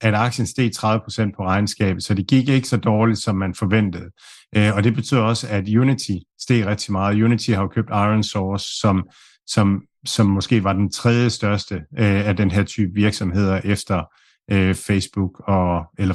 at 0.00 0.14
aktien 0.14 0.46
steg 0.46 0.70
30% 0.76 1.32
på 1.36 1.44
regnskabet, 1.44 2.02
så 2.02 2.14
det 2.14 2.26
gik 2.26 2.48
ikke 2.48 2.68
så 2.68 2.76
dårligt, 2.76 3.18
som 3.18 3.36
man 3.36 3.54
forventede. 3.54 4.10
Øh, 4.56 4.76
og 4.76 4.84
det 4.84 4.94
betyder 4.94 5.20
også, 5.20 5.48
at 5.48 5.68
Unity 5.68 6.12
steg 6.40 6.66
rigtig 6.66 6.92
meget. 6.92 7.22
Unity 7.22 7.50
har 7.50 7.62
jo 7.62 7.68
købt 7.68 7.88
Iron 7.90 8.22
Source, 8.22 8.66
som, 8.80 9.08
som, 9.46 9.82
som 10.06 10.26
måske 10.26 10.64
var 10.64 10.72
den 10.72 10.90
tredje 10.90 11.30
største 11.30 11.74
øh, 11.74 12.28
af 12.28 12.36
den 12.36 12.50
her 12.50 12.64
type 12.64 12.90
virksomheder 12.94 13.60
efter 13.64 14.04
øh, 14.50 14.74
Facebook 14.74 15.42
og 15.48 15.84
eller 15.98 16.14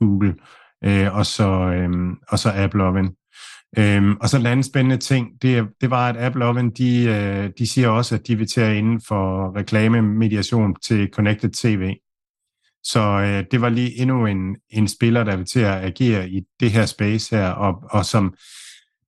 Google, 0.00 0.34
øh, 0.84 1.16
og, 1.16 1.26
så, 1.26 1.50
øh, 1.50 1.90
og 2.28 2.38
så 2.38 2.52
AppLovin. 2.54 3.10
Øhm, 3.78 4.16
og 4.20 4.28
så 4.28 4.36
en 4.36 4.46
anden 4.46 4.62
spændende 4.62 4.96
ting, 4.96 5.42
det, 5.42 5.68
det 5.80 5.90
var, 5.90 6.08
at 6.08 6.16
AppLovin, 6.16 6.70
de, 6.70 7.04
øh, 7.04 7.50
de 7.58 7.66
siger 7.66 7.88
også, 7.88 8.14
at 8.14 8.26
de 8.26 8.36
vil 8.36 8.48
tage 8.48 8.78
inden 8.78 9.00
for 9.08 9.56
reklamemediation 9.56 10.74
til 10.74 11.08
Connected 11.12 11.50
TV. 11.50 11.94
Så 12.84 13.00
øh, 13.00 13.44
det 13.50 13.60
var 13.60 13.68
lige 13.68 14.00
endnu 14.00 14.26
en, 14.26 14.56
en 14.70 14.88
spiller, 14.88 15.24
der 15.24 15.36
vil 15.36 15.46
til 15.46 15.60
at 15.60 15.84
agere 15.84 16.30
i 16.30 16.42
det 16.60 16.70
her 16.70 16.86
space 16.86 17.36
her, 17.36 17.48
og, 17.48 17.82
og 17.90 18.04
som 18.04 18.34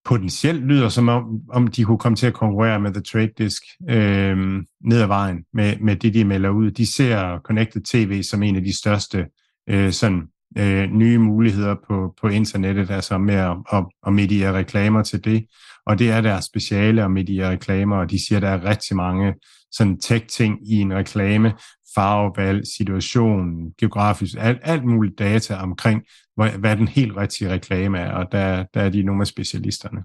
potentielt 0.05 0.65
lyder 0.65 0.89
som 0.89 1.09
om, 1.09 1.41
om 1.51 1.67
de 1.67 1.85
kunne 1.85 1.99
komme 1.99 2.17
til 2.17 2.27
at 2.27 2.35
konkurrere 2.35 2.81
med 2.81 2.93
The 2.93 3.03
Trade 3.03 3.33
Disk 3.39 3.63
øh, 3.91 4.37
ned 4.85 5.01
ad 5.01 5.07
vejen 5.07 5.45
med, 5.53 5.77
med 5.81 5.97
det, 5.97 6.15
de 6.15 6.25
melder 6.25 6.51
ud. 6.51 6.71
De 6.71 6.93
ser 6.93 7.39
Connected 7.45 7.83
TV 7.83 8.23
som 8.23 8.43
en 8.43 8.57
af 8.57 8.63
de 8.63 8.79
største 8.79 9.27
øh, 9.69 9.93
sådan 9.93 10.23
øh, 10.59 10.91
nye 10.91 11.19
muligheder 11.19 11.75
på, 11.89 12.15
på 12.21 12.29
internettet, 12.29 12.91
altså 12.91 13.19
med 13.19 13.35
at, 13.35 13.57
at, 13.73 13.85
at 14.07 14.13
mediere 14.13 14.53
reklamer 14.53 15.03
til 15.03 15.25
det. 15.25 15.47
Og 15.87 15.99
det 15.99 16.11
er 16.11 16.21
deres 16.21 16.45
speciale 16.45 17.05
at 17.05 17.11
mediere 17.11 17.51
reklamer, 17.51 17.97
og 17.97 18.11
de 18.11 18.27
siger, 18.27 18.37
at 18.37 18.43
der 18.43 18.49
er 18.49 18.65
rigtig 18.65 18.97
mange 18.97 19.35
sådan 19.73 20.01
tech-ting 20.01 20.71
i 20.71 20.75
en 20.75 20.95
reklame, 20.95 21.53
farvevalg, 21.95 22.67
situation, 22.77 23.73
geografisk, 23.81 24.35
alt, 24.39 24.61
alt 24.63 24.85
muligt 24.85 25.19
data 25.19 25.55
omkring, 25.55 26.03
hvad, 26.37 26.51
hvad 26.51 26.77
den 26.77 26.89
helt 26.89 27.17
rigtige 27.17 27.53
reklame 27.53 27.99
er, 27.99 28.13
og 28.13 28.33
der, 28.33 28.65
der 28.75 28.81
er 28.81 28.89
de 28.89 29.03
nogle 29.03 29.21
af 29.21 29.27
specialisterne. 29.27 30.03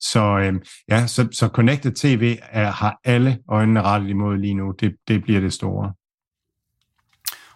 Så 0.00 0.38
øh, 0.38 0.54
ja, 0.88 1.06
så, 1.06 1.28
så 1.32 1.48
Connected 1.48 1.92
TV 1.92 2.36
er, 2.50 2.70
har 2.70 3.00
alle 3.04 3.38
øjnene 3.48 3.82
rettet 3.82 4.08
imod 4.08 4.38
lige 4.38 4.54
nu. 4.54 4.74
Det, 4.80 4.96
det 5.08 5.22
bliver 5.22 5.40
det 5.40 5.52
store. 5.52 5.92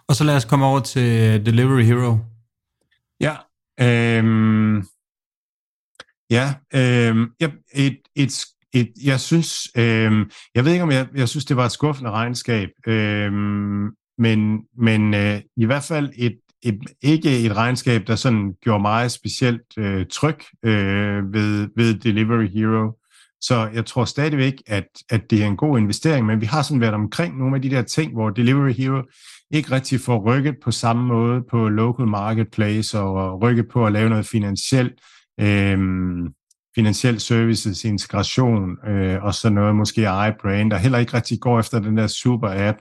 Og 0.08 0.16
så 0.16 0.24
lad 0.24 0.36
os 0.36 0.44
komme 0.44 0.66
over 0.66 0.80
til 0.80 1.46
Delivery 1.46 1.82
Hero. 1.82 2.18
Ja, 3.20 3.36
øhm, 3.80 4.76
ja, 6.30 6.54
øhm, 6.74 7.32
jeg, 7.40 7.52
et, 7.74 7.98
et, 8.16 8.44
et, 8.72 8.92
jeg 9.04 9.20
synes, 9.20 9.68
øhm, 9.76 10.30
jeg 10.54 10.64
ved 10.64 10.72
ikke 10.72 10.82
om 10.82 10.90
jeg, 10.90 11.08
jeg 11.14 11.28
synes, 11.28 11.44
det 11.44 11.56
var 11.56 11.64
et 11.64 11.72
skuffende 11.72 12.10
regnskab, 12.10 12.68
øhm, 12.86 13.88
men, 14.18 14.60
men 14.76 15.14
øh, 15.14 15.40
i 15.56 15.64
hvert 15.64 15.82
fald 15.82 16.12
et, 16.16 16.38
et, 16.62 16.80
ikke 17.02 17.40
et 17.44 17.56
regnskab, 17.56 18.06
der 18.06 18.16
sådan 18.16 18.54
gjorde 18.62 18.82
mig 18.82 19.10
specielt 19.10 19.78
øh, 19.78 20.06
tryg 20.06 20.38
øh, 20.64 21.32
ved, 21.32 21.68
ved 21.76 21.94
Delivery 21.94 22.48
Hero. 22.48 22.97
Så 23.40 23.68
jeg 23.74 23.86
tror 23.86 24.04
stadigvæk, 24.04 24.54
at, 24.66 24.86
at 25.10 25.30
det 25.30 25.42
er 25.42 25.46
en 25.46 25.56
god 25.56 25.78
investering, 25.78 26.26
men 26.26 26.40
vi 26.40 26.46
har 26.46 26.62
sådan 26.62 26.80
været 26.80 26.94
omkring 26.94 27.38
nogle 27.38 27.56
af 27.56 27.62
de 27.62 27.70
der 27.70 27.82
ting, 27.82 28.12
hvor 28.12 28.30
Delivery 28.30 28.72
Hero 28.72 29.02
ikke 29.50 29.72
rigtig 29.72 30.00
får 30.00 30.18
rykket 30.18 30.54
på 30.64 30.70
samme 30.70 31.04
måde 31.04 31.42
på 31.50 31.68
local 31.68 32.06
marketplace 32.06 32.98
og 32.98 33.42
rykket 33.42 33.68
på 33.68 33.86
at 33.86 33.92
lave 33.92 34.08
noget 34.08 34.26
finansielt, 34.26 34.92
øh, 35.40 35.78
finansiel 36.74 37.20
services, 37.20 37.84
integration 37.84 38.86
øh, 38.88 39.24
og 39.24 39.34
så 39.34 39.50
noget 39.50 39.76
måske 39.76 40.02
eye 40.02 40.34
brand, 40.40 40.70
der 40.70 40.76
heller 40.76 40.98
ikke 40.98 41.14
rigtig 41.14 41.40
går 41.40 41.58
efter 41.58 41.78
den 41.78 41.96
der 41.96 42.06
super 42.06 42.68
app 42.68 42.78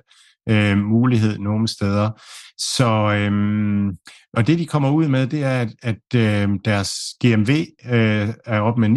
øh, 0.49 0.77
mulighed 0.77 1.37
nogle 1.37 1.67
steder. 1.67 2.11
Så 2.57 2.89
øh, 3.13 3.31
og 4.33 4.47
det 4.47 4.59
de 4.59 4.65
kommer 4.65 4.91
ud 4.91 5.07
med, 5.07 5.27
det 5.27 5.43
er, 5.43 5.61
at, 5.61 5.73
at 5.83 6.15
øh, 6.15 6.49
deres 6.65 6.91
GMV 7.23 7.49
øh, 7.85 8.29
er 8.45 8.59
op 8.59 8.77
med 8.77 8.89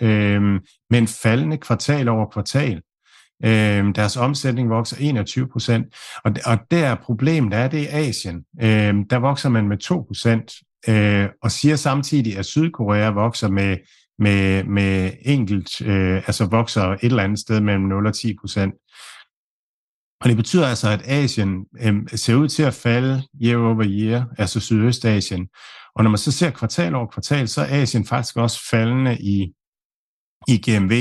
9%, 0.00 0.06
øh, 0.06 0.60
men 0.90 1.06
faldende 1.06 1.56
kvartal 1.56 2.08
over 2.08 2.26
kvartal. 2.26 2.80
Øh, 3.44 3.94
deres 3.94 4.16
omsætning 4.16 4.70
vokser 4.70 4.96
21 5.00 5.48
procent, 5.48 5.86
og, 6.24 6.32
og 6.46 6.58
der 6.70 6.86
er 6.86 6.94
problemet, 6.94 7.52
der 7.52 7.58
er 7.58 7.68
det 7.68 7.78
i 7.78 7.86
Asien. 7.86 8.44
Øh, 8.62 8.94
der 9.10 9.16
vokser 9.16 9.48
man 9.48 9.68
med 9.68 9.78
2 9.78 10.04
procent, 10.08 10.52
øh, 10.88 11.28
og 11.42 11.50
siger 11.50 11.76
samtidig, 11.76 12.38
at 12.38 12.46
Sydkorea 12.46 13.10
vokser 13.10 13.48
med, 13.48 13.76
med, 14.18 14.64
med 14.64 15.10
enkelt, 15.22 15.80
øh, 15.80 16.16
altså 16.16 16.46
vokser 16.46 16.82
et 16.82 16.98
eller 17.02 17.22
andet 17.22 17.38
sted 17.38 17.60
mellem 17.60 17.84
0 17.84 18.06
og 18.06 18.14
10 18.14 18.36
procent. 18.40 18.74
Og 20.22 20.28
det 20.28 20.36
betyder 20.36 20.66
altså, 20.66 20.90
at 20.90 21.02
Asien 21.04 21.66
øh, 21.82 21.94
ser 22.14 22.34
ud 22.34 22.48
til 22.48 22.62
at 22.62 22.74
falde 22.74 23.22
year 23.44 23.56
over 23.56 23.84
year, 23.86 24.24
altså 24.38 24.60
Sydøstasien. 24.60 25.48
Og 25.94 26.04
når 26.04 26.10
man 26.10 26.18
så 26.18 26.32
ser 26.32 26.50
kvartal 26.50 26.94
over 26.94 27.06
kvartal, 27.06 27.48
så 27.48 27.60
er 27.60 27.82
Asien 27.82 28.06
faktisk 28.06 28.36
også 28.36 28.68
faldende 28.70 29.18
i, 29.20 29.52
i 30.48 30.70
GMV. 30.70 30.92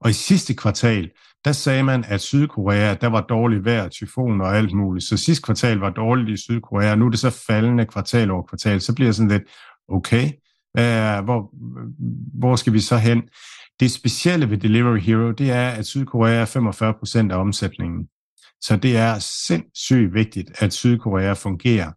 Og 0.00 0.10
i 0.10 0.12
sidste 0.12 0.54
kvartal, 0.54 1.10
der 1.44 1.52
sagde 1.52 1.82
man, 1.82 2.04
at 2.08 2.20
Sydkorea, 2.20 2.94
der 2.94 3.06
var 3.06 3.20
dårligt 3.20 3.64
vejr, 3.64 3.88
tyfon 3.88 4.40
og 4.40 4.56
alt 4.56 4.72
muligt. 4.72 5.06
Så 5.06 5.16
sidste 5.16 5.42
kvartal 5.42 5.78
var 5.78 5.90
dårligt 5.90 6.30
i 6.30 6.42
Sydkorea, 6.42 6.94
nu 6.94 7.06
er 7.06 7.10
det 7.10 7.18
så 7.18 7.30
faldende 7.46 7.86
kvartal 7.86 8.30
over 8.30 8.42
kvartal. 8.42 8.80
Så 8.80 8.94
bliver 8.94 9.08
det 9.08 9.16
sådan 9.16 9.30
lidt, 9.30 9.42
okay, 9.88 10.30
hvor, 11.24 11.50
hvor 12.38 12.56
skal 12.56 12.72
vi 12.72 12.80
så 12.80 12.96
hen? 12.96 13.22
Det 13.80 13.90
specielle 13.90 14.50
ved 14.50 14.58
Delivery 14.58 14.98
Hero, 14.98 15.30
det 15.30 15.50
er, 15.50 15.68
at 15.68 15.86
Sydkorea 15.86 16.34
er 16.34 16.44
45 16.44 16.94
procent 16.94 17.32
af 17.32 17.36
omsætningen. 17.36 18.08
Så 18.62 18.76
det 18.76 18.96
er 18.96 19.18
sindssygt 19.18 20.14
vigtigt, 20.14 20.50
at 20.58 20.72
Sydkorea 20.72 21.32
fungerer. 21.32 21.92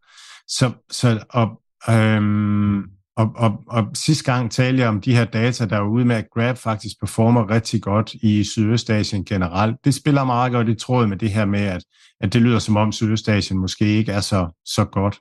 Så, 0.48 0.72
så 0.92 1.24
og, 1.30 1.62
øhm, 1.90 2.80
og, 3.18 3.32
og, 3.36 3.64
og 3.68 3.88
sidste 3.94 4.32
gang 4.34 4.52
talte 4.52 4.82
jeg 4.82 4.90
om 4.90 5.02
de 5.02 5.16
her 5.16 5.26
data, 5.26 5.66
der 5.66 5.78
er 5.78 5.88
ude 5.88 6.06
med, 6.06 6.16
at 6.16 6.28
Grab 6.34 6.58
faktisk 6.58 7.00
performer 7.00 7.50
rigtig 7.50 7.82
godt 7.82 8.14
i 8.14 8.44
Sydøstasien 8.44 9.26
generelt. 9.26 9.76
Det 9.86 9.94
spiller 9.94 10.24
meget 10.24 10.52
godt 10.52 10.70
i 10.70 10.76
tråd 10.76 11.08
med 11.08 11.18
det 11.18 11.32
her 11.32 11.46
med, 11.46 11.62
at, 11.62 11.84
at 12.22 12.34
det 12.34 12.42
lyder 12.42 12.60
som 12.60 12.78
om 12.78 12.92
Sydøstasien 12.92 13.60
måske 13.60 13.86
ikke 13.86 14.12
er 14.12 14.22
så, 14.22 14.62
så 14.66 14.86
godt 14.86 15.20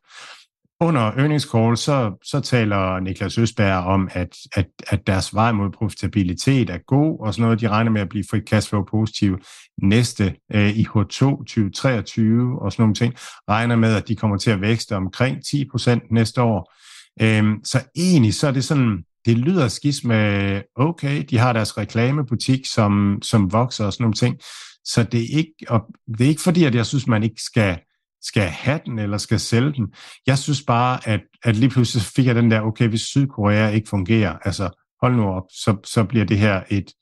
under 0.85 1.01
earnings 1.01 1.45
call, 1.45 1.77
så, 1.77 2.13
så 2.25 2.41
taler 2.41 3.01
Niklas 3.01 3.39
Østberg 3.39 3.85
om, 3.85 4.09
at, 4.13 4.37
at, 4.53 4.67
at 4.89 5.07
deres 5.07 5.35
vej 5.35 5.53
mod 5.53 5.71
profitabilitet 5.71 6.71
er 6.71 6.79
god, 6.87 7.21
og 7.21 7.35
sådan 7.35 7.43
noget, 7.43 7.61
de 7.61 7.69
regner 7.69 7.91
med 7.91 8.01
at 8.01 8.09
blive 8.09 8.25
fri 8.31 8.41
cashflow 8.41 8.85
positiv 8.91 9.39
næste 9.83 10.35
øh, 10.55 10.71
i 10.71 10.87
H2 10.87 11.19
2023 11.19 12.63
og 12.63 12.73
sådan 12.73 12.83
nogle 12.83 12.95
ting, 12.95 13.15
regner 13.49 13.77
med, 13.77 13.95
at 13.95 14.09
de 14.09 14.17
kommer 14.17 14.37
til 14.37 14.51
at 14.51 14.61
vækste 14.61 14.97
omkring 14.97 15.39
10% 15.47 16.09
næste 16.11 16.43
år. 16.43 16.73
Øhm, 17.21 17.65
så 17.65 17.81
egentlig 17.97 18.35
så 18.35 18.47
er 18.47 18.53
det 18.53 18.65
sådan, 18.65 19.05
det 19.25 19.39
lyder 19.39 19.69
skidt 19.69 20.05
med, 20.05 20.63
okay, 20.77 21.25
de 21.31 21.39
har 21.39 21.53
deres 21.53 21.79
reklamebutik, 21.79 22.67
som, 22.67 23.19
som 23.23 23.53
vokser 23.53 23.87
og 23.87 23.93
sådan 23.93 24.03
nogle 24.03 24.15
ting, 24.15 24.39
så 24.85 25.03
det 25.03 25.21
er 25.21 25.37
ikke, 25.37 25.53
og 25.69 25.81
det 26.19 26.25
er 26.25 26.29
ikke 26.29 26.43
fordi, 26.43 26.65
at 26.65 26.75
jeg 26.75 26.87
synes, 26.87 27.07
man 27.07 27.23
ikke 27.23 27.43
skal 27.43 27.79
skal 28.27 28.43
have 28.43 28.81
den 28.87 28.99
eller 28.99 29.19
skal 29.19 29.41
sælge 29.41 29.73
den. 29.73 29.87
Jeg 30.27 30.39
synes 30.39 30.63
bare, 30.63 31.09
at, 31.09 31.21
at 31.45 31.57
lige 31.57 31.71
pludselig 31.71 32.03
fik 32.03 32.27
jeg 32.27 32.35
den 32.35 32.51
der, 32.51 32.61
okay, 32.61 32.89
hvis 32.89 33.01
Sydkorea 33.01 33.69
ikke 33.69 33.89
fungerer, 33.89 34.39
altså 34.45 34.69
hold 35.03 35.15
nu 35.17 35.29
op, 35.29 35.45
så, 35.51 35.77
så 35.85 36.05
bliver 36.05 36.25
det 36.25 36.39
her 36.39 36.63
et 36.71 36.93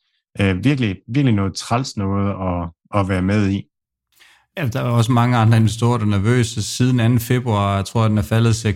øh, 0.41 0.65
virkelig, 0.65 0.97
virkelig 1.15 1.35
noget 1.35 1.55
træls 1.55 1.97
noget 1.97 2.31
at, 2.31 2.71
at 3.01 3.09
være 3.09 3.23
med 3.23 3.51
i. 3.51 3.63
Ja, 4.57 4.67
der 4.67 4.81
er 4.81 4.85
også 4.85 5.13
mange 5.13 5.37
andre 5.37 5.57
investorer, 5.57 5.99
der 5.99 6.05
er 6.05 6.11
nervøse. 6.11 6.63
Siden 6.63 7.19
2. 7.19 7.25
februar, 7.25 7.77
jeg 7.77 7.85
tror, 7.85 8.05
at 8.05 8.11
den 8.11 8.19
er 8.19 8.23
faldet 8.23 8.67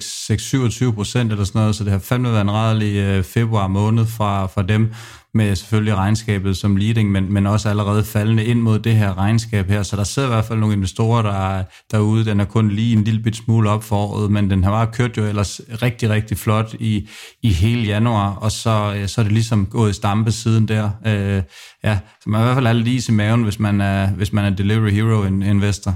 6-27 0.90 0.92
procent 0.94 1.32
eller 1.32 1.44
sådan 1.44 1.58
noget, 1.58 1.76
så 1.76 1.84
det 1.84 1.92
har 1.92 1.98
fandme 1.98 2.32
været 2.32 2.40
en 2.40 2.50
rædelig 2.50 2.96
øh, 2.96 3.24
februar 3.24 3.66
måned 3.66 4.06
fra, 4.06 4.46
fra 4.46 4.62
dem 4.62 4.92
med 5.36 5.56
selvfølgelig 5.56 5.94
regnskabet 5.94 6.56
som 6.56 6.76
leading, 6.76 7.10
men, 7.10 7.32
men 7.32 7.46
også 7.46 7.68
allerede 7.68 8.04
faldende 8.04 8.44
ind 8.44 8.60
mod 8.60 8.78
det 8.78 8.96
her 8.96 9.18
regnskab 9.18 9.68
her. 9.68 9.82
Så 9.82 9.96
der 9.96 10.04
sidder 10.04 10.28
i 10.28 10.32
hvert 10.32 10.44
fald 10.44 10.58
nogle 10.58 10.74
investorer 10.74 11.22
der 11.22 11.32
er 11.32 11.64
derude. 11.90 12.24
Den 12.24 12.40
er 12.40 12.44
kun 12.44 12.70
lige 12.70 12.96
en 12.96 13.04
lille 13.04 13.22
bit 13.22 13.36
smule 13.36 13.70
op 13.70 13.84
for 13.84 13.96
året, 13.96 14.30
men 14.30 14.50
den 14.50 14.64
har 14.64 14.70
bare 14.70 14.86
kørt 14.92 15.16
jo 15.16 15.24
ellers 15.24 15.60
rigtig, 15.82 16.10
rigtig 16.10 16.38
flot 16.38 16.74
i, 16.74 17.08
i 17.42 17.52
hele 17.52 17.82
januar, 17.82 18.34
og 18.34 18.52
så, 18.52 18.94
øh, 18.96 19.08
så 19.08 19.20
er 19.20 19.22
det 19.22 19.32
ligesom 19.32 19.66
gået 19.66 19.90
i 19.90 19.92
stampe 19.92 20.32
siden 20.32 20.68
der. 20.68 20.90
Øh, 21.06 21.42
ja, 21.84 21.98
så 22.20 22.30
man 22.30 22.40
i 22.40 22.44
hvert 22.44 22.56
fald 22.56 22.66
er 22.66 22.72
lidt 22.72 23.08
i 23.08 23.12
maven, 23.12 23.42
hvis 23.42 23.58
man 23.58 23.80
er, 23.80 24.10
hvis 24.10 24.32
man 24.32 24.44
er 24.44 24.56
Delivery 24.56 24.90
Hero 24.90 25.24
investor. 25.24 25.94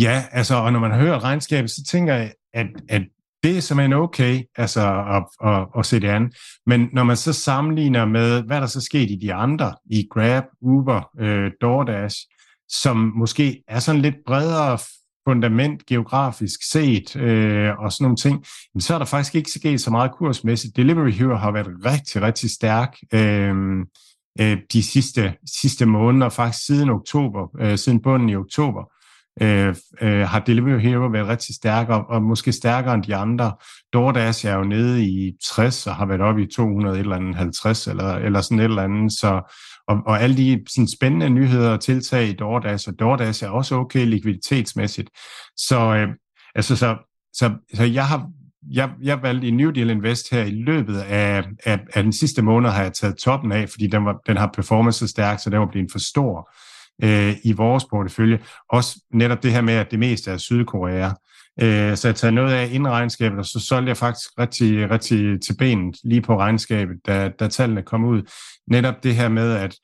Ja, 0.00 0.24
altså, 0.32 0.54
og 0.54 0.72
når 0.72 0.80
man 0.80 0.92
hører 0.92 1.24
regnskabet, 1.24 1.70
så 1.70 1.84
tænker 1.88 2.14
jeg, 2.14 2.32
at, 2.54 2.66
at 2.88 3.02
det 3.46 3.56
er 3.56 3.60
simpelthen 3.60 3.92
okay 3.92 4.42
altså, 4.56 5.04
at, 5.16 5.48
at, 5.50 5.66
at 5.78 5.86
se 5.86 6.00
det 6.00 6.08
an. 6.08 6.32
Men 6.66 6.88
når 6.92 7.04
man 7.04 7.16
så 7.16 7.32
sammenligner 7.32 8.04
med, 8.04 8.42
hvad 8.42 8.60
der 8.60 8.66
så 8.66 8.80
sket 8.80 9.10
i 9.10 9.16
de 9.16 9.34
andre, 9.34 9.74
i 9.90 10.06
Grab, 10.10 10.44
Uber, 10.60 11.10
øh, 11.20 11.50
DoorDash, 11.60 12.16
som 12.68 13.12
måske 13.16 13.62
er 13.68 13.78
sådan 13.78 14.00
lidt 14.00 14.14
bredere 14.26 14.78
fundament 15.28 15.86
geografisk 15.86 16.60
set 16.70 17.16
øh, 17.16 17.78
og 17.78 17.92
sådan 17.92 18.04
nogle 18.04 18.16
ting, 18.16 18.44
så 18.78 18.94
er 18.94 18.98
der 18.98 19.06
faktisk 19.06 19.34
ikke 19.34 19.50
sket 19.50 19.80
så 19.80 19.90
meget 19.90 20.12
kursmæssigt. 20.18 20.76
Delivery 20.76 21.10
Hero 21.10 21.34
har 21.34 21.50
været 21.52 21.68
rigtig, 21.84 22.22
rigtig 22.22 22.50
stærk 22.50 22.96
øh, 23.14 23.54
øh, 24.40 24.58
de 24.72 24.82
sidste, 24.82 25.34
sidste 25.60 25.86
måneder, 25.86 26.28
faktisk 26.28 26.66
siden 26.66 26.90
oktober, 26.90 27.48
øh, 27.60 27.78
siden 27.78 28.02
bunden 28.02 28.28
i 28.28 28.36
oktober 28.36 28.95
øh, 29.42 29.74
øh, 30.00 30.20
har 30.20 30.40
Delivery 30.40 30.80
Hero 30.80 31.06
været 31.06 31.28
rigtig 31.28 31.54
stærk, 31.54 31.88
og, 31.88 32.04
og 32.08 32.22
måske 32.22 32.52
stærkere 32.52 32.94
end 32.94 33.02
de 33.02 33.16
andre. 33.16 33.52
DoorDash 33.92 34.46
er 34.46 34.54
jo 34.54 34.64
nede 34.64 35.04
i 35.04 35.32
60 35.44 35.86
og 35.86 35.96
har 35.96 36.06
været 36.06 36.20
oppe 36.20 36.42
i 36.42 36.46
200 36.56 36.98
eller 36.98 37.16
andet 37.16 37.36
50 37.36 37.86
eller, 37.86 38.14
eller 38.14 38.40
sådan 38.40 38.58
et 38.58 38.64
eller 38.64 38.82
andet, 38.82 39.12
så 39.12 39.52
og, 39.88 40.02
og 40.06 40.22
alle 40.22 40.36
de 40.36 40.64
sådan 40.68 40.88
spændende 40.88 41.30
nyheder 41.30 41.70
og 41.70 41.80
tiltag 41.80 42.28
i 42.28 42.32
DoorDash, 42.32 42.88
og 42.88 42.98
DoorDash 42.98 43.44
er 43.44 43.48
også 43.48 43.74
okay 43.74 44.06
likviditetsmæssigt. 44.06 45.10
Så, 45.56 45.94
øh, 45.94 46.08
altså, 46.54 46.76
så, 46.76 46.96
så, 47.32 47.50
så 47.74 47.84
jeg 47.84 48.06
har 48.06 48.28
jeg, 48.70 48.90
jeg 49.02 49.22
valgte 49.22 49.46
i 49.46 49.50
New 49.50 49.70
Deal 49.70 49.90
Invest 49.90 50.30
her 50.30 50.42
i 50.44 50.50
løbet 50.50 50.98
af, 50.98 51.44
af, 51.64 51.80
af 51.94 52.02
den 52.02 52.12
sidste 52.12 52.42
måned, 52.42 52.70
har 52.70 52.82
jeg 52.82 52.92
taget 52.92 53.16
toppen 53.16 53.52
af, 53.52 53.68
fordi 53.68 53.86
den, 53.86 54.04
var, 54.04 54.20
den 54.26 54.36
har 54.36 54.50
performance 54.54 54.98
så 54.98 55.06
stærk, 55.06 55.40
så 55.40 55.50
den 55.50 55.60
var 55.60 55.66
blevet 55.66 55.92
for 55.92 55.98
stor 55.98 56.50
øh, 57.02 57.34
i 57.44 57.52
vores 57.52 57.84
portefølje. 57.84 58.38
Også 58.68 59.00
netop 59.12 59.42
det 59.42 59.52
her 59.52 59.60
med, 59.60 59.74
at 59.74 59.90
det 59.90 59.98
meste 59.98 60.30
er 60.30 60.36
Sydkorea. 60.36 61.10
Øh, 61.62 61.96
så 61.96 62.08
jeg 62.08 62.14
tager 62.14 62.32
noget 62.32 62.52
af 62.52 62.68
inden 62.72 62.88
regnskabet, 62.88 63.38
og 63.38 63.46
så 63.46 63.60
solgte 63.60 63.88
jeg 63.88 63.96
faktisk 63.96 64.30
rigtig, 64.38 64.90
rigtig 64.90 65.40
til 65.42 65.56
benet 65.58 65.96
lige 66.04 66.22
på 66.22 66.38
regnskabet, 66.38 66.96
da, 67.06 67.28
da 67.28 67.48
tallene 67.48 67.82
kom 67.82 68.04
ud. 68.04 68.22
Netop 68.70 69.02
det 69.02 69.14
her 69.14 69.28
med, 69.28 69.52
at 69.52 69.74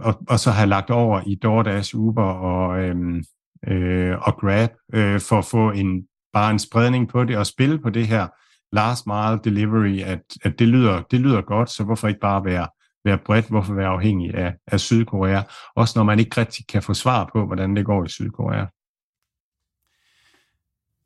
og, 0.00 0.22
og 0.28 0.38
så 0.40 0.50
have 0.50 0.68
lagt 0.68 0.90
over 0.90 1.20
i 1.26 1.34
DoorDash, 1.34 1.96
Uber 1.96 2.22
og, 2.22 2.78
øhm, 2.78 3.22
øh, 3.68 4.18
og 4.18 4.36
Grab 4.36 4.70
øh, 4.94 5.20
for 5.20 5.38
at 5.38 5.44
få 5.44 5.70
en 5.70 6.02
bare 6.32 6.50
en 6.50 6.58
spredning 6.58 7.08
på 7.08 7.24
det 7.24 7.36
og 7.36 7.46
spille 7.46 7.78
på 7.78 7.90
det 7.90 8.06
her 8.06 8.26
last 8.72 9.06
mile 9.06 9.40
delivery, 9.44 10.00
at, 10.00 10.20
at 10.44 10.58
det, 10.58 10.68
lyder, 10.68 11.02
det 11.10 11.20
lyder 11.20 11.40
godt, 11.40 11.70
så 11.70 11.84
hvorfor 11.84 12.08
ikke 12.08 12.20
bare 12.20 12.44
være 12.44 12.68
være 13.06 13.18
bredt, 13.26 13.48
hvorfor 13.48 13.74
være 13.74 13.88
afhængig 13.88 14.34
af, 14.34 14.54
af 14.66 14.80
Sydkorea, 14.80 15.42
også 15.76 15.92
når 15.98 16.04
man 16.04 16.18
ikke 16.18 16.40
rigtig 16.40 16.66
kan 16.66 16.82
få 16.82 16.94
svar 16.94 17.30
på, 17.32 17.46
hvordan 17.46 17.76
det 17.76 17.84
går 17.84 18.04
i 18.04 18.08
Sydkorea. 18.08 18.64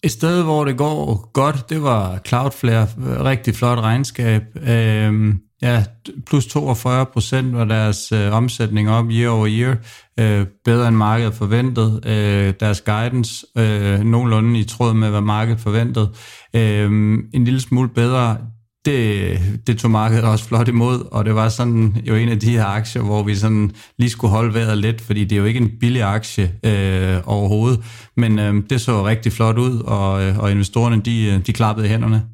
Et 0.03 0.11
sted, 0.11 0.43
hvor 0.43 0.65
det 0.65 0.79
går 0.79 1.31
godt, 1.33 1.71
det 1.71 1.83
var 1.83 2.19
Cloudflare. 2.27 2.87
Rigtig 3.25 3.55
flot 3.55 3.79
regnskab. 3.79 4.43
Øhm, 4.69 5.39
ja, 5.63 5.85
plus 6.27 6.47
42 6.47 7.07
procent 7.07 7.57
var 7.57 7.65
deres 7.65 8.13
øh, 8.13 8.33
omsætning 8.33 8.91
op 8.91 9.05
year 9.11 9.31
over 9.31 9.47
year. 9.51 9.77
Øh, 10.21 10.47
bedre 10.65 10.89
end 10.89 10.97
markedet 10.97 11.35
forventet. 11.35 12.07
Øh, 12.07 12.55
deres 12.61 12.81
guidance 12.81 13.47
øh, 13.59 14.01
nogenlunde 14.01 14.61
i 14.61 14.65
tråd 14.65 14.95
med, 14.95 15.11
hvad 15.11 15.21
markedet 15.21 15.61
forventede. 15.61 16.13
Øh, 16.57 16.91
en 17.35 17.45
lille 17.45 17.61
smule 17.61 17.89
bedre 17.89 18.39
det, 18.85 19.39
det 19.67 19.79
tog 19.79 19.91
markedet 19.91 20.25
også 20.25 20.45
flot 20.45 20.69
imod, 20.69 21.09
og 21.13 21.25
det 21.25 21.35
var 21.35 21.49
sådan 21.49 21.97
jo 22.05 22.15
en 22.15 22.29
af 22.29 22.41
de 22.41 22.51
her 22.51 22.65
aktier, 22.65 23.03
hvor 23.03 23.23
vi 23.23 23.35
sådan 23.35 23.71
lige 23.99 24.11
skulle 24.11 24.31
holde 24.31 24.55
vejret 24.55 24.79
lidt, 24.79 25.01
fordi 25.01 25.25
det 25.25 25.33
er 25.33 25.41
jo 25.41 25.45
ikke 25.45 25.61
en 25.61 25.79
billig 25.81 26.03
aktie 26.03 26.45
øh, 26.65 27.23
overhovedet, 27.27 27.85
men 28.17 28.39
øh, 28.39 28.55
det 28.71 28.81
så 28.81 29.07
rigtig 29.07 29.33
flot 29.33 29.59
ud, 29.59 29.81
og, 29.81 30.23
øh, 30.23 30.39
og 30.39 30.51
investorerne, 30.51 31.03
de, 31.03 31.43
de 31.47 31.53
klappede 31.53 31.87
i 31.87 31.91
hænderne. 31.91 32.27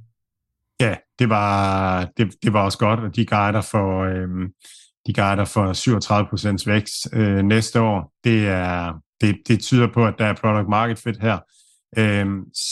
Ja, 0.80 0.94
det 1.18 1.28
var, 1.28 2.04
det, 2.16 2.34
det 2.42 2.52
var 2.52 2.64
også 2.64 2.78
godt, 2.78 3.00
og 3.00 3.16
de 3.16 3.26
guider 3.26 3.60
for, 3.60 4.04
øh, 4.04 4.48
de 5.06 5.12
guider 5.12 5.44
for 5.44 5.72
37% 6.62 6.72
vækst 6.72 7.08
øh, 7.12 7.42
næste 7.42 7.80
år. 7.80 8.12
Det, 8.24 8.46
er, 8.46 8.92
det, 9.20 9.36
det 9.48 9.60
tyder 9.60 9.88
på, 9.94 10.06
at 10.06 10.14
der 10.18 10.26
er 10.26 10.34
product 10.34 10.68
market 10.68 10.98
fit 10.98 11.16
her. 11.20 11.38
Øh, 11.98 12.26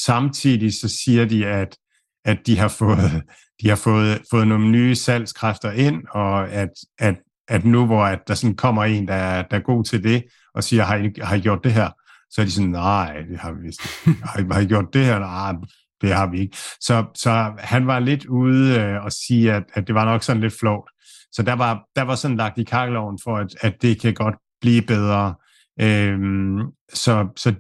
samtidig 0.05 0.75
så 0.75 0.89
siger 0.89 1.25
de, 1.25 1.47
at 1.47 1.77
at 2.25 2.39
de 2.47 2.59
har 2.59 2.68
fået, 2.68 3.22
de 3.62 3.68
har 3.68 3.77
fået, 3.77 4.22
fået 4.31 4.49
nogle 4.49 4.70
nye 4.70 4.95
salgskræfter 4.95 5.70
ind, 5.70 6.03
og 6.11 6.51
at, 6.51 6.70
at, 6.99 7.16
at 7.49 7.64
nu 7.64 7.87
hvor 7.87 8.05
at 8.05 8.20
der 8.29 8.35
sådan 8.35 8.57
kommer 8.57 8.85
en, 8.85 9.09
der 9.09 9.43
der 9.43 9.57
er 9.57 9.62
god 9.62 9.85
til 9.85 10.05
det, 10.05 10.25
og 10.55 10.64
siger, 10.64 10.85
har 10.85 10.97
I, 10.97 11.11
har 11.22 11.37
I 11.37 11.41
gjort 11.41 11.64
det 11.64 11.72
her? 11.72 11.91
Så 12.31 12.41
er 12.41 12.45
de 12.45 12.51
sådan, 12.51 12.70
nej, 12.70 13.16
det 13.31 13.39
har 13.39 13.53
vi 13.53 13.61
vist 13.62 13.81
Har 14.25 14.41
I, 14.41 14.45
har 14.53 14.61
I 14.61 14.66
gjort 14.66 14.93
det 14.93 15.05
her? 15.05 15.18
Nej, 15.18 15.53
det 16.01 16.14
har 16.14 16.27
vi 16.31 16.41
ikke. 16.41 16.57
Så, 16.81 17.05
så 17.14 17.53
han 17.59 17.87
var 17.87 17.99
lidt 17.99 18.27
ude 18.27 18.81
øh, 18.81 19.05
og 19.05 19.12
sige, 19.12 19.53
at, 19.53 19.62
at 19.75 19.87
det 19.87 19.95
var 19.95 20.05
nok 20.05 20.22
sådan 20.22 20.43
lidt 20.43 20.55
flot. 20.61 20.91
Så 21.33 21.43
der 21.43 21.53
var, 21.53 21.85
der 21.97 22.03
var 22.03 22.14
sådan 22.14 22.37
lagt 22.37 22.59
i 22.59 22.64
kakkeloven 22.64 23.18
for, 23.25 23.37
at, 23.37 23.49
at 23.61 23.83
det 23.83 24.01
kan 24.01 24.14
godt 24.14 24.35
blive 24.61 24.83
bedre. 24.83 25.35
Øhm, 25.81 26.61
så, 26.93 27.29
så 27.37 27.55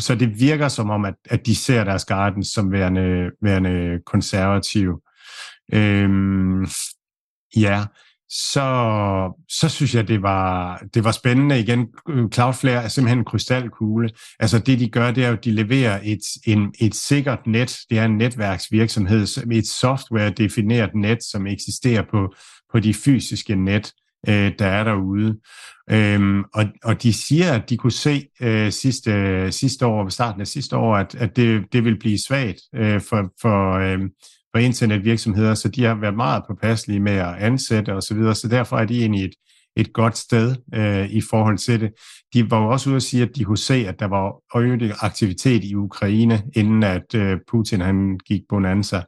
så 0.00 0.14
det 0.14 0.40
virker 0.40 0.68
som 0.68 0.90
om, 0.90 1.04
at, 1.04 1.14
at 1.30 1.46
de 1.46 1.56
ser 1.56 1.84
deres 1.84 2.04
garden 2.04 2.44
som 2.44 2.72
værende, 2.72 3.30
værende 3.42 4.00
konservativ. 4.06 5.02
Øhm, 5.72 6.66
ja, 7.56 7.84
så, 8.28 9.32
så 9.48 9.68
synes 9.68 9.94
jeg, 9.94 10.08
det 10.08 10.22
var, 10.22 10.78
det 10.94 11.04
var 11.04 11.12
spændende. 11.12 11.60
Igen, 11.60 11.88
Cloudflare 12.32 12.82
er 12.82 12.88
simpelthen 12.88 13.18
en 13.18 13.24
krystalkugle. 13.24 14.10
Altså 14.40 14.58
det, 14.58 14.78
de 14.78 14.88
gør, 14.88 15.10
det 15.10 15.24
er 15.24 15.28
jo, 15.28 15.36
at 15.36 15.44
de 15.44 15.50
leverer 15.50 16.00
et, 16.02 16.20
en, 16.46 16.74
et 16.80 16.94
sikkert 16.94 17.46
net. 17.46 17.76
Det 17.90 17.98
er 17.98 18.04
en 18.04 18.18
netværksvirksomhed, 18.18 19.26
et 19.52 19.66
software-defineret 19.66 20.94
net, 20.94 21.18
som 21.30 21.46
eksisterer 21.46 22.02
på, 22.10 22.34
på 22.72 22.80
de 22.80 22.94
fysiske 22.94 23.54
net 23.54 23.92
øh, 24.28 24.52
der 24.58 24.66
er 24.66 24.84
derude. 24.84 25.38
Øhm, 25.90 26.42
og, 26.54 26.64
og 26.84 27.02
de 27.02 27.12
siger, 27.12 27.52
at 27.52 27.70
de 27.70 27.76
kunne 27.76 27.92
se 27.92 28.28
øh, 28.40 28.72
sidste, 28.72 29.52
sidste 29.52 29.86
år, 29.86 30.02
ved 30.02 30.10
starten 30.10 30.40
af 30.40 30.46
sidste 30.46 30.76
år, 30.76 30.96
at, 30.96 31.14
at 31.14 31.36
det, 31.36 31.64
det 31.72 31.84
vil 31.84 31.98
blive 31.98 32.18
svagt 32.18 32.60
øh, 32.74 33.00
for, 33.00 33.32
for, 33.40 33.72
øh, 33.78 33.98
for 34.54 34.58
internetvirksomheder, 34.58 35.54
så 35.54 35.68
de 35.68 35.84
har 35.84 35.94
været 35.94 36.14
meget 36.16 36.42
påpasselige 36.48 37.00
med 37.00 37.12
at 37.12 37.36
ansætte 37.38 37.92
osv., 37.92 38.00
så, 38.00 38.14
videre, 38.14 38.34
så 38.34 38.48
derfor 38.48 38.76
er 38.76 38.84
de 38.84 39.00
egentlig 39.00 39.24
et, 39.24 39.34
et 39.76 39.92
godt 39.92 40.18
sted 40.18 40.56
øh, 40.74 41.10
i 41.10 41.20
forhold 41.30 41.58
til 41.58 41.80
det. 41.80 41.90
De 42.34 42.50
var 42.50 42.62
jo 42.62 42.68
også 42.68 42.90
ude 42.90 42.96
at 42.96 43.02
sige, 43.02 43.22
at 43.22 43.36
de 43.36 43.44
kunne 43.44 43.58
se, 43.58 43.74
at 43.74 43.98
der 43.98 44.06
var 44.06 44.58
øget 44.58 44.92
aktivitet 45.00 45.64
i 45.64 45.74
Ukraine, 45.74 46.42
inden 46.56 46.82
at 46.82 47.14
øh, 47.14 47.38
Putin 47.50 47.80
han 47.80 48.18
gik 48.26 48.40
bonanza. 48.48 49.02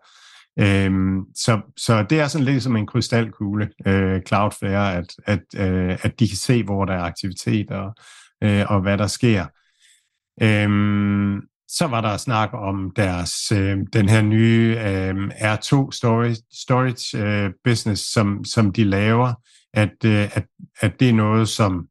Øhm, 0.59 1.21
så, 1.35 1.61
så 1.77 2.03
det 2.03 2.21
er 2.21 2.29
sådan 2.29 2.45
lidt 2.45 2.63
som 2.63 2.77
en 2.77 2.87
krystalkugle, 2.87 3.71
øh, 3.87 4.23
Cloudflare, 4.23 4.95
at, 4.97 5.15
at, 5.27 5.43
øh, 5.57 5.99
at 6.03 6.21
de 6.21 6.29
kan 6.29 6.37
se, 6.37 6.65
hvor 6.65 6.85
der 6.85 6.95
er 6.95 7.03
aktivitet 7.03 7.71
og, 7.71 7.95
øh, 8.43 8.65
og 8.69 8.81
hvad 8.81 8.99
der 8.99 9.07
sker. 9.07 9.47
Øhm, 10.43 11.41
så 11.69 11.87
var 11.87 12.01
der 12.01 12.17
snak 12.17 12.51
om 12.53 12.93
deres 12.97 13.53
øh, 13.53 13.79
den 13.93 14.09
her 14.09 14.23
nye 14.23 14.77
øh, 14.81 15.15
R2 15.55 15.91
storage, 15.91 16.37
storage 16.53 17.19
øh, 17.25 17.51
business, 17.65 18.13
som, 18.13 18.45
som 18.45 18.73
de 18.73 18.85
laver, 18.85 19.33
at, 19.75 20.05
øh, 20.05 20.37
at, 20.37 20.47
at 20.81 21.01
det 21.01 21.09
er 21.09 21.15
noget, 21.15 21.49
som 21.49 21.87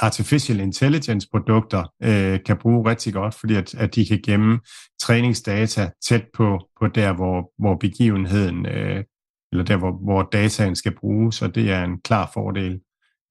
artificial 0.00 0.60
intelligence 0.60 1.28
produkter 1.30 1.92
øh, 2.02 2.38
kan 2.46 2.56
bruge 2.56 2.90
rigtig 2.90 3.12
godt, 3.12 3.34
fordi 3.34 3.54
at, 3.54 3.74
at 3.74 3.94
de 3.94 4.06
kan 4.06 4.20
gemme 4.24 4.60
træningsdata 5.02 5.90
tæt 6.08 6.24
på, 6.34 6.58
på 6.80 6.86
der, 6.88 7.12
hvor, 7.12 7.52
hvor 7.58 7.76
begivenheden, 7.76 8.66
øh, 8.66 9.04
eller 9.52 9.64
der, 9.64 9.76
hvor, 9.76 9.92
hvor 10.04 10.28
dataen 10.32 10.76
skal 10.76 10.94
bruges, 10.94 11.42
og 11.42 11.54
det 11.54 11.70
er 11.70 11.84
en 11.84 12.00
klar 12.00 12.30
fordel 12.34 12.80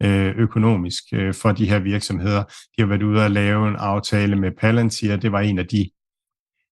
øh, 0.04 0.36
økonomisk 0.38 1.04
øh, 1.14 1.34
for 1.34 1.52
de 1.52 1.70
her 1.70 1.80
virksomheder. 1.80 2.44
De 2.44 2.82
har 2.82 2.86
været 2.86 3.04
ude 3.04 3.24
og 3.24 3.32
lave 3.32 3.68
en 3.68 3.76
aftale 3.76 4.36
med 4.36 4.52
Palantir, 4.60 5.16
det 5.16 5.32
var 5.32 5.40
en 5.40 5.60
af 5.60 5.68
de 5.68 5.90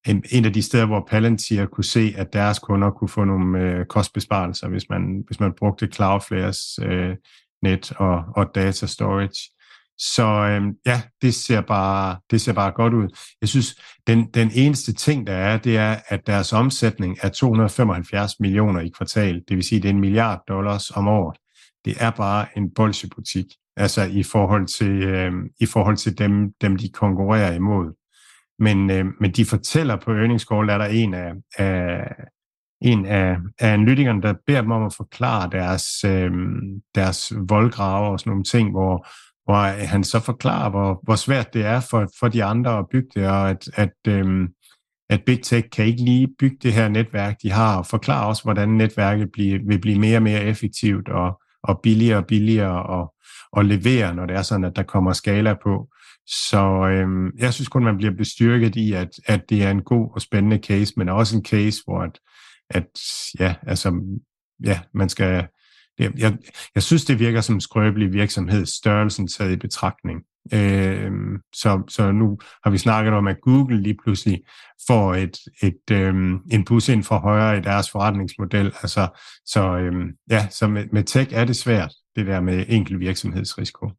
en, 0.08 0.24
en 0.32 0.46
af 0.46 0.54
de 0.54 0.62
steder, 0.62 0.86
hvor 0.86 1.08
Palantir 1.10 1.66
kunne 1.66 1.84
se, 1.84 2.14
at 2.18 2.34
deres 2.34 2.60
kunder 2.60 2.92
kunne 2.92 3.10
få 3.10 3.24
nogle 3.24 3.60
øh, 3.62 3.86
kostbesparelser, 3.86 4.70
hvis 4.70 4.90
man, 4.90 5.24
hvis 5.28 5.40
man 5.40 5.54
brugte 5.60 5.88
Cloudflares 5.88 6.80
øh, 6.84 7.16
net 7.64 7.92
og, 7.92 8.24
og 8.36 8.56
data 8.56 8.86
storage. 8.86 9.57
Så 10.00 10.24
øhm, 10.24 10.74
ja, 10.86 11.02
det 11.22 11.34
ser, 11.34 11.62
bare, 11.62 12.18
det 12.32 12.42
ser 12.42 12.54
bare 12.54 12.72
godt 12.72 12.94
ud. 12.94 13.08
Jeg 13.42 13.50
synes, 13.50 13.76
den, 14.08 14.28
den 14.34 14.52
eneste 14.54 14.94
ting, 14.94 15.28
der 15.28 15.34
er, 15.34 15.58
det 15.58 15.78
er, 15.78 15.96
at 16.08 16.28
deres 16.28 16.54
omsætning 16.54 17.18
er 17.22 17.30
275 17.30 18.40
millioner 18.40 18.82
i 18.82 18.90
kvartal. 18.98 19.42
Det 19.48 19.56
vil 19.56 19.64
sige, 19.64 19.82
det 19.82 19.90
er 19.90 19.94
en 19.94 20.00
milliard 20.00 20.42
dollars 20.48 20.92
om 20.92 21.08
året. 21.08 21.38
Det 21.86 21.96
er 22.00 22.10
bare 22.10 22.46
en 22.58 22.74
bolsjebutik, 22.74 23.46
altså 23.78 24.04
i 24.04 24.24
forhold 24.24 24.68
til, 24.68 25.04
øhm, 25.04 25.50
i 25.60 25.66
forhold 25.66 25.98
til 25.98 26.18
dem, 26.18 26.54
dem, 26.62 26.76
de 26.76 26.90
konkurrerer 26.90 27.54
imod. 27.54 27.94
Men, 28.60 28.92
øhm, 28.92 29.12
men 29.20 29.32
de 29.32 29.46
fortæller 29.46 29.96
på 29.96 30.12
earnings 30.12 30.44
call, 30.44 30.70
er 30.70 30.78
der 30.78 30.86
en 30.86 31.14
af, 31.14 31.34
af 31.58 32.14
en 32.82 33.06
af, 33.06 33.38
af 33.60 33.74
analytikerne, 33.74 34.22
der 34.22 34.34
beder 34.46 34.62
dem 34.62 34.72
om 34.72 34.86
at 34.86 34.94
forklare 34.94 35.50
deres, 35.52 36.04
øhm, 36.04 36.82
deres 36.96 37.34
voldgrave 37.50 38.08
og 38.08 38.20
sådan 38.20 38.32
nogle 38.32 38.44
ting, 38.44 38.72
hvor, 38.72 39.08
hvor 39.48 39.86
han 39.86 40.04
så 40.04 40.20
forklarer, 40.20 40.70
hvor, 40.70 41.00
hvor 41.04 41.16
svært 41.16 41.54
det 41.54 41.66
er 41.66 41.80
for, 41.80 42.08
for 42.20 42.28
de 42.28 42.44
andre 42.44 42.78
at 42.78 42.86
bygge 42.92 43.10
det, 43.16 43.28
og 43.28 43.50
at, 43.50 43.70
at, 43.76 43.94
øhm, 44.08 44.48
at 45.10 45.24
Big 45.26 45.44
Tech 45.44 45.70
kan 45.70 45.86
ikke 45.86 46.04
lige 46.04 46.28
bygge 46.40 46.58
det 46.64 46.74
her 46.74 46.88
netværk, 46.88 47.36
de 47.42 47.52
har, 47.52 47.78
og 47.78 47.86
forklarer 47.86 48.26
også, 48.26 48.44
hvordan 48.44 48.70
netværket 48.70 49.30
bliver, 49.34 49.60
vil 49.68 49.82
blive 49.82 50.00
mere 50.00 50.18
og 50.18 50.24
mere 50.24 50.44
effektivt 50.44 51.10
og, 51.10 51.42
og 51.64 51.80
billigere 51.84 52.18
og 52.18 52.26
billigere 52.26 52.84
og, 52.84 53.14
og 53.52 53.66
levere, 53.66 54.16
når 54.16 54.26
det 54.26 54.36
er 54.36 54.42
sådan, 54.42 54.66
at 54.66 54.76
der 54.76 54.84
kommer 54.84 55.14
skala 55.14 55.54
på. 55.64 55.88
Så 56.50 56.88
øhm, 56.92 57.32
jeg 57.38 57.54
synes 57.54 57.68
kun, 57.68 57.84
man 57.84 57.98
bliver 57.98 58.14
bestyrket 58.14 58.76
i, 58.76 58.94
at, 58.94 59.10
at 59.26 59.50
det 59.50 59.64
er 59.64 59.72
en 59.72 59.84
god 59.84 60.12
og 60.16 60.22
spændende 60.22 60.58
case, 60.58 60.94
men 60.98 61.10
også 61.10 61.38
en 61.38 61.46
case, 61.46 61.82
hvor 61.86 62.02
at, 62.02 62.20
at 62.70 62.88
ja, 63.40 63.56
altså, 63.68 64.02
ja, 64.66 64.80
man 64.94 65.10
skal, 65.10 65.48
jeg, 66.00 66.12
jeg, 66.18 66.38
jeg 66.76 66.84
synes, 66.84 67.06
det 67.06 67.20
virker 67.20 67.42
som 67.42 67.56
en 67.56 67.62
skrøbelig 67.62 68.14
virksomhed, 68.14 68.66
størrelsen 68.66 69.28
taget 69.28 69.52
i 69.52 69.56
betragtning. 69.56 70.22
Øh, 70.54 71.12
så, 71.54 71.84
så 71.88 72.12
nu 72.12 72.38
har 72.64 72.70
vi 72.70 72.78
snakket 72.78 73.14
om, 73.14 73.28
at 73.28 73.42
Google 73.42 73.82
lige 73.82 73.98
pludselig 74.04 74.42
får 74.88 75.16
et, 75.16 75.38
et, 75.62 75.92
øh, 75.92 76.16
en 76.52 76.66
bus 76.66 76.90
ind 76.90 77.04
fra 77.04 77.20
højre 77.20 77.58
i 77.58 77.62
deres 77.62 77.92
forretningsmodel. 77.92 78.66
Altså, 78.66 79.08
så 79.46 79.78
øh, 79.78 79.94
ja, 80.30 80.48
så 80.50 80.68
med, 80.68 80.86
med 80.92 81.04
tech 81.04 81.34
er 81.34 81.46
det 81.46 81.56
svært, 81.56 81.94
det 82.16 82.28
der 82.28 82.42
med 82.42 82.66
enkel 82.68 83.00
virksomhedsrisiko. 83.00 83.92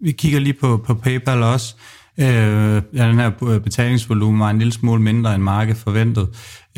Vi 0.00 0.12
kigger 0.12 0.40
lige 0.40 0.54
på, 0.60 0.76
på 0.86 0.94
PayPal 0.94 1.42
også. 1.42 1.76
Øh, 2.20 2.82
ja, 2.94 3.08
den 3.08 3.18
her 3.18 3.30
øh, 3.48 3.60
betalingsvolumen 3.60 4.40
var 4.40 4.50
en 4.50 4.58
lille 4.58 4.72
smule 4.72 5.02
mindre 5.02 5.34
end 5.34 5.42
markedet 5.42 5.80
forventet. 5.80 6.28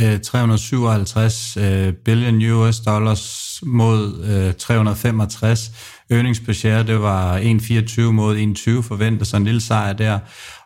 Øh, 0.00 0.20
357 0.20 1.56
øh, 1.56 1.92
billion 1.92 2.52
US 2.52 2.80
dollars 2.80 3.46
mod 3.66 4.24
øh, 4.24 4.54
365. 4.54 5.70
Earnings 6.10 6.40
per 6.40 6.52
share, 6.52 6.82
det 6.82 7.00
var 7.00 7.38
1,24 7.38 8.00
mod 8.00 8.36
1,20 8.36 8.88
forventet, 8.88 9.26
så 9.26 9.36
en 9.36 9.44
lille 9.44 9.60
sejr 9.60 9.92
der. 9.92 10.18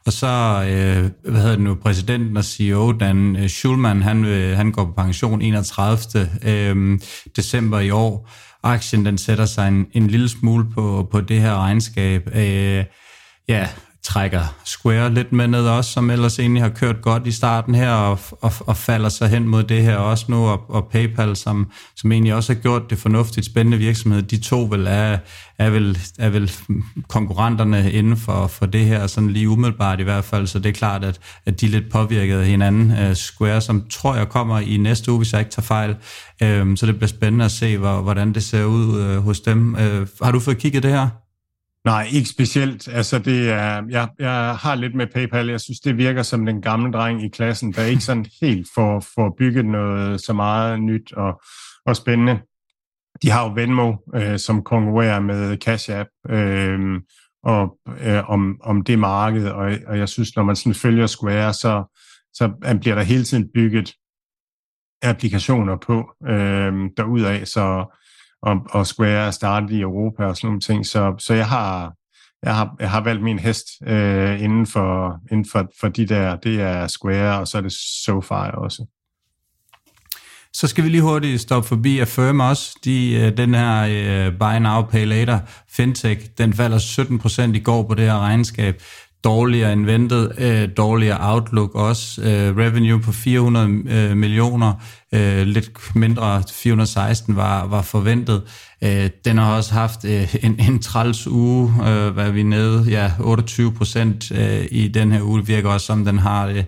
Og 0.06 0.12
så, 0.12 0.26
øh, 0.68 1.30
hvad 1.32 1.40
hedder 1.40 1.56
det 1.56 1.64
nu, 1.64 1.74
præsidenten 1.74 2.36
og 2.36 2.44
CEO 2.44 2.92
Dan 2.92 3.36
øh, 3.36 3.48
Schulman, 3.48 4.02
han, 4.02 4.24
øh, 4.24 4.56
han 4.56 4.72
går 4.72 4.84
på 4.84 4.92
pension 4.92 5.42
31. 5.42 5.98
Øh, 6.44 6.98
december 7.36 7.80
i 7.80 7.90
år. 7.90 8.30
Aktien, 8.62 9.06
den 9.06 9.18
sætter 9.18 9.46
sig 9.46 9.68
en, 9.68 9.86
en 9.92 10.06
lille 10.06 10.28
smule 10.28 10.66
på, 10.74 11.08
på 11.12 11.20
det 11.20 11.40
her 11.40 11.54
regnskab. 11.54 12.30
Øh, 12.34 12.84
ja, 13.48 13.68
trækker 14.02 14.40
Square 14.64 15.14
lidt 15.14 15.32
med 15.32 15.48
ned 15.48 15.66
også, 15.66 15.92
som 15.92 16.10
ellers 16.10 16.38
egentlig 16.38 16.62
har 16.62 16.68
kørt 16.68 17.02
godt 17.02 17.26
i 17.26 17.32
starten 17.32 17.74
her, 17.74 17.92
og, 17.92 18.18
og, 18.40 18.52
og 18.60 18.76
falder 18.76 19.08
sig 19.08 19.28
hen 19.28 19.48
mod 19.48 19.62
det 19.62 19.82
her 19.82 19.96
også 19.96 20.24
nu, 20.28 20.46
og, 20.46 20.70
og 20.70 20.88
PayPal, 20.92 21.36
som, 21.36 21.70
som 21.96 22.12
egentlig 22.12 22.34
også 22.34 22.54
har 22.54 22.60
gjort 22.60 22.90
det 22.90 22.98
fornuftigt 22.98 23.46
spændende 23.46 23.78
virksomhed, 23.78 24.22
de 24.22 24.36
to 24.40 24.62
vel 24.70 24.86
er, 24.86 25.18
er, 25.58 25.70
vel, 25.70 25.98
er 26.18 26.28
vel 26.28 26.52
konkurrenterne 27.08 27.92
inden 27.92 28.16
for, 28.16 28.46
for 28.46 28.66
det 28.66 28.84
her, 28.84 29.06
sådan 29.06 29.30
lige 29.30 29.48
umiddelbart 29.48 30.00
i 30.00 30.02
hvert 30.02 30.24
fald, 30.24 30.46
så 30.46 30.58
det 30.58 30.68
er 30.68 30.72
klart, 30.72 31.04
at, 31.04 31.20
at 31.46 31.60
de 31.60 31.66
er 31.66 31.70
lidt 31.70 31.90
påvirket 31.92 32.38
af 32.38 32.46
hinanden. 32.46 33.08
Uh, 33.08 33.14
Square, 33.14 33.60
som 33.60 33.86
tror 33.90 34.14
jeg 34.14 34.28
kommer 34.28 34.58
i 34.58 34.76
næste 34.76 35.10
uge, 35.10 35.18
hvis 35.18 35.32
jeg 35.32 35.40
ikke 35.40 35.50
tager 35.50 35.62
fejl, 35.62 35.90
uh, 35.90 36.76
så 36.76 36.86
det 36.86 36.96
bliver 36.96 37.08
spændende 37.08 37.44
at 37.44 37.52
se, 37.52 37.78
hvor, 37.78 38.00
hvordan 38.00 38.32
det 38.32 38.42
ser 38.42 38.64
ud 38.64 39.16
uh, 39.16 39.24
hos 39.24 39.40
dem. 39.40 39.74
Uh, 39.74 40.06
har 40.22 40.32
du 40.32 40.40
fået 40.40 40.58
kigget 40.58 40.82
det 40.82 40.90
her? 40.90 41.08
Nej, 41.84 42.06
ikke 42.12 42.28
specielt. 42.28 42.88
Altså, 42.88 43.18
det 43.18 43.50
er, 43.50 43.82
jeg, 43.88 44.08
jeg 44.18 44.56
har 44.56 44.74
lidt 44.74 44.94
med 44.94 45.06
PayPal. 45.06 45.48
Jeg 45.48 45.60
synes, 45.60 45.80
det 45.80 45.96
virker 45.96 46.22
som 46.22 46.46
den 46.46 46.62
gamle 46.62 46.92
dreng 46.92 47.24
i 47.24 47.28
klassen, 47.28 47.72
der 47.72 47.84
ikke 47.84 48.02
sådan 48.02 48.26
helt 48.42 48.68
får, 48.74 49.04
får 49.14 49.34
bygget 49.38 49.64
noget 49.64 50.20
så 50.20 50.32
meget 50.32 50.80
nyt 50.80 51.12
og, 51.12 51.42
og 51.86 51.96
spændende. 51.96 52.40
De 53.22 53.30
har 53.30 53.44
jo 53.44 53.52
Venmo, 53.54 53.94
øh, 54.14 54.38
som 54.38 54.62
konkurrerer 54.62 55.20
med 55.20 55.56
Cash 55.56 55.90
App 55.92 56.08
øh, 56.28 57.00
og, 57.42 57.78
øh, 58.00 58.30
om, 58.30 58.60
om 58.62 58.82
det 58.82 58.98
marked, 58.98 59.48
og, 59.48 59.72
og 59.86 59.98
jeg 59.98 60.08
synes, 60.08 60.36
når 60.36 60.42
man 60.42 60.56
sådan 60.56 60.74
følger 60.74 61.06
Square, 61.06 61.52
så, 61.52 61.96
så 62.32 62.76
bliver 62.80 62.94
der 62.94 63.02
hele 63.02 63.24
tiden 63.24 63.48
bygget 63.54 63.94
applikationer 65.02 65.76
på 65.76 66.12
øh, 66.28 66.72
derudaf, 66.96 67.46
så 67.46 67.96
og, 68.42 68.56
og 68.70 68.86
Square 68.86 69.26
er 69.26 69.30
startet 69.30 69.70
i 69.70 69.80
Europa 69.80 70.24
og 70.24 70.36
sådan 70.36 70.48
nogle 70.48 70.60
ting. 70.60 70.86
Så, 70.86 71.14
så 71.18 71.34
jeg, 71.34 71.48
har, 71.48 71.94
jeg, 72.42 72.56
har, 72.56 72.76
jeg 72.80 72.90
har 72.90 73.00
valgt 73.00 73.22
min 73.22 73.38
hest 73.38 73.66
øh, 73.86 74.42
inden, 74.42 74.66
for, 74.66 75.18
inden 75.32 75.46
for, 75.52 75.68
for 75.80 75.88
de 75.88 76.06
der. 76.06 76.36
Det 76.36 76.60
er 76.60 76.86
Square, 76.86 77.40
og 77.40 77.48
så 77.48 77.58
er 77.58 77.62
det 77.62 77.72
SoFi 77.72 78.50
også. 78.54 78.86
Så 80.52 80.66
skal 80.66 80.84
vi 80.84 80.88
lige 80.88 81.02
hurtigt 81.02 81.40
stoppe 81.40 81.68
forbi 81.68 81.98
Affirm 81.98 82.40
også. 82.40 82.78
De, 82.84 83.14
øh, 83.14 83.36
den 83.36 83.54
her 83.54 83.82
uh, 84.28 84.38
Buy 84.38 84.62
Now, 84.62 84.82
Pay 84.82 85.06
Later 85.06 85.38
fintech, 85.68 86.26
den 86.38 86.52
falder 86.52 86.78
17% 86.78 87.56
i 87.56 87.60
går 87.60 87.82
på 87.82 87.94
det 87.94 88.04
her 88.04 88.18
regnskab 88.18 88.82
dårligere 89.24 89.72
end 89.72 89.84
ventet, 89.86 90.32
øh, 90.38 90.68
dårligere 90.76 91.32
outlook 91.32 91.74
også, 91.74 92.22
øh, 92.22 92.56
revenue 92.56 93.00
på 93.00 93.12
400 93.12 93.66
øh, 93.88 94.16
millioner, 94.16 94.72
øh, 95.14 95.46
lidt 95.46 95.70
mindre 95.94 96.42
416 96.52 97.36
var, 97.36 97.66
var 97.66 97.82
forventet. 97.82 98.42
Øh, 98.84 99.10
den 99.24 99.38
har 99.38 99.56
også 99.56 99.74
haft 99.74 100.04
øh, 100.04 100.34
en, 100.42 100.60
en 100.60 100.78
træls 100.78 101.26
uge, 101.26 101.74
øh, 101.88 102.10
hvad 102.10 102.26
er 102.26 102.30
vi 102.30 102.42
nede, 102.42 102.84
ja, 102.88 103.12
28 103.20 103.72
procent 103.72 104.32
øh, 104.32 104.66
i 104.70 104.88
den 104.88 105.12
her 105.12 105.22
uge. 105.22 105.40
Det 105.40 105.48
virker 105.48 105.68
også 105.68 105.86
som, 105.86 106.04
den 106.04 106.18
har, 106.18 106.46
øh, 106.46 106.64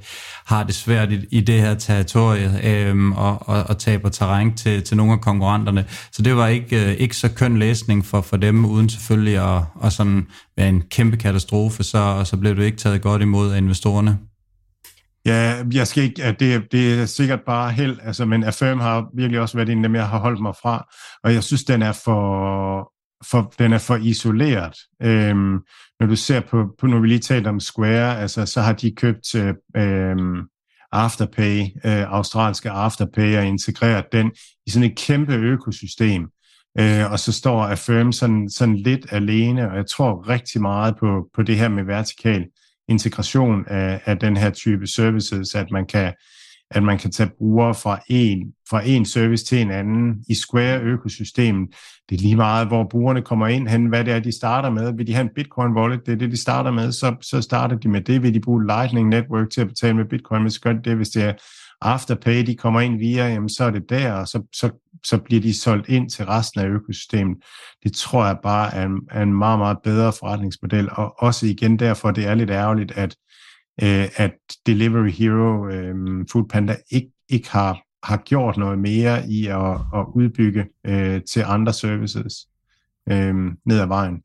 har 0.47 0.62
det 0.62 0.74
svært 0.74 1.12
i, 1.12 1.18
i 1.30 1.40
det 1.40 1.61
her 1.61 1.74
territorie 1.74 2.61
øh, 2.64 3.11
og, 3.11 3.49
og, 3.49 3.62
og 3.62 3.78
taber 3.78 4.09
terræn 4.09 4.55
til, 4.55 4.82
til 4.82 4.97
nogle 4.97 5.12
af 5.12 5.20
konkurrenterne. 5.20 5.84
Så 6.12 6.22
det 6.22 6.36
var 6.36 6.49
ikke, 6.49 6.86
øh, 6.86 6.93
ikke 6.93 7.16
så 7.16 7.28
køn 7.28 7.59
læsning 7.59 8.07
for, 8.07 8.20
for 8.20 8.36
dem, 8.36 8.64
uden 8.64 8.88
selvfølgelig 8.88 9.57
at, 9.57 9.62
at 9.84 9.93
sådan 9.93 10.26
være 10.57 10.68
en 10.68 10.82
kæmpe 10.90 11.16
katastrofe, 11.16 11.82
så, 11.82 12.22
så 12.24 12.36
blev 12.36 12.57
det 12.57 12.64
ikke 12.64 12.78
taget 12.78 13.03
godt 13.03 13.22
imod 13.22 13.53
af 13.53 13.59
investorerne. 13.59 14.18
Ja, 15.26 15.64
jeg 15.72 15.86
skal 15.86 16.02
ikke, 16.02 16.36
det, 16.40 16.72
det 16.72 17.01
er 17.01 17.06
sikkert 17.06 17.40
bare 17.47 17.72
held, 17.72 17.98
altså, 18.02 18.24
men 18.24 18.44
Affirm 18.44 18.80
har 18.80 19.10
virkelig 19.14 19.40
også 19.40 19.56
været 19.56 19.68
en 19.68 19.84
af 19.84 19.88
dem, 19.88 19.94
jeg 19.94 20.09
har 20.09 20.18
holdt 20.18 20.42
mig 20.42 20.55
fra, 20.62 20.86
og 21.24 21.34
jeg 21.34 21.42
synes, 21.42 21.64
den 21.64 21.82
er 21.82 21.92
for, 21.92 22.92
for, 23.30 23.55
den 23.59 23.72
er 23.72 23.78
for 23.78 23.97
isoleret. 23.97 24.74
Øhm, 25.02 25.59
når 26.01 26.06
du 26.06 26.16
ser 26.16 26.40
på, 26.40 26.66
på, 26.78 26.86
når 26.86 26.98
vi 26.98 27.09
lige 27.09 27.18
talte 27.18 27.48
om 27.48 27.60
Square, 27.60 28.20
altså, 28.20 28.47
så 28.47 28.60
har 28.60 28.72
de 28.72 28.94
købt 28.97 29.34
øh, 29.34 29.55
øhm, 29.76 30.42
Afterpay, 30.92 31.60
øh, 31.60 32.12
australske 32.12 32.70
Afterpay, 32.70 33.36
og 33.36 33.47
integreret 33.47 34.05
den 34.12 34.32
i 34.66 34.70
sådan 34.70 34.90
et 34.90 34.98
kæmpe 34.98 35.34
økosystem. 35.34 36.28
Øh, 36.80 37.12
og 37.12 37.18
så 37.18 37.32
står 37.32 37.64
Affirm 37.64 38.12
sådan, 38.12 38.51
sådan 38.51 38.76
lidt 38.76 39.06
alene, 39.10 39.70
og 39.70 39.76
jeg 39.76 39.86
tror 39.86 40.28
rigtig 40.28 40.62
meget 40.62 40.97
på, 41.01 41.28
på 41.34 41.42
det 41.42 41.56
her 41.56 41.68
med 41.68 41.84
vertikal 41.84 42.47
integration 42.88 43.64
af, 43.66 44.00
af 44.04 44.18
den 44.18 44.36
her 44.36 44.50
type 44.50 44.86
services, 44.86 45.54
at 45.54 45.70
man 45.70 45.86
kan 45.86 46.12
at 46.74 46.82
man 46.82 46.99
kan 46.99 47.11
tage 47.11 47.31
brugere 47.39 47.74
fra 47.74 48.01
en, 48.09 48.53
fra 48.70 48.82
en 48.86 49.05
service 49.05 49.44
til 49.44 49.61
en 49.61 49.70
anden 49.70 50.24
i 50.28 50.35
Square-økosystemet. 50.35 51.69
Det 52.09 52.16
er 52.16 52.23
lige 52.23 52.36
meget, 52.36 52.69
hvor 52.69 52.86
brugerne 52.90 53.23
kommer 53.23 53.47
ind 53.47 53.69
hen, 53.69 53.86
hvad 53.86 54.05
det 54.05 54.12
er, 54.15 54.20
de 54.20 54.32
starter 54.32 54.70
med. 54.70 54.93
Vil 54.97 55.07
de 55.07 55.15
have 55.15 55.23
en 55.23 55.31
Bitcoin-wallet, 55.39 56.03
det 56.07 56.12
er 56.12 56.16
det, 56.16 56.31
de 56.31 56.43
starter 56.43 56.70
med, 56.70 56.93
så, 56.93 57.16
så 57.20 57.40
starter 57.40 57.77
de 57.77 57.89
med 57.89 58.01
det. 58.01 58.23
Vil 58.23 58.35
de 58.35 58.40
bruge 58.40 58.66
Lightning 58.66 59.09
Network 59.09 59.51
til 59.51 59.61
at 59.61 59.69
betale 59.69 59.94
med 59.94 60.05
Bitcoin, 60.05 60.51
så 60.51 60.61
gør 60.61 60.73
det. 60.73 60.97
Hvis 60.97 61.09
det 61.09 61.24
er 61.24 61.32
Afterpay, 61.85 62.47
de 62.47 62.57
kommer 62.57 62.81
ind 62.81 62.99
via, 62.99 63.28
jamen, 63.28 63.49
så 63.49 63.65
er 63.65 63.70
det 63.70 63.90
der, 63.90 64.12
og 64.12 64.28
så, 64.28 64.43
så, 64.53 64.70
så 65.05 65.19
bliver 65.19 65.43
de 65.43 65.61
solgt 65.61 65.89
ind 65.89 66.11
til 66.11 66.24
resten 66.24 66.61
af 66.61 66.66
økosystemet. 66.66 67.36
Det 67.82 67.93
tror 67.93 68.27
jeg 68.27 68.36
bare 68.43 68.74
er 68.74 68.86
en, 68.86 69.01
er 69.11 69.23
en 69.23 69.35
meget, 69.35 69.59
meget 69.59 69.78
bedre 69.85 70.12
forretningsmodel, 70.12 70.89
og 70.93 71.15
også 71.19 71.47
igen 71.47 71.78
derfor, 71.78 72.11
det 72.11 72.27
er 72.27 72.35
lidt 72.35 72.51
ærgerligt, 72.51 72.93
at 72.93 73.16
øh, 73.82 74.09
at 74.16 74.35
Delivery 74.66 75.11
Hero, 75.11 75.69
øh, 75.69 75.94
Foodpanda, 76.32 76.77
ikke, 76.90 77.12
ikke 77.28 77.51
har, 77.51 77.82
har 78.03 78.16
gjort 78.16 78.57
noget 78.57 78.78
mere 78.78 79.28
i 79.28 79.47
at, 79.47 79.74
at 79.94 80.07
udbygge 80.15 80.66
øh, 80.86 81.20
til 81.32 81.44
andre 81.47 81.73
services 81.73 82.47
øh, 83.09 83.35
ned 83.66 83.81
ad 83.81 83.86
vejen. 83.86 84.23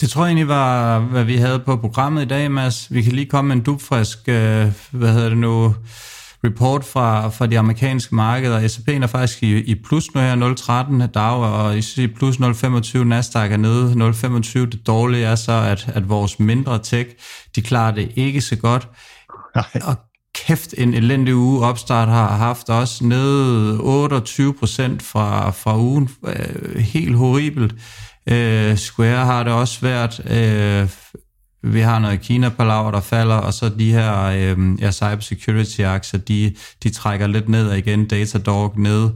Det 0.00 0.10
tror 0.10 0.24
jeg 0.24 0.28
egentlig 0.28 0.48
var, 0.48 1.00
hvad 1.00 1.24
vi 1.24 1.36
havde 1.36 1.58
på 1.58 1.76
programmet 1.76 2.22
i 2.22 2.28
dag, 2.28 2.50
Mads. 2.50 2.94
Vi 2.94 3.02
kan 3.02 3.12
lige 3.12 3.26
komme 3.26 3.48
med 3.48 3.56
en 3.56 3.62
dubfrisk, 3.62 4.18
øh, 4.28 4.72
hvad 4.90 5.12
hedder 5.12 5.28
det 5.28 5.38
nu, 5.38 5.74
report 6.44 6.84
fra, 6.84 7.28
fra 7.28 7.46
de 7.46 7.58
amerikanske 7.58 8.14
markeder. 8.14 8.68
S&P'en 8.68 9.02
er 9.02 9.06
faktisk 9.06 9.42
i, 9.42 9.58
i 9.58 9.74
plus 9.74 10.14
nu 10.14 10.20
her, 10.20 10.36
0,13 11.04 11.06
dag, 11.06 11.36
og 11.36 11.78
i 11.78 12.06
plus 12.06 12.36
0,25, 12.36 13.04
Nasdaq 13.04 13.52
er 13.52 13.56
nede 13.56 14.10
0,25. 14.10 14.58
Det 14.58 14.86
dårlige 14.86 15.24
er 15.24 15.34
så, 15.34 15.52
at, 15.52 15.88
at 15.94 16.08
vores 16.08 16.40
mindre 16.40 16.78
tech, 16.78 17.10
de 17.56 17.62
klarer 17.62 17.94
det 17.94 18.12
ikke 18.16 18.40
så 18.40 18.56
godt. 18.56 18.88
Nej. 19.54 19.64
Og 19.82 19.96
kæft, 20.34 20.74
en 20.78 20.94
elendig 20.94 21.34
uge 21.34 21.66
opstart 21.66 22.08
har 22.08 22.36
haft 22.36 22.68
også 22.68 23.04
nede 23.04 23.78
28 23.80 24.54
procent 24.54 25.02
fra, 25.02 25.50
fra 25.50 25.78
ugen. 25.78 26.08
Øh, 26.26 26.76
helt 26.76 27.16
horribelt. 27.16 27.72
Uh, 28.30 28.76
Square 28.76 29.24
har 29.24 29.42
det 29.42 29.52
også 29.52 29.74
svært. 29.74 30.18
Uh, 30.18 30.90
vi 31.62 31.80
har 31.80 31.98
noget 31.98 32.20
Kina-palaver, 32.20 32.90
der 32.90 33.00
falder, 33.00 33.34
og 33.34 33.54
så 33.54 33.68
de 33.68 33.92
her 33.92 34.24
øh, 34.24 34.80
ja, 34.80 34.90
cybersecurity-aktier, 34.90 36.20
de, 36.20 36.54
de 36.82 36.90
trækker 36.90 37.26
lidt 37.26 37.48
ned, 37.48 37.68
og 37.68 37.78
igen 37.78 38.08
Datadog 38.08 38.74
ned. 38.76 39.10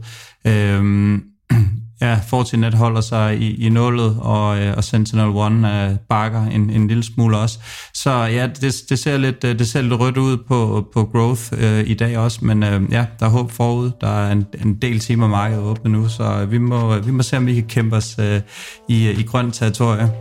Øh, 0.47 1.19
ja, 2.01 2.19
Fortinet 2.27 2.73
holder 2.73 3.01
sig 3.01 3.41
i, 3.41 3.65
i 3.65 3.69
nullet, 3.69 4.17
og, 4.19 4.59
øh, 4.61 4.77
og 4.77 4.83
Sentinel-1 4.83 5.67
øh, 5.67 5.97
bakker 6.09 6.45
en, 6.45 6.69
en 6.69 6.87
lille 6.87 7.03
smule 7.03 7.37
også. 7.37 7.59
Så 7.93 8.11
ja, 8.11 8.47
det, 8.47 8.75
det, 8.89 8.99
ser, 8.99 9.17
lidt, 9.17 9.43
øh, 9.43 9.59
det 9.59 9.67
ser 9.67 9.81
lidt 9.81 9.99
rødt 9.99 10.17
ud 10.17 10.37
på, 10.37 10.87
på 10.93 11.03
growth 11.03 11.41
øh, 11.57 11.89
i 11.89 11.93
dag 11.93 12.17
også, 12.17 12.45
men 12.45 12.63
øh, 12.63 12.81
ja, 12.91 13.05
der 13.19 13.25
er 13.25 13.29
håb 13.29 13.51
forud. 13.51 13.91
Der 14.01 14.07
er 14.07 14.31
en, 14.31 14.45
en 14.65 14.75
del 14.75 14.99
timer 14.99 15.27
markedet 15.27 15.63
åbne 15.63 15.91
nu, 15.91 16.09
så 16.09 16.45
vi 16.45 16.57
må, 16.57 16.95
øh, 16.95 17.07
vi 17.07 17.11
må 17.11 17.23
se, 17.23 17.37
om 17.37 17.45
vi 17.45 17.53
kan 17.53 17.67
kæmpe 17.67 17.95
os 17.95 18.15
øh, 18.19 18.41
i, 18.89 19.09
i 19.09 19.23
grønt 19.23 19.53
territorie. 19.53 20.11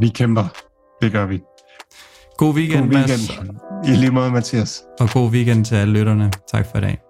Vi 0.00 0.08
kæmper. 0.08 0.44
Det 1.02 1.12
gør 1.12 1.26
vi. 1.26 1.40
God 2.40 2.54
weekend, 2.54 2.90
god 2.90 2.94
weekend. 2.94 3.46
Mads. 3.82 3.88
I 3.88 3.90
lige 3.90 4.10
måde, 4.10 4.30
Mathias. 4.30 4.84
Og 5.00 5.08
god 5.12 5.30
weekend 5.30 5.64
til 5.64 5.74
alle 5.74 5.98
lytterne. 5.98 6.30
Tak 6.52 6.66
for 6.70 6.78
i 6.78 6.80
dag. 6.80 7.09